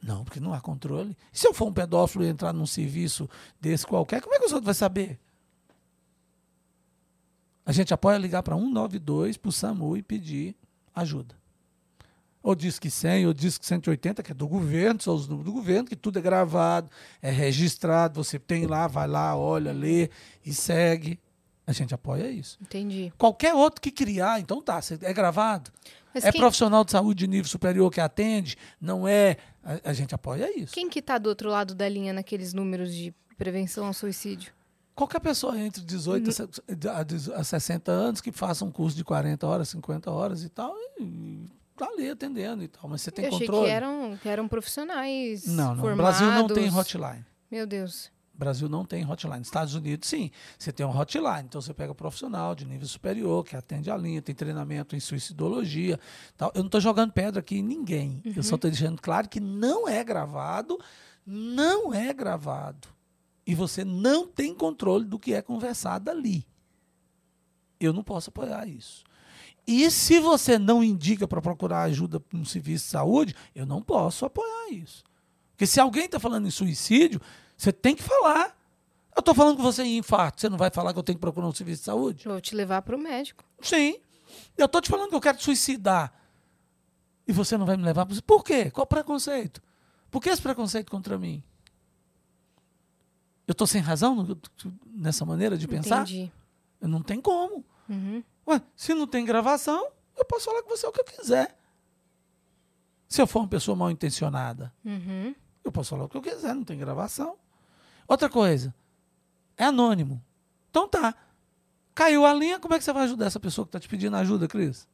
Não, 0.03 0.23
porque 0.23 0.39
não 0.39 0.53
há 0.53 0.61
controle. 0.61 1.17
E 1.33 1.39
se 1.39 1.49
eu 1.49 1.55
for 1.55 1.67
um 1.67 1.73
pedófilo 1.73 2.23
e 2.25 2.29
entrar 2.29 2.53
num 2.53 2.67
serviço 2.67 3.27
desse 3.59 3.87
qualquer, 3.87 4.21
como 4.21 4.35
é 4.35 4.39
que 4.39 4.45
os 4.45 4.53
outros 4.53 4.67
vão 4.67 4.75
saber? 4.75 5.19
A 7.65 7.73
gente 7.73 7.95
apoia 7.95 8.19
ligar 8.19 8.43
para 8.43 8.55
192 8.55 9.39
para 9.39 9.49
o 9.49 9.53
SAMU 9.53 9.97
e 9.97 10.03
pedir 10.03 10.55
ajuda. 10.95 11.35
Ou 12.45 12.55
diz 12.55 12.79
que 12.79 12.91
100, 12.91 13.27
ou 13.27 13.33
diz 13.33 13.57
que 13.57 13.65
180, 13.65 14.23
que 14.23 14.31
é 14.31 14.35
do 14.35 14.47
governo, 14.47 15.01
são 15.01 15.15
os 15.15 15.27
números 15.27 15.47
do 15.47 15.53
governo, 15.53 15.89
que 15.89 15.97
tudo 15.97 16.19
é 16.19 16.23
gravado, 16.23 16.91
é 17.23 17.31
registrado, 17.31 18.23
você 18.23 18.39
tem 18.39 18.67
lá, 18.67 18.87
vai 18.87 19.09
lá, 19.09 19.35
olha, 19.35 19.73
lê 19.73 20.11
e 20.45 20.53
segue. 20.53 21.19
A 21.67 21.73
gente 21.73 21.95
apoia 21.95 22.31
isso. 22.31 22.59
Entendi. 22.61 23.11
Qualquer 23.17 23.55
outro 23.55 23.81
que 23.81 23.91
criar, 23.91 24.39
então 24.39 24.61
tá, 24.61 24.79
é 25.01 25.13
gravado. 25.15 25.71
Mas 26.15 26.23
é 26.23 26.31
quem, 26.31 26.39
profissional 26.39 26.85
de 26.85 26.91
saúde 26.91 27.21
de 27.21 27.27
nível 27.27 27.49
superior 27.51 27.91
que 27.91 27.99
atende, 28.03 28.59
não 28.79 29.09
é. 29.09 29.39
A, 29.65 29.91
a 29.91 29.93
gente 29.95 30.15
apoia 30.15 30.55
isso. 30.57 30.75
quem 30.75 30.91
que 30.91 31.01
tá 31.01 31.17
do 31.17 31.31
outro 31.31 31.49
lado 31.49 31.75
da 31.75 31.89
linha 31.89 32.13
naqueles 32.13 32.53
números 32.53 32.95
de 32.95 33.15
prevenção 33.39 33.87
ao 33.87 33.95
suicídio? 33.95 34.53
Qualquer 34.95 35.21
pessoa 35.21 35.59
entre 35.59 35.81
18 35.83 36.29
a 36.29 36.33
se- 36.33 36.89
a 36.91 37.03
dez- 37.03 37.29
a 37.31 37.43
60 37.43 37.91
anos 37.91 38.21
que 38.21 38.31
faça 38.31 38.63
um 38.67 38.71
curso 38.71 38.95
de 38.95 39.03
40 39.03 39.47
horas, 39.47 39.71
50 39.71 40.11
horas 40.11 40.45
e 40.45 40.51
tal, 40.51 40.73
e 41.01 41.47
tá 41.77 41.87
ali 41.87 42.11
atendendo 42.11 42.63
e 42.63 42.69
tal. 42.69 42.89
Mas 42.89 43.03
você 43.03 43.11
tem 43.11 43.25
Eu 43.27 43.35
achei 43.35 43.47
controle? 43.47 43.67
que 43.67 43.73
eram, 43.73 44.19
que 44.23 44.29
eram 44.29 44.49
profissionais 44.49 45.47
Não, 45.47 45.75
não. 45.75 45.83
Formados. 45.83 46.19
Brasil 46.19 46.33
não 46.33 46.47
tem 46.49 46.71
hotline. 46.71 47.25
Meu 47.51 47.67
Deus. 47.67 48.13
Brasil 48.37 48.69
não 48.69 48.85
tem 48.85 49.05
hotline. 49.09 49.43
Estados 49.43 49.75
Unidos, 49.75 50.09
sim. 50.09 50.31
Você 50.59 50.73
tem 50.73 50.85
um 50.85 50.91
hotline. 50.91 51.45
Então, 51.45 51.61
você 51.61 51.73
pega 51.73 51.95
profissional 51.95 52.55
de 52.55 52.65
nível 52.65 52.87
superior, 52.89 53.45
que 53.45 53.55
atende 53.55 53.91
a 53.91 53.97
linha, 53.97 54.21
tem 54.21 54.35
treinamento 54.35 54.97
em 54.97 55.01
suicidologia. 55.01 56.01
Tal. 56.37 56.51
Eu 56.53 56.61
não 56.61 56.67
estou 56.67 56.81
jogando 56.81 57.13
pedra 57.13 57.39
aqui 57.41 57.59
em 57.59 57.63
ninguém. 57.63 58.21
Eu 58.25 58.43
só 58.43 58.57
estou 58.57 58.71
deixando 58.71 59.01
claro 59.01 59.29
que 59.29 59.39
não 59.39 59.89
é 59.89 60.03
gravado. 60.03 60.79
Não 61.25 61.95
é 61.95 62.13
gravado. 62.13 62.89
E 63.47 63.55
você 63.55 63.85
não 63.85 64.27
tem 64.27 64.53
controle 64.55 65.05
do 65.05 65.19
que 65.19 65.33
é 65.33 65.41
conversado 65.41 66.11
ali. 66.11 66.45
Eu 67.79 67.93
não 67.93 68.03
posso 68.03 68.31
apoiar 68.31 68.67
isso. 68.67 69.05
E 69.67 69.91
se 69.91 70.21
você 70.21 70.59
não 70.59 70.85
indica 70.85 71.27
para 71.27 71.41
procurar 71.41 71.83
ajuda 71.85 72.23
no 72.33 72.45
serviço 72.45 72.85
de 72.85 72.91
saúde, 72.91 73.35
eu 73.55 73.65
não 73.65 73.81
posso 73.83 74.27
apoiar 74.27 74.71
isso. 74.71 75.03
Porque 75.53 75.67
se 75.67 75.81
alguém 75.81 76.05
está 76.05 76.21
falando 76.21 76.47
em 76.47 76.51
suicídio, 76.51 77.21
você 77.57 77.73
tem 77.73 77.95
que 77.97 78.03
falar. 78.03 78.57
Eu 79.17 79.21
estou 79.21 79.35
falando 79.35 79.57
com 79.57 79.63
você 79.63 79.83
em 79.85 79.97
infarto, 79.99 80.41
você 80.41 80.49
não 80.49 80.59
vai 80.59 80.71
falar 80.71 80.93
que 80.93 80.99
eu 80.99 81.03
tenho 81.03 81.17
que 81.17 81.21
procurar 81.21 81.47
um 81.47 81.55
serviço 81.55 81.81
de 81.81 81.85
saúde? 81.87 82.25
Vou 82.29 82.41
te 82.41 82.55
levar 82.55 82.83
para 82.83 82.97
o 82.97 82.99
médico. 82.99 83.45
Sim. 83.63 83.97
Eu 84.59 84.67
estou 84.67 84.81
te 84.81 84.91
falando 84.91 85.09
que 85.11 85.15
eu 85.15 85.21
quero 85.21 85.39
te 85.39 85.45
suicidar. 85.45 86.13
E 87.27 87.33
você 87.33 87.57
não 87.57 87.65
vai 87.65 87.77
me 87.77 87.85
levar 87.85 88.05
para 88.05 88.21
Por 88.23 88.43
quê? 88.45 88.71
Qual 88.71 88.87
preconceito? 88.87 89.63
Por 90.11 90.21
que 90.21 90.29
esse 90.29 90.43
preconceito 90.43 90.91
contra 90.91 91.17
mim? 91.17 91.43
Eu 93.47 93.53
estou 93.53 93.67
sem 93.67 93.81
razão 93.81 94.15
no- 94.15 94.39
nessa 94.87 95.25
maneira 95.25 95.57
de 95.57 95.69
pensar? 95.69 96.03
Entendi. 96.03 96.33
Eu 96.81 96.89
não 96.89 97.03
tem 97.03 97.21
como. 97.21 97.65
Uhum. 97.89 98.23
Ué, 98.47 98.61
se 98.77 98.95
não 98.95 99.07
tem 99.07 99.25
gravação, 99.25 99.89
eu 100.17 100.25
posso 100.25 100.45
falar 100.47 100.63
com 100.63 100.69
você 100.71 100.87
o 100.87 100.93
que 100.93 101.01
eu 101.01 101.05
quiser. 101.05 101.57
Se 103.09 103.21
eu 103.23 103.27
for 103.27 103.41
uma 103.41 103.49
pessoa 103.49 103.77
mal 103.77 103.91
intencionada, 103.91 104.73
Uhum. 104.85 105.35
eu 105.63 105.71
posso 105.73 105.91
falar 105.91 106.05
o 106.05 106.09
que 106.09 106.17
eu 106.17 106.23
quiser, 106.23 106.55
não 106.55 106.65
tem 106.65 106.79
gravação. 106.79 107.37
Outra 108.09 108.29
coisa, 108.29 108.75
é 109.57 109.65
anônimo. 109.65 110.23
Então 110.71 110.89
tá. 110.89 111.15
Caiu 111.95 112.27
a 112.27 112.35
linha, 112.35 112.59
como 112.59 112.75
é 112.75 112.79
que 112.79 112.85
você 112.85 112.93
vai 112.93 113.05
ajudar 113.05 113.27
essa 113.27 113.39
pessoa 113.39 113.65
que 113.65 113.69
está 113.69 113.79
te 113.81 113.89
pedindo 113.89 114.17
ajuda, 114.17 114.49
Cris? 114.49 114.89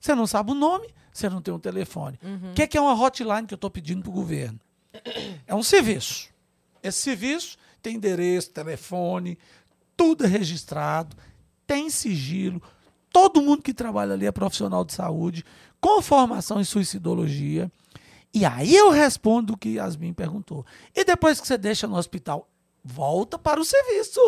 Você 0.00 0.14
não 0.14 0.26
sabe 0.26 0.50
o 0.50 0.54
nome, 0.54 0.88
você 1.12 1.28
não 1.28 1.42
tem 1.42 1.52
um 1.52 1.58
telefone. 1.60 2.18
O 2.50 2.54
que, 2.54 2.62
é 2.62 2.66
que 2.66 2.76
é 2.76 2.80
uma 2.80 2.94
hotline 2.94 3.46
que 3.46 3.54
eu 3.54 3.56
estou 3.56 3.70
pedindo 3.70 4.02
para 4.02 4.10
o 4.10 4.14
governo? 4.14 4.58
É 5.46 5.54
um 5.54 5.62
serviço. 5.62 6.30
Esse 6.82 7.02
serviço 7.02 7.56
tem 7.82 7.96
endereço, 7.96 8.50
telefone, 8.50 9.38
tudo 9.96 10.24
é 10.24 10.26
registrado, 10.26 11.14
tem 11.66 11.90
sigilo. 11.90 12.62
Todo 13.10 13.42
mundo 13.42 13.62
que 13.62 13.74
trabalha 13.74 14.14
ali 14.14 14.26
é 14.26 14.32
profissional 14.32 14.84
de 14.84 14.92
saúde, 14.94 15.44
com 15.80 16.00
formação 16.00 16.60
em 16.60 16.64
suicidologia. 16.64 17.70
E 18.32 18.44
aí 18.46 18.74
eu 18.74 18.90
respondo 18.90 19.52
o 19.52 19.56
que 19.58 19.74
Yasmin 19.74 20.14
perguntou. 20.14 20.64
E 20.94 21.04
depois 21.04 21.40
que 21.40 21.46
você 21.46 21.58
deixa 21.58 21.86
no 21.86 21.96
hospital, 21.96 22.48
volta 22.82 23.38
para 23.38 23.60
o 23.60 23.64
serviço. 23.64 24.20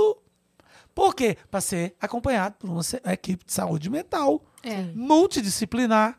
Por 0.94 1.14
quê? 1.14 1.36
Para 1.50 1.60
ser 1.60 1.96
acompanhado 2.00 2.56
por 2.58 2.68
uma 2.70 2.82
equipe 3.12 3.44
de 3.44 3.52
saúde 3.52 3.88
mental 3.90 4.44
É. 4.62 4.82
multidisciplinar, 4.94 6.18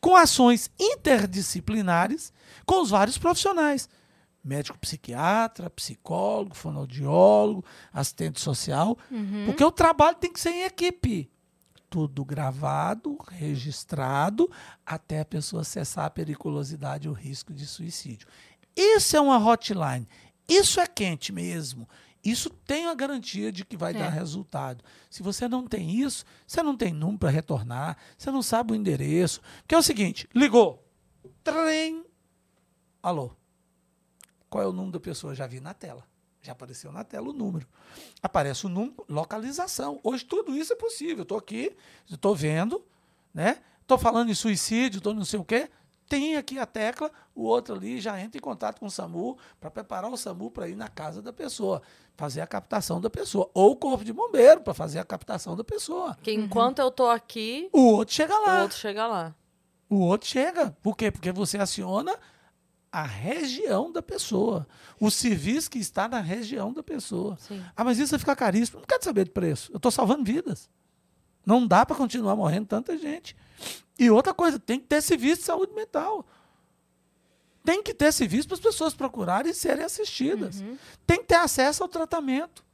com 0.00 0.16
ações 0.16 0.70
interdisciplinares 0.80 2.32
com 2.64 2.80
os 2.82 2.90
vários 2.90 3.18
profissionais. 3.18 3.88
Médico 4.46 4.78
psiquiatra, 4.78 5.68
psicólogo, 5.68 6.54
fonoaudiólogo, 6.54 7.64
assistente 7.92 8.40
social. 8.40 8.96
Porque 9.44 9.64
o 9.64 9.72
trabalho 9.72 10.16
tem 10.16 10.32
que 10.32 10.40
ser 10.40 10.50
em 10.50 10.62
equipe. 10.64 11.30
Tudo 11.90 12.24
gravado, 12.24 13.18
registrado, 13.30 14.50
até 14.84 15.20
a 15.20 15.24
pessoa 15.24 15.64
cessar 15.64 16.04
a 16.06 16.10
periculosidade 16.10 17.06
e 17.06 17.10
o 17.10 17.14
risco 17.14 17.52
de 17.52 17.66
suicídio. 17.66 18.26
Isso 18.76 19.16
é 19.16 19.20
uma 19.20 19.38
hotline. 19.38 20.06
Isso 20.48 20.78
é 20.80 20.86
quente 20.86 21.32
mesmo. 21.32 21.88
Isso 22.24 22.50
tem 22.50 22.86
a 22.86 22.94
garantia 22.94 23.52
de 23.52 23.64
que 23.64 23.76
vai 23.76 23.92
É. 23.94 23.98
dar 23.98 24.08
resultado. 24.10 24.82
Se 25.08 25.22
você 25.22 25.48
não 25.48 25.64
tem 25.66 26.00
isso, 26.00 26.24
você 26.46 26.60
não 26.62 26.76
tem 26.76 26.92
número 26.92 27.18
para 27.18 27.30
retornar, 27.30 27.96
você 28.18 28.30
não 28.32 28.42
sabe 28.42 28.72
o 28.72 28.74
endereço. 28.74 29.40
Porque 29.62 29.74
é 29.74 29.78
o 29.78 29.82
seguinte: 29.82 30.28
ligou. 30.34 30.84
Trem. 31.44 32.04
Alô. 33.02 33.30
Qual 34.48 34.62
é 34.62 34.66
o 34.66 34.72
número 34.72 34.92
da 34.92 35.00
pessoa? 35.00 35.34
Já 35.34 35.46
vi 35.46 35.60
na 35.60 35.74
tela. 35.74 36.04
Já 36.42 36.52
apareceu 36.52 36.92
na 36.92 37.02
tela 37.02 37.28
o 37.28 37.32
número. 37.32 37.66
Aparece 38.22 38.66
o 38.66 38.68
número, 38.68 39.04
localização. 39.08 39.98
Hoje 40.02 40.24
tudo 40.24 40.56
isso 40.56 40.72
é 40.72 40.76
possível. 40.76 41.22
Estou 41.22 41.38
aqui, 41.38 41.76
estou 42.08 42.34
vendo, 42.36 42.84
né? 43.34 43.58
Estou 43.82 43.98
falando 43.98 44.30
em 44.30 44.34
suicídio, 44.34 44.98
estou 44.98 45.12
não 45.14 45.24
sei 45.24 45.38
o 45.40 45.44
quê. 45.44 45.68
Tem 46.08 46.36
aqui 46.36 46.56
a 46.56 46.64
tecla, 46.66 47.10
o 47.34 47.42
outro 47.42 47.74
ali 47.74 48.00
já 48.00 48.20
entra 48.20 48.38
em 48.38 48.40
contato 48.40 48.78
com 48.78 48.86
o 48.86 48.90
SAMU 48.90 49.36
para 49.58 49.68
preparar 49.72 50.08
o 50.08 50.16
SAMU 50.16 50.52
para 50.52 50.68
ir 50.68 50.76
na 50.76 50.86
casa 50.86 51.20
da 51.20 51.32
pessoa, 51.32 51.82
fazer 52.16 52.40
a 52.40 52.46
captação 52.46 53.00
da 53.00 53.10
pessoa. 53.10 53.50
Ou 53.52 53.72
o 53.72 53.76
corpo 53.76 54.04
de 54.04 54.12
bombeiro 54.12 54.60
para 54.60 54.72
fazer 54.72 55.00
a 55.00 55.04
captação 55.04 55.56
da 55.56 55.64
pessoa. 55.64 56.14
Porque 56.14 56.32
enquanto 56.32 56.78
eu 56.78 56.92
tô 56.92 57.08
aqui, 57.08 57.68
O 57.72 57.80
outro 57.94 58.14
chega 58.14 58.32
o 58.38 58.46
lá. 58.46 58.62
outro 58.62 58.78
chega 58.78 59.04
lá. 59.08 59.34
O 59.90 59.96
outro 59.98 60.28
chega. 60.28 60.70
Por 60.80 60.96
quê? 60.96 61.10
Porque 61.10 61.32
você 61.32 61.58
aciona 61.58 62.16
a 62.90 63.02
região 63.02 63.92
da 63.92 64.02
pessoa, 64.02 64.66
o 64.98 65.10
serviço 65.10 65.70
que 65.70 65.78
está 65.78 66.08
na 66.08 66.20
região 66.20 66.72
da 66.72 66.82
pessoa. 66.82 67.36
Sim. 67.38 67.62
Ah, 67.76 67.84
mas 67.84 67.98
isso 67.98 68.10
vai 68.10 68.18
ficar 68.18 68.36
caríssimo. 68.36 68.78
Não 68.78 68.86
quero 68.86 69.04
saber 69.04 69.24
de 69.24 69.30
preço. 69.30 69.70
Eu 69.72 69.76
estou 69.76 69.90
salvando 69.90 70.24
vidas. 70.24 70.70
Não 71.44 71.66
dá 71.66 71.84
para 71.86 71.94
continuar 71.94 72.34
morrendo 72.34 72.66
tanta 72.66 72.96
gente. 72.96 73.36
E 73.98 74.10
outra 74.10 74.34
coisa, 74.34 74.58
tem 74.58 74.80
que 74.80 74.86
ter 74.86 75.00
serviço 75.00 75.42
de 75.42 75.46
saúde 75.46 75.72
mental. 75.74 76.26
Tem 77.64 77.82
que 77.82 77.92
ter 77.92 78.12
serviço 78.12 78.48
para 78.48 78.56
as 78.56 78.60
pessoas 78.60 78.94
procurarem 78.94 79.50
e 79.50 79.54
serem 79.54 79.84
assistidas. 79.84 80.60
Uhum. 80.60 80.78
Tem 81.06 81.18
que 81.18 81.26
ter 81.26 81.36
acesso 81.36 81.82
ao 81.82 81.88
tratamento. 81.88 82.64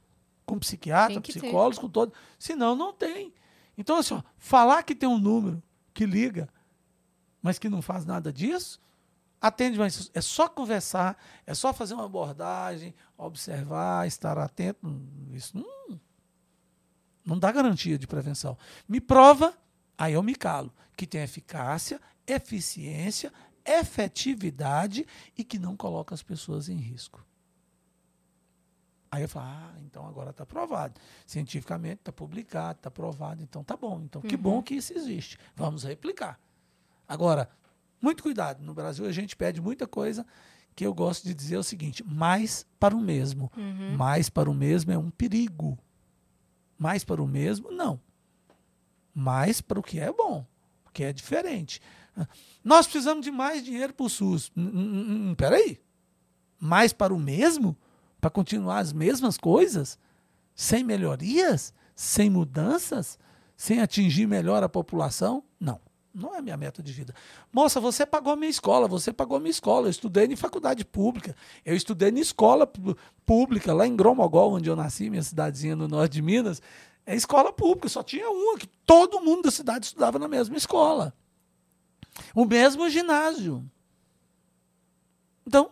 Com 0.45 0.59
psiquiatra, 0.59 1.21
ter. 1.21 1.39
psicólogos, 1.39 1.79
com 1.79 1.89
todo. 1.89 2.13
Senão, 2.37 2.75
não 2.75 2.93
tem. 2.93 3.33
Então, 3.77 3.97
assim, 3.97 4.13
ó, 4.13 4.21
falar 4.37 4.83
que 4.83 4.93
tem 4.93 5.07
um 5.07 5.17
número 5.17 5.61
que 5.93 6.05
liga, 6.05 6.49
mas 7.41 7.57
que 7.57 7.69
não 7.69 7.81
faz 7.81 8.05
nada 8.05 8.31
disso, 8.31 8.79
atende, 9.43 9.77
mas 9.77 10.09
é 10.13 10.21
só 10.21 10.47
conversar, 10.47 11.17
é 11.45 11.53
só 11.53 11.73
fazer 11.73 11.95
uma 11.95 12.05
abordagem, 12.05 12.95
observar, 13.17 14.07
estar 14.07 14.37
atento. 14.37 14.79
Isso 15.33 15.57
não, 15.57 15.99
não 17.25 17.37
dá 17.37 17.51
garantia 17.51 17.97
de 17.97 18.07
prevenção. 18.07 18.57
Me 18.87 19.01
prova, 19.01 19.53
aí 19.97 20.13
eu 20.13 20.23
me 20.23 20.33
calo, 20.33 20.73
que 20.95 21.05
tem 21.05 21.21
eficácia, 21.21 21.99
eficiência, 22.25 23.33
efetividade 23.65 25.05
e 25.37 25.43
que 25.43 25.59
não 25.59 25.75
coloca 25.75 26.15
as 26.15 26.23
pessoas 26.23 26.69
em 26.69 26.77
risco. 26.77 27.21
Aí 29.11 29.23
eu 29.23 29.29
falo, 29.29 29.45
ah, 29.45 29.73
então 29.81 30.07
agora 30.07 30.29
está 30.29 30.45
provado. 30.45 30.99
Cientificamente 31.27 31.99
está 31.99 32.13
publicado, 32.13 32.79
está 32.79 32.89
provado, 32.89 33.43
então 33.43 33.61
tá 33.61 33.75
bom. 33.75 34.01
Então 34.05 34.21
que 34.21 34.37
bom 34.37 34.63
que 34.63 34.75
isso 34.75 34.93
existe. 34.93 35.37
Vamos 35.53 35.83
replicar. 35.83 36.39
Agora, 37.05 37.49
muito 38.03 38.21
cuidado. 38.21 38.61
No 38.61 38.73
Brasil 38.73 39.05
a 39.05 39.11
gente 39.11 39.35
pede 39.35 39.61
muita 39.61 39.87
coisa 39.87 40.25
que 40.75 40.85
eu 40.85 40.93
gosto 40.93 41.23
de 41.23 41.33
dizer 41.33 41.57
o 41.57 41.63
seguinte: 41.63 42.03
mais 42.03 42.65
para 42.77 42.95
o 42.95 42.99
mesmo. 42.99 43.49
Mais 43.97 44.29
para 44.29 44.49
o 44.49 44.53
mesmo 44.53 44.91
é 44.91 44.97
um 44.97 45.09
perigo. 45.09 45.79
Mais 46.77 47.03
para 47.05 47.23
o 47.23 47.27
mesmo, 47.27 47.71
não. 47.71 47.99
Mais 49.15 49.61
para 49.61 49.79
o 49.79 49.83
que 49.83 49.99
é 49.99 50.11
bom, 50.11 50.45
porque 50.83 51.03
é 51.03 51.13
diferente. 51.13 51.79
Nós 52.63 52.85
precisamos 52.85 53.23
de 53.23 53.31
mais 53.31 53.63
dinheiro 53.63 53.93
para 53.93 54.05
o 54.05 54.09
SUS. 54.09 54.51
Hum, 54.55 54.65
hum, 54.65 55.29
hum, 55.29 55.35
Peraí. 55.35 55.79
Mais 56.59 56.91
para 56.91 57.13
o 57.13 57.19
mesmo? 57.19 57.77
Para 58.19 58.29
continuar 58.29 58.79
as 58.79 58.91
mesmas 58.91 59.37
coisas? 59.37 59.97
Sem 60.55 60.83
melhorias? 60.83 61.73
Sem 61.95 62.29
mudanças? 62.29 63.17
Sem 63.55 63.79
atingir 63.81 64.27
melhor 64.27 64.63
a 64.63 64.69
população? 64.69 65.43
Não. 65.59 65.79
Não 66.13 66.35
é 66.35 66.41
minha 66.41 66.55
meta 66.55 66.83
de 66.83 66.93
vida. 66.93 67.15
Moça, 67.51 67.79
você 67.79 68.05
pagou 68.05 68.33
a 68.33 68.35
minha 68.35 68.49
escola, 68.49 68.87
você 68.87 69.11
pagou 69.11 69.37
a 69.37 69.39
minha 69.39 69.49
escola. 69.49 69.87
Eu 69.87 69.91
estudei 69.91 70.25
em 70.25 70.35
faculdade 70.35 70.85
pública. 70.85 71.35
Eu 71.65 71.75
estudei 71.75 72.09
em 72.09 72.19
escola 72.19 72.71
pública, 73.25 73.73
lá 73.73 73.87
em 73.87 73.95
Gromogol, 73.95 74.53
onde 74.53 74.69
eu 74.69 74.75
nasci, 74.75 75.09
minha 75.09 75.23
cidadezinha 75.23 75.75
no 75.75 75.87
norte 75.87 76.13
de 76.13 76.21
Minas. 76.21 76.61
É 77.03 77.15
escola 77.15 77.51
pública, 77.51 77.89
só 77.89 78.03
tinha 78.03 78.29
uma, 78.29 78.59
que 78.59 78.67
todo 78.85 79.21
mundo 79.21 79.43
da 79.43 79.51
cidade 79.51 79.87
estudava 79.87 80.19
na 80.19 80.27
mesma 80.27 80.55
escola. 80.55 81.13
O 82.35 82.45
mesmo 82.45 82.87
ginásio. 82.89 83.65
Então, 85.47 85.71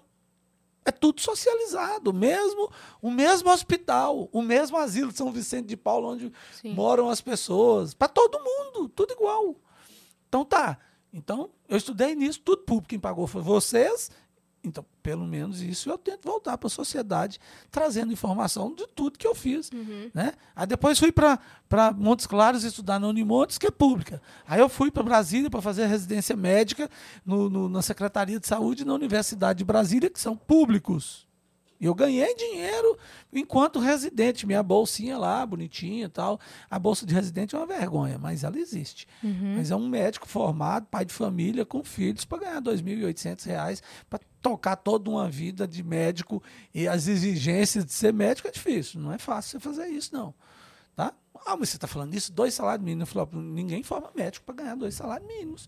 é 0.83 0.91
tudo 0.91 1.21
socializado, 1.21 2.09
o 2.09 2.13
mesmo, 2.13 2.71
o 2.99 3.11
mesmo 3.11 3.51
hospital, 3.51 4.27
o 4.31 4.41
mesmo 4.41 4.75
asilo 4.75 5.11
de 5.11 5.17
São 5.17 5.31
Vicente 5.31 5.67
de 5.67 5.77
Paulo, 5.77 6.09
onde 6.09 6.33
Sim. 6.59 6.73
moram 6.73 7.09
as 7.09 7.21
pessoas. 7.21 7.93
Para 7.93 8.07
todo 8.07 8.39
mundo, 8.39 8.89
tudo 8.89 9.13
igual. 9.13 9.55
Então 10.31 10.45
tá. 10.45 10.77
Então, 11.13 11.49
eu 11.67 11.75
estudei 11.75 12.15
nisso, 12.15 12.39
tudo 12.39 12.61
público. 12.63 12.87
Quem 12.87 12.99
pagou 12.99 13.27
foi 13.27 13.41
vocês. 13.41 14.09
Então, 14.63 14.85
pelo 15.03 15.25
menos 15.25 15.59
isso 15.61 15.89
eu 15.89 15.97
tento 15.97 16.23
voltar 16.25 16.57
para 16.57 16.67
a 16.67 16.69
sociedade, 16.69 17.37
trazendo 17.69 18.13
informação 18.13 18.73
de 18.73 18.87
tudo 18.87 19.17
que 19.19 19.27
eu 19.27 19.35
fiz. 19.35 19.69
Né? 20.13 20.33
Aí 20.55 20.65
depois 20.67 20.97
fui 20.99 21.11
para 21.11 21.39
Montes 21.97 22.25
Claros 22.27 22.63
estudar 22.63 22.97
na 22.99 23.07
Unimontes, 23.07 23.57
que 23.57 23.65
é 23.67 23.71
pública. 23.71 24.21
Aí 24.47 24.61
eu 24.61 24.69
fui 24.69 24.89
para 24.89 25.03
Brasília 25.03 25.49
para 25.49 25.61
fazer 25.61 25.87
residência 25.87 26.35
médica 26.37 26.89
no, 27.25 27.49
no- 27.49 27.67
na 27.67 27.81
Secretaria 27.81 28.39
de 28.39 28.47
Saúde 28.47 28.85
na 28.85 28.93
Universidade 28.93 29.57
de 29.57 29.65
Brasília, 29.65 30.09
que 30.09 30.19
são 30.21 30.37
públicos. 30.37 31.27
Eu 31.81 31.95
ganhei 31.95 32.35
dinheiro 32.35 32.97
enquanto 33.33 33.79
residente, 33.79 34.45
minha 34.45 34.61
bolsinha 34.61 35.17
lá, 35.17 35.43
bonitinha 35.45 36.05
e 36.05 36.09
tal. 36.09 36.39
A 36.69 36.77
bolsa 36.77 37.05
de 37.05 37.13
residente 37.13 37.55
é 37.55 37.57
uma 37.57 37.65
vergonha, 37.65 38.19
mas 38.19 38.43
ela 38.43 38.59
existe. 38.59 39.07
Mas 39.55 39.71
é 39.71 39.75
um 39.75 39.87
médico 39.87 40.27
formado, 40.27 40.85
pai 40.85 41.03
de 41.05 41.13
família, 41.13 41.65
com 41.65 41.83
filhos, 41.83 42.23
para 42.23 42.39
ganhar 42.39 42.61
2.800 42.61 43.45
reais 43.45 43.83
para 44.07 44.19
tocar 44.41 44.75
toda 44.75 45.09
uma 45.09 45.27
vida 45.29 45.67
de 45.67 45.83
médico. 45.83 46.41
E 46.73 46.87
as 46.87 47.07
exigências 47.07 47.83
de 47.83 47.93
ser 47.93 48.13
médico 48.13 48.47
é 48.47 48.51
difícil. 48.51 49.01
Não 49.01 49.11
é 49.11 49.17
fácil 49.17 49.59
você 49.59 49.59
fazer 49.59 49.87
isso, 49.87 50.13
não. 50.13 50.33
Tá? 50.95 51.13
Ah, 51.45 51.57
mas 51.57 51.69
você 51.69 51.77
está 51.77 51.87
falando 51.87 52.13
isso? 52.13 52.31
Dois 52.31 52.53
salários 52.53 52.85
mínimos. 52.85 53.09
Eu 53.09 53.25
falo, 53.25 53.41
ninguém 53.41 53.81
forma 53.81 54.11
médico 54.15 54.45
para 54.45 54.55
ganhar 54.55 54.75
dois 54.75 54.93
salários 54.93 55.27
mínimos. 55.27 55.67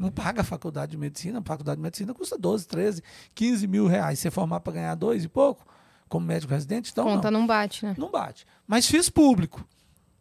Não 0.00 0.10
paga 0.10 0.40
a 0.40 0.44
faculdade 0.44 0.92
de 0.92 0.96
medicina. 0.96 1.40
A 1.40 1.42
faculdade 1.42 1.76
de 1.76 1.82
medicina 1.82 2.14
custa 2.14 2.38
12, 2.38 2.66
13, 2.66 3.02
15 3.34 3.66
mil 3.66 3.86
reais. 3.86 4.18
Você 4.18 4.30
formar 4.30 4.60
para 4.60 4.72
ganhar 4.72 4.94
dois 4.94 5.24
e 5.24 5.28
pouco, 5.28 5.66
como 6.08 6.24
médico 6.26 6.52
residente, 6.54 6.90
então 6.90 7.04
Conta 7.04 7.30
não, 7.30 7.40
não 7.40 7.46
bate, 7.46 7.84
né? 7.84 7.94
não 7.98 8.10
bate. 8.10 8.46
Mas 8.66 8.86
fiz 8.86 9.10
público. 9.10 9.62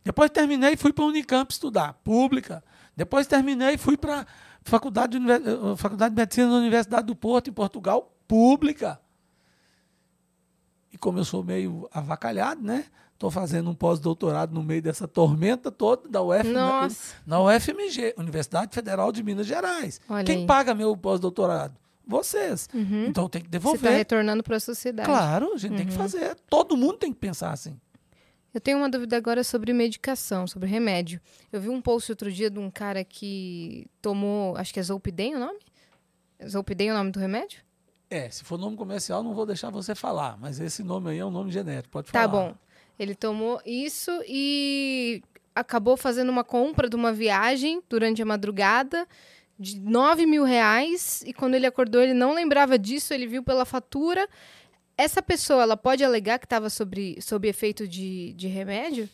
Depois 0.04 0.30
terminei 0.32 0.74
e 0.74 0.78
fui 0.78 0.92
para 0.92 1.06
a 1.06 1.08
Unicamp 1.08 1.50
estudar, 1.52 1.94
pública. 2.04 2.62
Depois 2.94 3.26
terminei 3.26 3.76
e 3.76 3.78
fui 3.78 3.96
para 3.96 4.28
faculdade, 4.64 5.12
de 5.12 5.18
Univer- 5.18 5.42
eh, 5.48 5.76
faculdade 5.78 6.14
de 6.14 6.20
Medicina 6.22 6.50
da 6.50 6.56
Universidade 6.58 7.08
do 7.08 7.16
Porto, 7.16 7.50
em 7.50 7.54
Portugal, 7.54 8.14
pública. 8.28 9.00
E 10.92 10.98
como 10.98 11.20
eu 11.20 11.24
sou 11.26 11.42
meio 11.44 11.88
avacalhado, 11.94 12.62
né? 12.62 12.86
Estou 13.20 13.30
fazendo 13.30 13.70
um 13.70 13.74
pós-doutorado 13.76 14.54
no 14.56 14.64
meio 14.64 14.82
dessa 14.82 15.06
tormenta 15.06 15.70
toda 15.70 16.08
da 16.08 16.22
UF, 16.24 16.48
Nossa. 16.48 17.16
na 17.28 17.42
UFMG, 17.44 18.14
Universidade 18.18 18.74
Federal 18.74 19.12
de 19.12 19.22
Minas 19.22 19.46
Gerais. 19.46 20.00
Olha 20.08 20.24
Quem 20.24 20.38
aí. 20.38 20.46
paga 20.46 20.74
meu 20.74 20.96
pós-doutorado? 20.96 21.76
Vocês. 22.08 22.70
Então 22.74 23.28
tem 23.28 23.42
que 23.42 23.50
Você 23.50 23.58
está 23.58 23.70
devolver. 23.72 23.92
retornando 23.98 24.42
para 24.42 24.56
a 24.56 24.60
sociedade. 24.62 25.06
Claro, 25.10 25.52
a 25.54 25.58
gente 25.58 25.76
tem 25.76 25.86
que 25.86 25.92
fazer. 25.92 26.34
Todo 26.50 26.78
mundo 26.78 26.94
tem 26.94 27.12
que 27.12 27.20
pensar 27.20 27.52
assim. 27.52 27.78
Eu 28.54 28.62
tenho 28.62 28.78
uma 28.78 28.90
dúvida 28.90 29.18
agora 29.18 29.44
sobre 29.44 29.74
medicação, 29.74 30.48
sobre 30.48 30.70
remédio. 30.70 31.20
Eu 31.52 31.60
vi 31.60 31.68
um 31.68 31.82
post 31.82 32.10
outro 32.14 32.32
dia 32.32 32.50
de 32.50 32.58
um 32.58 32.72
cara 32.72 33.04
que 33.04 33.86
tomou, 34.02 34.56
acho 34.56 34.74
que 34.74 34.80
é 34.80 34.84
Zolpidem 34.84 35.36
o 35.36 35.40
nome? 35.40 35.60
Zolpidem 36.48 36.88
é 36.88 36.94
o 36.94 36.96
nome 36.96 37.12
do 37.12 37.20
remédio? 37.20 37.60
É, 38.10 38.30
se 38.30 38.46
for 38.46 38.58
nome 38.58 38.78
comercial, 38.78 39.22
não 39.22 39.34
vou 39.36 39.46
deixar 39.46 39.70
você 39.70 39.94
falar, 39.94 40.38
mas 40.40 40.58
esse 40.62 40.82
nome 40.84 41.12
aí 41.12 41.20
é 41.20 41.26
um 41.26 41.30
nome 41.30 41.52
genérico, 41.52 41.90
pode 41.90 42.10
Tá 42.12 42.22
falar. 42.22 42.28
bom. 42.32 42.56
Ele 43.00 43.16
tomou 43.16 43.62
isso 43.66 44.12
e 44.28 45.24
acabou 45.56 45.96
fazendo 45.96 46.30
uma 46.30 46.44
compra 46.44 46.90
de 46.90 46.96
uma 46.96 47.14
viagem 47.14 47.82
durante 47.90 48.22
a 48.22 48.26
madrugada 48.26 49.08
de 49.58 49.80
9 49.80 50.26
mil 50.26 50.44
reais. 50.44 51.24
E 51.26 51.34
quando 51.34 51.56
ele 51.56 51.66
acordou, 51.66 52.02
ele 52.02 52.14
não 52.14 52.34
lembrava 52.34 52.78
disso, 52.78 53.14
ele 53.14 53.26
viu 53.26 53.42
pela 53.42 53.66
fatura. 53.66 54.28
Essa 54.98 55.22
pessoa, 55.22 55.64
ela 55.64 55.78
pode 55.78 56.04
alegar 56.04 56.40
que 56.40 56.46
estava 56.46 56.70
sob, 56.70 57.18
sob 57.22 57.48
efeito 57.48 57.88
de, 57.88 58.34
de 58.34 58.48
remédio? 58.48 59.10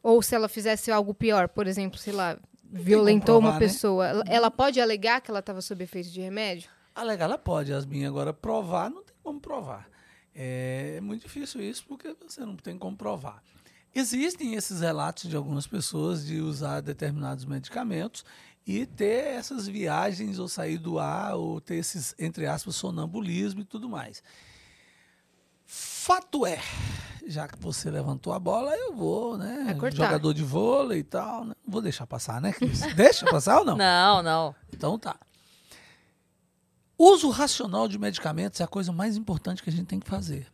Ou 0.00 0.22
se 0.22 0.34
ela 0.34 0.48
fizesse 0.48 0.92
algo 0.92 1.12
pior, 1.12 1.48
por 1.48 1.66
exemplo, 1.66 1.98
sei 1.98 2.12
lá, 2.12 2.38
violentou 2.62 3.38
uma 3.38 3.52
comprovar, 3.52 3.60
né? 3.60 3.66
pessoa, 3.66 4.06
ela, 4.06 4.24
ela 4.28 4.50
pode 4.50 4.80
alegar 4.80 5.20
que 5.20 5.30
ela 5.30 5.40
estava 5.40 5.60
sob 5.60 5.82
efeito 5.82 6.10
de 6.10 6.20
remédio? 6.20 6.70
Alegar, 6.94 7.24
ela 7.24 7.38
pode, 7.38 7.72
Yasmin. 7.72 8.04
Agora, 8.04 8.32
provar, 8.32 8.90
não 8.90 9.02
tem 9.02 9.16
como 9.22 9.40
provar. 9.40 9.88
É 10.34 11.00
muito 11.00 11.22
difícil 11.22 11.62
isso, 11.62 11.84
porque 11.86 12.14
você 12.26 12.40
não 12.40 12.56
tem 12.56 12.76
como 12.76 12.96
provar. 12.96 13.42
Existem 13.94 14.54
esses 14.54 14.80
relatos 14.80 15.30
de 15.30 15.36
algumas 15.36 15.66
pessoas 15.66 16.26
de 16.26 16.40
usar 16.40 16.80
determinados 16.80 17.44
medicamentos 17.44 18.24
e 18.66 18.84
ter 18.86 19.26
essas 19.36 19.68
viagens 19.68 20.38
ou 20.38 20.48
sair 20.48 20.78
do 20.78 20.98
ar 20.98 21.36
ou 21.36 21.60
ter 21.60 21.76
esses, 21.76 22.14
entre 22.18 22.46
aspas, 22.46 22.74
sonambulismo 22.74 23.60
e 23.60 23.64
tudo 23.64 23.88
mais. 23.88 24.22
Fato 25.64 26.44
é, 26.44 26.58
já 27.26 27.46
que 27.46 27.58
você 27.58 27.90
levantou 27.90 28.32
a 28.32 28.38
bola, 28.38 28.74
eu 28.76 28.94
vou, 28.94 29.38
né? 29.38 29.74
Cortar. 29.78 29.96
Jogador 29.96 30.34
de 30.34 30.42
vôlei 30.42 30.98
e 30.98 31.04
tal. 31.04 31.44
Né? 31.44 31.54
Vou 31.66 31.80
deixar 31.80 32.06
passar, 32.06 32.40
né, 32.40 32.52
Cris? 32.52 32.80
Deixa 32.94 33.26
passar 33.26 33.60
ou 33.60 33.64
não? 33.64 33.76
Não, 33.78 34.22
não. 34.22 34.54
Então 34.72 34.98
tá. 34.98 35.16
Uso 36.96 37.28
racional 37.28 37.88
de 37.88 37.98
medicamentos 37.98 38.60
é 38.60 38.64
a 38.64 38.68
coisa 38.68 38.92
mais 38.92 39.16
importante 39.16 39.62
que 39.62 39.70
a 39.70 39.72
gente 39.72 39.86
tem 39.86 40.00
que 40.00 40.08
fazer. 40.08 40.46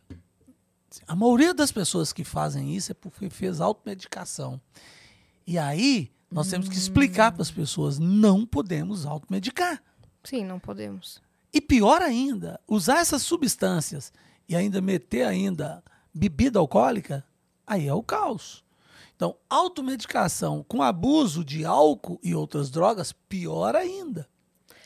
A 1.07 1.15
maioria 1.15 1.53
das 1.53 1.71
pessoas 1.71 2.11
que 2.11 2.23
fazem 2.23 2.75
isso 2.75 2.91
é 2.91 2.95
porque 2.95 3.29
fez 3.29 3.61
automedicação. 3.61 4.59
E 5.45 5.57
aí, 5.57 6.11
nós 6.29 6.47
temos 6.47 6.67
que 6.67 6.75
explicar 6.75 7.31
para 7.31 7.41
as 7.41 7.51
pessoas: 7.51 7.99
não 7.99 8.45
podemos 8.45 9.05
automedicar. 9.05 9.81
Sim, 10.23 10.45
não 10.45 10.59
podemos. 10.59 11.21
E 11.53 11.59
pior 11.59 12.01
ainda, 12.01 12.59
usar 12.67 12.99
essas 12.99 13.21
substâncias 13.21 14.11
e 14.47 14.55
ainda 14.55 14.81
meter 14.81 15.25
ainda 15.25 15.83
bebida 16.13 16.59
alcoólica, 16.59 17.25
aí 17.65 17.87
é 17.87 17.93
o 17.93 18.03
caos. 18.03 18.63
Então, 19.15 19.35
automedicação 19.49 20.65
com 20.67 20.81
abuso 20.81 21.45
de 21.45 21.63
álcool 21.63 22.19
e 22.23 22.33
outras 22.33 22.69
drogas, 22.69 23.11
pior 23.11 23.75
ainda. 23.75 24.27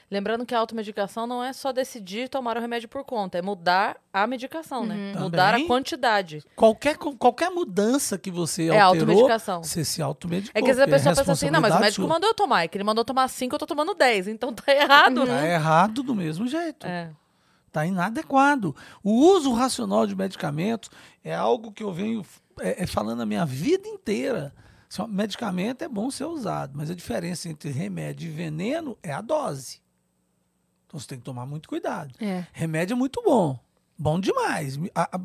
Lembrando 0.10 0.46
que 0.46 0.54
a 0.54 0.60
automedicação 0.60 1.26
não 1.26 1.44
é 1.44 1.52
só 1.52 1.72
decidir 1.72 2.30
tomar 2.30 2.56
o 2.58 2.62
remédio 2.62 2.88
por 2.88 3.04
conta, 3.04 3.40
é 3.40 3.42
mudar 3.42 3.98
a 4.14 4.28
medicação, 4.28 4.86
né? 4.86 5.14
Uhum. 5.16 5.22
Mudar 5.24 5.50
a 5.50 5.52
Também. 5.54 5.68
quantidade. 5.68 6.44
Qualquer, 6.56 6.96
qualquer 6.98 7.50
mudança 7.50 8.16
que 8.18 8.30
você 8.30 8.68
É 8.70 8.80
alterou, 8.80 9.10
automedicação. 9.10 9.64
você 9.64 9.84
se 9.84 10.02
automedicou. 10.04 10.52
É 10.60 10.64
que 10.64 10.70
às 10.70 10.78
vezes 10.78 10.84
a 10.84 10.86
porque 10.86 11.00
pessoa 11.10 11.16
pensa 11.26 11.32
assim, 11.32 11.50
não, 11.50 11.60
mas 11.60 11.74
o 11.76 11.80
médico 11.80 12.04
sua. 12.04 12.08
mandou 12.14 12.30
eu 12.30 12.36
tomar, 12.36 12.64
é 12.64 12.68
que 12.68 12.78
ele 12.78 12.84
mandou 12.84 13.04
tomar 13.04 13.28
5, 13.28 13.56
eu 13.56 13.60
tô 13.60 13.66
tomando 13.66 13.96
10, 13.96 14.28
então 14.28 14.54
tá 14.54 14.72
errado, 14.72 15.26
Tá 15.26 15.32
né? 15.42 15.54
errado 15.54 16.04
do 16.04 16.14
mesmo 16.14 16.48
jeito. 16.48 16.86
É. 16.86 17.10
Está 17.68 17.86
inadequado. 17.86 18.76
O 19.04 19.12
uso 19.12 19.52
racional 19.54 20.06
de 20.06 20.16
medicamentos 20.16 20.90
é 21.24 21.34
algo 21.36 21.72
que 21.72 21.84
eu 21.84 21.92
venho 21.92 22.24
é, 22.60 22.84
é, 22.84 22.88
falando 22.88 23.22
a 23.22 23.26
minha 23.26 23.46
vida 23.46 23.88
inteira. 23.88 24.54
Medicamento 25.10 25.82
é 25.82 25.90
bom 25.90 26.10
ser 26.10 26.24
usado, 26.26 26.72
mas 26.76 26.90
a 26.90 26.96
diferença 26.96 27.50
entre 27.50 27.70
remédio 27.70 28.30
e 28.30 28.32
veneno 28.32 28.98
é 29.04 29.12
a 29.12 29.20
dose. 29.20 29.84
Então 30.96 31.00
você 31.02 31.08
tem 31.10 31.18
que 31.20 31.26
tomar 31.26 31.46
muito 31.46 31.68
cuidado. 31.68 32.14
É. 32.22 32.46
Remédio 32.54 32.94
é 32.94 32.98
muito 32.98 33.22
bom. 33.22 33.60
Bom 33.98 34.18
demais. 34.18 34.80
A, 34.96 35.18
a- 35.18 35.22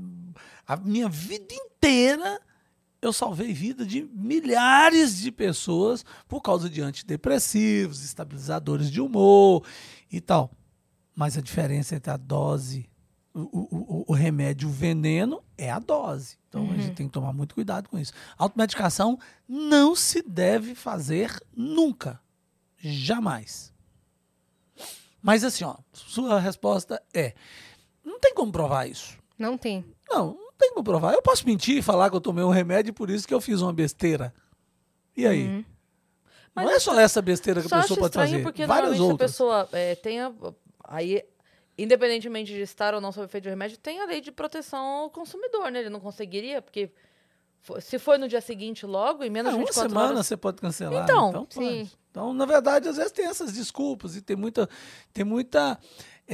a 0.67 0.77
minha 0.77 1.09
vida 1.09 1.55
inteira 1.55 2.41
eu 3.01 3.13
salvei 3.13 3.53
vida 3.53 3.87
de 3.87 4.03
milhares 4.13 5.17
de 5.17 5.31
pessoas 5.31 6.05
por 6.29 6.41
causa 6.43 6.69
de 6.69 6.83
antidepressivos, 6.83 8.05
estabilizadores 8.05 8.91
de 8.91 9.01
humor 9.01 9.65
e 10.11 10.21
tal. 10.21 10.51
Mas 11.15 11.39
a 11.39 11.41
diferença 11.41 11.95
entre 11.95 12.11
a 12.11 12.17
dose, 12.17 12.91
o, 13.33 13.41
o- 13.41 14.05
o- 14.09 14.13
remédio 14.13 14.69
o 14.69 14.73
veneno 14.73 15.41
é 15.57 15.71
a 15.71 15.79
dose. 15.79 16.37
Então 16.49 16.69
a 16.73 16.77
gente 16.77 16.95
tem 16.97 17.07
que 17.07 17.13
tomar 17.13 17.33
muito 17.33 17.55
cuidado 17.55 17.89
com 17.89 17.97
isso. 17.97 18.13
Automedicação 18.37 19.19
não 19.49 19.95
se 19.95 20.21
deve 20.21 20.75
fazer 20.75 21.39
nunca. 21.57 22.21
Jamais. 22.77 23.70
Mas 25.23 25.45
assim, 25.45 25.65
ó, 25.65 25.77
sua 25.93 26.39
resposta 26.39 27.03
é: 27.13 27.35
não 28.05 28.19
tem 28.19 28.35
como 28.35 28.51
provar 28.51 28.89
isso. 28.89 29.19
Não 29.39 29.57
tem. 29.57 29.85
Não, 30.09 30.35
não 30.35 30.53
tem 30.59 30.71
como 30.71 30.85
provar. 30.85 31.15
Eu 31.15 31.23
posso 31.23 31.47
mentir 31.47 31.79
e 31.79 31.83
falar 31.83 32.11
que 32.11 32.17
eu 32.17 32.21
tomei 32.21 32.45
um 32.45 32.51
remédio 32.51 32.91
e 32.91 32.93
por 32.93 33.11
isso 33.11 33.27
que 33.27 33.35
eu 33.35 33.41
fiz 33.41 33.61
uma 33.61 33.73
besteira. 33.73 34.35
E 35.17 35.27
aí? 35.27 35.47
Uhum. 35.47 35.65
Mas 36.55 36.65
não 36.67 36.73
é 36.73 36.79
só 36.79 37.01
essa 37.01 37.23
besteira 37.23 37.61
que 37.61 37.73
a 37.73 37.81
pessoa 37.81 38.01
pode 38.01 38.15
fazer. 38.15 38.43
porque 38.43 38.67
Várias 38.67 38.99
outras. 38.99 39.31
a 39.31 39.33
pessoa 39.33 39.69
é, 39.73 39.95
tem 39.95 40.21
a, 40.21 40.33
aí 40.85 41.23
independentemente 41.83 42.53
de 42.53 42.61
estar 42.61 42.95
ou 42.95 43.01
não 43.01 43.11
sob 43.11 43.25
efeito 43.25 43.45
de 43.45 43.51
remédio, 43.51 43.79
tem 43.79 44.01
a 44.01 44.05
lei 44.05 44.21
de 44.21 44.31
proteção 44.31 44.79
ao 44.79 45.11
consumidor, 45.11 45.71
né? 45.71 45.81
Ele 45.81 45.89
não 45.89 46.01
conseguiria, 46.01 46.61
porque 46.61 46.91
se 47.81 47.99
foi 47.99 48.19
no 48.19 48.29
dia 48.29 48.41
seguinte 48.41 48.85
logo, 48.87 49.23
em 49.23 49.31
menos 49.31 49.51
É, 49.51 49.53
de 49.53 49.59
uma 49.59 49.67
24 49.67 49.91
semana 49.91 50.13
horas. 50.15 50.27
você 50.27 50.37
pode 50.37 50.61
cancelar. 50.61 51.05
Então, 51.05 51.29
Então, 51.29 51.47
pode. 51.47 51.91
então, 52.11 52.33
na 52.35 52.47
verdade, 52.47 52.89
às 52.89 52.97
vezes 52.97 53.13
tem 53.13 53.27
essas 53.27 53.53
desculpas 53.53 54.17
e 54.17 54.23
tem 54.23 54.37
muita, 54.37 54.69
tem 55.13 55.25
muita, 55.25 55.79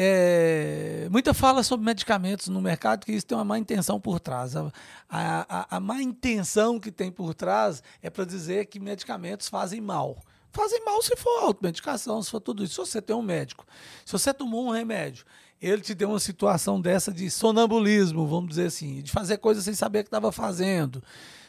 é, 0.08 1.08
muita 1.10 1.32
fala 1.34 1.62
sobre 1.62 1.84
medicamentos 1.84 2.48
no 2.48 2.60
mercado 2.60 3.04
que 3.04 3.12
isso 3.12 3.26
tem 3.26 3.36
uma 3.36 3.44
má 3.44 3.58
intenção 3.58 4.00
por 4.00 4.20
trás. 4.20 4.54
A, 4.56 4.70
a, 5.08 5.60
a- 5.60 5.76
a 5.76 5.80
má 5.80 6.00
intenção 6.02 6.78
que 6.78 6.92
tem 6.92 7.10
por 7.10 7.34
trás 7.34 7.82
é 8.02 8.08
para 8.10 8.24
dizer 8.24 8.66
que 8.66 8.78
medicamentos 8.78 9.48
fazem 9.48 9.80
mal. 9.80 10.22
Fazem 10.52 10.82
mal 10.84 11.02
se 11.02 11.14
for 11.16 11.42
automedicação, 11.44 12.22
se 12.22 12.30
for 12.30 12.40
tudo 12.40 12.62
isso. 12.64 12.74
Se 12.84 12.90
você 12.92 13.02
tem 13.02 13.14
um 13.14 13.20
médico, 13.22 13.66
se 14.06 14.12
você 14.12 14.32
tomou 14.32 14.64
um 14.66 14.70
remédio, 14.70 15.26
ele 15.60 15.82
te 15.82 15.94
deu 15.94 16.10
uma 16.10 16.20
situação 16.20 16.80
dessa 16.80 17.12
de 17.12 17.30
sonambulismo, 17.30 18.26
vamos 18.26 18.50
dizer 18.50 18.66
assim, 18.66 19.02
de 19.02 19.10
fazer 19.10 19.38
coisas 19.38 19.64
sem 19.64 19.74
saber 19.74 20.02
que 20.02 20.08
estava 20.08 20.30
fazendo, 20.30 21.02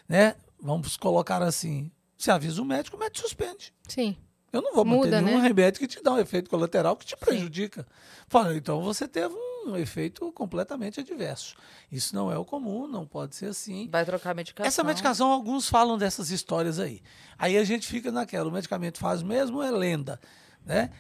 né? 0.08 0.36
Vamos 0.60 0.98
colocar 0.98 1.42
assim. 1.42 1.92
Você 2.18 2.32
avisa 2.32 2.62
o 2.62 2.66
médico, 2.66 2.98
o 2.98 3.00
médico 3.00 3.28
suspende. 3.28 3.74
Sim. 3.88 4.18
Eu 4.52 4.62
não 4.62 4.74
vou 4.74 4.86
Muda, 4.86 5.12
manter 5.12 5.22
nenhum 5.22 5.38
né? 5.38 5.48
remédio 5.48 5.80
que 5.80 5.88
te 5.88 6.02
dá 6.02 6.14
um 6.14 6.20
efeito 6.20 6.50
colateral 6.50 6.96
que 6.96 7.06
te 7.06 7.16
prejudica. 7.16 7.86
Fala, 8.28 8.56
então 8.56 8.82
você 8.82 9.08
teve 9.08 9.36
um 9.66 9.76
efeito 9.76 10.32
completamente 10.32 11.02
adverso. 11.02 11.56
Isso 11.92 12.16
não 12.16 12.32
é 12.32 12.38
o 12.38 12.46
comum, 12.46 12.88
não 12.88 13.06
pode 13.06 13.36
ser 13.36 13.48
assim. 13.48 13.90
Vai 13.92 14.06
trocar 14.06 14.32
a 14.32 14.34
medicação. 14.34 14.68
Essa 14.68 14.84
medicação, 14.84 15.32
alguns 15.32 15.68
falam 15.68 15.98
dessas 15.98 16.32
histórias 16.32 16.80
aí. 16.80 17.02
Aí 17.38 17.58
a 17.58 17.64
gente 17.64 17.86
fica 17.88 18.12
naquela, 18.12 18.50
o 18.50 18.52
medicamento 18.52 18.98
faz 18.98 19.22
mesmo 19.22 19.58
ou 19.58 19.64
é 19.64 19.70
lenda, 19.70 20.20
né? 20.66 20.92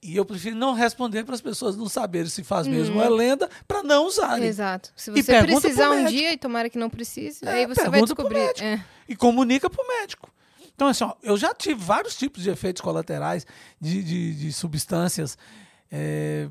E 0.00 0.16
eu 0.16 0.24
prefiro 0.24 0.54
não 0.54 0.74
responder 0.74 1.24
para 1.24 1.34
as 1.34 1.40
pessoas 1.40 1.76
não 1.76 1.88
saberem 1.88 2.28
se 2.28 2.44
faz 2.44 2.66
mesmo 2.68 2.98
ou 2.98 3.04
é 3.04 3.08
lenda, 3.08 3.50
para 3.66 3.82
não 3.82 4.06
usarem. 4.06 4.44
Exato. 4.44 4.92
Se 4.96 5.10
você 5.10 5.42
precisar 5.42 5.90
um 5.90 6.06
dia 6.06 6.32
e 6.32 6.36
tomara 6.36 6.70
que 6.70 6.78
não 6.78 6.88
precise, 6.88 7.44
É, 7.44 7.50
aí 7.50 7.66
você 7.66 7.88
vai 7.88 8.02
descobrir. 8.02 8.38
É. 8.60 8.80
e 9.08 9.16
comunica 9.16 9.68
para 9.68 9.82
o 9.82 9.88
médico. 9.88 10.32
Então, 10.72 10.86
assim, 10.86 11.02
ó, 11.02 11.14
eu 11.22 11.36
já 11.36 11.52
tive 11.52 11.82
vários 11.82 12.16
tipos 12.16 12.44
de 12.44 12.50
efeitos 12.50 12.80
colaterais 12.80 13.44
de, 13.80 14.00
de, 14.04 14.34
de 14.34 14.52
substâncias 14.52 15.36
é, 15.90 16.48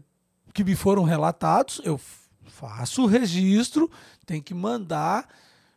que 0.53 0.65
me 0.65 0.75
foram 0.75 1.03
relatados. 1.03 1.79
Eu 1.85 1.97
faço 2.45 3.03
o 3.03 3.07
registro, 3.07 3.89
tem 4.25 4.41
que 4.41 4.53
mandar 4.53 5.29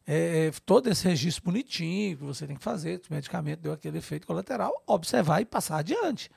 é, 0.04 0.48
é, 0.48 0.52
todo 0.66 0.88
esse 0.88 1.06
registro 1.06 1.44
bonitinho 1.44 2.16
que 2.16 2.24
você 2.24 2.44
tem 2.44 2.56
que 2.56 2.64
fazer, 2.64 3.00
o 3.08 3.14
medicamento 3.14 3.60
deu 3.60 3.72
aquele 3.72 3.98
efeito 3.98 4.26
colateral, 4.26 4.72
observar 4.84 5.40
e 5.40 5.44
passar 5.44 5.78
adiante. 5.78 6.28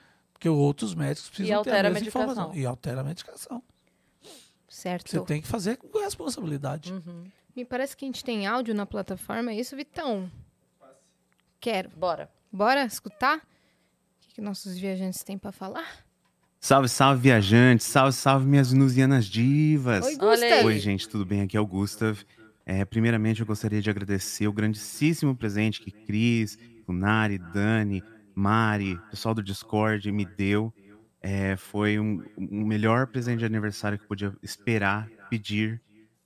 Porque 0.44 0.50
outros 0.50 0.94
médicos 0.94 1.30
precisam 1.30 1.64
ter 1.64 1.86
a 1.86 1.90
medicação. 1.90 2.22
informação. 2.22 2.54
E 2.54 2.66
altera 2.66 3.00
a 3.00 3.04
medicação. 3.06 3.64
Certo. 4.68 5.10
Você 5.10 5.22
tem 5.22 5.42
que 5.42 5.48
fazer 5.48 5.78
com 5.78 6.00
responsabilidade. 6.00 6.92
Uhum. 6.92 7.24
Me 7.56 7.64
parece 7.64 7.96
que 7.96 8.04
a 8.04 8.08
gente 8.10 8.26
tem 8.26 8.46
áudio 8.46 8.76
na 8.76 8.86
plataforma, 8.86 9.52
é 9.52 9.56
isso, 9.56 9.74
Vitão? 9.74 10.30
Quero. 11.62 11.90
Bora. 11.92 12.30
Bora 12.52 12.84
escutar? 12.84 13.38
O 13.38 13.42
que, 14.20 14.34
que 14.34 14.42
nossos 14.42 14.78
viajantes 14.78 15.24
têm 15.24 15.38
pra 15.38 15.54
falar? 15.54 16.04
Salve, 16.60 16.90
salve, 16.90 17.22
viajantes. 17.22 17.88
Salve, 17.88 18.12
salve, 18.12 18.46
minhas 18.46 18.74
venusianas 18.74 19.28
divas. 19.28 20.06
Oi, 20.06 20.18
Gustav. 20.18 20.66
Oi, 20.66 20.78
gente, 20.78 21.08
tudo 21.08 21.26
bem? 21.26 21.40
Aqui 21.40 21.56
é 21.56 21.62
o 21.62 21.66
Gustav. 21.66 22.20
É, 22.66 22.84
primeiramente, 22.84 23.40
eu 23.40 23.46
gostaria 23.46 23.82
de 23.82 23.90
agradecer 23.90 24.46
o 24.46 24.52
grandíssimo 24.52 25.34
presente 25.38 25.80
que 25.80 25.90
Cris, 25.90 26.60
Funari, 26.86 27.38
Dani, 27.38 28.04
Mari, 28.36 29.00
pessoal 29.10 29.34
do 29.34 29.44
Discord 29.44 30.12
me 30.12 30.26
deu. 30.26 30.74
É, 31.22 31.56
foi 31.56 32.00
um, 32.00 32.24
um 32.38 32.66
melhor 32.66 33.08
presente 33.08 33.40
de 33.40 33.46
aniversário 33.46 33.98
que 33.98 34.04
eu 34.04 34.08
podia 34.08 34.36
esperar, 34.42 35.10
pedir 35.30 35.82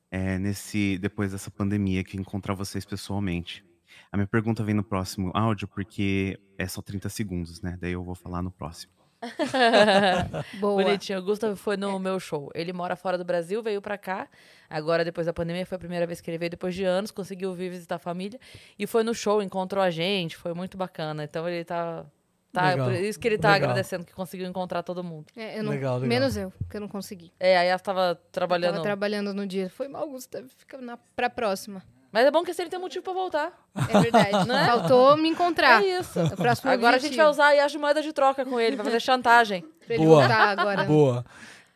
é, 0.10 0.40
nesse 0.40 0.98
depois 0.98 1.32
dessa 1.32 1.52
pandemia, 1.52 2.04
que 2.04 2.18
encontrar 2.18 2.56
vocês 2.56 2.86
pessoalmente. 2.86 3.64
A 4.12 4.18
minha 4.18 4.28
pergunta 4.28 4.64
vem 4.64 4.74
no 4.74 4.84
próximo 4.84 5.32
áudio, 5.34 5.68
porque 5.68 6.40
é 6.58 6.68
só 6.68 6.82
30 6.82 7.10
segundos, 7.10 7.62
né? 7.62 7.78
Daí 7.80 7.92
eu 7.92 8.04
vou 8.04 8.16
falar 8.16 8.42
no 8.42 8.52
próximo. 8.52 8.97
Boa. 10.60 10.84
Bonitinho. 10.84 11.20
O 11.20 11.24
Gustavo 11.24 11.56
foi 11.56 11.78
no 11.78 11.98
meu 12.00 12.20
show. 12.20 12.50
Ele 12.54 12.74
mora 12.74 12.96
fora 12.96 13.18
do 13.18 13.24
Brasil, 13.26 13.62
veio 13.64 13.82
pra 13.82 13.98
cá. 13.98 14.28
Agora, 14.70 15.04
depois 15.06 15.26
da 15.28 15.34
pandemia, 15.34 15.66
foi 15.66 15.76
a 15.76 15.80
primeira 15.80 16.06
vez 16.06 16.20
que 16.22 16.30
ele 16.30 16.38
veio 16.38 16.50
depois 16.52 16.76
de 16.76 16.84
anos, 16.84 17.12
conseguiu 17.12 17.54
vir 17.54 17.70
visitar 17.70 17.96
a 17.96 18.00
família. 18.00 18.40
E 18.78 18.86
foi 18.86 19.04
no 19.04 19.14
show, 19.14 19.42
encontrou 19.42 19.84
a 19.84 19.90
gente, 19.90 20.36
foi 20.36 20.54
muito 20.54 20.78
bacana. 20.78 21.24
Então 21.24 21.48
ele 21.48 21.64
tá. 21.64 22.06
tá 22.52 22.70
Legal, 22.72 22.88
por 22.90 22.96
isso 22.96 23.20
que 23.20 23.28
ele 23.28 23.38
tá 23.38 23.54
legal. 23.54 23.70
agradecendo 23.70 24.04
que 24.06 24.14
conseguiu 24.14 24.48
encontrar 24.48 24.84
todo 24.84 25.04
mundo. 25.04 25.28
É, 25.36 25.60
eu 25.60 25.64
não- 25.64 25.72
Legal, 25.72 25.96
legal. 25.96 26.08
Menos 26.10 26.36
eu, 26.36 26.52
porque 26.52 26.78
eu 26.78 26.82
não 26.82 26.88
consegui. 26.88 27.32
É, 27.40 27.58
aí 27.58 27.68
ela 27.68 27.80
tava 27.80 28.10
Eu 28.12 28.16
trabalhando. 28.32 28.72
tava 28.74 28.84
trabalhando 28.84 29.34
no 29.34 29.46
dia. 29.48 29.70
Foi 29.70 29.88
mal, 29.88 30.08
Gustav. 30.10 30.46
Fica 30.58 30.78
na, 30.80 30.98
pra 31.16 31.30
próxima. 31.30 31.82
Mas 32.12 32.26
é 32.26 32.32
bom 32.32 32.44
que 32.44 32.52
assim 32.52 32.62
ele 32.64 32.70
tem 32.72 32.80
motivo 32.80 33.04
pra 33.04 33.14
voltar. 33.14 33.70
É 33.90 34.00
verdade. 34.00 34.48
Né? 34.48 34.66
Faltou 34.66 35.18
me 35.18 35.30
encontrar. 35.30 35.84
É 35.84 36.00
isso. 36.00 36.20
O 36.24 36.36
próximo 36.38 36.72
Agora 36.72 36.96
a 36.96 37.00
gente 37.00 37.08
objetivo. 37.10 37.24
vai 37.24 37.32
usar 37.32 37.48
aí 37.48 37.60
as 37.60 37.76
moedas 37.76 38.04
de 38.06 38.14
troca 38.14 38.46
com 38.46 38.60
ele, 38.60 38.76
vai 38.76 38.86
fazer 38.86 39.00
chantagem. 39.02 39.62
Pra 39.86 39.96
ele 39.96 40.06
Boa. 40.06 40.20
voltar 40.22 40.60
agora. 40.60 40.84
Boa. 40.86 41.26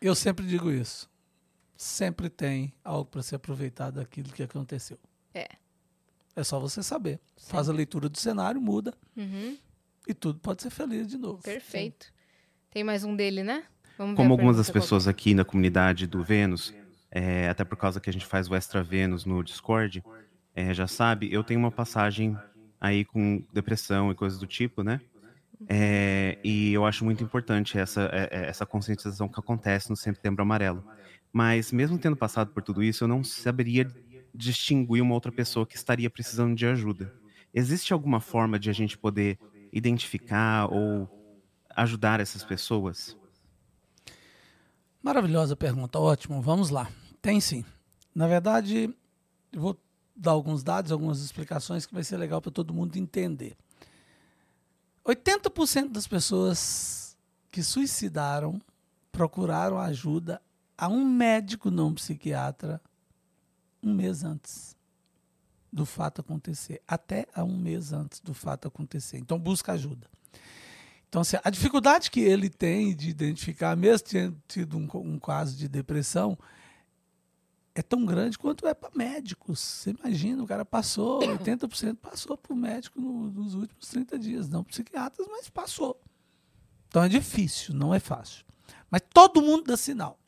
Eu 0.01 0.15
sempre 0.15 0.45
digo 0.45 0.71
isso. 0.71 1.09
Sempre 1.75 2.29
tem 2.29 2.73
algo 2.83 3.05
para 3.05 3.21
ser 3.23 3.35
aproveitado 3.35 3.95
daquilo 3.95 4.29
que 4.31 4.43
aconteceu. 4.43 4.97
É. 5.33 5.47
É 6.35 6.43
só 6.43 6.59
você 6.59 6.81
saber. 6.81 7.19
Faz 7.37 7.67
a 7.69 7.73
leitura 7.73 8.07
do 8.07 8.17
cenário, 8.17 8.61
muda 8.61 8.93
Uhum, 9.17 9.57
e 10.07 10.13
tudo 10.13 10.39
pode 10.39 10.61
ser 10.61 10.69
feliz 10.69 11.07
de 11.07 11.17
novo. 11.17 11.41
perfeito. 11.43 12.07
Tem 12.69 12.83
mais 12.83 13.03
um 13.03 13.15
dele, 13.15 13.43
né? 13.43 13.63
Vamos 13.97 14.13
ver 14.13 14.17
Como 14.17 14.31
algumas 14.33 14.55
das 14.57 14.67
qual 14.67 14.73
pessoas 14.81 15.07
aqui 15.07 15.33
na 15.33 15.43
comunidade 15.43 16.07
do 16.07 16.23
Vênus, 16.23 16.73
é, 17.11 17.49
até 17.49 17.63
por 17.65 17.77
causa 17.77 17.99
que 17.99 18.09
a 18.09 18.13
gente 18.13 18.25
faz 18.25 18.49
o 18.49 18.55
Extra 18.55 18.81
Vênus 18.81 19.25
no 19.25 19.43
Discord, 19.43 20.03
é, 20.55 20.73
já 20.73 20.87
sabe, 20.87 21.31
eu 21.31 21.43
tenho 21.43 21.59
uma 21.59 21.71
passagem 21.71 22.37
aí 22.79 23.05
com 23.05 23.43
depressão 23.53 24.11
e 24.11 24.15
coisas 24.15 24.39
do 24.39 24.47
tipo, 24.47 24.83
né? 24.83 25.01
É, 25.69 26.39
e 26.43 26.73
eu 26.73 26.85
acho 26.85 27.05
muito 27.05 27.23
importante 27.23 27.77
essa, 27.77 28.09
é, 28.11 28.29
é, 28.31 28.49
essa 28.49 28.65
conscientização 28.65 29.27
que 29.27 29.39
acontece 29.39 29.89
no 29.89 29.95
Setembro 29.95 30.41
Amarelo. 30.41 30.83
Mas 31.31 31.71
mesmo 31.71 31.97
tendo 31.97 32.15
passado 32.15 32.51
por 32.51 32.63
tudo 32.63 32.81
isso, 32.81 33.03
eu 33.03 33.07
não 33.07 33.23
saberia 33.23 33.87
distinguir 34.33 35.03
uma 35.03 35.13
outra 35.13 35.31
pessoa 35.31 35.65
que 35.65 35.75
estaria 35.75 36.09
precisando 36.09 36.55
de 36.55 36.65
ajuda. 36.65 37.13
Existe 37.53 37.93
alguma 37.93 38.19
forma 38.19 38.57
de 38.57 38.69
a 38.69 38.73
gente 38.73 38.97
poder 38.97 39.37
identificar 39.71 40.67
ou 40.71 41.07
ajudar 41.75 42.19
essas 42.19 42.43
pessoas? 42.43 43.17
Maravilhosa 45.01 45.55
pergunta, 45.55 45.99
ótimo. 45.99 46.41
Vamos 46.41 46.69
lá. 46.69 46.89
Tem 47.21 47.39
sim. 47.39 47.63
Na 48.13 48.27
verdade, 48.27 48.93
vou 49.53 49.77
dar 50.15 50.31
alguns 50.31 50.63
dados, 50.63 50.91
algumas 50.91 51.21
explicações 51.21 51.85
que 51.85 51.93
vai 51.93 52.03
ser 52.03 52.17
legal 52.17 52.41
para 52.41 52.51
todo 52.51 52.73
mundo 52.73 52.97
entender. 52.97 53.55
80% 55.05 55.91
das 55.91 56.07
pessoas 56.07 57.17
que 57.51 57.63
suicidaram 57.63 58.61
procuraram 59.11 59.77
ajuda 59.79 60.41
a 60.77 60.87
um 60.87 61.03
médico 61.03 61.69
não 61.69 61.93
psiquiatra 61.93 62.81
um 63.83 63.93
mês 63.93 64.23
antes 64.23 64.75
do 65.71 65.85
fato 65.85 66.21
acontecer, 66.21 66.81
até 66.87 67.27
a 67.33 67.43
um 67.43 67.57
mês 67.57 67.93
antes 67.93 68.19
do 68.19 68.33
fato 68.33 68.67
acontecer. 68.67 69.17
Então 69.17 69.39
busca 69.39 69.73
ajuda. 69.73 70.07
Então, 71.07 71.21
assim, 71.21 71.37
a 71.43 71.49
dificuldade 71.49 72.09
que 72.09 72.21
ele 72.21 72.49
tem 72.49 72.95
de 72.95 73.09
identificar, 73.09 73.75
mesmo 73.75 74.07
tendo 74.07 74.41
tido 74.47 74.77
um, 74.77 74.87
um 74.95 75.19
caso 75.19 75.57
de 75.57 75.67
depressão, 75.67 76.37
é 77.73 77.81
tão 77.81 78.05
grande 78.05 78.37
quanto 78.37 78.67
é 78.67 78.73
para 78.73 78.91
médicos. 78.95 79.59
Você 79.59 79.91
imagina, 79.91 80.43
o 80.43 80.47
cara 80.47 80.65
passou, 80.65 81.21
80% 81.39 81.97
passou 81.97 82.37
por 82.37 82.55
médico 82.55 82.99
no, 82.99 83.31
nos 83.31 83.55
últimos 83.55 83.87
30 83.87 84.19
dias. 84.19 84.49
Não 84.49 84.63
psiquiatras, 84.63 85.27
mas 85.29 85.49
passou. 85.49 85.99
Então 86.87 87.03
é 87.03 87.09
difícil, 87.09 87.73
não 87.73 87.93
é 87.93 87.99
fácil. 87.99 88.45
Mas 88.89 89.01
todo 89.13 89.41
mundo 89.41 89.63
dá 89.63 89.77
sinal. 89.77 90.19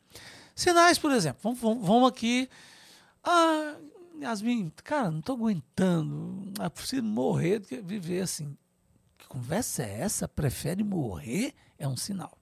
Sinais, 0.54 0.98
por 0.98 1.10
exemplo, 1.10 1.40
vamos, 1.42 1.60
vamos, 1.60 1.86
vamos 1.86 2.08
aqui. 2.08 2.48
Ah, 3.22 3.76
Yasmin, 4.20 4.72
cara, 4.82 5.10
não 5.10 5.18
estou 5.18 5.36
aguentando. 5.36 6.52
É 6.62 6.68
preciso 6.68 7.02
morrer 7.02 7.58
do 7.58 7.68
que 7.68 7.80
viver 7.82 8.22
assim. 8.22 8.56
Que 9.18 9.26
conversa 9.28 9.82
é 9.82 10.00
essa? 10.00 10.28
Prefere 10.28 10.82
morrer? 10.82 11.54
É 11.78 11.86
um 11.86 11.96
sinal. 11.96 12.38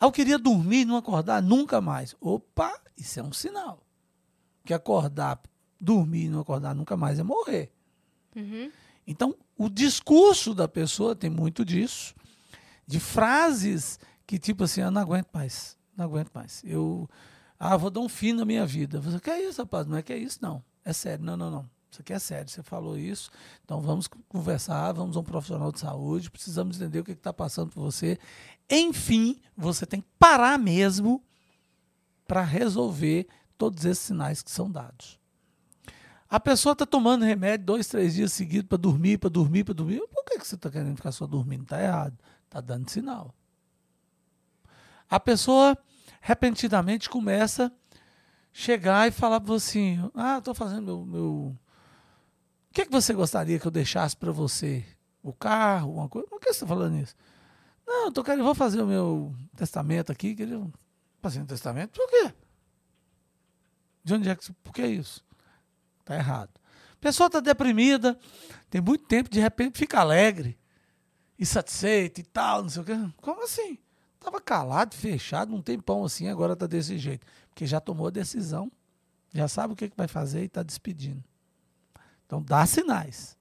Ah, 0.00 0.06
eu 0.06 0.12
queria 0.12 0.38
dormir 0.38 0.80
e 0.80 0.84
não 0.84 0.96
acordar 0.96 1.42
nunca 1.42 1.80
mais. 1.80 2.14
Opa, 2.20 2.78
isso 2.98 3.20
é 3.20 3.22
um 3.22 3.32
sinal. 3.32 3.82
Que 4.64 4.74
acordar, 4.74 5.40
dormir 5.80 6.24
e 6.24 6.28
não 6.28 6.40
acordar 6.40 6.74
nunca 6.74 6.96
mais 6.96 7.18
é 7.18 7.22
morrer. 7.22 7.72
Uhum. 8.34 8.70
Então, 9.06 9.34
o 9.56 9.68
discurso 9.68 10.54
da 10.54 10.68
pessoa 10.68 11.16
tem 11.16 11.30
muito 11.30 11.64
disso, 11.64 12.14
de 12.86 13.00
frases 13.00 13.98
que, 14.26 14.38
tipo 14.38 14.64
assim, 14.64 14.82
eu 14.82 14.90
não 14.90 15.00
aguento 15.00 15.28
mais, 15.32 15.78
não 15.96 16.04
aguento 16.04 16.30
mais. 16.34 16.62
Eu, 16.64 17.08
ah, 17.58 17.76
vou 17.76 17.90
dar 17.90 18.00
um 18.00 18.08
fim 18.08 18.32
na 18.32 18.44
minha 18.44 18.66
vida. 18.66 19.00
Você, 19.00 19.18
que 19.18 19.30
é 19.30 19.48
isso, 19.48 19.62
rapaz? 19.62 19.86
Não 19.86 19.96
é 19.96 20.02
que 20.02 20.12
é 20.12 20.18
isso, 20.18 20.38
não. 20.42 20.62
É 20.84 20.92
sério, 20.92 21.24
não, 21.24 21.36
não, 21.36 21.50
não. 21.50 21.70
Isso 21.90 22.02
aqui 22.02 22.12
é 22.12 22.18
sério, 22.18 22.50
você 22.50 22.62
falou 22.62 22.98
isso, 22.98 23.30
então 23.64 23.80
vamos 23.80 24.08
conversar, 24.28 24.92
vamos 24.92 25.16
a 25.16 25.20
um 25.20 25.24
profissional 25.24 25.72
de 25.72 25.80
saúde, 25.80 26.30
precisamos 26.30 26.76
entender 26.76 27.00
o 27.00 27.04
que 27.04 27.12
está 27.12 27.32
passando 27.32 27.70
por 27.70 27.80
você. 27.80 28.18
Enfim, 28.70 29.40
você 29.56 29.86
tem 29.86 30.02
que 30.02 30.06
parar 30.18 30.58
mesmo 30.58 31.22
para 32.28 32.42
resolver 32.42 33.26
todos 33.56 33.84
esses 33.86 34.04
sinais 34.04 34.42
que 34.42 34.50
são 34.50 34.70
dados. 34.70 35.18
A 36.28 36.38
pessoa 36.38 36.74
está 36.74 36.84
tomando 36.84 37.24
remédio 37.24 37.64
dois, 37.64 37.88
três 37.88 38.14
dias 38.14 38.34
seguidos 38.34 38.68
para 38.68 38.76
dormir, 38.76 39.16
para 39.16 39.30
dormir, 39.30 39.64
para 39.64 39.72
dormir. 39.72 40.02
Por 40.12 40.24
que, 40.26 40.38
que 40.38 40.46
você 40.46 40.56
está 40.56 40.70
querendo 40.70 40.94
ficar 40.94 41.10
só 41.10 41.26
dormindo? 41.26 41.62
Está 41.62 41.82
errado. 41.82 42.16
Está 42.44 42.60
dando 42.60 42.90
sinal. 42.90 43.34
A 45.08 45.18
pessoa 45.18 45.76
repentinamente 46.20 47.08
começa 47.08 47.66
a 47.66 47.72
chegar 48.52 49.08
e 49.08 49.10
falar 49.10 49.40
para 49.40 49.48
você 49.54 49.96
assim: 49.96 50.10
Ah, 50.14 50.36
estou 50.36 50.54
fazendo 50.54 50.82
meu, 50.82 51.06
meu. 51.06 51.24
O 51.24 52.74
que, 52.74 52.82
é 52.82 52.84
que 52.84 52.92
você 52.92 53.14
gostaria 53.14 53.58
que 53.58 53.66
eu 53.66 53.70
deixasse 53.70 54.14
para 54.14 54.30
você? 54.30 54.84
O 55.22 55.32
carro, 55.32 55.94
uma 55.94 56.08
coisa? 56.10 56.28
Por 56.28 56.38
que 56.38 56.46
você 56.46 56.52
está 56.52 56.66
falando 56.66 56.96
isso? 56.96 57.16
Não, 57.86 58.06
eu 58.06 58.12
tô 58.12 58.22
querendo, 58.22 58.44
vou 58.44 58.54
fazer 58.54 58.82
o 58.82 58.86
meu 58.86 59.34
testamento 59.56 60.12
aqui. 60.12 60.34
Queria 60.34 60.60
fazer 61.20 61.40
um 61.40 61.46
testamento? 61.46 61.92
Por 61.92 62.08
quê? 62.08 62.32
De 64.04 64.14
onde 64.14 64.28
é 64.28 64.36
que. 64.36 64.52
Por 64.52 64.72
que 64.72 64.86
isso? 64.86 65.24
Está 66.00 66.16
errado. 66.16 66.50
A 66.92 66.96
pessoa 67.00 67.26
está 67.28 67.40
deprimida, 67.40 68.18
tem 68.70 68.80
muito 68.80 69.06
tempo, 69.06 69.28
de 69.30 69.38
repente 69.38 69.78
fica 69.78 70.00
alegre, 70.00 70.58
insatisfeito 71.38 72.20
e 72.20 72.24
tal, 72.24 72.62
não 72.62 72.68
sei 72.70 72.82
o 72.82 72.84
quê. 72.84 72.92
Como 73.18 73.44
assim? 73.44 73.78
Estava 74.14 74.40
calado, 74.40 74.96
fechado, 74.96 75.54
um 75.54 75.62
tempão 75.62 76.04
assim, 76.04 76.28
agora 76.28 76.54
está 76.54 76.66
desse 76.66 76.98
jeito. 76.98 77.24
Porque 77.50 77.66
já 77.66 77.80
tomou 77.80 78.08
a 78.08 78.10
decisão, 78.10 78.70
já 79.32 79.46
sabe 79.46 79.74
o 79.74 79.76
que, 79.76 79.88
que 79.88 79.96
vai 79.96 80.08
fazer 80.08 80.42
e 80.42 80.46
está 80.46 80.62
despedindo. 80.62 81.22
Então 82.26 82.42
dá 82.42 82.66
sinais. 82.66 83.36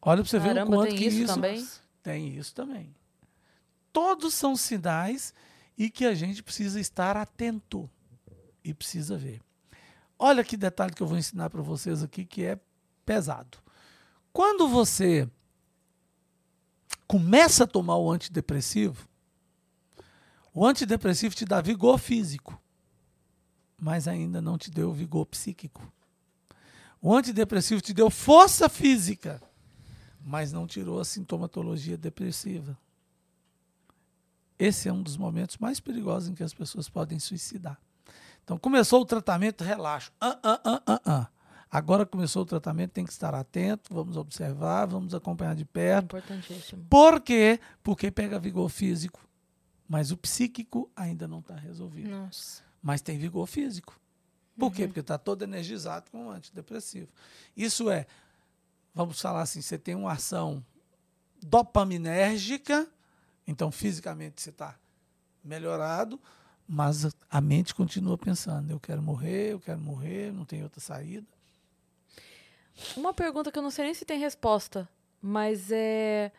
Olha 0.00 0.22
para 0.22 0.30
você 0.30 0.38
Caramba, 0.38 0.54
ver 0.54 0.66
o 0.66 0.66
quanto 0.76 0.88
tem 0.88 0.98
que 0.98 1.04
isso 1.06 1.18
isso 1.18 1.34
também? 1.34 1.68
tem 2.02 2.28
isso 2.38 2.54
também. 2.54 2.96
Todos 3.92 4.32
são 4.32 4.56
sinais 4.56 5.34
e 5.80 5.88
que 5.88 6.04
a 6.04 6.12
gente 6.12 6.42
precisa 6.42 6.78
estar 6.78 7.16
atento 7.16 7.88
e 8.62 8.74
precisa 8.74 9.16
ver. 9.16 9.40
Olha 10.18 10.44
que 10.44 10.54
detalhe 10.54 10.92
que 10.92 11.02
eu 11.02 11.06
vou 11.06 11.16
ensinar 11.16 11.48
para 11.48 11.62
vocês 11.62 12.02
aqui 12.02 12.26
que 12.26 12.44
é 12.44 12.60
pesado. 13.06 13.56
Quando 14.30 14.68
você 14.68 15.26
começa 17.06 17.64
a 17.64 17.66
tomar 17.66 17.96
o 17.96 18.12
antidepressivo, 18.12 19.08
o 20.52 20.66
antidepressivo 20.66 21.34
te 21.34 21.46
dá 21.46 21.62
vigor 21.62 21.98
físico, 21.98 22.60
mas 23.78 24.06
ainda 24.06 24.42
não 24.42 24.58
te 24.58 24.70
deu 24.70 24.92
vigor 24.92 25.24
psíquico. 25.24 25.90
O 27.00 27.16
antidepressivo 27.16 27.80
te 27.80 27.94
deu 27.94 28.10
força 28.10 28.68
física, 28.68 29.40
mas 30.20 30.52
não 30.52 30.66
tirou 30.66 31.00
a 31.00 31.06
sintomatologia 31.06 31.96
depressiva. 31.96 32.76
Esse 34.60 34.88
é 34.88 34.92
um 34.92 35.02
dos 35.02 35.16
momentos 35.16 35.56
mais 35.56 35.80
perigosos 35.80 36.28
em 36.28 36.34
que 36.34 36.42
as 36.42 36.52
pessoas 36.52 36.88
podem 36.88 37.18
suicidar. 37.18 37.80
Então, 38.44 38.58
começou 38.58 39.00
o 39.00 39.04
tratamento, 39.06 39.64
relaxo. 39.64 40.12
Ah, 40.20 40.38
ah, 40.42 40.60
ah, 40.64 40.82
ah, 40.86 41.00
ah. 41.06 41.28
Agora 41.70 42.04
começou 42.04 42.42
o 42.42 42.44
tratamento, 42.44 42.90
tem 42.90 43.04
que 43.04 43.12
estar 43.12 43.34
atento, 43.34 43.94
vamos 43.94 44.16
observar, 44.16 44.86
vamos 44.86 45.14
acompanhar 45.14 45.54
de 45.54 45.64
perto. 45.64 46.16
Importantíssimo. 46.16 46.84
Por 46.90 47.20
quê? 47.20 47.60
Porque 47.82 48.10
pega 48.10 48.38
vigor 48.38 48.68
físico, 48.68 49.20
mas 49.88 50.10
o 50.10 50.16
psíquico 50.16 50.90
ainda 50.96 51.28
não 51.28 51.38
está 51.38 51.54
resolvido. 51.54 52.10
Nossa. 52.10 52.62
Mas 52.82 53.00
tem 53.00 53.16
vigor 53.18 53.46
físico. 53.46 53.98
Por 54.58 54.72
quê? 54.72 54.86
Porque 54.86 55.00
está 55.00 55.16
todo 55.16 55.42
energizado 55.42 56.10
com 56.10 56.26
o 56.26 56.30
antidepressivo. 56.30 57.08
Isso 57.56 57.88
é, 57.88 58.06
vamos 58.94 59.20
falar 59.20 59.42
assim, 59.42 59.62
você 59.62 59.78
tem 59.78 59.94
uma 59.94 60.12
ação 60.12 60.62
dopaminérgica, 61.40 62.86
então 63.50 63.72
fisicamente 63.72 64.40
você 64.40 64.50
está 64.50 64.78
melhorado, 65.42 66.20
mas 66.66 67.12
a 67.28 67.40
mente 67.40 67.74
continua 67.74 68.16
pensando: 68.16 68.70
eu 68.70 68.78
quero 68.78 69.02
morrer, 69.02 69.52
eu 69.52 69.60
quero 69.60 69.80
morrer, 69.80 70.32
não 70.32 70.44
tem 70.44 70.62
outra 70.62 70.80
saída. 70.80 71.26
Uma 72.96 73.12
pergunta 73.12 73.50
que 73.50 73.58
eu 73.58 73.62
não 73.62 73.70
sei 73.70 73.86
nem 73.86 73.94
se 73.94 74.04
tem 74.04 74.18
resposta, 74.18 74.88
mas 75.20 75.70
é. 75.72 76.32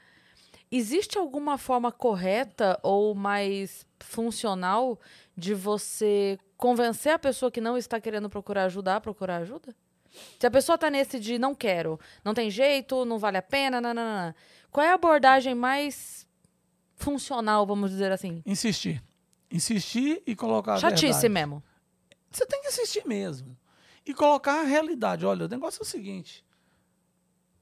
Existe 0.73 1.17
alguma 1.17 1.57
forma 1.57 1.91
correta 1.91 2.79
ou 2.81 3.13
mais 3.13 3.85
funcional 3.99 4.97
de 5.35 5.53
você 5.53 6.39
convencer 6.55 7.11
a 7.11 7.19
pessoa 7.19 7.51
que 7.51 7.59
não 7.59 7.77
está 7.77 7.99
querendo 7.99 8.29
procurar 8.29 8.63
ajuda 8.63 8.95
a 8.95 9.01
procurar 9.01 9.41
ajuda? 9.41 9.75
Se 10.39 10.47
a 10.47 10.51
pessoa 10.51 10.75
está 10.75 10.89
nesse 10.89 11.19
de 11.19 11.37
não 11.37 11.53
quero, 11.53 11.99
não 12.23 12.33
tem 12.33 12.49
jeito, 12.49 13.03
não 13.03 13.19
vale 13.19 13.35
a 13.35 13.41
pena, 13.41 13.81
qual 14.71 14.85
é 14.85 14.91
a 14.91 14.93
abordagem 14.93 15.53
mais 15.53 16.25
funcional, 17.01 17.65
vamos 17.65 17.91
dizer 17.91 18.11
assim? 18.11 18.41
Insistir. 18.45 19.03
Insistir 19.49 20.21
e 20.25 20.35
colocar 20.35 20.75
a 20.75 20.77
Chatice 20.77 21.11
verdade. 21.13 21.29
mesmo. 21.29 21.63
Você 22.31 22.45
tem 22.45 22.61
que 22.61 22.69
insistir 22.69 23.05
mesmo. 23.05 23.57
E 24.05 24.13
colocar 24.13 24.61
a 24.61 24.63
realidade. 24.63 25.25
Olha, 25.25 25.45
o 25.45 25.49
negócio 25.49 25.81
é 25.81 25.83
o 25.83 25.85
seguinte: 25.85 26.43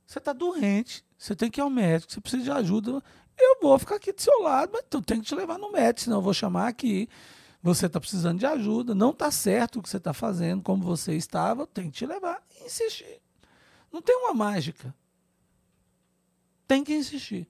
você 0.06 0.20
está 0.20 0.32
doente, 0.32 1.04
você 1.18 1.36
tem 1.36 1.50
que 1.50 1.60
ir 1.60 1.64
ao 1.64 1.70
médico, 1.70 2.14
você 2.14 2.22
precisa 2.22 2.44
de 2.44 2.52
ajuda. 2.52 3.04
Eu 3.38 3.60
vou 3.62 3.78
ficar 3.80 3.96
aqui 3.96 4.12
do 4.12 4.22
seu 4.22 4.42
lado, 4.42 4.72
mas 4.74 4.84
tu 4.90 5.02
tem 5.02 5.20
que 5.22 5.28
te 5.28 5.36
levar 5.36 5.58
no 5.58 5.72
médico, 5.72 6.02
senão 6.02 6.18
eu 6.18 6.22
vou 6.22 6.34
chamar 6.34 6.68
aqui. 6.68 7.10
Você 7.62 7.88
está 7.88 8.00
precisando 8.00 8.40
de 8.40 8.46
ajuda, 8.46 8.96
não 8.96 9.10
está 9.10 9.32
certo 9.32 9.80
o 9.80 9.82
que 9.82 9.90
você 9.90 9.98
está 9.98 10.14
fazendo, 10.14 10.62
como 10.62 10.84
você 10.84 11.16
estava, 11.16 11.68
tem 11.68 11.86
que 11.86 11.98
te 11.98 12.06
levar 12.06 12.42
e 12.60 12.66
insistir. 12.66 13.22
Não 13.92 14.02
tem 14.02 14.16
uma 14.16 14.34
mágica. 14.34 14.94
Tem 16.68 16.84
que 16.84 16.94
insistir. 16.94 17.48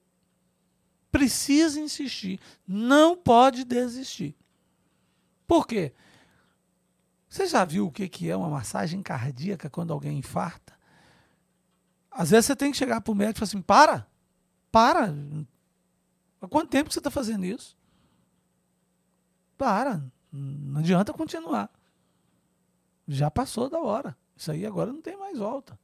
Precisa 1.11 1.80
insistir. 1.80 2.40
Não 2.68 3.18
pode 3.18 3.64
desistir. 3.64 4.36
Por 5.48 5.65
quê? 5.65 5.94
Você 7.27 7.45
já 7.45 7.64
viu 7.64 7.88
o 7.88 7.91
que 7.91 8.30
é 8.30 8.36
uma 8.36 8.49
massagem 8.49 9.02
cardíaca 9.02 9.69
quando 9.69 9.94
alguém 9.94 10.18
infarta? 10.18 10.77
Às 12.11 12.31
vezes 12.31 12.48
você 12.48 12.56
tem 12.56 12.72
que 12.72 12.77
chegar 12.77 13.02
para 13.02 13.11
o 13.11 13.15
médico 13.15 13.38
e 13.38 13.40
falar 13.40 13.48
assim: 13.48 13.61
para, 13.61 14.07
para. 14.72 15.14
Há 16.41 16.48
quanto 16.48 16.69
tempo 16.69 16.91
você 16.91 16.99
está 16.99 17.11
fazendo 17.11 17.45
isso? 17.45 17.77
Para, 19.57 20.03
não 20.31 20.80
adianta 20.80 21.14
continuar. 21.14 21.69
Já 23.07 23.30
passou 23.30 23.69
da 23.69 23.80
hora. 23.80 24.18
Isso 24.36 24.52
aí 24.52 24.65
agora 24.65 24.91
não 24.91 25.02
tem 25.02 25.18
mais 25.18 25.38
volta. 25.38 25.77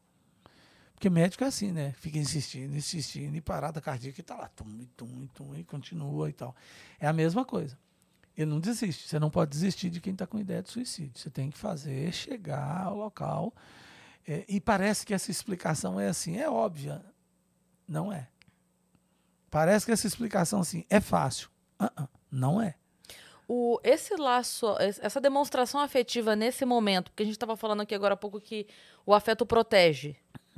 Porque 0.95 1.09
médico 1.09 1.43
é 1.43 1.47
assim, 1.47 1.71
né? 1.71 1.93
Fica 1.99 2.17
insistindo, 2.17 2.75
insistindo, 2.75 3.35
e 3.35 3.41
parada 3.41 3.81
cardíaca 3.81 4.19
e 4.19 4.23
tá 4.23 4.35
lá, 4.35 4.47
tum, 4.49 4.87
tum, 4.95 5.27
tum, 5.27 5.53
e 5.55 5.63
continua 5.63 6.29
e 6.29 6.33
tal. 6.33 6.55
É 6.99 7.05
a 7.05 7.13
mesma 7.13 7.43
coisa. 7.45 7.77
Ele 8.35 8.49
não 8.49 8.59
desiste. 8.59 9.07
Você 9.07 9.19
não 9.19 9.29
pode 9.29 9.51
desistir 9.51 9.89
de 9.89 9.99
quem 10.01 10.13
está 10.13 10.25
com 10.25 10.39
ideia 10.39 10.61
de 10.63 10.69
suicídio. 10.69 11.19
Você 11.19 11.29
tem 11.29 11.51
que 11.51 11.57
fazer 11.57 12.11
chegar 12.13 12.85
ao 12.85 12.95
local. 12.95 13.53
É, 14.27 14.43
e 14.47 14.59
parece 14.59 15.05
que 15.05 15.13
essa 15.13 15.29
explicação 15.29 15.99
é 15.99 16.07
assim, 16.07 16.37
é 16.37 16.49
óbvia. 16.49 17.03
Não 17.87 18.11
é. 18.11 18.27
Parece 19.51 19.85
que 19.85 19.91
essa 19.91 20.07
explicação 20.07 20.61
assim 20.61 20.85
é 20.89 20.99
fácil. 20.99 21.49
Ah, 21.77 21.91
ah, 21.95 22.07
não 22.31 22.61
é. 22.61 22.75
O, 23.47 23.79
esse 23.83 24.15
laço, 24.15 24.75
es- 24.79 24.99
essa 25.01 25.21
demonstração 25.21 25.79
afetiva 25.79 26.35
nesse 26.35 26.65
momento, 26.65 27.11
porque 27.11 27.23
a 27.23 27.25
gente 27.25 27.35
estava 27.35 27.55
falando 27.55 27.81
aqui 27.81 27.93
agora 27.93 28.15
há 28.15 28.17
pouco 28.17 28.41
que 28.41 28.65
o 29.05 29.13
afeto 29.13 29.45
protege, 29.45 30.15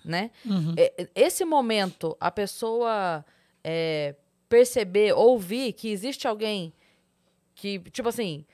né? 0.08 0.32
Uhum. 0.46 0.74
É, 0.78 1.10
Esse 1.14 1.44
momento, 1.46 2.16
a 2.20 2.32
pessoa 2.32 3.26
é, 3.64 4.16
perceber, 4.48 5.14
ouvir 5.14 5.74
que 5.74 5.90
existe 5.90 6.28
alguém 6.28 6.74
que, 7.54 7.80
tipo 7.92 8.08
assim, 8.08 8.46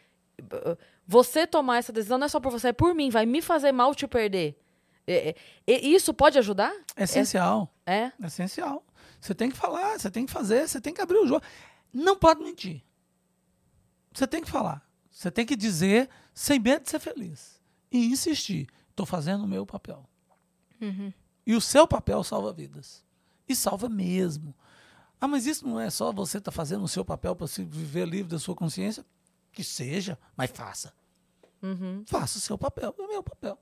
você 1.06 1.46
tomar 1.46 1.78
essa 1.78 1.92
decisão 1.92 2.18
não 2.18 2.26
é 2.26 2.30
só 2.30 2.40
por 2.40 2.52
você, 2.52 2.70
é 2.70 2.74
por 2.74 2.96
mim, 2.96 3.10
vai 3.10 3.26
me 3.26 3.42
fazer 3.42 3.72
mal 3.72 3.94
te 3.94 4.08
perder. 4.08 4.58
É, 5.06 5.36
é, 5.68 5.86
isso 5.86 6.14
pode 6.14 6.38
ajudar? 6.40 6.74
É 6.96 7.04
essencial. 7.04 7.74
É? 7.86 8.12
É 8.22 8.26
essencial. 8.26 8.84
Você 9.20 9.36
tem 9.36 9.50
que 9.52 9.58
falar, 9.58 10.00
você 10.00 10.10
tem 10.10 10.26
que 10.26 10.32
fazer, 10.32 10.68
você 10.68 10.82
tem 10.82 10.94
que 10.94 11.02
abrir 11.02 11.18
o 11.18 11.28
jogo. 11.28 11.44
Não 11.94 12.16
pode 12.16 12.42
mentir. 12.42 12.82
Você 14.14 14.26
tem 14.26 14.42
que 14.42 14.50
falar. 14.50 14.82
Você 15.12 15.30
tem 15.30 15.46
que 15.46 15.56
dizer 15.56 16.10
sem 16.34 16.60
medo 16.60 16.84
de 16.84 16.90
ser 16.90 17.00
feliz. 17.00 17.62
E 17.92 18.06
insistir. 18.06 18.68
Estou 18.90 19.06
fazendo 19.06 19.44
o 19.44 19.48
meu 19.48 19.66
papel. 19.66 20.08
E 21.46 21.56
o 21.56 21.62
seu 21.62 21.88
papel 21.88 22.24
salva 22.24 22.54
vidas. 22.54 23.04
E 23.48 23.56
salva 23.56 23.90
mesmo. 23.90 24.56
Ah, 25.20 25.28
mas 25.28 25.46
isso 25.46 25.68
não 25.68 25.80
é 25.80 25.90
só 25.90 26.12
você 26.12 26.38
estar 26.38 26.52
fazendo 26.52 26.84
o 26.84 26.88
seu 26.88 27.04
papel 27.06 27.36
para 27.36 27.48
se 27.48 27.64
viver 27.64 28.08
livre 28.08 28.32
da 28.32 28.40
sua 28.40 28.56
consciência? 28.56 29.06
Que 29.52 29.64
seja, 29.64 30.18
mas 30.36 30.52
faça. 30.52 30.94
Uhum. 31.62 32.04
Faça 32.06 32.38
o 32.38 32.42
seu 32.42 32.58
papel, 32.58 32.94
é 32.98 33.02
o 33.02 33.08
meu 33.08 33.24
papel. 33.24 33.58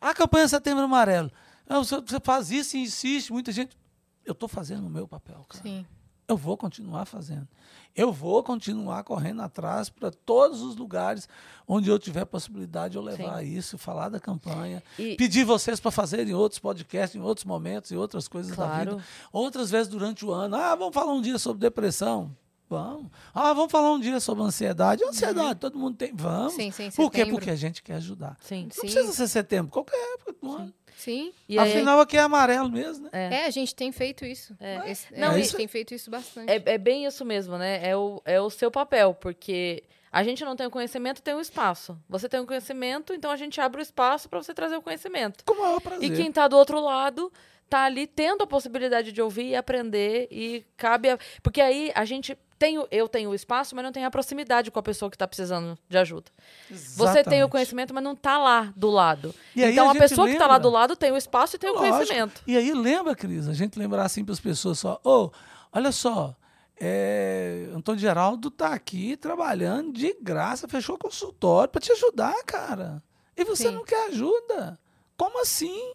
A 0.00 0.14
campanha 0.14 0.46
Setembro 0.48 0.84
Amarelo. 0.84 1.30
Ah, 1.66 1.78
Você 1.78 2.00
você 2.00 2.20
faz 2.20 2.50
isso 2.50 2.76
e 2.76 2.82
insiste, 2.82 3.32
muita 3.32 3.50
gente. 3.52 3.76
Eu 4.24 4.32
estou 4.32 4.48
fazendo 4.48 4.86
o 4.86 4.90
meu 4.90 5.08
papel, 5.08 5.44
cara. 5.48 5.62
Sim. 5.62 5.86
Eu 6.28 6.36
vou 6.36 6.58
continuar 6.58 7.06
fazendo. 7.06 7.48
Eu 7.96 8.12
vou 8.12 8.42
continuar 8.42 9.02
correndo 9.02 9.40
atrás 9.40 9.88
para 9.88 10.10
todos 10.10 10.60
os 10.60 10.76
lugares 10.76 11.26
onde 11.66 11.88
eu 11.88 11.98
tiver 11.98 12.26
possibilidade 12.26 12.92
de 12.92 12.98
eu 12.98 13.02
levar 13.02 13.42
isso, 13.42 13.78
falar 13.78 14.10
da 14.10 14.20
campanha, 14.20 14.82
E- 14.98 15.16
pedir 15.16 15.44
vocês 15.44 15.80
para 15.80 15.90
fazerem 15.90 16.34
outros 16.34 16.58
podcasts 16.58 17.16
em 17.16 17.22
outros 17.22 17.46
momentos 17.46 17.90
e 17.90 17.96
outras 17.96 18.28
coisas 18.28 18.50
da 18.54 18.56
Claro. 18.66 18.90
vida. 18.98 19.04
Outras 19.32 19.70
vezes 19.70 19.88
durante 19.88 20.24
o 20.26 20.30
ano. 20.30 20.54
Ah, 20.54 20.74
vamos 20.74 20.94
falar 20.94 21.12
um 21.14 21.22
dia 21.22 21.38
sobre 21.38 21.60
depressão. 21.60 22.36
Vamos. 22.70 23.06
Ah, 23.34 23.54
vamos 23.54 23.72
falar 23.72 23.90
um 23.92 23.98
dia 23.98 24.20
sobre 24.20 24.44
ansiedade. 24.44 25.02
Ansiedade, 25.02 25.58
todo 25.58 25.78
mundo 25.78 25.96
tem. 25.96 26.12
Vamos. 26.14 26.52
Sim, 26.52 26.70
sim, 26.70 26.90
Por 26.90 27.10
quê? 27.10 27.24
Porque 27.24 27.48
a 27.50 27.56
gente 27.56 27.82
quer 27.82 27.94
ajudar. 27.94 28.36
Sim. 28.42 28.64
Não 28.64 28.70
Sim. 28.72 28.80
precisa 28.82 29.10
ser 29.14 29.26
setembro, 29.28 29.72
qualquer 29.72 29.96
época 30.14 30.34
do 30.42 30.52
ano. 30.52 30.74
Sim. 30.98 31.32
E 31.48 31.56
aí- 31.58 31.70
Afinal, 31.70 32.00
aqui 32.00 32.16
é 32.16 32.20
amarelo 32.20 32.68
mesmo, 32.68 33.08
né? 33.12 33.30
É. 33.30 33.44
a 33.46 33.50
gente 33.50 33.72
tem 33.74 33.92
feito 33.92 34.24
isso. 34.24 34.54
É. 34.60 34.90
Esse- 34.90 35.14
é, 35.14 35.20
Não, 35.20 35.30
a 35.30 35.38
gente 35.38 35.54
tem 35.56 35.68
feito 35.68 35.94
isso 35.94 36.10
bastante. 36.10 36.50
É, 36.50 36.60
é 36.74 36.76
bem 36.76 37.06
isso 37.06 37.24
mesmo, 37.24 37.56
né? 37.56 37.80
É 37.88 37.96
o, 37.96 38.20
é 38.24 38.40
o 38.40 38.50
seu 38.50 38.68
papel, 38.70 39.14
porque 39.14 39.84
a 40.10 40.24
gente 40.24 40.44
não 40.44 40.56
tem 40.56 40.66
o 40.66 40.70
conhecimento, 40.70 41.22
tem 41.22 41.34
o 41.34 41.40
espaço. 41.40 41.96
Você 42.08 42.28
tem 42.28 42.40
o 42.40 42.46
conhecimento, 42.46 43.14
então 43.14 43.30
a 43.30 43.36
gente 43.36 43.60
abre 43.60 43.80
o 43.80 43.82
espaço 43.82 44.28
para 44.28 44.42
você 44.42 44.52
trazer 44.52 44.76
o 44.76 44.82
conhecimento. 44.82 45.44
Com 45.44 45.52
o 45.54 45.60
maior 45.60 45.80
prazer. 45.80 46.10
E 46.12 46.16
quem 46.16 46.32
tá 46.32 46.48
do 46.48 46.56
outro 46.56 46.80
lado 46.80 47.32
tá 47.70 47.84
ali 47.84 48.06
tendo 48.06 48.42
a 48.42 48.46
possibilidade 48.46 49.12
de 49.12 49.22
ouvir 49.22 49.50
e 49.50 49.54
aprender 49.54 50.26
e 50.30 50.64
cabe 50.76 51.10
a... 51.10 51.18
porque 51.42 51.60
aí 51.60 51.92
a 51.94 52.04
gente 52.04 52.36
tem 52.58 52.78
o- 52.78 52.88
eu 52.90 53.08
tenho 53.08 53.30
o 53.30 53.34
espaço, 53.34 53.74
mas 53.76 53.84
não 53.84 53.92
tenho 53.92 54.06
a 54.06 54.10
proximidade 54.10 54.70
com 54.70 54.78
a 54.78 54.82
pessoa 54.82 55.10
que 55.10 55.16
tá 55.16 55.26
precisando 55.28 55.78
de 55.88 55.96
ajuda. 55.98 56.30
Você 56.70 56.74
tem 56.74 57.04
o 57.04 57.12
Exatamente. 57.12 57.50
conhecimento, 57.50 57.94
mas 57.94 58.02
não 58.02 58.16
tá 58.16 58.36
lá 58.38 58.72
do 58.76 58.90
lado. 58.90 59.34
E 59.54 59.62
então 59.64 59.88
a 59.88 59.92
a, 59.92 59.94
pessoa 59.94 60.26
que 60.28 60.34
tá 60.36 60.46
lá 60.46 60.54
lembra- 60.54 60.68
do 60.68 60.74
lado 60.74 60.96
tem 60.96 61.12
o 61.12 61.16
espaço 61.16 61.56
e 61.56 61.58
tem 61.58 61.70
o 61.70 61.74
Lógico. 61.74 61.94
conhecimento. 61.94 62.42
E 62.46 62.56
aí 62.56 62.72
lembra, 62.74 63.14
Cris, 63.14 63.46
a 63.48 63.52
gente 63.54 63.78
lembrar 63.78 64.04
assim 64.04 64.24
para 64.24 64.32
as 64.32 64.40
pessoas 64.40 64.78
só, 64.78 65.00
ô, 65.04 65.30
olha 65.72 65.92
só, 65.92 66.34
é, 66.80 67.68
Antônio 67.74 68.00
Geraldo 68.00 68.50
tá 68.50 68.68
aqui 68.72 69.16
trabalhando 69.16 69.92
de 69.92 70.16
graça, 70.20 70.68
fechou 70.68 70.96
consultório 70.98 71.70
para 71.70 71.80
te 71.80 71.92
ajudar, 71.92 72.34
cara. 72.46 73.02
E 73.36 73.44
você 73.44 73.68
Sim. 73.68 73.74
não 73.74 73.84
quer 73.84 74.08
ajuda? 74.08 74.78
Como 75.16 75.40
assim? 75.42 75.92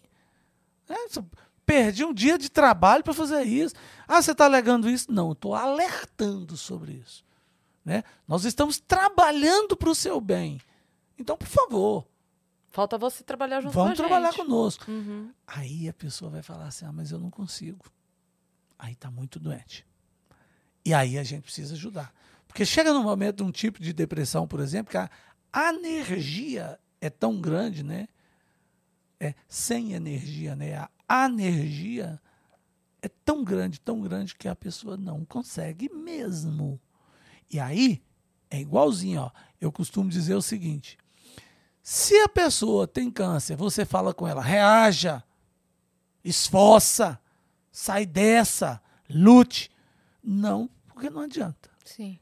É, 0.88 0.94
perdi 1.66 2.04
um 2.04 2.12
dia 2.12 2.36
de 2.36 2.50
trabalho 2.50 3.02
para 3.02 3.14
fazer 3.14 3.42
isso. 3.44 3.74
Ah, 4.06 4.20
você 4.22 4.32
está 4.32 4.44
alegando 4.44 4.88
isso? 4.88 5.10
Não, 5.10 5.28
eu 5.28 5.32
estou 5.32 5.54
alertando 5.54 6.56
sobre 6.56 6.92
isso. 6.92 7.24
Né? 7.84 8.02
Nós 8.26 8.44
estamos 8.44 8.78
trabalhando 8.78 9.76
para 9.76 9.90
o 9.90 9.94
seu 9.94 10.20
bem. 10.20 10.60
Então, 11.18 11.36
por 11.36 11.46
favor, 11.48 12.06
Falta 12.74 12.98
você 12.98 13.22
trabalhar 13.22 13.60
junto 13.60 13.72
vamos 13.72 13.90
com 13.96 14.02
a 14.04 14.08
trabalhar 14.08 14.32
gente. 14.32 14.44
conosco. 14.44 14.90
Uhum. 14.90 15.30
Aí 15.46 15.88
a 15.88 15.92
pessoa 15.92 16.28
vai 16.28 16.42
falar 16.42 16.66
assim: 16.66 16.84
ah, 16.84 16.90
mas 16.90 17.12
eu 17.12 17.20
não 17.20 17.30
consigo. 17.30 17.84
Aí 18.76 18.94
está 18.94 19.12
muito 19.12 19.38
doente. 19.38 19.86
E 20.84 20.92
aí 20.92 21.16
a 21.16 21.22
gente 21.22 21.44
precisa 21.44 21.74
ajudar. 21.74 22.12
Porque 22.48 22.66
chega 22.66 22.92
num 22.92 23.04
momento 23.04 23.36
de 23.36 23.42
um 23.44 23.52
tipo 23.52 23.80
de 23.80 23.92
depressão, 23.92 24.48
por 24.48 24.58
exemplo, 24.58 24.90
que 24.90 24.96
a 24.96 25.10
energia 25.72 26.76
é 27.00 27.08
tão 27.08 27.40
grande, 27.40 27.84
né? 27.84 28.08
É 29.20 29.34
sem 29.46 29.92
energia, 29.92 30.56
né? 30.56 30.88
A 31.08 31.26
energia 31.26 32.20
é 33.04 33.08
tão 33.22 33.44
grande, 33.44 33.78
tão 33.78 34.00
grande 34.00 34.34
que 34.34 34.48
a 34.48 34.56
pessoa 34.56 34.96
não 34.96 35.26
consegue 35.26 35.92
mesmo. 35.92 36.80
E 37.50 37.60
aí 37.60 38.02
é 38.50 38.58
igualzinho, 38.58 39.20
ó. 39.20 39.30
Eu 39.60 39.70
costumo 39.70 40.08
dizer 40.08 40.34
o 40.34 40.40
seguinte: 40.40 40.96
se 41.82 42.18
a 42.20 42.28
pessoa 42.28 42.88
tem 42.88 43.10
câncer, 43.10 43.56
você 43.56 43.84
fala 43.84 44.14
com 44.14 44.26
ela, 44.26 44.40
reaja, 44.40 45.22
esforça, 46.24 47.20
sai 47.70 48.06
dessa, 48.06 48.80
lute. 49.10 49.70
Não, 50.22 50.70
porque 50.88 51.10
não 51.10 51.20
adianta. 51.20 51.70
Sim. 51.84 52.18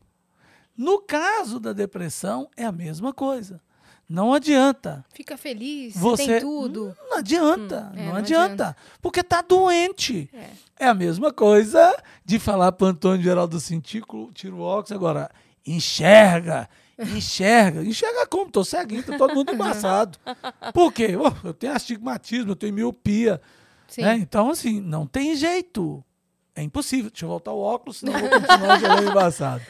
No 0.77 1.01
caso 1.01 1.61
da 1.61 1.73
depressão, 1.73 2.51
é 2.57 2.65
a 2.65 2.73
mesma 2.73 3.13
coisa. 3.13 3.63
Não 4.13 4.35
adianta. 4.35 5.03
Fica 5.15 5.39
feliz, 5.39 5.97
Você 5.97 6.27
tem 6.27 6.41
tudo. 6.41 6.95
Não 7.09 7.17
adianta, 7.19 7.91
Hum, 7.95 7.99
é, 7.99 8.03
não, 8.05 8.11
não 8.13 8.17
adianta, 8.19 8.45
adianta. 8.53 8.77
porque 9.01 9.23
tá 9.23 9.41
doente. 9.41 10.29
É. 10.35 10.85
É 10.85 10.87
a 10.89 10.93
mesma 10.95 11.33
coisa 11.33 11.97
de 12.25 12.39
falar 12.39 12.73
para 12.73 12.89
Antônio 12.89 13.23
Geraldo 13.23 13.57
assim, 13.57 13.81
tira 13.81 14.05
o- 14.13 14.31
tira 14.35 14.55
o 14.55 14.61
óculos 14.61 14.93
agora, 14.93 15.31
enxerga, 15.67 16.69
enxerga. 16.99 17.83
Enxerga 17.83 18.27
como? 18.27 18.51
Tô 18.51 18.63
ceguinho, 18.65 19.03
tá 19.03 19.17
todo 19.17 19.35
mundo 19.35 19.53
embaçado. 19.55 20.19
Por 20.75 20.93
quê? 20.93 21.17
Eu 21.45 21.55
tenho 21.55 21.73
astigmatismo, 21.73 22.51
eu 22.53 22.57
tenho 22.57 22.75
miopia. 22.75 23.41
Né? 23.97 24.17
Então, 24.17 24.51
assim, 24.51 24.81
não 24.81 25.07
tem 25.07 25.35
jeito. 25.37 26.05
É 26.55 26.63
impossível. 26.63 27.11
Deixa 27.11 27.25
eu 27.25 27.29
voltar 27.31 27.53
o 27.53 27.61
óculos, 27.61 27.99
senão 27.99 28.13
eu 28.19 28.29
vou 28.29 28.41
continuar 28.41 29.03
embaçado. 29.11 29.63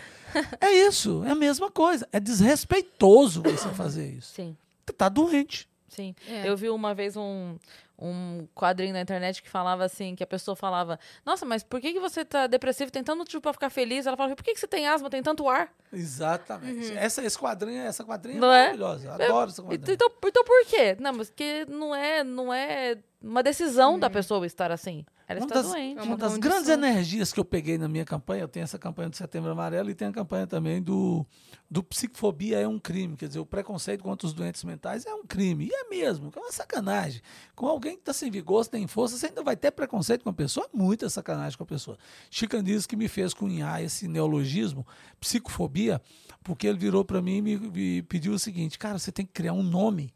É 0.61 0.71
isso, 0.71 1.23
é 1.25 1.31
a 1.31 1.35
mesma 1.35 1.71
coisa. 1.71 2.09
É 2.13 2.21
desrespeitoso 2.21 3.43
você 3.43 3.69
fazer 3.71 4.07
isso. 4.07 4.35
Sim. 4.35 4.57
Você 4.87 4.93
tá 4.93 5.09
doente. 5.09 5.69
Sim. 5.89 6.15
É. 6.29 6.49
Eu 6.49 6.57
vi 6.57 6.71
uma 6.71 6.95
vez 6.95 7.17
um, 7.17 7.57
um 7.99 8.47
quadrinho 8.55 8.95
na 8.95 9.01
internet 9.01 9.43
que 9.43 9.49
falava 9.51 9.85
assim, 9.85 10.15
que 10.15 10.25
a 10.25 10.27
pessoa 10.27 10.57
falava, 10.57 10.99
nossa, 11.25 11.45
mas 11.45 11.63
por 11.63 11.81
que, 11.81 11.93
que 11.93 12.01
você 12.01 12.25
tá 12.25 12.47
depressivo, 12.47 12.91
tem 12.91 13.05
tanto 13.05 13.19
motivo 13.19 13.41
pra 13.43 13.53
ficar 13.53 13.69
feliz? 13.71 14.07
Ela 14.07 14.17
falava, 14.17 14.35
por 14.35 14.43
que, 14.43 14.55
que 14.55 14.61
você 14.61 14.67
tem 14.67 14.89
asma, 14.89 15.11
tem 15.11 15.23
tanto 15.23 15.49
ar? 15.49 15.71
Exatamente. 15.93 16.93
Essa, 16.97 17.23
esse 17.23 17.39
quadrinho, 17.39 17.83
essa 17.83 18.03
quadrinha 18.05 18.41
Não 18.41 18.53
é 18.53 18.61
é? 18.61 18.63
maravilhosa. 18.77 19.07
Eu 19.07 19.13
Adoro 19.13 19.51
essa 19.51 19.63
quadrinha. 19.63 19.95
então, 19.95 20.11
então 20.25 20.45
por 20.45 20.67
quê? 20.67 20.97
Não, 20.99 21.13
mas 21.13 21.31
que 21.31 21.67
não 21.67 21.95
é, 21.95 22.25
não 22.25 22.53
é 22.53 22.97
uma 23.23 23.43
decisão 23.43 23.99
da 23.99 24.11
pessoa 24.11 24.45
estar 24.47 24.71
assim. 24.71 25.05
Ela 25.29 25.41
Uma 25.41 25.47
está 25.47 25.55
das, 25.55 25.71
doente. 25.71 25.99
É 25.99 26.03
uma 26.03 26.13
uma 26.13 26.17
das 26.17 26.37
grandes 26.37 26.69
energias 26.69 27.33
que 27.33 27.41
eu 27.41 27.45
peguei 27.45 27.79
na 27.79 27.89
minha 27.89 28.05
campanha, 28.05 28.43
eu 28.43 28.49
tenho 28.49 28.65
essa 28.65 28.79
campanha 28.79 29.09
do 29.09 29.17
Setembro 29.17 29.51
Amarelo 29.51 29.91
e 29.91 29.95
tenho 29.95 30.11
a 30.11 30.15
campanha 30.15 30.47
também 30.47 30.83
do, 30.83 31.25
do 31.71 31.83
Psicofobia 31.83 32.61
é 32.61 32.69
um 32.69 32.79
crime. 32.79 33.17
Quer 33.17 33.29
dizer, 33.29 33.39
o 33.39 33.47
preconceito 33.47 34.03
contra 34.03 34.27
os 34.27 34.35
doentes 34.35 34.63
mentais 34.65 35.07
é 35.07 35.15
um 35.15 35.25
crime. 35.25 35.67
E 35.67 35.75
é 35.75 35.89
mesmo, 35.89 36.31
é 36.35 36.39
uma 36.39 36.53
sacanagem. 36.53 37.23
Com 37.55 37.67
alguém 37.67 37.95
que 37.95 38.01
está 38.01 38.13
sem 38.13 38.31
vigor, 38.31 38.65
sem 38.65 38.87
força, 38.87 39.17
você 39.17 39.27
ainda 39.27 39.43
vai 39.43 39.57
ter 39.57 39.71
preconceito 39.71 40.23
com 40.23 40.31
a 40.31 40.35
pessoa? 40.35 40.69
Muita 40.73 41.09
sacanagem 41.09 41.57
com 41.57 41.65
a 41.65 41.67
pessoa. 41.67 41.97
Chico 42.31 42.63
diz 42.63 42.87
que 42.87 42.97
me 42.97 43.09
fez 43.09 43.33
cunhar 43.33 43.83
esse 43.83 44.07
neologismo, 44.09 44.87
psicofobia, 45.19 46.01
porque 46.43 46.67
ele 46.67 46.79
virou 46.79 47.05
para 47.05 47.23
mim 47.23 47.37
e 47.37 47.43
me, 47.43 47.57
me 47.57 48.03
pediu 48.03 48.33
o 48.33 48.39
seguinte: 48.39 48.79
cara, 48.79 48.99
você 48.99 49.13
tem 49.13 49.25
que 49.25 49.33
criar 49.33 49.53
um 49.53 49.63
nome 49.63 50.13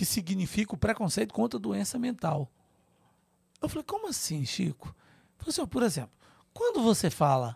que 0.00 0.06
significa 0.06 0.74
o 0.74 0.78
preconceito 0.78 1.34
contra 1.34 1.58
a 1.58 1.60
doença 1.60 1.98
mental. 1.98 2.50
Eu 3.60 3.68
falei, 3.68 3.84
como 3.84 4.08
assim, 4.08 4.46
Chico? 4.46 4.88
Ele 4.88 5.36
falou 5.36 5.50
assim, 5.50 5.66
por 5.66 5.82
exemplo, 5.82 6.12
quando 6.54 6.82
você 6.82 7.10
fala 7.10 7.54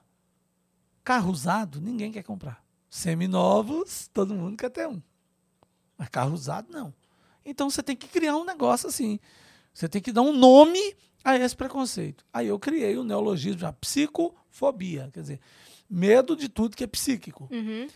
carro 1.03 1.33
usado, 1.33 1.81
ninguém 1.81 2.13
quer 2.13 2.23
comprar. 2.23 2.63
Seminovos, 2.91 4.11
todo 4.13 4.35
mundo 4.35 4.59
quer 4.59 4.69
ter 4.69 4.87
um. 4.87 5.01
Mas 5.97 6.11
carro 6.11 6.35
usado, 6.35 6.71
não. 6.71 6.93
Então 7.47 7.71
você 7.71 7.83
tem 7.83 7.97
que 7.97 8.09
criar 8.09 8.37
um 8.37 8.45
negócio 8.45 8.91
assim. 8.91 9.19
Você 9.73 9.89
tem 9.89 10.03
que 10.03 10.13
dar 10.13 10.21
um 10.21 10.37
nome 10.37 10.95
a 11.25 11.39
esse 11.39 11.57
preconceito. 11.57 12.27
Aí 12.31 12.49
eu 12.49 12.59
criei 12.59 12.99
o 12.99 13.05
neologismo, 13.05 13.61
já, 13.61 13.73
psicofobia, 13.73 15.09
quer 15.15 15.23
dizer, 15.23 15.41
medo 15.89 16.37
de 16.37 16.51
tudo 16.51 16.77
que 16.77 16.85
é 16.85 16.87
psíquico. 16.87 17.49
Uhum. 17.51 17.89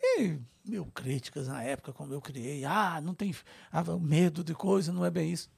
E 0.00 0.38
mil 0.68 0.86
críticas 0.86 1.48
na 1.48 1.62
época, 1.62 1.92
como 1.92 2.12
eu 2.12 2.20
criei. 2.20 2.64
Ah, 2.64 3.00
não 3.00 3.14
tem 3.14 3.34
ah, 3.70 3.82
medo 3.98 4.42
de 4.44 4.54
coisa, 4.54 4.92
não 4.92 5.04
é 5.04 5.10
bem 5.10 5.32
isso. 5.32 5.48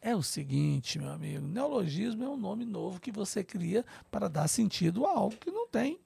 É 0.00 0.14
o 0.14 0.22
seguinte, 0.22 0.98
meu 0.98 1.10
amigo, 1.10 1.46
neologismo 1.46 2.22
é 2.22 2.28
um 2.28 2.36
nome 2.36 2.64
novo 2.64 3.00
que 3.00 3.10
você 3.10 3.42
cria 3.42 3.84
para 4.10 4.28
dar 4.28 4.48
sentido 4.48 5.04
a 5.04 5.10
algo 5.10 5.36
que 5.36 5.50
não 5.50 5.66
tem. 5.66 5.98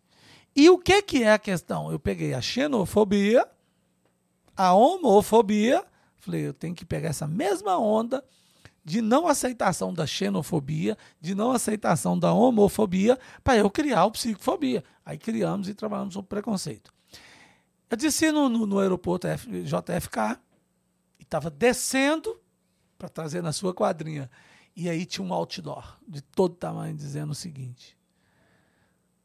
E 0.54 0.68
o 0.70 0.78
que, 0.78 1.02
que 1.02 1.22
é 1.22 1.32
a 1.32 1.38
questão? 1.38 1.92
Eu 1.92 1.98
peguei 1.98 2.34
a 2.34 2.40
xenofobia, 2.40 3.46
a 4.56 4.72
homofobia, 4.72 5.84
falei, 6.16 6.46
eu 6.46 6.54
tenho 6.54 6.74
que 6.74 6.84
pegar 6.84 7.10
essa 7.10 7.26
mesma 7.26 7.78
onda 7.78 8.24
de 8.84 9.00
não 9.00 9.28
aceitação 9.28 9.92
da 9.92 10.06
xenofobia, 10.06 10.96
de 11.20 11.34
não 11.34 11.52
aceitação 11.52 12.18
da 12.18 12.32
homofobia, 12.32 13.18
para 13.44 13.58
eu 13.58 13.70
criar 13.70 14.06
o 14.06 14.10
psicofobia. 14.10 14.82
Aí 15.04 15.18
criamos 15.18 15.68
e 15.68 15.74
trabalhamos 15.74 16.14
sobre 16.14 16.28
preconceito. 16.28 16.92
Eu 17.90 17.96
desci 17.96 18.30
no, 18.30 18.48
no, 18.48 18.66
no 18.66 18.78
aeroporto 18.78 19.26
F, 19.26 19.64
JFK 19.64 20.40
e 21.18 21.24
estava 21.24 21.50
descendo 21.50 22.40
para 22.96 23.08
trazer 23.08 23.42
na 23.42 23.52
sua 23.52 23.74
quadrinha. 23.74 24.30
E 24.76 24.88
aí 24.88 25.04
tinha 25.04 25.26
um 25.26 25.32
outdoor 25.34 25.98
de 26.06 26.22
todo 26.22 26.54
tamanho 26.54 26.94
dizendo 26.94 27.32
o 27.32 27.34
seguinte: 27.34 27.98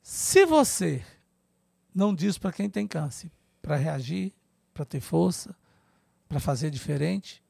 se 0.02 0.46
você 0.46 1.06
não 1.94 2.14
diz 2.14 2.38
para 2.38 2.52
quem 2.52 2.70
tem 2.70 2.88
câncer, 2.88 3.32
para 3.62 3.76
reagir, 3.76 4.34
para 4.74 4.84
ter 4.84 5.00
força, 5.00 5.56
para 6.28 6.40
fazer 6.40 6.72
diferente, 6.72 7.44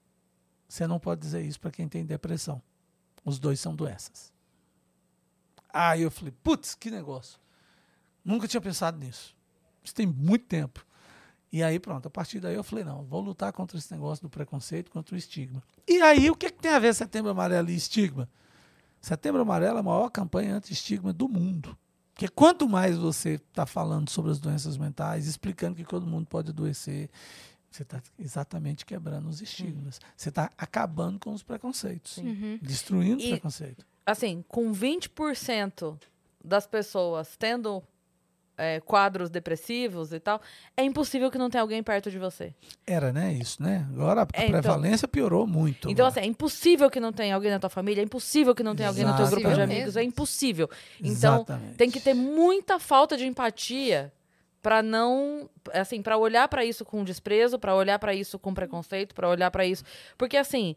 você 0.67 0.85
não 0.85 0.99
pode 0.99 1.21
dizer 1.21 1.43
isso 1.43 1.59
para 1.59 1.71
quem 1.71 1.87
tem 1.87 2.05
depressão. 2.05 2.61
Os 3.23 3.39
dois 3.39 3.59
são 3.59 3.73
doenças. 3.73 4.33
Aí 5.69 6.01
eu 6.01 6.11
falei, 6.11 6.33
putz, 6.43 6.75
que 6.75 6.91
negócio. 6.91 7.39
Nunca 8.23 8.47
tinha 8.47 8.61
pensado 8.61 8.97
nisso. 8.97 9.35
Isso 9.83 9.93
tem 9.93 10.05
muito 10.05 10.45
tempo. 10.45 10.85
E 11.55 11.63
aí, 11.63 11.79
pronto, 11.79 12.05
a 12.07 12.11
partir 12.11 12.41
daí 12.41 12.53
eu 12.53 12.65
falei, 12.65 12.83
não, 12.83 13.05
vou 13.05 13.21
lutar 13.21 13.53
contra 13.53 13.77
esse 13.77 13.89
negócio 13.89 14.21
do 14.21 14.29
preconceito, 14.29 14.91
contra 14.91 15.15
o 15.15 15.17
estigma. 15.17 15.63
E 15.87 16.01
aí, 16.01 16.29
o 16.29 16.35
que, 16.35 16.49
que 16.51 16.59
tem 16.61 16.71
a 16.73 16.79
ver 16.79 16.93
Setembro 16.93 17.31
Amarelo 17.31 17.69
e 17.69 17.75
estigma? 17.77 18.27
Setembro 18.99 19.41
Amarelo 19.41 19.77
é 19.77 19.79
a 19.79 19.83
maior 19.83 20.09
campanha 20.09 20.55
anti-estigma 20.57 21.13
do 21.13 21.29
mundo. 21.29 21.77
Porque 22.13 22.27
quanto 22.27 22.67
mais 22.67 22.97
você 22.97 23.35
está 23.35 23.65
falando 23.65 24.09
sobre 24.09 24.31
as 24.31 24.39
doenças 24.39 24.75
mentais, 24.75 25.27
explicando 25.27 25.77
que 25.77 25.85
todo 25.85 26.05
mundo 26.05 26.27
pode 26.27 26.49
adoecer, 26.49 27.09
você 27.71 27.83
está 27.83 28.01
exatamente 28.19 28.85
quebrando 28.85 29.29
os 29.29 29.41
estigmas. 29.41 30.01
Você 30.17 30.27
está 30.27 30.51
acabando 30.57 31.19
com 31.19 31.31
os 31.31 31.41
preconceitos, 31.41 32.17
Uhum. 32.17 32.59
destruindo 32.61 33.21
E- 33.21 33.27
o 33.27 33.29
preconceito. 33.29 33.85
Assim, 34.05 34.43
com 34.49 34.73
20% 34.73 35.97
das 36.43 36.67
pessoas 36.67 37.37
tendo 37.37 37.81
é, 38.57 38.79
quadros 38.79 39.29
depressivos 39.29 40.13
e 40.13 40.19
tal, 40.19 40.41
é 40.77 40.83
impossível 40.83 41.29
que 41.29 41.37
não 41.37 41.49
tenha 41.49 41.61
alguém 41.61 41.81
perto 41.83 42.09
de 42.09 42.17
você. 42.17 42.53
Era, 42.85 43.11
né? 43.11 43.33
Isso, 43.33 43.61
né? 43.61 43.85
Agora 43.93 44.21
a 44.23 44.27
É, 44.33 44.47
então- 44.47 44.61
prevalência 44.61 45.07
piorou 45.07 45.45
muito. 45.45 45.89
Então, 45.89 46.05
agora. 46.05 46.19
assim, 46.21 46.27
é 46.27 46.29
impossível 46.29 46.89
que 46.89 46.99
não 46.99 47.11
tenha 47.11 47.35
alguém 47.35 47.51
na 47.51 47.59
tua 47.59 47.69
família, 47.69 48.01
é 48.01 48.05
impossível 48.05 48.55
que 48.55 48.63
não 48.63 48.75
tenha 48.75 48.89
alguém 48.89 49.03
no 49.05 49.15
teu 49.15 49.25
grupo 49.27 49.41
de 49.41 49.47
Exatamente. 49.47 49.75
amigos, 49.77 49.97
é 49.97 50.03
impossível. 50.03 50.69
Então, 50.99 51.35
Exatamente. 51.37 51.75
tem 51.75 51.91
que 51.91 51.99
ter 51.99 52.13
muita 52.13 52.79
falta 52.79 53.17
de 53.17 53.25
empatia 53.25 54.11
para 54.61 54.81
não, 54.81 55.47
assim, 55.73 56.01
para 56.01 56.17
olhar 56.17 56.47
para 56.47 56.65
isso 56.65 56.83
com 56.83 57.03
desprezo, 57.03 57.59
para 57.59 57.75
olhar 57.75 57.99
para 57.99 58.15
isso 58.15 58.39
com 58.39 58.53
preconceito, 58.53 59.13
para 59.13 59.29
olhar 59.29 59.51
para 59.51 59.63
isso, 59.65 59.83
porque 60.17 60.37
assim, 60.37 60.75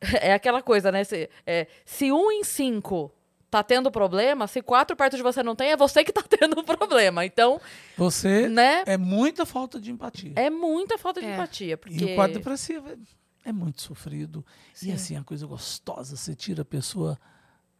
é 0.20 0.32
aquela 0.32 0.62
coisa, 0.62 0.92
né? 0.92 1.02
Se, 1.02 1.28
é, 1.46 1.66
se 1.84 2.12
um 2.12 2.30
em 2.30 2.44
cinco 2.44 3.10
tá 3.54 3.62
tendo 3.62 3.88
problema, 3.90 4.48
se 4.48 4.60
quatro 4.60 4.96
perto 4.96 5.16
de 5.16 5.22
você 5.22 5.42
não 5.42 5.54
tem, 5.54 5.70
é 5.70 5.76
você 5.76 6.02
que 6.02 6.12
tá 6.12 6.22
tendo 6.28 6.62
problema. 6.64 7.24
Então, 7.24 7.60
Você 7.96 8.48
né? 8.48 8.82
é 8.84 8.96
muita 8.96 9.46
falta 9.46 9.80
de 9.80 9.92
empatia. 9.92 10.32
É 10.34 10.50
muita 10.50 10.98
falta 10.98 11.20
de 11.20 11.26
É. 11.26 11.34
empatia, 11.34 11.76
porque 11.78 11.96
E 11.96 12.04
o 12.04 12.14
quadro 12.16 12.38
depressivo 12.38 12.88
é, 12.88 12.96
é 13.44 13.52
muito 13.52 13.80
sofrido. 13.80 14.44
Sim. 14.72 14.88
E 14.90 14.92
assim, 14.92 15.14
é 15.14 15.18
uma 15.18 15.24
coisa 15.24 15.46
gostosa. 15.46 16.16
Você 16.16 16.34
tira 16.34 16.62
a 16.62 16.64
pessoa 16.64 17.16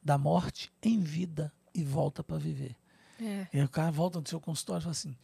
da 0.01 0.17
morte 0.17 0.71
em 0.83 1.01
vida 1.01 1.53
e 1.75 1.83
volta 1.83 2.23
para 2.23 2.37
viver. 2.39 2.77
É. 3.21 3.47
E 3.53 3.61
o 3.63 3.69
cara 3.69 3.91
volta 3.91 4.21
no 4.21 4.29
seu 4.29 4.41
consultório 4.41 4.81
e 4.81 4.83
fala 4.83 4.93
assim: 4.93 5.17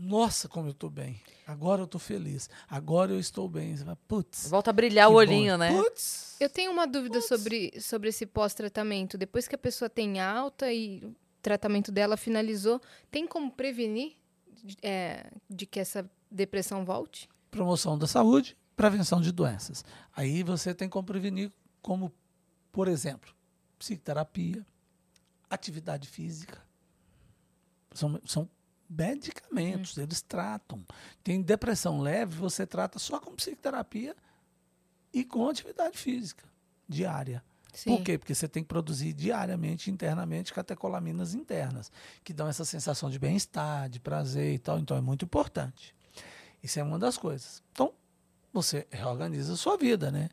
Nossa, 0.00 0.48
como 0.48 0.68
eu 0.68 0.72
estou 0.72 0.88
bem. 0.88 1.20
Agora 1.46 1.80
eu 1.80 1.86
estou 1.86 2.00
feliz. 2.00 2.48
Agora 2.68 3.12
eu 3.12 3.18
estou 3.18 3.48
bem. 3.48 3.76
Você 3.76 3.84
fala, 3.84 3.98
putz. 4.06 4.48
volta 4.48 4.70
a 4.70 4.72
brilhar 4.72 5.08
o 5.08 5.12
bom." 5.12 5.18
olhinho, 5.18 5.58
né? 5.58 5.70
Putz. 5.72 6.36
Eu 6.38 6.48
tenho 6.48 6.70
uma 6.70 6.86
dúvida 6.86 7.20
sobre, 7.20 7.72
sobre 7.80 8.10
esse 8.10 8.24
pós-tratamento. 8.24 9.18
Depois 9.18 9.48
que 9.48 9.54
a 9.54 9.58
pessoa 9.58 9.90
tem 9.90 10.20
alta 10.20 10.72
e 10.72 11.04
o 11.04 11.16
tratamento 11.42 11.90
dela 11.90 12.16
finalizou, 12.16 12.80
tem 13.10 13.26
como 13.26 13.50
prevenir 13.50 14.14
é, 14.82 15.30
de 15.48 15.66
que 15.66 15.80
essa 15.80 16.08
depressão 16.30 16.84
volte? 16.84 17.28
Promoção 17.50 17.98
da 17.98 18.06
saúde, 18.06 18.56
prevenção 18.76 19.20
de 19.20 19.32
doenças. 19.32 19.84
Aí 20.14 20.42
você 20.42 20.74
tem 20.74 20.88
como 20.88 21.06
prevenir, 21.06 21.50
como, 21.82 22.12
por 22.70 22.88
exemplo, 22.88 23.34
psicoterapia, 23.78 24.64
atividade 25.50 26.08
física. 26.08 26.62
São, 27.94 28.20
são 28.24 28.48
medicamentos, 28.88 29.98
eles 29.98 30.22
tratam. 30.22 30.84
Tem 31.22 31.42
depressão 31.42 32.00
leve, 32.00 32.36
você 32.36 32.66
trata 32.66 32.98
só 32.98 33.20
com 33.20 33.34
psicoterapia 33.34 34.16
e 35.12 35.24
com 35.24 35.48
atividade 35.48 35.98
física 35.98 36.44
diária. 36.88 37.42
Por 37.84 38.02
quê? 38.02 38.18
Porque 38.18 38.34
você 38.34 38.48
tem 38.48 38.62
que 38.62 38.68
produzir 38.68 39.12
diariamente, 39.12 39.90
internamente, 39.90 40.52
catecolaminas 40.52 41.34
internas, 41.34 41.92
que 42.24 42.32
dão 42.32 42.48
essa 42.48 42.64
sensação 42.64 43.10
de 43.10 43.18
bem-estar, 43.18 43.88
de 43.88 44.00
prazer 44.00 44.54
e 44.54 44.58
tal. 44.58 44.78
Então 44.78 44.96
é 44.96 45.00
muito 45.00 45.24
importante. 45.24 45.94
Isso 46.62 46.80
é 46.80 46.82
uma 46.82 46.98
das 46.98 47.16
coisas. 47.16 47.62
Então, 47.72 47.92
você 48.52 48.86
reorganiza 48.90 49.52
a 49.52 49.56
sua 49.56 49.76
vida, 49.76 50.10
né? 50.10 50.28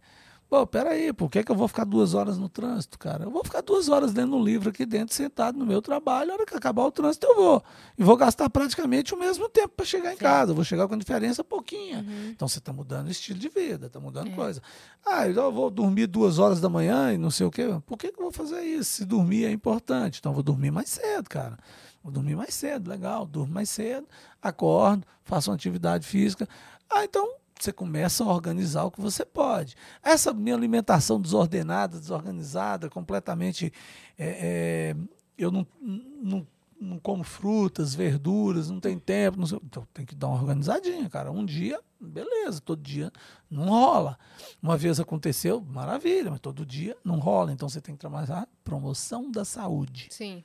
Pô, 0.48 0.66
peraí, 0.66 1.12
por 1.12 1.30
que, 1.30 1.44
que 1.44 1.52
eu 1.52 1.56
vou 1.56 1.68
ficar 1.68 1.86
duas 1.86 2.14
horas 2.14 2.38
no 2.38 2.48
trânsito, 2.48 3.00
cara? 3.00 3.24
Eu 3.24 3.32
vou 3.32 3.44
ficar 3.44 3.62
duas 3.62 3.90
horas 3.90 4.14
lendo 4.14 4.36
um 4.36 4.44
livro 4.44 4.70
aqui 4.70 4.86
dentro, 4.86 5.16
sentado 5.16 5.58
no 5.58 5.66
meu 5.66 5.82
trabalho. 5.82 6.32
A 6.32 6.34
hora 6.36 6.46
que 6.46 6.56
acabar 6.56 6.84
o 6.84 6.92
trânsito, 6.92 7.26
eu 7.26 7.36
vou. 7.36 7.64
E 7.98 8.04
vou 8.04 8.16
gastar 8.16 8.48
praticamente 8.50 9.14
o 9.14 9.18
mesmo 9.18 9.50
tempo 9.50 9.70
para 9.70 9.86
chegar 9.86 10.14
em 10.14 10.18
casa. 10.18 10.52
Eu 10.52 10.56
vou 10.56 10.64
chegar 10.64 10.88
com 10.88 10.96
diferença 10.98 11.44
pouquinha. 11.44 12.06
Então 12.30 12.48
você 12.48 12.60
está 12.60 12.72
mudando 12.72 13.08
o 13.08 13.12
estilo 13.12 13.40
de 13.40 13.50
vida, 13.50 13.88
está 13.88 14.00
mudando 14.00 14.32
coisa. 14.36 14.62
Ah, 15.04 15.28
eu 15.28 15.52
vou 15.52 15.72
dormir 15.72 16.06
duas 16.06 16.38
horas 16.38 16.62
da 16.62 16.70
manhã 16.70 17.12
e 17.12 17.18
não 17.18 17.32
sei 17.32 17.48
o 17.48 17.52
quê. 17.52 17.66
Por 17.86 17.98
que, 17.98 18.12
que 18.12 18.20
eu 18.20 18.24
vou 18.24 18.32
fazer 18.32 18.62
isso? 18.62 18.92
Se 18.92 19.06
dormir 19.06 19.46
é 19.46 19.52
importante. 19.52 20.20
Então 20.20 20.32
eu 20.32 20.36
vou 20.36 20.44
dormir 20.44 20.70
mais 20.70 20.90
cedo, 20.90 21.28
cara. 21.28 21.58
Vou 22.04 22.14
dormir 22.14 22.36
mais 22.36 22.54
cedo, 22.54 22.88
legal. 22.88 23.26
Durmo 23.26 23.52
mais 23.52 23.68
cedo, 23.68 24.08
acordo, 24.40 25.04
faço 25.24 25.50
uma 25.50 25.56
atividade 25.56 26.06
física. 26.06 26.48
Ah, 26.88 27.04
então 27.04 27.28
você 27.60 27.72
começa 27.72 28.23
a 28.23 28.27
organizar 28.27 28.84
o 28.84 28.91
que 28.91 29.02
você 29.02 29.26
pode. 29.26 29.76
Essa 30.03 30.34
minha 30.34 30.56
alimentação 30.56 31.19
desordenada, 31.19 31.99
desorganizada, 31.99 32.90
completamente. 32.90 33.72
é, 34.18 34.94
é, 34.94 34.95
eu 35.38 35.52
não, 35.52 35.68
não, 35.82 36.48
não 36.80 36.99
como 36.99 37.23
frutas, 37.23 37.94
verduras, 37.94 38.69
não 38.69 38.80
tem 38.80 38.98
tempo. 38.98 39.38
Não 39.40 39.45
sei, 39.45 39.60
então 39.64 39.88
tem 39.94 40.06
que 40.06 40.15
dar 40.15 40.27
uma 40.27 40.40
organizadinha, 40.40 41.10
cara. 41.10 41.32
Um 41.32 41.45
dia, 41.45 41.80
beleza, 41.99 42.61
todo 42.61 42.82
dia 42.82 43.11
não 43.49 43.65
rola. 43.65 44.18
Uma 44.61 44.77
vez 44.77 44.99
aconteceu, 44.99 45.61
maravilha, 45.61 46.32
mas 46.32 46.40
todo 46.40 46.65
dia 46.65 46.98
não 47.03 47.19
rola. 47.19 47.52
Então 47.52 47.68
você 47.68 47.82
tem 47.82 47.95
que 47.95 47.99
trabalhar 47.99 48.48
promoção 48.64 49.30
da 49.32 49.45
saúde 49.45 50.07
Sim. 50.11 50.44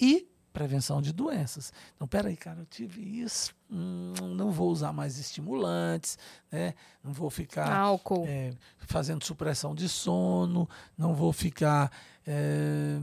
e 0.00 0.28
prevenção 0.54 1.02
de 1.02 1.12
doenças. 1.12 1.72
Então, 1.96 2.06
peraí, 2.06 2.36
cara, 2.36 2.60
eu 2.60 2.66
tive 2.66 3.02
isso, 3.20 3.52
hum, 3.68 4.12
não 4.36 4.52
vou 4.52 4.70
usar 4.70 4.92
mais 4.92 5.18
estimulantes, 5.18 6.16
né? 6.50 6.74
não 7.02 7.12
vou 7.12 7.28
ficar 7.28 7.70
Álcool. 7.70 8.24
é, 8.26 8.54
fazendo 8.78 9.24
supressão 9.24 9.74
de 9.74 9.88
sono, 9.88 10.68
não 10.96 11.12
vou 11.12 11.32
ficar 11.32 11.90
é, 12.24 12.96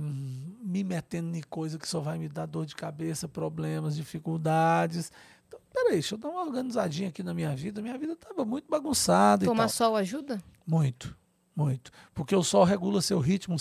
me 0.63 0.81
metendo 0.81 1.35
em 1.35 1.41
coisa 1.41 1.77
que 1.77 1.87
só 1.87 1.99
vai 1.99 2.17
me 2.17 2.29
dar 2.29 2.45
dor 2.45 2.65
de 2.65 2.73
cabeça, 2.73 3.27
problemas, 3.27 3.97
dificuldades. 3.97 5.11
Então, 5.45 5.59
peraí, 5.73 5.93
deixa 5.95 6.15
eu 6.15 6.19
dar 6.19 6.29
uma 6.29 6.45
organizadinha 6.45 7.09
aqui 7.09 7.21
na 7.21 7.33
minha 7.33 7.53
vida. 7.53 7.81
Minha 7.81 7.97
vida 7.97 8.13
estava 8.13 8.45
muito 8.45 8.69
bagunçada 8.69 9.43
e 9.43 9.47
Tomar 9.47 9.67
sol 9.67 9.97
ajuda? 9.97 10.41
Muito, 10.65 11.17
muito. 11.53 11.91
Porque 12.13 12.33
o 12.33 12.43
sol 12.43 12.63
regula 12.63 13.01
seu 13.01 13.19
ritmo 13.19 13.59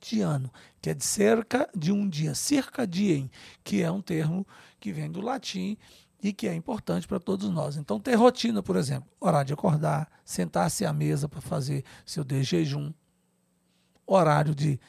circadiano, 0.00 0.52
que 0.80 0.90
é 0.90 0.94
de 0.94 1.04
cerca 1.04 1.68
de 1.74 1.92
um 1.92 2.08
dia, 2.08 2.34
circadien, 2.34 3.30
que 3.64 3.82
é 3.82 3.90
um 3.90 4.00
termo 4.00 4.46
que 4.80 4.92
vem 4.92 5.10
do 5.10 5.20
latim 5.20 5.76
e 6.22 6.32
que 6.32 6.48
é 6.48 6.54
importante 6.54 7.06
para 7.06 7.20
todos 7.20 7.50
nós. 7.50 7.76
Então, 7.76 8.00
ter 8.00 8.14
rotina, 8.14 8.62
por 8.62 8.76
exemplo, 8.76 9.08
horário 9.20 9.48
de 9.48 9.52
acordar, 9.52 10.08
sentar-se 10.24 10.84
à 10.84 10.92
mesa 10.92 11.28
para 11.28 11.40
fazer 11.40 11.84
seu 12.04 12.24
de 12.24 12.42
jejum, 12.42 12.92
horário 14.06 14.54
de 14.54 14.80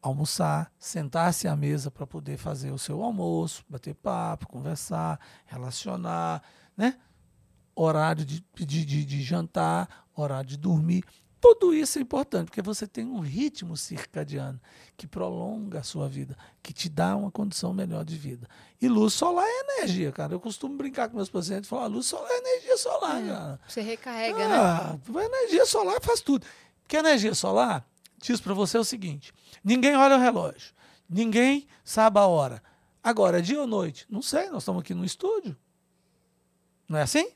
almoçar, 0.00 0.72
sentar-se 0.78 1.46
à 1.46 1.56
mesa 1.56 1.90
para 1.90 2.06
poder 2.06 2.36
fazer 2.36 2.70
o 2.72 2.78
seu 2.78 3.02
almoço, 3.02 3.64
bater 3.68 3.94
papo, 3.94 4.48
conversar, 4.48 5.18
relacionar, 5.46 6.42
né? 6.76 6.98
horário 7.74 8.24
de, 8.24 8.44
de, 8.54 8.84
de, 8.84 9.04
de 9.04 9.22
jantar, 9.22 10.06
horário 10.14 10.48
de 10.48 10.56
dormir. 10.56 11.04
Tudo 11.42 11.74
isso 11.74 11.98
é 11.98 12.02
importante, 12.02 12.46
porque 12.46 12.62
você 12.62 12.86
tem 12.86 13.04
um 13.04 13.18
ritmo 13.18 13.76
circadiano 13.76 14.60
que 14.96 15.08
prolonga 15.08 15.80
a 15.80 15.82
sua 15.82 16.08
vida, 16.08 16.38
que 16.62 16.72
te 16.72 16.88
dá 16.88 17.16
uma 17.16 17.32
condição 17.32 17.74
melhor 17.74 18.04
de 18.04 18.16
vida. 18.16 18.48
E 18.80 18.88
luz 18.88 19.12
solar 19.12 19.44
é 19.44 19.78
energia, 19.78 20.12
cara. 20.12 20.32
Eu 20.32 20.38
costumo 20.38 20.76
brincar 20.76 21.08
com 21.08 21.16
meus 21.16 21.28
pacientes 21.28 21.66
e 21.66 21.68
falar: 21.68 21.88
luz 21.88 22.06
solar 22.06 22.30
é 22.30 22.38
energia 22.38 22.76
solar, 22.76 23.26
cara. 23.26 23.60
Você 23.66 23.80
recarrega, 23.80 24.38
né? 24.38 24.54
Ah, 24.54 24.96
a 24.96 25.24
energia 25.24 25.66
solar 25.66 26.00
faz 26.00 26.20
tudo. 26.20 26.46
Porque 26.84 26.96
a 26.96 27.00
energia 27.00 27.34
solar 27.34 27.84
diz 28.18 28.40
para 28.40 28.54
você 28.54 28.78
o 28.78 28.84
seguinte: 28.84 29.34
ninguém 29.64 29.96
olha 29.96 30.14
o 30.16 30.20
relógio, 30.20 30.72
ninguém 31.10 31.66
sabe 31.82 32.20
a 32.20 32.26
hora. 32.26 32.62
Agora, 33.02 33.40
é 33.40 33.42
dia 33.42 33.60
ou 33.60 33.66
noite? 33.66 34.06
Não 34.08 34.22
sei, 34.22 34.48
nós 34.48 34.62
estamos 34.62 34.80
aqui 34.80 34.94
no 34.94 35.04
estúdio. 35.04 35.56
Não 36.88 37.00
é 37.00 37.02
assim? 37.02 37.32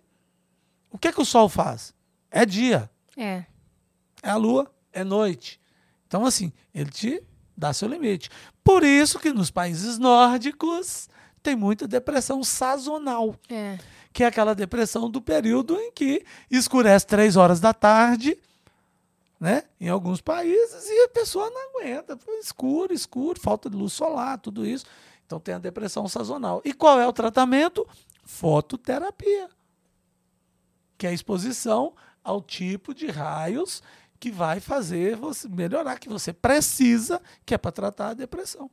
O 0.93 0.97
que, 0.97 1.11
que 1.11 1.21
o 1.21 1.25
sol 1.25 1.49
faz? 1.49 1.93
É 2.31 2.47
dia. 2.47 2.89
É. 3.17 3.47
É 4.27 4.31
a 4.31 4.37
lua, 4.37 4.69
é 4.93 5.05
noite. 5.05 5.61
Então, 6.09 6.27
assim, 6.27 6.53
ele 6.75 6.91
te 6.91 7.23
dá 7.57 7.73
seu 7.73 7.87
limite. 7.89 8.29
Por 8.65 8.83
isso 8.83 9.21
que 9.21 9.33
nos 9.33 9.53
países 9.53 9.99
nórdicos 9.99 11.09
tem 11.45 11.55
muita 11.55 11.87
depressão 11.87 12.43
sazonal, 12.43 13.37
É. 13.49 13.79
que 14.13 14.25
é 14.25 14.27
aquela 14.27 14.53
depressão 14.53 15.09
do 15.09 15.23
período 15.23 15.77
em 15.79 15.93
que 15.93 16.25
escurece 16.51 17.07
três 17.07 17.37
horas 17.37 17.61
da 17.61 17.73
tarde, 17.73 18.37
né? 19.39 19.63
Em 19.81 19.89
alguns 19.89 20.21
países, 20.21 20.89
e 20.89 21.05
a 21.05 21.09
pessoa 21.09 21.49
não 21.49 21.71
aguenta. 21.71 22.19
Escuro, 22.41 22.93
escuro, 22.93 23.39
falta 23.41 23.71
de 23.71 23.77
luz 23.77 23.93
solar, 23.93 24.39
tudo 24.39 24.67
isso. 24.67 24.87
Então 25.25 25.39
tem 25.39 25.55
a 25.55 25.59
depressão 25.59 26.09
sazonal. 26.09 26.61
E 26.65 26.73
qual 26.73 26.99
é 26.99 27.07
o 27.07 27.13
tratamento? 27.13 27.87
Fototerapia. 28.25 29.49
Que 30.99 31.07
é 31.07 31.11
a 31.11 31.13
exposição 31.13 31.95
ao 32.25 32.43
tipo 32.43 32.93
de 32.93 33.07
raios 33.07 33.83
que 34.19 34.31
vai 34.31 34.61
fazer 34.61 35.17
você 35.17 35.49
melhorar, 35.49 35.99
que 35.99 36.09
você 36.09 36.33
precisa, 36.33 37.21
que 37.45 37.55
é 37.55 37.59
para 37.59 37.73
tratar 37.73 38.09
a 38.11 38.15
depressão. 38.15 38.71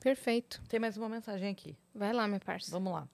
Perfeito. 0.00 0.60
Tem 0.68 0.78
mais 0.78 0.96
uma 0.96 1.08
mensagem 1.08 1.50
aqui. 1.50 1.76
Vai 1.94 2.12
lá, 2.12 2.28
minha 2.28 2.40
parça. 2.40 2.70
Vamos 2.70 2.92
lá. 2.92 3.08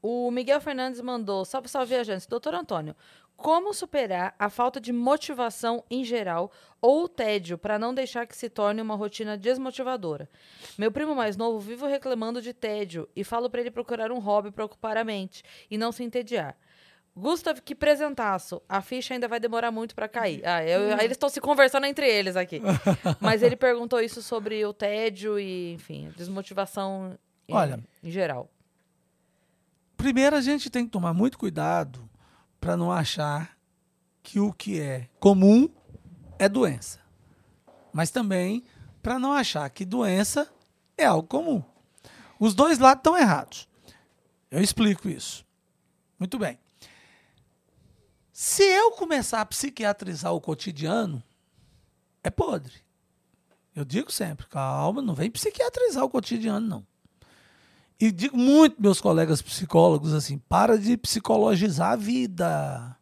O 0.00 0.30
Miguel 0.30 0.60
Fernandes 0.60 1.00
mandou, 1.00 1.44
salve, 1.44 1.68
salve, 1.68 1.90
viajantes. 1.90 2.26
Doutor 2.26 2.54
Antônio, 2.54 2.96
como 3.36 3.74
superar 3.74 4.34
a 4.38 4.48
falta 4.48 4.80
de 4.80 4.92
motivação 4.92 5.84
em 5.90 6.04
geral 6.04 6.50
ou 6.80 7.04
o 7.04 7.08
tédio 7.08 7.58
para 7.58 7.78
não 7.78 7.92
deixar 7.92 8.26
que 8.26 8.36
se 8.36 8.48
torne 8.48 8.80
uma 8.80 8.94
rotina 8.94 9.36
desmotivadora? 9.36 10.28
Meu 10.78 10.90
primo 10.92 11.14
mais 11.14 11.36
novo 11.36 11.58
vive 11.58 11.86
reclamando 11.86 12.40
de 12.40 12.52
tédio 12.52 13.08
e 13.14 13.24
falo 13.24 13.50
para 13.50 13.60
ele 13.60 13.70
procurar 13.70 14.10
um 14.12 14.18
hobby 14.18 14.50
para 14.50 14.64
ocupar 14.64 14.96
a 14.96 15.04
mente 15.04 15.42
e 15.70 15.76
não 15.76 15.92
se 15.92 16.02
entediar. 16.02 16.56
Gustav, 17.14 17.60
que 17.60 17.74
presentaço. 17.74 18.62
A 18.68 18.80
ficha 18.80 19.12
ainda 19.12 19.28
vai 19.28 19.38
demorar 19.38 19.70
muito 19.70 19.94
para 19.94 20.08
cair. 20.08 20.42
Ah, 20.46 20.64
eu- 20.64 20.92
eles 20.98 21.12
estão 21.12 21.28
se 21.28 21.40
conversando 21.40 21.84
entre 21.86 22.08
eles 22.08 22.36
aqui. 22.36 22.60
Mas 23.20 23.42
ele 23.42 23.54
perguntou 23.56 24.00
isso 24.00 24.22
sobre 24.22 24.64
o 24.64 24.72
tédio 24.72 25.38
e, 25.38 25.74
enfim, 25.74 26.10
desmotivação 26.16 27.18
em, 27.46 27.54
Olha. 27.54 27.78
em 28.02 28.10
geral. 28.10 28.50
Primeiro, 29.96 30.34
a 30.36 30.40
gente 30.40 30.70
tem 30.70 30.84
que 30.84 30.90
tomar 30.90 31.12
muito 31.12 31.38
cuidado 31.38 32.08
para 32.60 32.76
não 32.76 32.90
achar 32.90 33.56
que 34.22 34.40
o 34.40 34.52
que 34.52 34.80
é 34.80 35.08
comum 35.20 35.68
é 36.38 36.48
doença. 36.48 36.98
Mas 37.92 38.10
também 38.10 38.64
para 39.02 39.18
não 39.18 39.32
achar 39.32 39.68
que 39.68 39.84
doença 39.84 40.50
é 40.96 41.04
algo 41.04 41.28
comum. 41.28 41.62
Os 42.40 42.54
dois 42.54 42.78
lados 42.78 43.00
estão 43.00 43.18
errados. 43.18 43.68
Eu 44.50 44.60
explico 44.62 45.08
isso. 45.08 45.44
Muito 46.18 46.38
bem. 46.38 46.58
Se 48.44 48.64
eu 48.64 48.90
começar 48.90 49.40
a 49.40 49.46
psiquiatrizar 49.46 50.34
o 50.34 50.40
cotidiano, 50.40 51.22
é 52.24 52.28
podre. 52.28 52.72
Eu 53.72 53.84
digo 53.84 54.10
sempre, 54.10 54.48
calma, 54.48 55.00
não 55.00 55.14
vem 55.14 55.30
psiquiatrizar 55.30 56.02
o 56.02 56.10
cotidiano, 56.10 56.66
não. 56.66 56.86
E 58.00 58.10
digo 58.10 58.36
muito 58.36 58.82
meus 58.82 59.00
colegas 59.00 59.40
psicólogos 59.40 60.12
assim, 60.12 60.38
para 60.38 60.76
de 60.76 60.96
psicologizar 60.96 61.92
a 61.92 61.96
vida. 61.96 62.96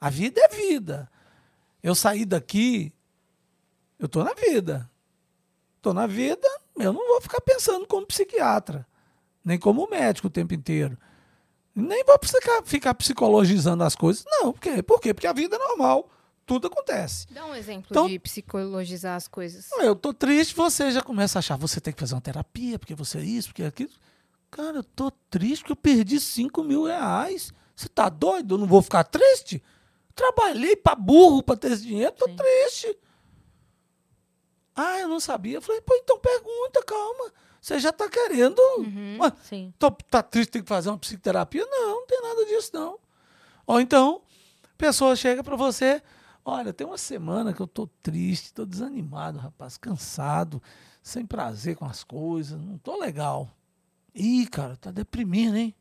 A 0.00 0.08
vida 0.08 0.40
é 0.40 0.48
vida. 0.50 1.10
Eu 1.82 1.96
saí 1.96 2.24
daqui, 2.24 2.92
eu 3.98 4.08
tô 4.08 4.22
na 4.22 4.34
vida. 4.34 4.88
Tô 5.82 5.92
na 5.92 6.06
vida, 6.06 6.46
eu 6.76 6.92
não 6.92 7.08
vou 7.08 7.20
ficar 7.20 7.40
pensando 7.40 7.88
como 7.88 8.06
psiquiatra, 8.06 8.86
nem 9.44 9.58
como 9.58 9.90
médico 9.90 10.28
o 10.28 10.30
tempo 10.30 10.54
inteiro. 10.54 10.96
Nem 11.78 12.02
vou 12.04 12.18
ficar, 12.22 12.62
ficar 12.64 12.94
psicologizando 12.94 13.84
as 13.84 13.94
coisas. 13.94 14.24
Não, 14.26 14.50
por 14.52 14.60
quê? 14.60 14.82
Por 14.82 14.98
quê? 15.00 15.12
Porque 15.12 15.26
a 15.26 15.32
vida 15.34 15.56
é 15.56 15.58
normal. 15.58 16.08
Tudo 16.46 16.68
acontece. 16.68 17.26
Dá 17.30 17.44
um 17.44 17.54
exemplo 17.54 17.88
Então- 17.90 18.08
de 18.08 18.18
psicologizar 18.18 19.14
as 19.16 19.28
coisas. 19.28 19.70
Eu 19.72 19.94
tô 19.94 20.14
triste, 20.14 20.54
você 20.54 20.90
já 20.90 21.02
começa 21.02 21.38
a 21.38 21.40
achar, 21.40 21.56
você 21.58 21.80
tem 21.80 21.92
que 21.92 22.00
fazer 22.00 22.14
uma 22.14 22.20
terapia, 22.20 22.78
porque 22.78 22.94
você 22.94 23.18
é 23.18 23.22
isso, 23.24 23.48
porque 23.48 23.62
é 23.62 23.66
aquilo. 23.66 23.90
Cara, 24.50 24.78
eu 24.78 24.84
tô 24.84 25.10
triste 25.28 25.60
porque 25.62 25.72
eu 25.72 25.76
perdi 25.76 26.18
5 26.20 26.62
mil 26.62 26.84
reais. 26.84 27.52
Você 27.74 27.88
tá 27.88 28.08
doido? 28.08 28.54
Eu 28.54 28.58
não 28.58 28.66
vou 28.66 28.80
ficar 28.80 29.04
triste? 29.04 29.62
Trabalhei 30.14 30.76
pra 30.76 30.94
burro 30.94 31.42
pra 31.42 31.56
ter 31.56 31.72
esse 31.72 31.82
dinheiro, 31.82 32.12
tô 32.12 32.26
Sim. 32.26 32.36
triste. 32.36 32.96
Ah, 34.74 35.00
eu 35.00 35.08
não 35.08 35.20
sabia. 35.20 35.56
Eu 35.58 35.62
falei, 35.62 35.80
pô, 35.80 35.94
então 35.96 36.18
pergunta, 36.18 36.82
calma. 36.86 37.32
Você 37.60 37.78
já 37.78 37.92
tá 37.92 38.08
querendo. 38.08 38.60
Ué, 39.20 39.32
Sim. 39.42 39.72
Tô, 39.78 39.90
tá 39.90 40.22
triste, 40.22 40.50
tem 40.50 40.62
que 40.62 40.68
fazer 40.68 40.88
uma 40.88 40.98
psicoterapia? 40.98 41.64
Não, 41.66 42.00
não 42.00 42.06
tem 42.06 42.20
nada 42.22 42.44
disso, 42.46 42.70
não. 42.72 42.98
Ou 43.66 43.80
então, 43.80 44.22
a 44.64 44.76
pessoa 44.78 45.16
chega 45.16 45.42
pra 45.42 45.56
você, 45.56 46.02
olha, 46.44 46.72
tem 46.72 46.86
uma 46.86 46.98
semana 46.98 47.52
que 47.52 47.60
eu 47.60 47.66
tô 47.66 47.88
triste, 48.02 48.54
tô 48.54 48.64
desanimado, 48.64 49.38
rapaz, 49.38 49.76
cansado, 49.76 50.62
sem 51.02 51.26
prazer 51.26 51.76
com 51.76 51.84
as 51.84 52.04
coisas, 52.04 52.60
não 52.60 52.78
tô 52.78 52.98
legal. 52.98 53.50
Ih, 54.14 54.46
cara, 54.46 54.76
tá 54.76 54.90
deprimindo, 54.90 55.56
hein? 55.56 55.74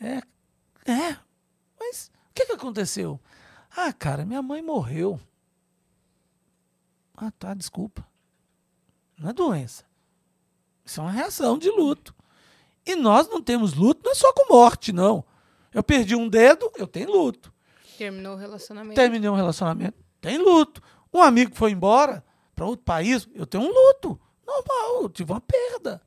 É, 0.00 0.18
é, 0.90 1.16
mas 1.80 2.10
o 2.30 2.34
que 2.34 2.46
que 2.46 2.52
aconteceu? 2.52 3.18
Ah, 3.74 3.92
cara, 3.92 4.24
minha 4.24 4.42
mãe 4.42 4.62
morreu. 4.62 5.18
Ah, 7.16 7.30
tá, 7.30 7.54
desculpa. 7.54 8.06
Não 9.16 9.30
é 9.30 9.32
doença. 9.32 9.84
Isso 10.84 11.00
é 11.00 11.02
uma 11.02 11.12
reação 11.12 11.58
de 11.58 11.70
luto. 11.70 12.14
E 12.86 12.94
nós 12.94 13.28
não 13.28 13.40
temos 13.42 13.74
luto, 13.74 14.02
não 14.04 14.12
é 14.12 14.14
só 14.14 14.32
com 14.32 14.52
morte, 14.52 14.92
não. 14.92 15.24
Eu 15.72 15.82
perdi 15.82 16.14
um 16.14 16.28
dedo, 16.28 16.70
eu 16.76 16.86
tenho 16.86 17.10
luto. 17.10 17.52
Terminou 17.96 18.34
o 18.34 18.36
relacionamento. 18.36 18.94
Terminei 18.94 19.30
um 19.30 19.34
relacionamento, 19.34 19.96
tem 20.20 20.38
luto. 20.38 20.82
Um 21.12 21.22
amigo 21.22 21.54
foi 21.54 21.70
embora 21.70 22.24
para 22.54 22.66
outro 22.66 22.84
país, 22.84 23.28
eu 23.34 23.46
tenho 23.46 23.64
um 23.64 23.72
luto. 23.72 24.20
Normal, 24.46 25.02
eu 25.02 25.08
tive 25.08 25.32
uma 25.32 25.40
perda. 25.40 26.02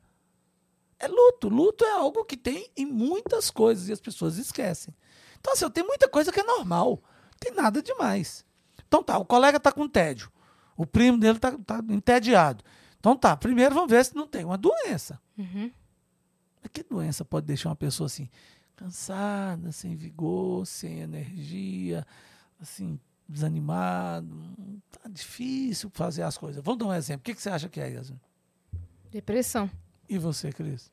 É 1.00 1.08
luto. 1.08 1.50
Luto 1.50 1.84
é 1.84 1.92
algo 1.92 2.26
que 2.26 2.38
tem 2.38 2.70
em 2.76 2.86
muitas 2.86 3.52
coisas 3.52 3.90
e 3.90 3.94
as 3.94 4.00
pessoas 4.00 4.38
esquecem. 4.38 4.94
Então, 5.40 5.54
assim, 5.54 5.66
eu 5.66 5.70
tenho 5.70 5.88
muita 5.88 6.08
coisa 6.08 6.32
que 6.32 6.40
é 6.40 6.44
normal. 6.44 7.02
Não 7.32 7.38
tem 7.40 7.54
nada 7.54 7.82
demais. 7.82 8.46
Então 8.88 9.04
tá, 9.04 9.18
o 9.18 9.26
colega 9.26 9.60
tá 9.60 9.72
com 9.72 9.88
tédio. 9.88 10.32
O 10.76 10.86
primo 10.86 11.18
dele 11.18 11.40
tá, 11.40 11.52
tá 11.66 11.84
entediado. 11.90 12.64
Então 13.00 13.16
tá, 13.16 13.36
primeiro 13.36 13.74
vamos 13.74 13.90
ver 13.90 14.04
se 14.06 14.16
não 14.16 14.28
tem 14.28 14.44
uma 14.44 14.58
doença. 14.58 15.20
Uhum. 15.38 15.72
Mas 16.62 16.72
que 16.72 16.84
doença 16.84 17.24
pode 17.24 17.46
deixar 17.46 17.70
uma 17.70 17.76
pessoa 17.76 18.08
assim, 18.08 18.30
cansada, 18.76 19.72
sem 19.72 19.96
vigor, 19.96 20.66
sem 20.66 21.00
energia, 21.00 22.06
assim, 22.60 23.00
desanimado? 23.28 24.36
Tá 24.92 25.10
difícil 25.10 25.90
fazer 25.94 26.24
as 26.24 26.38
coisas. 26.38 26.64
Vamos 26.64 26.80
dar 26.80 26.86
um 26.88 26.94
exemplo. 26.94 27.22
O 27.22 27.24
que, 27.24 27.36
que 27.36 27.42
você 27.42 27.50
acha 27.50 27.70
que 27.70 27.80
é, 27.80 27.92
Yasmin? 27.92 28.20
Depressão. 29.12 29.70
E 30.10 30.18
você, 30.18 30.52
Cris? 30.52 30.92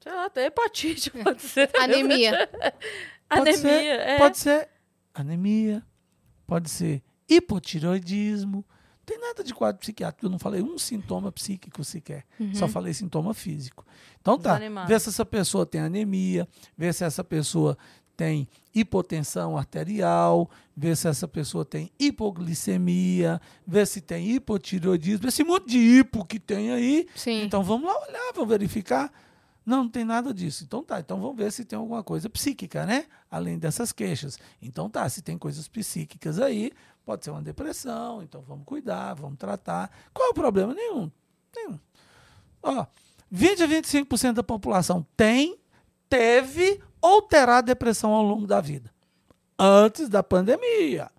Sei 0.00 0.12
lá, 0.12 0.24
até 0.24 0.46
hepatite 0.46 1.10
pode 1.22 1.42
ser. 1.42 1.70
Anemia. 1.78 2.48
Pode 3.28 3.42
Anemia, 3.42 3.58
ser, 3.60 4.00
é. 4.00 4.18
Pode 4.18 4.38
ser 4.38 4.68
anemia, 5.14 5.86
pode 6.48 6.68
ser 6.68 7.00
hipotiroidismo. 7.28 8.64
Não 9.10 9.18
tem 9.18 9.28
nada 9.28 9.42
de 9.42 9.52
quadro 9.52 9.80
psiquiátrico. 9.80 10.26
Eu 10.26 10.30
não 10.30 10.38
falei 10.38 10.62
um 10.62 10.78
sintoma 10.78 11.32
psíquico 11.32 11.82
sequer. 11.82 12.24
Só 12.54 12.68
falei 12.68 12.94
sintoma 12.94 13.34
físico. 13.34 13.84
Então 14.20 14.38
tá, 14.38 14.54
Desanimado. 14.54 14.88
vê 14.88 15.00
se 15.00 15.08
essa 15.08 15.24
pessoa 15.26 15.66
tem 15.66 15.80
anemia, 15.80 16.46
vê 16.76 16.92
se 16.92 17.02
essa 17.02 17.24
pessoa 17.24 17.76
tem 18.16 18.46
hipotensão 18.74 19.56
arterial, 19.56 20.48
vê 20.76 20.94
se 20.94 21.08
essa 21.08 21.26
pessoa 21.26 21.64
tem 21.64 21.90
hipoglicemia, 21.98 23.40
vê 23.66 23.84
se 23.86 24.00
tem 24.00 24.30
hipotiroidismo, 24.30 25.26
esse 25.26 25.42
monte 25.42 25.68
de 25.70 25.78
hipo 25.78 26.24
que 26.24 26.38
tem 26.38 26.70
aí. 26.70 27.08
Sim. 27.14 27.42
Então 27.42 27.62
vamos 27.62 27.88
lá 27.88 27.98
olhar, 28.08 28.32
vamos 28.34 28.48
verificar. 28.50 29.10
Não, 29.64 29.84
não 29.84 29.90
tem 29.90 30.04
nada 30.04 30.32
disso. 30.32 30.64
Então 30.64 30.82
tá, 30.82 31.00
então 31.00 31.20
vamos 31.20 31.36
ver 31.36 31.52
se 31.52 31.64
tem 31.64 31.78
alguma 31.78 32.02
coisa 32.02 32.28
psíquica, 32.28 32.84
né? 32.86 33.06
Além 33.30 33.58
dessas 33.58 33.92
queixas. 33.92 34.38
Então 34.60 34.88
tá, 34.88 35.08
se 35.08 35.22
tem 35.22 35.38
coisas 35.38 35.68
psíquicas 35.68 36.38
aí, 36.38 36.72
pode 37.10 37.24
ser 37.24 37.32
uma 37.32 37.42
depressão, 37.42 38.22
então 38.22 38.40
vamos 38.42 38.64
cuidar, 38.64 39.14
vamos 39.14 39.36
tratar. 39.36 39.90
Qual 40.14 40.28
é 40.28 40.30
o 40.30 40.34
problema? 40.34 40.72
Nenhum. 40.72 41.10
Nenhum. 41.56 41.76
Ó, 42.62 42.86
20 43.28 43.64
a 43.64 43.66
25% 43.66 44.34
da 44.34 44.42
população 44.44 45.04
tem, 45.16 45.58
teve 46.08 46.80
ou 47.00 47.20
terá 47.20 47.60
depressão 47.62 48.12
ao 48.12 48.22
longo 48.22 48.46
da 48.46 48.60
vida. 48.60 48.92
Antes 49.58 50.08
da 50.08 50.22
pandemia. 50.22 51.10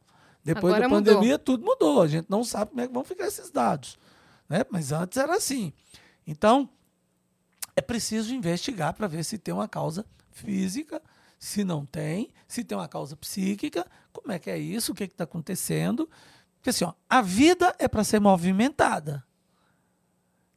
Depois 0.41 0.73
Agora 0.73 0.87
da 0.87 0.95
mudou. 0.95 1.13
pandemia, 1.13 1.37
tudo 1.37 1.65
mudou. 1.65 2.01
A 2.01 2.07
gente 2.07 2.27
não 2.29 2.41
sabe 2.41 2.71
como 2.71 2.79
é 2.79 2.87
que 2.87 2.93
vão 2.93 3.03
ficar 3.03 3.27
esses 3.27 3.51
dados. 3.51 3.99
Né? 4.47 4.63
Mas 4.69 4.93
antes 4.93 5.17
era 5.17 5.35
assim. 5.35 5.73
Então, 6.25 6.69
é 7.75 7.81
preciso 7.81 8.33
investigar 8.33 8.93
para 8.93 9.07
ver 9.07 9.25
se 9.25 9.37
tem 9.37 9.53
uma 9.53 9.67
causa 9.67 10.05
física, 10.31 11.01
se 11.41 11.63
não 11.63 11.87
tem, 11.87 12.29
se 12.47 12.63
tem 12.63 12.77
uma 12.77 12.87
causa 12.87 13.15
psíquica, 13.15 13.83
como 14.13 14.31
é 14.31 14.37
que 14.37 14.47
é 14.47 14.59
isso, 14.59 14.91
o 14.91 14.95
que 14.95 15.05
está 15.05 15.23
acontecendo. 15.23 16.07
Porque 16.57 16.69
assim, 16.69 16.85
ó, 16.85 16.93
a 17.09 17.19
vida 17.19 17.75
é 17.79 17.87
para 17.87 18.03
ser 18.03 18.19
movimentada. 18.19 19.25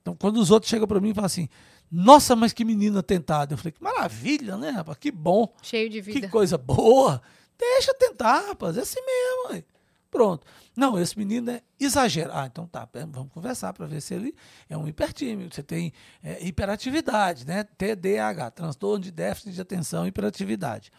Então, 0.03 0.15
quando 0.15 0.37
os 0.37 0.51
outros 0.51 0.69
chegam 0.69 0.87
para 0.87 1.01
mim 1.01 1.09
e 1.09 1.15
falam 1.15 1.25
assim, 1.25 1.49
nossa, 1.91 2.37
mas 2.37 2.53
que 2.53 2.67
menina 2.67 3.03
tentada. 3.03 3.55
Eu 3.55 3.57
falei, 3.57 3.73
que 3.73 3.83
maravilha, 3.83 4.59
né, 4.59 4.69
rapaz? 4.69 4.99
Que 4.99 5.11
bom. 5.11 5.57
Cheio 5.63 5.89
de 5.89 6.03
vida. 6.03 6.21
Que 6.21 6.29
coisa 6.29 6.59
boa. 6.59 7.23
Deixa 7.59 7.95
tentar, 7.95 8.49
rapaz. 8.49 8.77
É 8.77 8.83
assim 8.83 9.01
mesmo. 9.01 9.53
Aí. 9.53 9.65
Pronto. 10.15 10.47
Não, 10.77 10.97
esse 10.97 11.19
menino 11.19 11.51
é 11.51 11.61
exagerado. 11.79 12.39
Ah, 12.39 12.47
então 12.47 12.69
tá, 12.69 12.89
vamos 13.11 13.33
conversar 13.33 13.73
para 13.73 13.85
ver 13.85 14.01
se 14.01 14.15
ele 14.15 14.33
é 14.69 14.79
um 14.79 14.87
hipertímido. 14.87 15.53
Você 15.53 15.61
tem 15.61 15.93
é, 16.23 16.47
hiperatividade, 16.47 17.45
né? 17.45 17.65
TDAH, 17.65 18.53
transtorno 18.53 19.01
de 19.01 19.11
déficit 19.11 19.53
de 19.53 19.61
atenção 19.61 20.05
e 20.05 20.11
hiperatividade. 20.11 20.93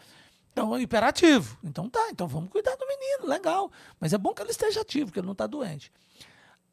Então, 0.52 0.76
é 0.76 0.82
hiperativo. 0.82 1.58
Então 1.64 1.88
tá, 1.88 2.08
então 2.10 2.28
vamos 2.28 2.50
cuidar 2.50 2.76
do 2.76 2.86
menino, 2.86 3.26
legal. 3.26 3.72
Mas 3.98 4.12
é 4.12 4.18
bom 4.18 4.34
que 4.34 4.42
ele 4.42 4.50
esteja 4.50 4.82
ativo, 4.82 5.10
que 5.10 5.18
ele 5.18 5.26
não 5.26 5.32
está 5.32 5.46
doente. 5.46 5.90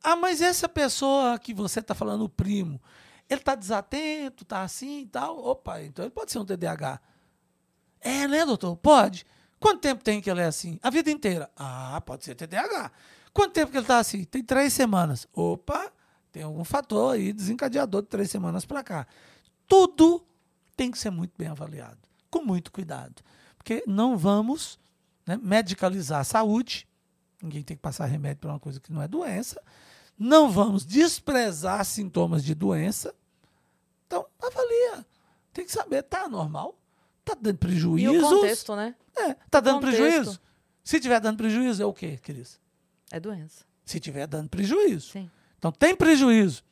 Ah, 0.03 0.17
mas 0.17 0.41
essa 0.41 0.67
pessoa 0.67 1.39
que 1.39 1.53
você 1.53 1.79
está 1.79 1.95
falando, 1.95 2.25
o 2.25 2.29
primo, 2.29 2.81
ele 3.29 3.39
está 3.39 3.55
desatento, 3.55 4.43
está 4.43 4.63
assim 4.63 5.03
e 5.03 5.07
tal. 5.07 5.37
Opa, 5.37 5.81
então 5.81 6.03
ele 6.03 6.11
pode 6.11 6.29
ser 6.29 6.39
um 6.39 6.45
TDAH. 6.45 6.99
É, 8.01 8.27
né, 8.27 8.45
doutor? 8.45 8.75
Pode. 8.75 9.25
Quanto 9.64 9.80
tempo 9.80 10.03
tem 10.03 10.19
que 10.19 10.30
ele 10.30 10.41
é 10.41 10.45
assim? 10.45 10.77
A 10.84 10.90
vida 10.90 11.10
inteira. 11.10 11.49
Ah, 11.56 12.02
pode 12.06 12.26
ser 12.26 12.35
TDAH. 12.35 12.91
Quanto 13.31 13.53
tempo 13.53 13.72
que 13.72 13.77
ele 13.77 13.85
está 13.85 13.98
assim? 13.98 14.26
Tem 14.26 14.44
três 14.44 14.73
semanas. 14.73 15.26
Opa, 15.34 15.90
tem 16.34 16.44
algum 16.44 16.65
fator 16.65 17.15
aí 17.15 17.31
desencadeador 17.31 18.02
de 18.02 18.10
três 18.10 18.30
semanas 18.30 18.65
para 18.65 18.84
cá. 18.84 19.07
Tudo 19.65 20.22
tem 20.76 20.91
que 20.91 20.98
ser 20.98 21.11
muito 21.11 21.31
bem 21.38 21.48
avaliado, 21.48 21.98
com 22.30 22.44
muito 22.44 22.73
cuidado. 22.73 23.23
Porque 23.56 23.81
não 23.88 24.18
vamos 24.18 24.77
né, 25.26 25.40
medicalizar 25.41 26.19
a 26.19 26.26
saúde. 26.26 26.85
Ninguém 27.41 27.64
tem 27.64 27.77
que 27.77 27.81
passar 27.81 28.06
remédio 28.07 28.41
para 28.41 28.49
uma 28.49 28.60
coisa 28.60 28.81
que 28.81 28.91
não 28.91 29.02
é 29.02 29.07
doença. 29.07 29.64
Não 30.19 30.52
vamos 30.52 30.85
desprezar 30.85 31.85
sintomas 31.85 32.44
de 32.44 32.53
doença. 32.53 33.15
Então, 34.07 34.26
avalia. 34.41 35.06
Tem 35.53 35.64
que 35.65 35.72
saber, 35.72 36.03
tá 36.03 36.27
normal? 36.27 36.77
Tá 37.23 37.34
dando 37.40 37.60
prejuízo? 37.60 38.14
E 38.14 38.18
o 38.18 38.22
contexto, 38.22 38.76
né? 38.76 38.94
É, 39.15 39.34
tá 39.49 39.60
dando 39.60 39.80
contexto. 39.81 40.02
prejuízo? 40.02 40.41
Se 40.84 40.99
tiver 40.99 41.19
dando 41.19 41.38
prejuízo, 41.38 41.81
é 41.81 41.85
o 41.85 41.94
quê, 41.94 42.18
Cris? 42.22 42.60
É 43.11 43.19
doença. 43.19 43.64
Se 43.85 43.99
tiver 43.99 44.27
dando 44.27 44.49
prejuízo. 44.49 45.11
Sim, 45.11 45.30
Então, 45.57 45.72
tem 45.72 45.95
prejuízo? 45.95 46.64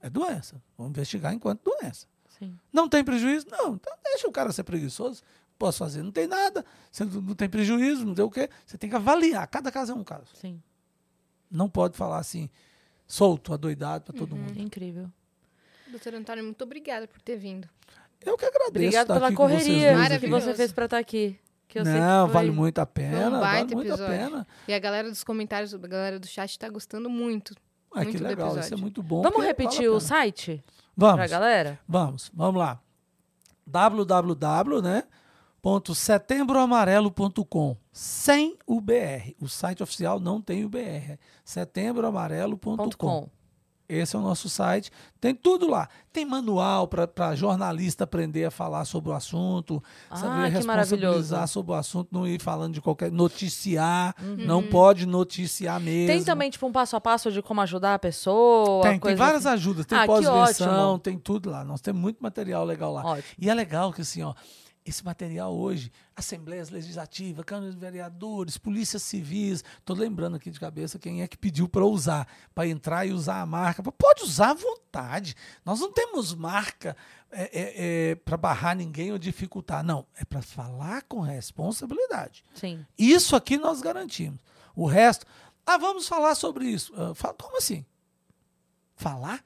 É 0.00 0.08
doença. 0.08 0.60
Vamos 0.78 0.90
investigar 0.90 1.32
enquanto 1.32 1.62
doença. 1.62 2.06
sim. 2.38 2.58
Não 2.72 2.88
tem 2.88 3.04
prejuízo? 3.04 3.46
Não. 3.50 3.74
Então, 3.74 3.92
deixa 4.02 4.26
o 4.26 4.32
cara 4.32 4.50
ser 4.52 4.64
preguiçoso. 4.64 5.22
Posso 5.58 5.78
fazer? 5.78 6.02
Não 6.02 6.10
tem 6.10 6.26
nada. 6.26 6.64
Você 6.90 7.04
não 7.04 7.34
tem 7.34 7.48
prejuízo, 7.48 8.06
não 8.06 8.14
tem 8.14 8.24
o 8.24 8.30
quê. 8.30 8.48
Você 8.64 8.78
tem 8.78 8.88
que 8.88 8.96
avaliar. 8.96 9.46
Cada 9.46 9.70
caso 9.70 9.92
é 9.92 9.94
um 9.94 10.02
caso. 10.02 10.28
Sim. 10.34 10.60
Não 11.50 11.68
pode 11.68 11.96
falar 11.98 12.18
assim, 12.18 12.48
solto, 13.06 13.52
adoidado 13.52 14.04
para 14.04 14.14
todo 14.18 14.34
mundo. 14.34 14.58
Incrível. 14.58 15.10
Doutor 15.88 16.14
Antônio, 16.14 16.44
muito 16.44 16.62
obrigada 16.64 17.06
por 17.06 17.20
ter 17.20 17.36
vindo. 17.36 17.68
Eu 18.22 18.38
que 18.38 18.44
agradeço. 18.46 18.70
Obrigado 18.70 19.02
estar 19.02 19.14
pela 19.14 19.32
correria 19.34 20.18
que 20.18 20.28
você 20.28 20.54
fez 20.54 20.72
pra 20.72 20.84
estar 20.86 20.98
aqui. 20.98 21.38
Que 21.70 21.78
eu 21.78 21.84
sei 21.84 21.94
que 21.94 22.00
Não, 22.00 22.26
foi- 22.26 22.34
vale 22.34 22.50
muito 22.50 22.78
a 22.80 22.84
pena. 22.86 23.36
Um 23.38 23.40
Vale 23.40 23.74
muito 23.76 23.92
a 23.92 23.94
episódio. 23.94 24.06
pena. 24.06 24.46
E 24.66 24.74
a 24.74 24.78
galera 24.80 25.08
dos 25.08 25.22
comentários, 25.22 25.72
a 25.72 25.78
galera 25.78 26.18
do 26.18 26.26
chat 26.26 26.58
tá 26.58 26.68
gostando 26.68 27.08
muito. 27.08 27.54
Ah, 27.92 28.00
que 28.00 28.06
Muito 28.06 28.18
do 28.18 28.24
legal, 28.24 28.48
isso 28.48 28.56
é 28.56 28.60
episódio. 28.62 28.82
muito 28.82 29.02
bom. 29.04 29.22
Vamos 29.22 29.44
repetir 29.44 29.76
vale 29.82 29.86
a 29.88 29.92
o 29.92 30.00
site 30.00 30.64
pra 30.98 31.08
Vamos, 31.14 31.30
galera? 31.30 31.78
vamos, 31.88 32.30
vamos 32.34 32.58
lá. 32.60 32.80
www, 33.66 34.82
né? 34.82 35.04
Setembroamarelo.com 35.94 37.76
sem 37.92 38.56
o 38.66 38.80
BR. 38.80 39.34
O 39.40 39.48
site 39.48 39.82
oficial 39.82 40.18
não 40.18 40.40
tem 40.40 40.64
o 40.64 40.68
BR. 40.68 40.78
É 41.12 41.18
setembroamarelo.com. 41.44 43.28
Esse 43.90 44.14
é 44.14 44.18
o 44.18 44.22
nosso 44.22 44.48
site. 44.48 44.90
Tem 45.20 45.34
tudo 45.34 45.68
lá. 45.68 45.88
Tem 46.12 46.24
manual 46.24 46.86
para 46.88 47.34
jornalista 47.34 48.04
aprender 48.04 48.44
a 48.44 48.50
falar 48.50 48.84
sobre 48.84 49.10
o 49.10 49.12
assunto, 49.12 49.82
Ah, 50.08 50.16
saber 50.16 50.48
responsabilizar 50.50 51.48
sobre 51.48 51.72
o 51.72 51.74
assunto, 51.74 52.08
não 52.12 52.26
ir 52.26 52.40
falando 52.40 52.74
de 52.74 52.80
qualquer. 52.80 53.10
Noticiar. 53.10 54.14
Não 54.46 54.62
pode 54.62 55.06
noticiar 55.06 55.80
mesmo. 55.80 56.06
Tem 56.06 56.22
também, 56.24 56.50
tipo, 56.50 56.66
um 56.66 56.72
passo 56.72 56.94
a 56.96 57.00
passo 57.00 57.30
de 57.32 57.42
como 57.42 57.60
ajudar 57.62 57.94
a 57.94 57.98
pessoa? 57.98 58.82
Tem, 58.82 58.98
tem 58.98 59.14
várias 59.16 59.44
assim? 59.44 59.54
ajudas, 59.54 59.86
tem 59.86 59.98
Ah, 59.98 60.06
pós-versão, 60.06 60.98
tem 60.98 61.18
tudo 61.18 61.50
lá. 61.50 61.64
Nós 61.64 61.80
temos 61.80 62.00
muito 62.00 62.18
material 62.20 62.64
legal 62.64 62.92
lá. 62.92 63.04
Ótimo. 63.04 63.34
E 63.38 63.50
é 63.50 63.54
legal 63.54 63.92
que 63.92 64.02
assim, 64.02 64.22
ó, 64.22 64.34
esse 64.84 65.04
material 65.04 65.54
hoje, 65.54 65.92
Assembleias 66.16 66.70
Legislativas, 66.70 67.44
Câmara 67.44 67.70
de 67.70 67.76
Vereadores, 67.78 68.56
Polícias 68.56 69.02
Civis, 69.02 69.62
tô 69.84 69.92
lembrando 69.94 70.36
aqui 70.36 70.50
de 70.50 70.58
cabeça 70.58 70.98
quem 70.98 71.22
é 71.22 71.28
que 71.28 71.36
pediu 71.36 71.68
para 71.68 71.84
usar, 71.84 72.26
para 72.54 72.66
entrar 72.66 73.06
e 73.06 73.12
usar 73.12 73.40
a 73.40 73.46
marca. 73.46 73.82
Pode 73.82 74.22
usar 74.22 74.50
à 74.50 74.54
vontade. 74.54 75.36
Nós 75.64 75.80
não 75.80 75.92
temos 75.92 76.34
marca 76.34 76.96
para 78.24 78.36
barrar 78.36 78.74
ninguém 78.74 79.12
ou 79.12 79.18
dificultar. 79.18 79.84
Não, 79.84 80.06
é 80.16 80.24
para 80.24 80.42
falar 80.42 81.02
com 81.02 81.20
responsabilidade. 81.20 82.42
Sim. 82.54 82.84
Isso 82.98 83.36
aqui 83.36 83.56
nós 83.58 83.80
garantimos. 83.80 84.40
O 84.74 84.86
resto, 84.86 85.26
ah, 85.66 85.76
vamos 85.78 86.08
falar 86.08 86.34
sobre 86.34 86.66
isso. 86.66 86.92
Ah, 86.96 87.14
fala- 87.14 87.34
como 87.34 87.58
assim? 87.58 87.84
Falar? 88.96 89.44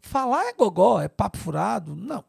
Falar 0.00 0.44
é 0.46 0.52
gogó, 0.54 1.00
é 1.00 1.08
papo 1.08 1.38
furado? 1.38 1.94
Não. 1.94 2.24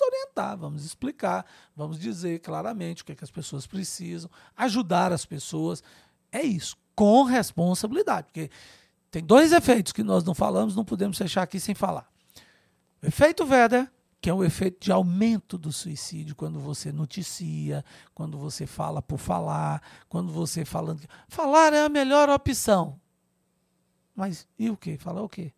Orientar, 0.00 0.56
vamos 0.56 0.84
explicar, 0.84 1.44
vamos 1.76 1.98
dizer 1.98 2.40
claramente 2.40 3.02
o 3.02 3.04
que, 3.04 3.12
é 3.12 3.14
que 3.14 3.24
as 3.24 3.30
pessoas 3.30 3.66
precisam, 3.66 4.30
ajudar 4.56 5.12
as 5.12 5.24
pessoas. 5.24 5.82
É 6.32 6.42
isso, 6.42 6.76
com 6.94 7.24
responsabilidade. 7.24 8.28
Porque 8.28 8.50
tem 9.10 9.24
dois 9.24 9.52
efeitos 9.52 9.92
que 9.92 10.02
nós 10.02 10.24
não 10.24 10.34
falamos, 10.34 10.76
não 10.76 10.84
podemos 10.84 11.18
fechar 11.18 11.42
aqui 11.42 11.58
sem 11.58 11.74
falar. 11.74 12.08
O 13.02 13.06
efeito 13.06 13.44
Vedder, 13.44 13.90
que 14.20 14.28
é 14.28 14.34
o 14.34 14.44
efeito 14.44 14.84
de 14.84 14.92
aumento 14.92 15.56
do 15.56 15.72
suicídio 15.72 16.36
quando 16.36 16.60
você 16.60 16.92
noticia, 16.92 17.84
quando 18.14 18.36
você 18.36 18.66
fala 18.66 19.00
por 19.00 19.18
falar, 19.18 19.82
quando 20.08 20.30
você 20.30 20.64
falando. 20.64 21.00
que 21.00 21.08
Falar 21.26 21.72
é 21.72 21.84
a 21.84 21.88
melhor 21.88 22.28
opção. 22.28 23.00
Mas 24.14 24.46
e 24.58 24.68
o 24.68 24.76
quê? 24.76 24.98
Falar 24.98 25.22
o 25.22 25.28
quê? 25.28 25.52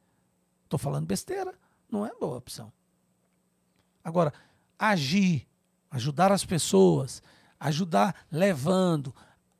Estou 0.64 0.78
falando 0.78 1.06
besteira. 1.06 1.52
Não 1.90 2.06
é 2.06 2.12
boa 2.14 2.36
opção. 2.36 2.72
Agora, 4.04 4.32
agir, 4.78 5.46
ajudar 5.90 6.32
as 6.32 6.44
pessoas, 6.44 7.22
ajudar 7.58 8.26
levando, 8.30 9.14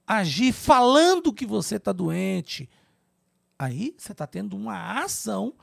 agir 0.07 0.53
falando 0.53 1.33
que 1.33 1.47
você 1.47 1.77
está 1.77 1.93
doente. 1.93 2.69
Aí 3.59 3.95
você 3.97 4.13
está 4.13 4.27
tendo 4.27 4.57
uma 4.57 5.03
ação 5.03 5.55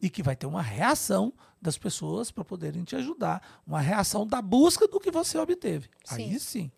e 0.00 0.10
que 0.10 0.22
vai 0.22 0.36
ter 0.36 0.46
uma 0.46 0.62
reação 0.62 1.32
das 1.60 1.76
pessoas 1.76 2.30
para 2.30 2.44
poderem 2.44 2.84
te 2.84 2.96
ajudar, 2.96 3.60
uma 3.66 3.80
reação 3.80 4.26
da 4.26 4.40
busca 4.40 4.88
do 4.88 4.98
que 4.98 5.10
você 5.10 5.38
obteve. 5.38 5.88
Aí 6.08 6.38
sim. 6.40 6.70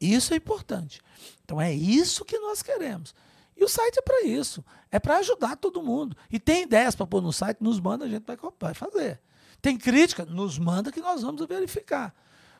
Isso 0.00 0.34
é 0.34 0.36
importante. 0.36 1.00
Então 1.44 1.60
é 1.60 1.72
isso 1.72 2.24
que 2.24 2.38
nós 2.38 2.62
queremos. 2.62 3.14
E 3.56 3.64
o 3.64 3.68
site 3.68 3.98
é 3.98 4.02
para 4.02 4.22
isso. 4.22 4.64
É 4.90 4.98
para 4.98 5.18
ajudar 5.18 5.56
todo 5.56 5.82
mundo. 5.82 6.16
E 6.30 6.40
tem 6.40 6.62
ideias 6.62 6.96
para 6.96 7.06
pôr 7.06 7.22
no 7.22 7.32
site, 7.32 7.58
nos 7.60 7.78
manda, 7.78 8.04
a 8.04 8.08
gente 8.08 8.24
vai, 8.26 8.36
vai 8.58 8.74
fazer. 8.74 9.20
Tem 9.62 9.78
crítica, 9.78 10.24
nos 10.26 10.58
manda 10.58 10.90
que 10.90 11.00
nós 11.00 11.22
vamos 11.22 11.46
verificar. 11.46 12.12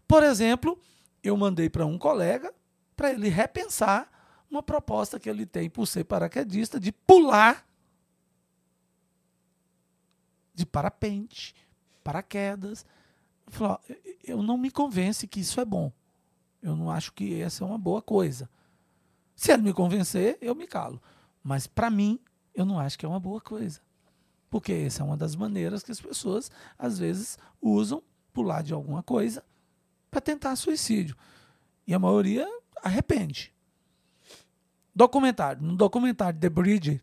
Por 0.07 0.23
exemplo, 0.23 0.81
eu 1.23 1.37
mandei 1.37 1.69
para 1.69 1.85
um 1.85 1.99
colega 1.99 2.55
para 2.97 3.11
ele 3.11 3.29
repensar 3.29 4.09
uma 4.49 4.62
proposta 4.62 5.19
que 5.19 5.29
ele 5.29 5.45
tem 5.45 5.69
por 5.69 5.87
ser 5.87 6.05
paraquedista 6.05 6.79
de 6.79 6.93
pular 6.93 7.66
de 10.55 10.65
parapente, 10.66 11.55
paraquedas. 12.05 12.85
Falei, 13.49 13.73
ó, 13.73 13.95
eu 14.23 14.43
não 14.43 14.57
me 14.57 14.70
convence 14.70 15.27
que 15.27 15.41
isso 15.41 15.61
é 15.61 15.65
bom. 15.65 15.91
Eu 16.62 16.77
não 16.77 16.91
acho 16.91 17.12
que 17.12 17.41
essa 17.41 17.65
é 17.65 17.66
uma 17.66 17.79
boa 17.79 18.01
coisa. 18.01 18.49
Se 19.35 19.51
ele 19.51 19.62
me 19.62 19.73
convencer, 19.73 20.39
eu 20.41 20.55
me 20.55 20.66
calo. 20.66 21.03
Mas 21.43 21.66
para 21.66 21.91
mim, 21.91 22.20
eu 22.55 22.65
não 22.65 22.79
acho 22.79 22.99
que 22.99 23.05
é 23.05 23.09
uma 23.09 23.19
boa 23.19 23.41
coisa. 23.41 23.81
Porque 24.53 24.70
essa 24.70 25.03
é 25.03 25.07
uma 25.07 25.16
das 25.16 25.35
maneiras 25.35 25.83
que 25.83 25.91
as 25.91 25.99
pessoas, 25.99 26.51
às 26.79 26.99
vezes, 26.99 27.39
usam 27.59 28.03
pular 28.35 28.62
de 28.62 28.74
alguma 28.74 29.03
coisa 29.03 29.43
para 30.11 30.20
tentar 30.20 30.55
suicídio. 30.57 31.16
E 31.87 31.95
a 31.95 31.99
maioria 31.99 32.47
arrepende. 32.83 33.51
Documentário. 34.95 35.62
No 35.62 35.74
documentário 35.74 36.39
The 36.39 36.51
Bridge, 36.51 37.03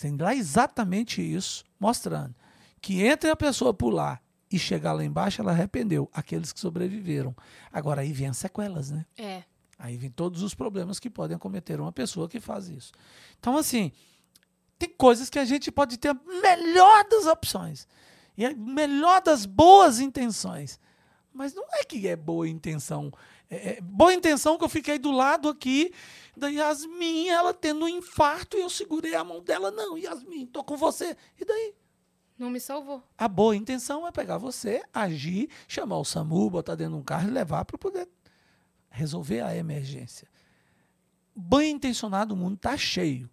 tem 0.00 0.16
lá 0.16 0.36
exatamente 0.36 1.20
isso, 1.20 1.64
mostrando 1.80 2.32
que 2.80 3.02
entre 3.02 3.28
a 3.28 3.34
pessoa 3.34 3.74
pular 3.74 4.22
e 4.48 4.56
chegar 4.56 4.92
lá 4.92 5.04
embaixo, 5.04 5.42
ela 5.42 5.50
arrependeu. 5.50 6.08
Aqueles 6.14 6.52
que 6.52 6.60
sobreviveram. 6.60 7.34
Agora 7.72 8.02
aí 8.02 8.12
vem 8.12 8.28
as 8.28 8.38
sequelas, 8.38 8.92
né? 8.92 9.04
É. 9.18 9.42
Aí 9.76 9.96
vem 9.96 10.10
todos 10.10 10.42
os 10.42 10.54
problemas 10.54 11.00
que 11.00 11.10
podem 11.10 11.34
acometer 11.34 11.80
uma 11.80 11.90
pessoa 11.90 12.28
que 12.28 12.38
faz 12.38 12.68
isso. 12.68 12.92
Então, 13.40 13.56
assim, 13.56 13.90
tem 14.82 14.88
coisas 14.88 15.30
que 15.30 15.38
a 15.38 15.44
gente 15.44 15.70
pode 15.70 15.96
ter 15.96 16.08
a 16.08 16.14
melhor 16.42 17.04
das 17.08 17.26
opções. 17.26 17.86
E 18.36 18.44
a 18.44 18.52
melhor 18.52 19.22
das 19.22 19.46
boas 19.46 20.00
intenções. 20.00 20.80
Mas 21.32 21.54
não 21.54 21.64
é 21.74 21.84
que 21.84 22.08
é 22.08 22.16
boa 22.16 22.48
intenção. 22.48 23.12
É, 23.48 23.74
é 23.74 23.80
boa 23.80 24.12
intenção 24.12 24.58
que 24.58 24.64
eu 24.64 24.68
fiquei 24.68 24.98
do 24.98 25.12
lado 25.12 25.48
aqui 25.48 25.94
da 26.36 26.48
Yasmin, 26.48 27.28
ela 27.28 27.54
tendo 27.54 27.84
um 27.84 27.88
infarto, 27.88 28.56
e 28.56 28.60
eu 28.60 28.68
segurei 28.68 29.14
a 29.14 29.22
mão 29.22 29.40
dela. 29.40 29.70
Não, 29.70 29.96
Yasmin, 29.96 30.46
tô 30.46 30.64
com 30.64 30.76
você. 30.76 31.16
E 31.40 31.44
daí? 31.44 31.74
Não 32.36 32.50
me 32.50 32.58
salvou. 32.58 33.04
A 33.16 33.28
boa 33.28 33.54
intenção 33.54 34.04
é 34.04 34.10
pegar 34.10 34.38
você, 34.38 34.82
agir, 34.92 35.48
chamar 35.68 35.98
o 35.98 36.04
SAMU, 36.04 36.50
botar 36.50 36.74
dentro 36.74 36.94
de 36.94 36.98
um 36.98 37.04
carro 37.04 37.28
e 37.28 37.30
levar 37.30 37.64
para 37.64 37.78
poder 37.78 38.08
resolver 38.90 39.42
a 39.42 39.54
emergência. 39.54 40.26
Bem 41.36 41.70
intencionado, 41.70 42.34
o 42.34 42.36
mundo 42.36 42.56
está 42.56 42.76
cheio. 42.76 43.30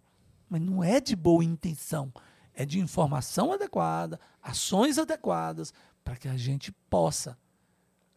Mas 0.50 0.60
não 0.60 0.82
é 0.82 1.00
de 1.00 1.14
boa 1.14 1.44
intenção. 1.44 2.12
É 2.52 2.66
de 2.66 2.80
informação 2.80 3.52
adequada, 3.52 4.20
ações 4.42 4.98
adequadas, 4.98 5.72
para 6.04 6.16
que 6.16 6.28
a 6.28 6.36
gente 6.36 6.72
possa 6.90 7.38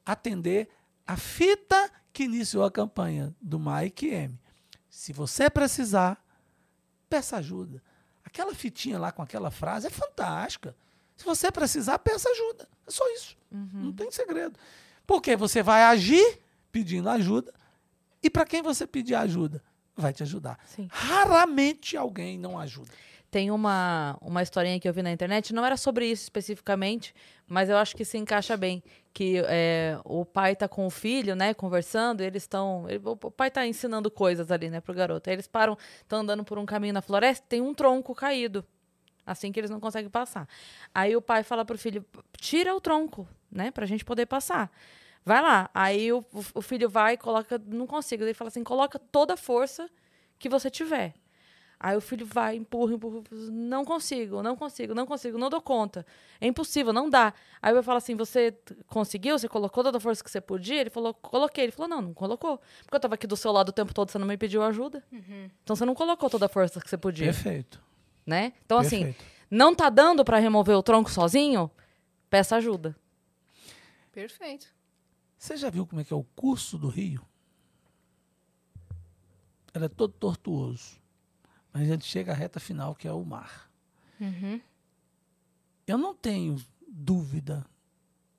atender 0.03 0.67
a 1.05 1.15
fita 1.15 1.91
que 2.11 2.23
iniciou 2.23 2.65
a 2.65 2.71
campanha 2.71 3.33
do 3.39 3.59
Mike 3.59 4.07
M. 4.07 4.39
Se 4.89 5.13
você 5.13 5.49
precisar, 5.49 6.21
peça 7.09 7.37
ajuda. 7.37 7.81
Aquela 8.25 8.53
fitinha 8.55 8.97
lá 8.97 9.11
com 9.11 9.21
aquela 9.21 9.51
frase 9.51 9.87
é 9.87 9.89
fantástica. 9.89 10.75
Se 11.15 11.23
você 11.23 11.51
precisar, 11.51 11.99
peça 11.99 12.27
ajuda. 12.29 12.67
É 12.87 12.91
só 12.91 13.07
isso. 13.13 13.37
Não 13.51 13.93
tem 13.93 14.09
segredo. 14.11 14.59
Porque 15.05 15.35
você 15.35 15.61
vai 15.61 15.83
agir 15.83 16.39
pedindo 16.71 17.09
ajuda 17.09 17.53
e 18.21 18.29
para 18.29 18.45
quem 18.45 18.61
você 18.61 18.87
pedir 18.87 19.15
ajuda, 19.15 19.63
vai 19.95 20.13
te 20.13 20.23
ajudar. 20.23 20.59
Sim. 20.65 20.87
Raramente 20.91 21.95
alguém 21.95 22.37
não 22.37 22.57
ajuda. 22.57 22.91
Tem 23.33 23.49
uma, 23.49 24.15
uma 24.21 24.43
historinha 24.43 24.79
que 24.79 24.87
eu 24.87 24.93
vi 24.93 25.01
na 25.01 25.11
internet, 25.11 25.55
não 25.55 25.65
era 25.65 25.75
sobre 25.75 26.05
isso 26.05 26.21
especificamente, 26.21 27.15
mas 27.47 27.67
eu 27.67 27.77
acho 27.77 27.95
que 27.95 28.05
se 28.05 28.15
encaixa 28.15 28.55
bem. 28.55 28.83
Que 29.11 29.41
é, 29.47 29.97
o 30.05 30.23
pai 30.23 30.55
tá 30.55 30.67
com 30.67 30.85
o 30.85 30.89
filho, 30.91 31.35
né, 31.35 31.51
conversando, 31.51 32.21
e 32.21 32.25
eles 32.27 32.43
estão. 32.43 32.85
O 33.03 33.31
pai 33.31 33.49
tá 33.49 33.65
ensinando 33.65 34.11
coisas 34.11 34.51
ali, 34.51 34.69
né, 34.69 34.79
pro 34.81 34.93
garoto. 34.93 35.31
Aí 35.31 35.35
eles 35.35 35.47
param, 35.47 35.75
estão 35.99 36.19
andando 36.19 36.43
por 36.43 36.59
um 36.59 36.65
caminho 36.65 36.93
na 36.93 37.01
floresta, 37.01 37.43
tem 37.49 37.59
um 37.59 37.73
tronco 37.73 38.13
caído. 38.13 38.63
Assim 39.25 39.51
que 39.51 39.59
eles 39.59 39.71
não 39.71 39.79
conseguem 39.79 40.11
passar. 40.11 40.47
Aí 40.93 41.15
o 41.15 41.21
pai 41.21 41.41
fala 41.41 41.65
pro 41.65 41.77
filho: 41.77 42.05
tira 42.37 42.75
o 42.75 42.79
tronco, 42.79 43.27
né, 43.51 43.71
pra 43.71 43.87
gente 43.87 44.05
poder 44.05 44.27
passar. 44.27 44.71
Vai 45.25 45.41
lá. 45.41 45.69
Aí 45.73 46.11
o, 46.11 46.23
o- 46.53 46.61
filho 46.61 46.89
vai 46.89 47.13
e 47.13 47.17
coloca. 47.17 47.61
Não 47.65 47.87
consigo. 47.87 48.23
Ele 48.23 48.33
fala 48.33 48.49
assim: 48.49 48.63
coloca 48.63 48.99
toda 48.99 49.33
a 49.35 49.37
força 49.37 49.89
que 50.37 50.49
você 50.49 50.69
tiver. 50.69 51.13
Aí 51.79 51.97
o 51.97 52.01
filho 52.01 52.25
vai, 52.25 52.55
empurra, 52.55 52.93
empurra, 52.93 53.17
empurra, 53.19 53.41
não 53.51 53.83
consigo, 53.83 54.41
não 54.41 54.55
consigo, 54.55 54.93
não 54.95 55.05
consigo, 55.05 55.37
não 55.37 55.49
dou 55.49 55.61
conta. 55.61 56.05
É 56.39 56.47
impossível, 56.47 56.93
não 56.93 57.09
dá. 57.09 57.33
Aí 57.61 57.75
eu 57.75 57.83
falo 57.83 57.97
assim: 57.97 58.15
você 58.15 58.57
conseguiu? 58.87 59.37
Você 59.37 59.49
colocou 59.49 59.83
toda 59.83 59.97
a 59.97 60.01
força 60.01 60.23
que 60.23 60.31
você 60.31 60.39
podia? 60.39 60.79
Ele 60.81 60.89
falou: 60.89 61.13
coloquei. 61.13 61.65
Ele 61.65 61.71
falou: 61.73 61.89
não, 61.89 62.01
não 62.01 62.13
colocou. 62.13 62.57
Porque 62.83 62.95
eu 62.95 62.99
tava 62.99 63.15
aqui 63.15 63.27
do 63.27 63.35
seu 63.35 63.51
lado 63.51 63.69
o 63.69 63.73
tempo 63.73 63.93
todo, 63.93 64.09
você 64.11 64.17
não 64.17 64.27
me 64.27 64.37
pediu 64.37 64.63
ajuda. 64.63 65.03
Então 65.63 65.75
você 65.75 65.85
não 65.85 65.93
colocou 65.95 66.29
toda 66.29 66.45
a 66.45 66.49
força 66.49 66.79
que 66.79 66.89
você 66.89 66.97
podia. 66.97 67.25
Perfeito. 67.27 67.81
Né? 68.25 68.53
Então, 68.65 68.77
assim, 68.77 69.03
Perfeito. 69.05 69.25
não 69.51 69.75
tá 69.75 69.89
dando 69.89 70.23
pra 70.23 70.37
remover 70.37 70.77
o 70.77 70.83
tronco 70.83 71.11
sozinho? 71.11 71.69
Peça 72.29 72.55
ajuda. 72.55 72.95
Perfeito. 74.11 74.67
Você 75.43 75.57
já 75.57 75.69
viu 75.69 75.85
como 75.85 75.99
é 75.99 76.05
que 76.05 76.13
é 76.13 76.15
o 76.15 76.23
curso 76.23 76.77
do 76.77 76.87
rio? 76.87 77.21
Ele 79.73 79.83
é 79.83 79.89
todo 79.89 80.13
tortuoso. 80.13 80.97
Mas 81.73 81.81
a 81.81 81.85
gente 81.85 82.05
chega 82.05 82.31
à 82.31 82.33
reta 82.33 82.61
final, 82.61 82.95
que 82.95 83.09
é 83.09 83.11
o 83.11 83.25
mar. 83.25 83.69
Uhum. 84.21 84.61
Eu 85.85 85.97
não 85.97 86.15
tenho 86.15 86.55
dúvida 86.87 87.65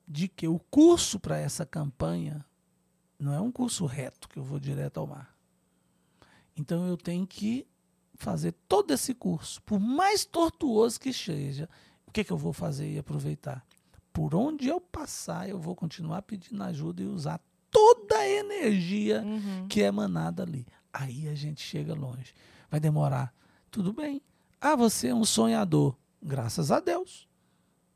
de 0.07 0.27
que 0.27 0.47
o 0.47 0.57
curso 0.57 1.19
para 1.19 1.37
essa 1.37 1.63
campanha 1.63 2.43
não 3.19 3.33
é 3.35 3.39
um 3.39 3.51
curso 3.51 3.85
reto, 3.85 4.27
que 4.27 4.39
eu 4.39 4.43
vou 4.43 4.59
direto 4.59 4.99
ao 4.99 5.05
mar. 5.05 5.37
Então 6.57 6.87
eu 6.87 6.97
tenho 6.97 7.27
que 7.27 7.67
fazer 8.15 8.51
todo 8.67 8.89
esse 8.89 9.13
curso, 9.13 9.61
por 9.61 9.79
mais 9.79 10.25
tortuoso 10.25 10.99
que 10.99 11.13
seja. 11.13 11.69
O 12.07 12.11
que, 12.11 12.23
que 12.23 12.33
eu 12.33 12.37
vou 12.37 12.51
fazer 12.51 12.91
e 12.91 12.97
aproveitar? 12.97 13.63
Por 14.15 14.33
onde 14.33 14.69
eu 14.69 14.79
passar, 14.79 15.49
eu 15.49 15.59
vou 15.59 15.75
continuar 15.75 16.21
pedindo 16.21 16.63
ajuda 16.63 17.03
e 17.03 17.05
usar 17.05 17.37
toda 17.69 18.15
a 18.17 18.25
energia 18.29 19.21
Uhum. 19.21 19.67
que 19.67 19.81
é 19.83 19.87
emanada 19.87 20.41
ali. 20.43 20.65
Aí 20.93 21.27
a 21.27 21.35
gente 21.35 21.61
chega 21.61 21.93
longe. 21.93 22.33
Vai 22.71 22.79
demorar. 22.79 23.33
Tudo 23.69 23.91
bem. 23.91 24.21
Ah, 24.61 24.73
você 24.73 25.09
é 25.09 25.13
um 25.13 25.25
sonhador. 25.25 25.97
Graças 26.23 26.71
a 26.71 26.79
Deus. 26.79 27.27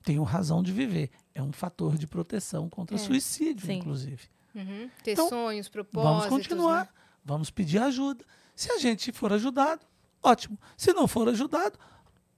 Tenho 0.03 0.21
razão 0.23 0.61
de 0.61 0.73
viver. 0.73 1.09
É 1.33 1.41
um 1.41 1.53
fator 1.53 1.97
de 1.97 2.05
proteção 2.05 2.67
contra 2.69 2.97
É, 2.97 2.99
suicídio, 2.99 3.65
sim. 3.67 3.75
inclusive. 3.77 4.27
Uhum. 4.53 4.89
Ter 5.01 5.13
Então, 5.13 5.29
sonhos, 5.29 5.69
propósitos. 5.69 6.11
Vamos 6.11 6.27
continuar. 6.27 6.83
né? 6.83 6.89
Vamos 7.23 7.49
pedir 7.49 7.77
ajuda. 7.79 8.25
Se 8.53 8.69
a 8.73 8.77
gente 8.77 9.13
for 9.13 9.31
ajudado, 9.31 9.85
ótimo. 10.21 10.59
Se 10.75 10.91
não 10.91 11.07
for 11.07 11.29
ajudado, 11.29 11.79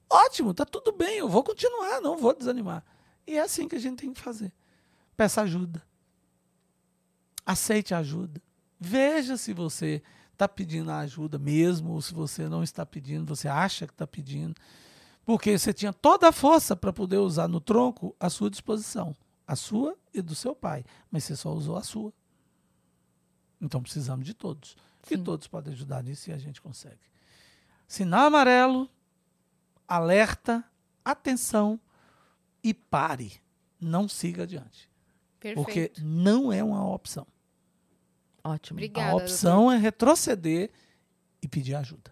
ótimo, 0.07 0.53
tá 0.53 0.65
tudo 0.65 0.91
bem. 0.91 1.17
Eu 1.17 1.27
vou 1.27 1.43
continuar, 1.43 1.99
não 1.99 2.15
vou 2.15 2.35
desanimar. 2.37 2.85
E 3.25 3.37
é 3.37 3.41
assim 3.41 3.67
que 3.67 3.75
a 3.75 3.79
gente 3.79 3.99
tem 3.99 4.13
que 4.13 4.21
fazer. 4.21 4.51
Peça 5.15 5.41
ajuda. 5.41 5.81
Aceite 7.45 7.93
a 7.93 7.99
ajuda. 7.99 8.41
Veja 8.79 9.37
se 9.37 9.53
você 9.53 10.01
está 10.33 10.47
pedindo 10.47 10.89
a 10.89 10.99
ajuda 10.99 11.37
mesmo, 11.37 11.91
ou 11.91 12.01
se 12.01 12.13
você 12.13 12.49
não 12.49 12.63
está 12.63 12.85
pedindo, 12.85 13.25
você 13.25 13.47
acha 13.47 13.85
que 13.85 13.93
está 13.93 14.07
pedindo. 14.07 14.55
Porque 15.23 15.57
você 15.57 15.71
tinha 15.71 15.93
toda 15.93 16.29
a 16.29 16.31
força 16.31 16.75
para 16.75 16.91
poder 16.91 17.17
usar 17.17 17.47
no 17.47 17.61
tronco 17.61 18.15
à 18.19 18.29
sua 18.29 18.49
disposição. 18.49 19.15
A 19.47 19.55
sua 19.55 19.95
e 20.13 20.21
do 20.21 20.33
seu 20.33 20.55
pai. 20.55 20.83
Mas 21.11 21.23
você 21.23 21.35
só 21.35 21.53
usou 21.53 21.77
a 21.77 21.83
sua. 21.83 22.11
Então 23.61 23.81
precisamos 23.81 24.25
de 24.25 24.33
todos. 24.33 24.75
E 25.05 25.15
Sim. 25.15 25.23
todos 25.23 25.47
podem 25.47 25.73
ajudar 25.73 26.03
nisso 26.03 26.29
e 26.29 26.33
a 26.33 26.37
gente 26.37 26.59
consegue. 26.59 26.99
Sinal 27.87 28.27
amarelo, 28.27 28.89
alerta, 29.87 30.63
atenção 31.03 31.79
e 32.63 32.73
pare. 32.73 33.33
Não 33.79 34.07
siga 34.07 34.43
adiante. 34.43 34.89
Porque 35.55 35.55
Perfeito. 35.89 36.01
não 36.05 36.53
é 36.53 36.63
uma 36.63 36.87
opção. 36.93 37.25
Ótimo. 38.43 38.77
Obrigada. 38.77 39.11
a 39.11 39.15
opção 39.15 39.71
é 39.71 39.77
retroceder 39.77 40.69
e 41.41 41.47
pedir 41.47 41.75
ajuda. 41.75 42.11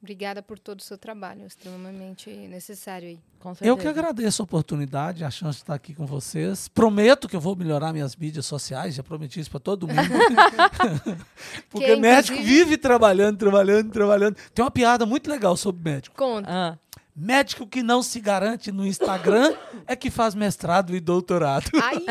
Obrigada 0.00 0.40
por 0.40 0.60
todo 0.60 0.78
o 0.78 0.82
seu 0.82 0.96
trabalho, 0.96 1.44
extremamente 1.44 2.30
necessário 2.30 3.08
aí. 3.08 3.18
Com 3.40 3.52
Eu 3.60 3.76
que 3.76 3.86
agradeço 3.88 4.40
a 4.40 4.44
oportunidade, 4.44 5.24
a 5.24 5.30
chance 5.30 5.56
de 5.58 5.62
estar 5.64 5.74
aqui 5.74 5.92
com 5.92 6.06
vocês. 6.06 6.68
Prometo 6.68 7.28
que 7.28 7.34
eu 7.34 7.40
vou 7.40 7.56
melhorar 7.56 7.92
minhas 7.92 8.14
mídias 8.14 8.46
sociais, 8.46 8.94
já 8.94 9.02
prometi 9.02 9.40
isso 9.40 9.50
para 9.50 9.58
todo 9.58 9.88
mundo. 9.88 9.98
Porque 11.68 11.86
Que, 11.86 11.96
médico 11.96 12.34
inclusive- 12.38 12.64
vive 12.64 12.78
trabalhando, 12.78 13.38
trabalhando, 13.38 13.90
trabalhando. 13.90 14.36
Tem 14.54 14.64
uma 14.64 14.70
piada 14.70 15.04
muito 15.04 15.28
legal 15.28 15.56
sobre 15.56 15.90
médico. 15.90 16.16
Conta. 16.16 16.48
Ah, 16.48 16.78
Médico 17.18 17.66
que 17.66 17.82
não 17.82 18.00
se 18.00 18.20
garante 18.20 18.70
no 18.70 18.86
Instagram 18.86 19.52
é 19.86 19.96
que 19.96 20.08
faz 20.08 20.36
mestrado 20.36 20.94
e 20.94 21.00
doutorado. 21.00 21.68
Aí. 21.82 22.06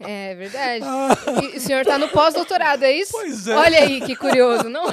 É 0.00 0.34
verdade. 0.34 0.84
E 1.54 1.58
o 1.58 1.60
senhor 1.60 1.84
tá 1.84 1.98
no 1.98 2.08
pós-doutorado, 2.08 2.84
é 2.84 2.92
isso? 2.92 3.10
Pois 3.12 3.48
é. 3.48 3.56
Olha 3.56 3.78
aí, 3.80 4.00
que 4.00 4.14
curioso, 4.14 4.68
não? 4.68 4.84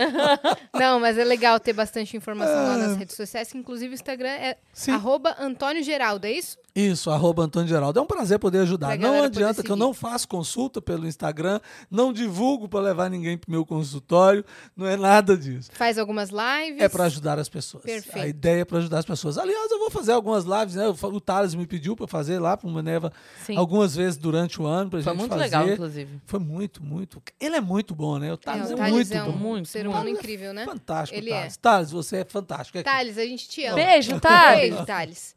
Não, 0.73 0.99
mas 0.99 1.17
é 1.17 1.23
legal 1.23 1.59
ter 1.59 1.73
bastante 1.73 2.17
informação 2.17 2.55
lá 2.55 2.77
nas 2.77 2.97
redes 2.97 3.15
sociais, 3.15 3.51
que 3.51 3.57
inclusive 3.57 3.93
o 3.93 3.95
Instagram 3.95 4.29
é 4.29 4.57
Sim. 4.73 4.91
arroba 4.91 5.35
Antônio 5.39 5.83
Geraldo, 5.83 6.25
é 6.25 6.31
isso? 6.31 6.57
Isso, 6.75 7.09
arroba 7.09 7.43
Antônio 7.43 7.69
Geraldo. 7.69 7.97
É 7.97 8.01
um 8.01 8.05
prazer 8.05 8.37
poder 8.37 8.59
ajudar. 8.59 8.97
Não 8.97 9.23
adianta 9.23 9.63
que 9.63 9.71
eu 9.71 9.77
não 9.77 9.93
faço 9.93 10.27
consulta 10.27 10.81
pelo 10.81 11.07
Instagram, 11.07 11.61
não 11.89 12.11
divulgo 12.11 12.67
para 12.67 12.81
levar 12.81 13.09
ninguém 13.09 13.37
para 13.37 13.49
meu 13.49 13.65
consultório, 13.65 14.43
não 14.75 14.85
é 14.85 14.97
nada 14.97 15.37
disso. 15.37 15.69
Faz 15.73 15.97
algumas 15.97 16.29
lives. 16.31 16.81
É 16.81 16.89
para 16.89 17.05
ajudar 17.05 17.39
as 17.39 17.47
pessoas. 17.47 17.83
Perfeito. 17.83 18.19
A 18.19 18.27
ideia 18.27 18.61
é 18.61 18.65
para 18.65 18.79
ajudar 18.79 18.99
as 18.99 19.05
pessoas. 19.05 19.37
Aliás, 19.37 19.71
eu 19.71 19.79
vou 19.79 19.89
fazer 19.89 20.11
algumas 20.11 20.43
lives, 20.43 20.75
né? 20.75 20.85
O 20.87 21.21
Thales 21.21 21.55
me 21.55 21.65
pediu 21.65 21.95
para 21.95 22.07
fazer 22.07 22.39
lá 22.39 22.57
para 22.57 22.67
o 22.67 22.71
Maneva 22.71 23.11
sim. 23.45 23.55
algumas 23.55 23.95
vezes 23.95 24.17
durante 24.17 24.61
o 24.61 24.65
ano 24.65 24.89
para 24.89 25.01
Foi 25.01 25.11
gente 25.13 25.19
muito 25.19 25.31
fazer. 25.31 25.43
legal, 25.43 25.69
inclusive. 25.69 26.19
Foi 26.25 26.39
muito, 26.39 26.83
muito. 26.83 27.21
Ele 27.39 27.55
é 27.55 27.61
muito 27.61 27.95
bom, 27.95 28.17
né? 28.19 28.31
O 28.31 28.33
É, 28.33 28.37
Thales 28.37 28.71
é, 28.71 28.73
o 28.73 28.77
Thales 28.77 28.91
muito 28.93 29.13
é 29.13 29.23
um 29.23 29.31
bom. 29.31 29.37
muito, 29.37 29.67
ser 29.69 29.77
muito. 29.85 29.89
humano 29.91 30.03
Thales 30.05 30.17
é 30.17 30.19
incrível, 30.19 30.53
né? 30.53 30.65
Fantástico, 30.65 31.17
Ele 31.17 31.29
Thales. 31.31 31.53
é. 31.53 31.57
Thales, 31.61 31.91
você 31.91 32.17
é 32.17 32.25
fantástico. 32.25 32.77
É 32.77 32.83
Thales, 32.83 33.17
a 33.17 33.25
gente 33.25 33.47
te 33.47 33.63
ama. 33.65 33.75
Beijo, 33.75 34.19
Thales. 34.19 34.59
Beijo, 34.69 34.85
Thales. 34.85 35.35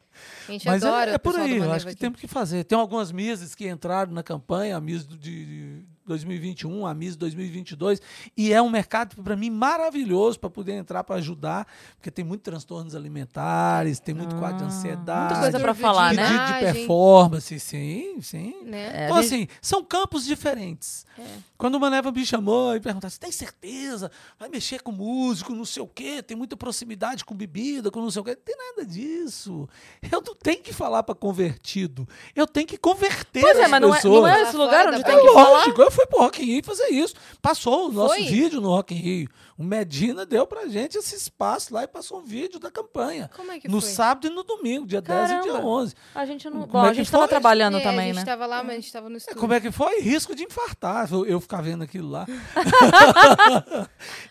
A 0.48 0.52
gente 0.52 0.66
Mas 0.66 0.82
adora 0.82 1.10
é, 1.10 1.14
é 1.14 1.18
por 1.18 1.36
aí, 1.38 1.56
eu 1.58 1.70
acho 1.72 1.84
que 1.84 1.92
aqui. 1.92 2.00
temos 2.00 2.20
que 2.20 2.26
fazer. 2.26 2.64
Tem 2.64 2.78
algumas 2.78 3.12
Misses 3.12 3.54
que 3.54 3.68
entraram 3.68 4.12
na 4.12 4.22
campanha, 4.22 4.76
a 4.76 4.80
Miss 4.80 5.06
de- 5.06 5.16
de 5.18 5.84
2021, 6.09 6.86
a 6.86 6.94
Miss 6.94 7.14
2022, 7.16 8.01
e 8.36 8.52
é 8.52 8.60
um 8.60 8.68
mercado, 8.70 9.22
para 9.22 9.36
mim, 9.36 9.51
maravilhoso 9.51 10.40
para 10.40 10.51
poder 10.51 10.72
entrar 10.72 11.05
para 11.05 11.16
ajudar, 11.16 11.66
porque 11.97 12.10
tem 12.10 12.24
muitos 12.24 12.44
transtornos 12.44 12.94
alimentares, 12.94 14.01
tem 14.01 14.14
muito 14.14 14.35
quadro 14.36 14.59
de 14.59 14.64
Ah, 14.64 14.66
ansiedade, 14.66 15.35
muita 15.35 15.40
coisa 15.40 15.59
Dúvida 15.59 15.74
falar, 15.74 16.10
de 16.10 16.16
né? 16.16 16.26
pedido 16.28 16.47
de 16.47 16.72
performance, 16.72 17.60
sim, 17.60 18.20
sim. 18.20 18.55
Né? 18.64 19.02
É, 19.02 19.05
Então, 19.06 19.22
gente- 19.22 19.35
assim, 19.35 19.48
são 19.60 19.85
campos 19.85 20.24
diferentes. 20.24 21.06
É. 21.18 21.22
Quando 21.56 21.74
o 21.74 21.80
Maneva 21.80 22.10
me 22.12 22.24
chamou 22.24 22.74
e 22.76 22.80
perguntou, 22.80 23.10
você 23.10 23.18
tem 23.18 23.32
certeza? 23.32 24.10
Vai 24.39 24.48
mexer 24.48 24.80
com 24.82 24.93
músico, 24.93 25.52
não 25.55 25.64
sei 25.64 25.82
o 25.82 25.86
quê, 25.89 26.22
tem 26.22 26.36
muita 26.36 26.56
proximidade 26.56 27.24
com 27.24 27.35
bebida, 27.35 27.90
com 27.90 28.01
não 28.01 28.10
sei 28.10 28.22
o 28.22 28.24
quê. 28.24 28.30
Não 28.36 28.43
tem 28.44 28.56
nada 28.56 28.86
disso. 28.86 29.68
Eu 30.10 30.22
não 30.24 30.35
tenho 30.36 30.62
que 30.62 30.72
falar 30.72 31.02
para 31.02 31.14
convertido. 31.14 32.09
Eu 32.35 32.47
tenho 32.47 32.66
que 32.66 32.78
converter 32.78 33.40
Pois 33.40 33.59
é, 33.59 33.64
as 33.64 33.70
mas 33.70 33.80
não 33.80 33.94
é, 33.94 34.01
não 34.05 34.26
é 34.28 34.43
esse 34.43 34.56
lugar 34.56 34.86
onde 34.89 34.98
da 34.98 35.05
tem 35.05 35.16
É 35.16 35.20
que 35.20 35.32
falar. 35.32 35.48
lógico, 35.51 35.82
eu 35.82 35.90
foi 35.98 36.06
pro 36.06 36.18
Rock 36.20 36.42
in 36.42 36.46
Rio 36.46 36.64
fazer 36.64 36.88
isso. 36.88 37.14
Passou 37.42 37.88
o 37.88 37.92
nosso 37.92 38.14
Foi? 38.14 38.24
vídeo 38.24 38.60
no 38.60 38.68
Rock 38.68 38.94
in 38.94 38.98
Rio. 38.98 39.28
O 39.56 39.64
Medina 39.64 40.24
deu 40.24 40.46
pra 40.46 40.68
gente 40.68 40.96
esse 40.96 41.16
espaço 41.16 41.74
lá 41.74 41.82
e 41.82 41.88
passou 41.88 42.20
um 42.20 42.24
vídeo 42.24 42.60
da 42.60 42.70
campanha. 42.70 43.28
Como 43.34 43.50
é 43.50 43.58
que 43.58 43.66
no 43.66 43.80
foi? 43.80 43.90
sábado 43.90 44.28
e 44.28 44.30
no 44.30 44.44
domingo, 44.44 44.86
dia 44.86 45.00
10 45.02 45.30
e 45.30 45.34
dia 45.40 45.52
Caramba. 45.52 45.66
11. 45.66 45.94
A 46.14 46.24
gente 46.24 46.44
não. 46.48 46.60
Como 46.60 46.66
Bom, 46.72 46.86
é 46.86 46.90
a 46.90 46.92
gente 46.92 47.10
tava 47.10 47.24
foi? 47.24 47.28
trabalhando 47.28 47.78
É, 47.78 47.80
também, 47.80 48.10
a 48.10 48.14
gente 48.14 48.16
né? 48.16 48.24
tava 48.24 48.46
lá, 48.46 48.62
mas 48.62 48.72
a 48.72 48.80
gente 48.80 48.92
tava 48.92 49.08
no 49.08 49.16
É, 49.16 49.18
estúdio. 49.18 49.40
Como 49.40 49.52
é 49.52 49.60
que 49.60 49.72
foi? 49.72 50.00
Risco 50.00 50.34
de 50.36 50.44
infartar, 50.44 51.08
eu, 51.12 51.26
eu 51.26 51.40
ficar 51.40 51.60
vendo 51.60 51.82
aquilo 51.82 52.08
lá. 52.08 52.24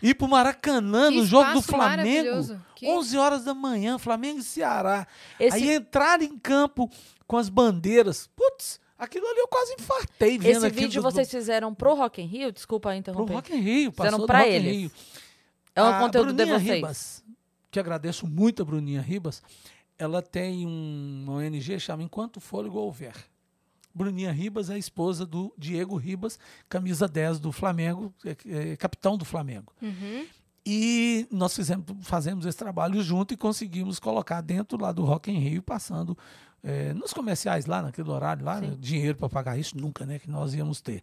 Ir 0.02 0.14
pro 0.14 0.28
Maracanã, 0.28 1.10
Que 1.10 1.16
no 1.18 1.26
jogo 1.26 1.52
do 1.52 1.62
Flamengo. 1.62 1.96
maravilhoso. 2.24 2.60
Que- 2.74 2.86
11 2.88 3.16
horas 3.18 3.44
da 3.44 3.54
manhã, 3.54 3.98
Flamengo 3.98 4.38
e 4.38 4.42
Ceará. 4.42 5.06
Esse, 5.38 5.56
Aí 5.56 5.70
entrar 5.72 6.22
em 6.22 6.38
campo 6.38 6.88
com 7.26 7.36
as 7.36 7.48
bandeiras. 7.48 8.28
Putz, 8.36 8.80
aquilo 8.98 9.26
ali 9.26 9.38
eu 9.40 9.48
quase 9.48 9.74
infartei 9.78 10.36
vendo 10.38 10.66
esse 10.66 10.70
vídeo 10.70 11.00
do- 11.00 11.10
vocês 11.10 11.30
fizeram 11.30 11.74
pro 11.74 11.94
Rock 11.94 12.20
in 12.20 12.26
Rio? 12.26 12.52
Desculpa 12.52 12.88
pro 12.90 12.98
interromper. 12.98 13.34
Rock 13.34 13.52
in 13.54 13.60
Rio, 13.60 13.92
Fizeram 13.92 14.26
pra 14.26 14.38
Rock 14.40 14.50
eles. 14.50 14.72
Rio. 14.72 14.90
É 15.74 15.82
um 15.82 15.86
A 15.86 15.98
conteúdo 16.00 16.28
de 16.32 16.44
Bruninha 16.44 16.58
vocês. 16.58 16.74
Ribas, 16.76 17.24
que 17.70 17.78
agradeço 17.78 18.26
muito 18.26 18.62
a 18.62 18.64
Bruninha 18.64 19.00
Ribas, 19.00 19.42
ela 19.98 20.20
tem 20.20 20.66
um, 20.66 21.24
uma 21.24 21.34
ONG 21.34 21.78
chama 21.80 22.02
Enquanto 22.02 22.40
Fôlego 22.40 22.78
Houver. 22.78 23.14
Bruninha 23.94 24.30
Ribas 24.30 24.70
é 24.70 24.74
a 24.74 24.78
esposa 24.78 25.24
do 25.26 25.52
Diego 25.56 25.96
Ribas, 25.96 26.38
camisa 26.68 27.08
10 27.08 27.38
do 27.40 27.50
Flamengo, 27.50 28.12
é, 28.24 28.36
é, 28.72 28.76
capitão 28.76 29.16
do 29.16 29.24
Flamengo. 29.24 29.72
Uhum. 29.82 30.26
E 30.64 31.26
nós 31.30 31.54
fizemos, 31.56 31.84
fazemos 32.02 32.44
esse 32.44 32.58
trabalho 32.58 33.02
junto 33.02 33.32
e 33.32 33.36
conseguimos 33.36 33.98
colocar 33.98 34.40
dentro 34.40 34.80
lá 34.80 34.92
do 34.92 35.04
Rock 35.04 35.30
in 35.30 35.38
Rio, 35.38 35.62
passando 35.62 36.16
eh, 36.62 36.92
nos 36.94 37.12
comerciais 37.12 37.66
lá, 37.66 37.82
naquele 37.82 38.10
horário 38.10 38.44
lá, 38.44 38.60
Sim. 38.60 38.68
né, 38.68 38.76
dinheiro 38.78 39.16
para 39.16 39.28
pagar 39.28 39.58
isso, 39.58 39.76
nunca, 39.78 40.04
né, 40.06 40.18
que 40.18 40.28
nós 40.30 40.54
íamos 40.54 40.80
ter. 40.80 41.02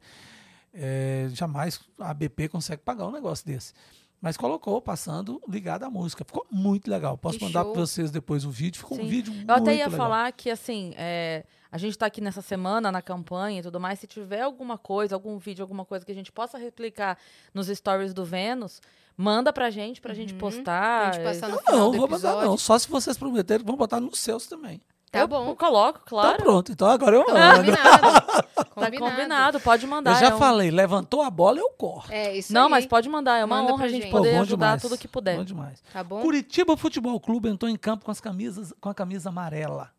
Eh, 0.73 1.27
jamais 1.33 1.79
a 1.99 2.13
BP 2.13 2.49
consegue 2.49 2.81
pagar 2.81 3.07
um 3.07 3.11
negócio 3.11 3.45
desse. 3.45 3.73
Mas 4.21 4.37
colocou, 4.37 4.81
passando, 4.81 5.41
ligado 5.47 5.83
à 5.83 5.89
música. 5.89 6.23
Ficou 6.25 6.47
muito 6.51 6.89
legal. 6.89 7.15
Posso 7.17 7.37
Que 7.37 7.45
mandar 7.45 7.63
para 7.63 7.73
vocês 7.79 8.09
depois 8.09 8.43
o 8.43 8.49
vídeo. 8.49 8.79
Ficou 8.79 8.97
um 8.97 9.01
Sim. 9.01 9.07
vídeo 9.07 9.33
Eu 9.33 9.41
até 9.53 9.53
muito 9.65 9.69
ia 9.77 9.85
legal. 9.85 9.91
falar 9.91 10.31
que, 10.31 10.49
assim, 10.49 10.93
é, 10.97 11.43
a 11.71 11.77
gente 11.77 11.95
tá 11.97 12.07
aqui 12.07 12.21
nessa 12.21 12.41
semana, 12.41 12.91
na 12.91 13.01
campanha 13.03 13.59
e 13.59 13.61
tudo 13.61 13.79
mais. 13.79 13.99
Se 13.99 14.07
tiver 14.07 14.41
alguma 14.41 14.77
coisa, 14.79 15.13
algum 15.15 15.37
vídeo, 15.37 15.61
alguma 15.61 15.85
coisa 15.85 16.03
que 16.03 16.11
a 16.11 16.15
gente 16.15 16.31
possa 16.31 16.57
replicar 16.57 17.19
nos 17.53 17.67
stories 17.67 18.13
do 18.15 18.25
Vênus, 18.25 18.81
manda 19.15 19.53
pra 19.53 19.69
gente, 19.69 20.01
pra 20.01 20.13
gente 20.13 20.33
Uhum. 20.33 20.39
postar. 20.39 21.09
A 21.09 21.11
gente 21.11 21.23
passar 21.23 21.47
no 21.49 21.55
Não, 21.57 21.61
final 21.63 21.77
não, 21.77 21.91
vou 21.93 22.05
episódio. 22.07 22.47
não. 22.49 22.57
Só 22.57 22.79
se 22.79 22.87
vocês 22.89 23.17
prometerem 23.17 23.63
que 23.63 23.67
vão 23.67 23.77
botar 23.77 23.99
nos 23.99 24.19
seus 24.19 24.47
também. 24.47 24.81
Tá 25.15 25.21
eu 25.21 25.27
bom. 25.27 25.55
coloco, 25.55 26.01
claro. 26.05 26.33
Então 26.35 26.45
pronto. 26.45 26.71
Então 26.71 26.87
agora 26.89 27.15
eu 27.15 27.21
Então, 27.21 27.33
mando. 27.33 27.57
combinado. 27.57 28.45
Tá 28.75 28.91
combinado, 28.91 29.59
pode 29.61 29.87
mandar. 29.87 30.11
Eu 30.11 30.19
já 30.19 30.27
é 30.31 30.35
um- 30.35 30.37
falei, 30.37 30.69
levantou 30.69 31.21
a 31.21 31.29
bola, 31.29 31.59
eu 31.59 31.69
corro. 31.69 32.05
É, 32.11 32.35
isso 32.35 32.51
Não, 32.53 32.65
aí. 32.65 32.71
mas 32.71 32.85
pode 32.85 33.07
mandar. 33.07 33.37
É 33.37 33.45
uma 33.45 33.55
Manda 33.57 33.69
honra 33.69 33.77
pra 33.77 33.85
a 33.85 33.89
gente 33.89 34.01
gente. 34.03 34.11
Pô, 34.11 34.17
poder 34.17 34.33
bom 34.35 34.41
ajudar 34.41 34.65
demais. 34.67 34.81
tudo 34.81 34.97
que 34.97 35.07
puder. 35.07 35.37
Bom 35.37 35.43
demais. 35.45 35.81
Tá 35.93 36.03
bom? 36.03 36.21
Curitiba 36.21 36.75
Futebol 36.75 37.17
Clube 37.21 37.47
entrou 37.47 37.71
em 37.71 37.77
campo 37.77 38.03
com 38.03 38.11
as 38.11 38.19
camisas, 38.19 38.73
com 38.81 38.89
a 38.89 38.93
camisa 38.93 39.29
amarela. 39.29 39.91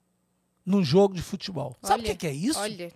Num 0.64 0.84
jogo 0.84 1.14
de 1.14 1.22
futebol. 1.22 1.74
Sabe 1.80 2.01
o 2.01 2.05
Olha, 2.05 2.12
que, 2.12 2.18
que 2.18 2.26
é 2.26 2.32
isso? 2.32 2.59
Olha, 2.60 2.93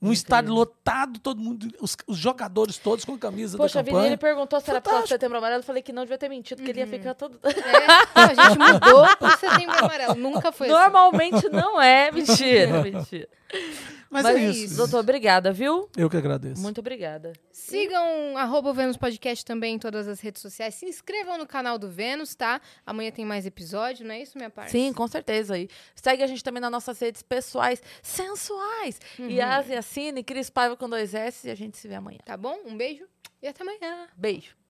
um 0.00 0.06
incrível. 0.06 0.12
estádio 0.12 0.52
lotado, 0.52 1.18
todo 1.20 1.40
mundo, 1.40 1.68
os, 1.80 1.96
os 2.06 2.18
jogadores 2.18 2.76
todos 2.78 3.04
com 3.04 3.14
a 3.14 3.18
camisa 3.18 3.56
Poxa 3.56 3.82
da 3.82 3.84
campanha. 3.84 4.08
ele 4.08 4.16
perguntou 4.16 4.60
se 4.60 4.70
era 4.70 4.80
por 4.80 4.90
causa 4.90 4.98
do 4.98 5.02
Fantástico. 5.02 5.14
setembro 5.14 5.38
amarelo. 5.38 5.60
Eu 5.60 5.64
falei 5.64 5.82
que 5.82 5.92
não, 5.92 6.02
devia 6.02 6.18
ter 6.18 6.28
mentido, 6.28 6.62
que 6.62 6.70
ele 6.70 6.80
ia 6.80 6.86
ficar 6.86 7.14
todo. 7.14 7.38
é, 7.42 7.50
não, 8.14 8.24
a 8.24 8.34
gente 8.48 8.58
mudou 8.58 9.16
pro 9.16 9.30
setembro 9.38 9.78
amarelo. 9.84 10.14
Nunca 10.14 10.52
foi 10.52 10.68
assim. 10.68 10.76
Normalmente 10.76 11.48
não 11.48 11.80
é. 11.80 12.10
Mentira, 12.10 12.82
mentira. 12.84 13.28
Mas, 14.10 14.22
Mas 14.22 14.36
é 14.36 14.44
isso. 14.50 14.64
isso. 14.64 14.76
Doutor, 14.76 15.00
obrigada, 15.00 15.52
viu? 15.52 15.88
Eu 15.96 16.08
que 16.08 16.16
agradeço. 16.16 16.60
Muito 16.60 16.78
obrigada. 16.80 17.32
Sigam 17.50 18.36
arroba 18.36 18.72
Vênus 18.72 18.96
Podcast 18.96 19.44
também 19.44 19.74
em 19.74 19.78
todas 19.78 20.08
as 20.08 20.20
redes 20.20 20.42
sociais. 20.42 20.74
Se 20.74 20.86
inscrevam 20.86 21.38
no 21.38 21.46
canal 21.46 21.78
do 21.78 21.88
Vênus, 21.88 22.34
tá? 22.34 22.60
Amanhã 22.84 23.10
tem 23.10 23.24
mais 23.24 23.46
episódio, 23.46 24.06
não 24.06 24.14
é 24.14 24.22
isso, 24.22 24.36
minha 24.36 24.50
parte? 24.50 24.70
Sim, 24.70 24.92
com 24.92 25.06
certeza. 25.06 25.54
aí. 25.54 25.68
segue 25.94 26.22
a 26.22 26.26
gente 26.26 26.42
também 26.42 26.60
nas 26.60 26.70
nossas 26.70 26.98
redes 26.98 27.22
pessoais 27.22 27.82
sensuais. 28.02 29.00
Uhum. 29.18 29.28
Yas 29.28 29.68
e 29.68 29.74
Assine, 29.74 30.22
Cris 30.22 30.50
Paiva 30.50 30.76
com 30.76 30.88
dois 30.88 31.14
S 31.14 31.46
e 31.46 31.50
a 31.50 31.54
gente 31.54 31.76
se 31.76 31.88
vê 31.88 31.94
amanhã. 31.94 32.18
Tá 32.24 32.36
bom? 32.36 32.58
Um 32.64 32.76
beijo 32.76 33.04
e 33.42 33.48
até 33.48 33.62
amanhã. 33.62 34.08
Beijo. 34.16 34.65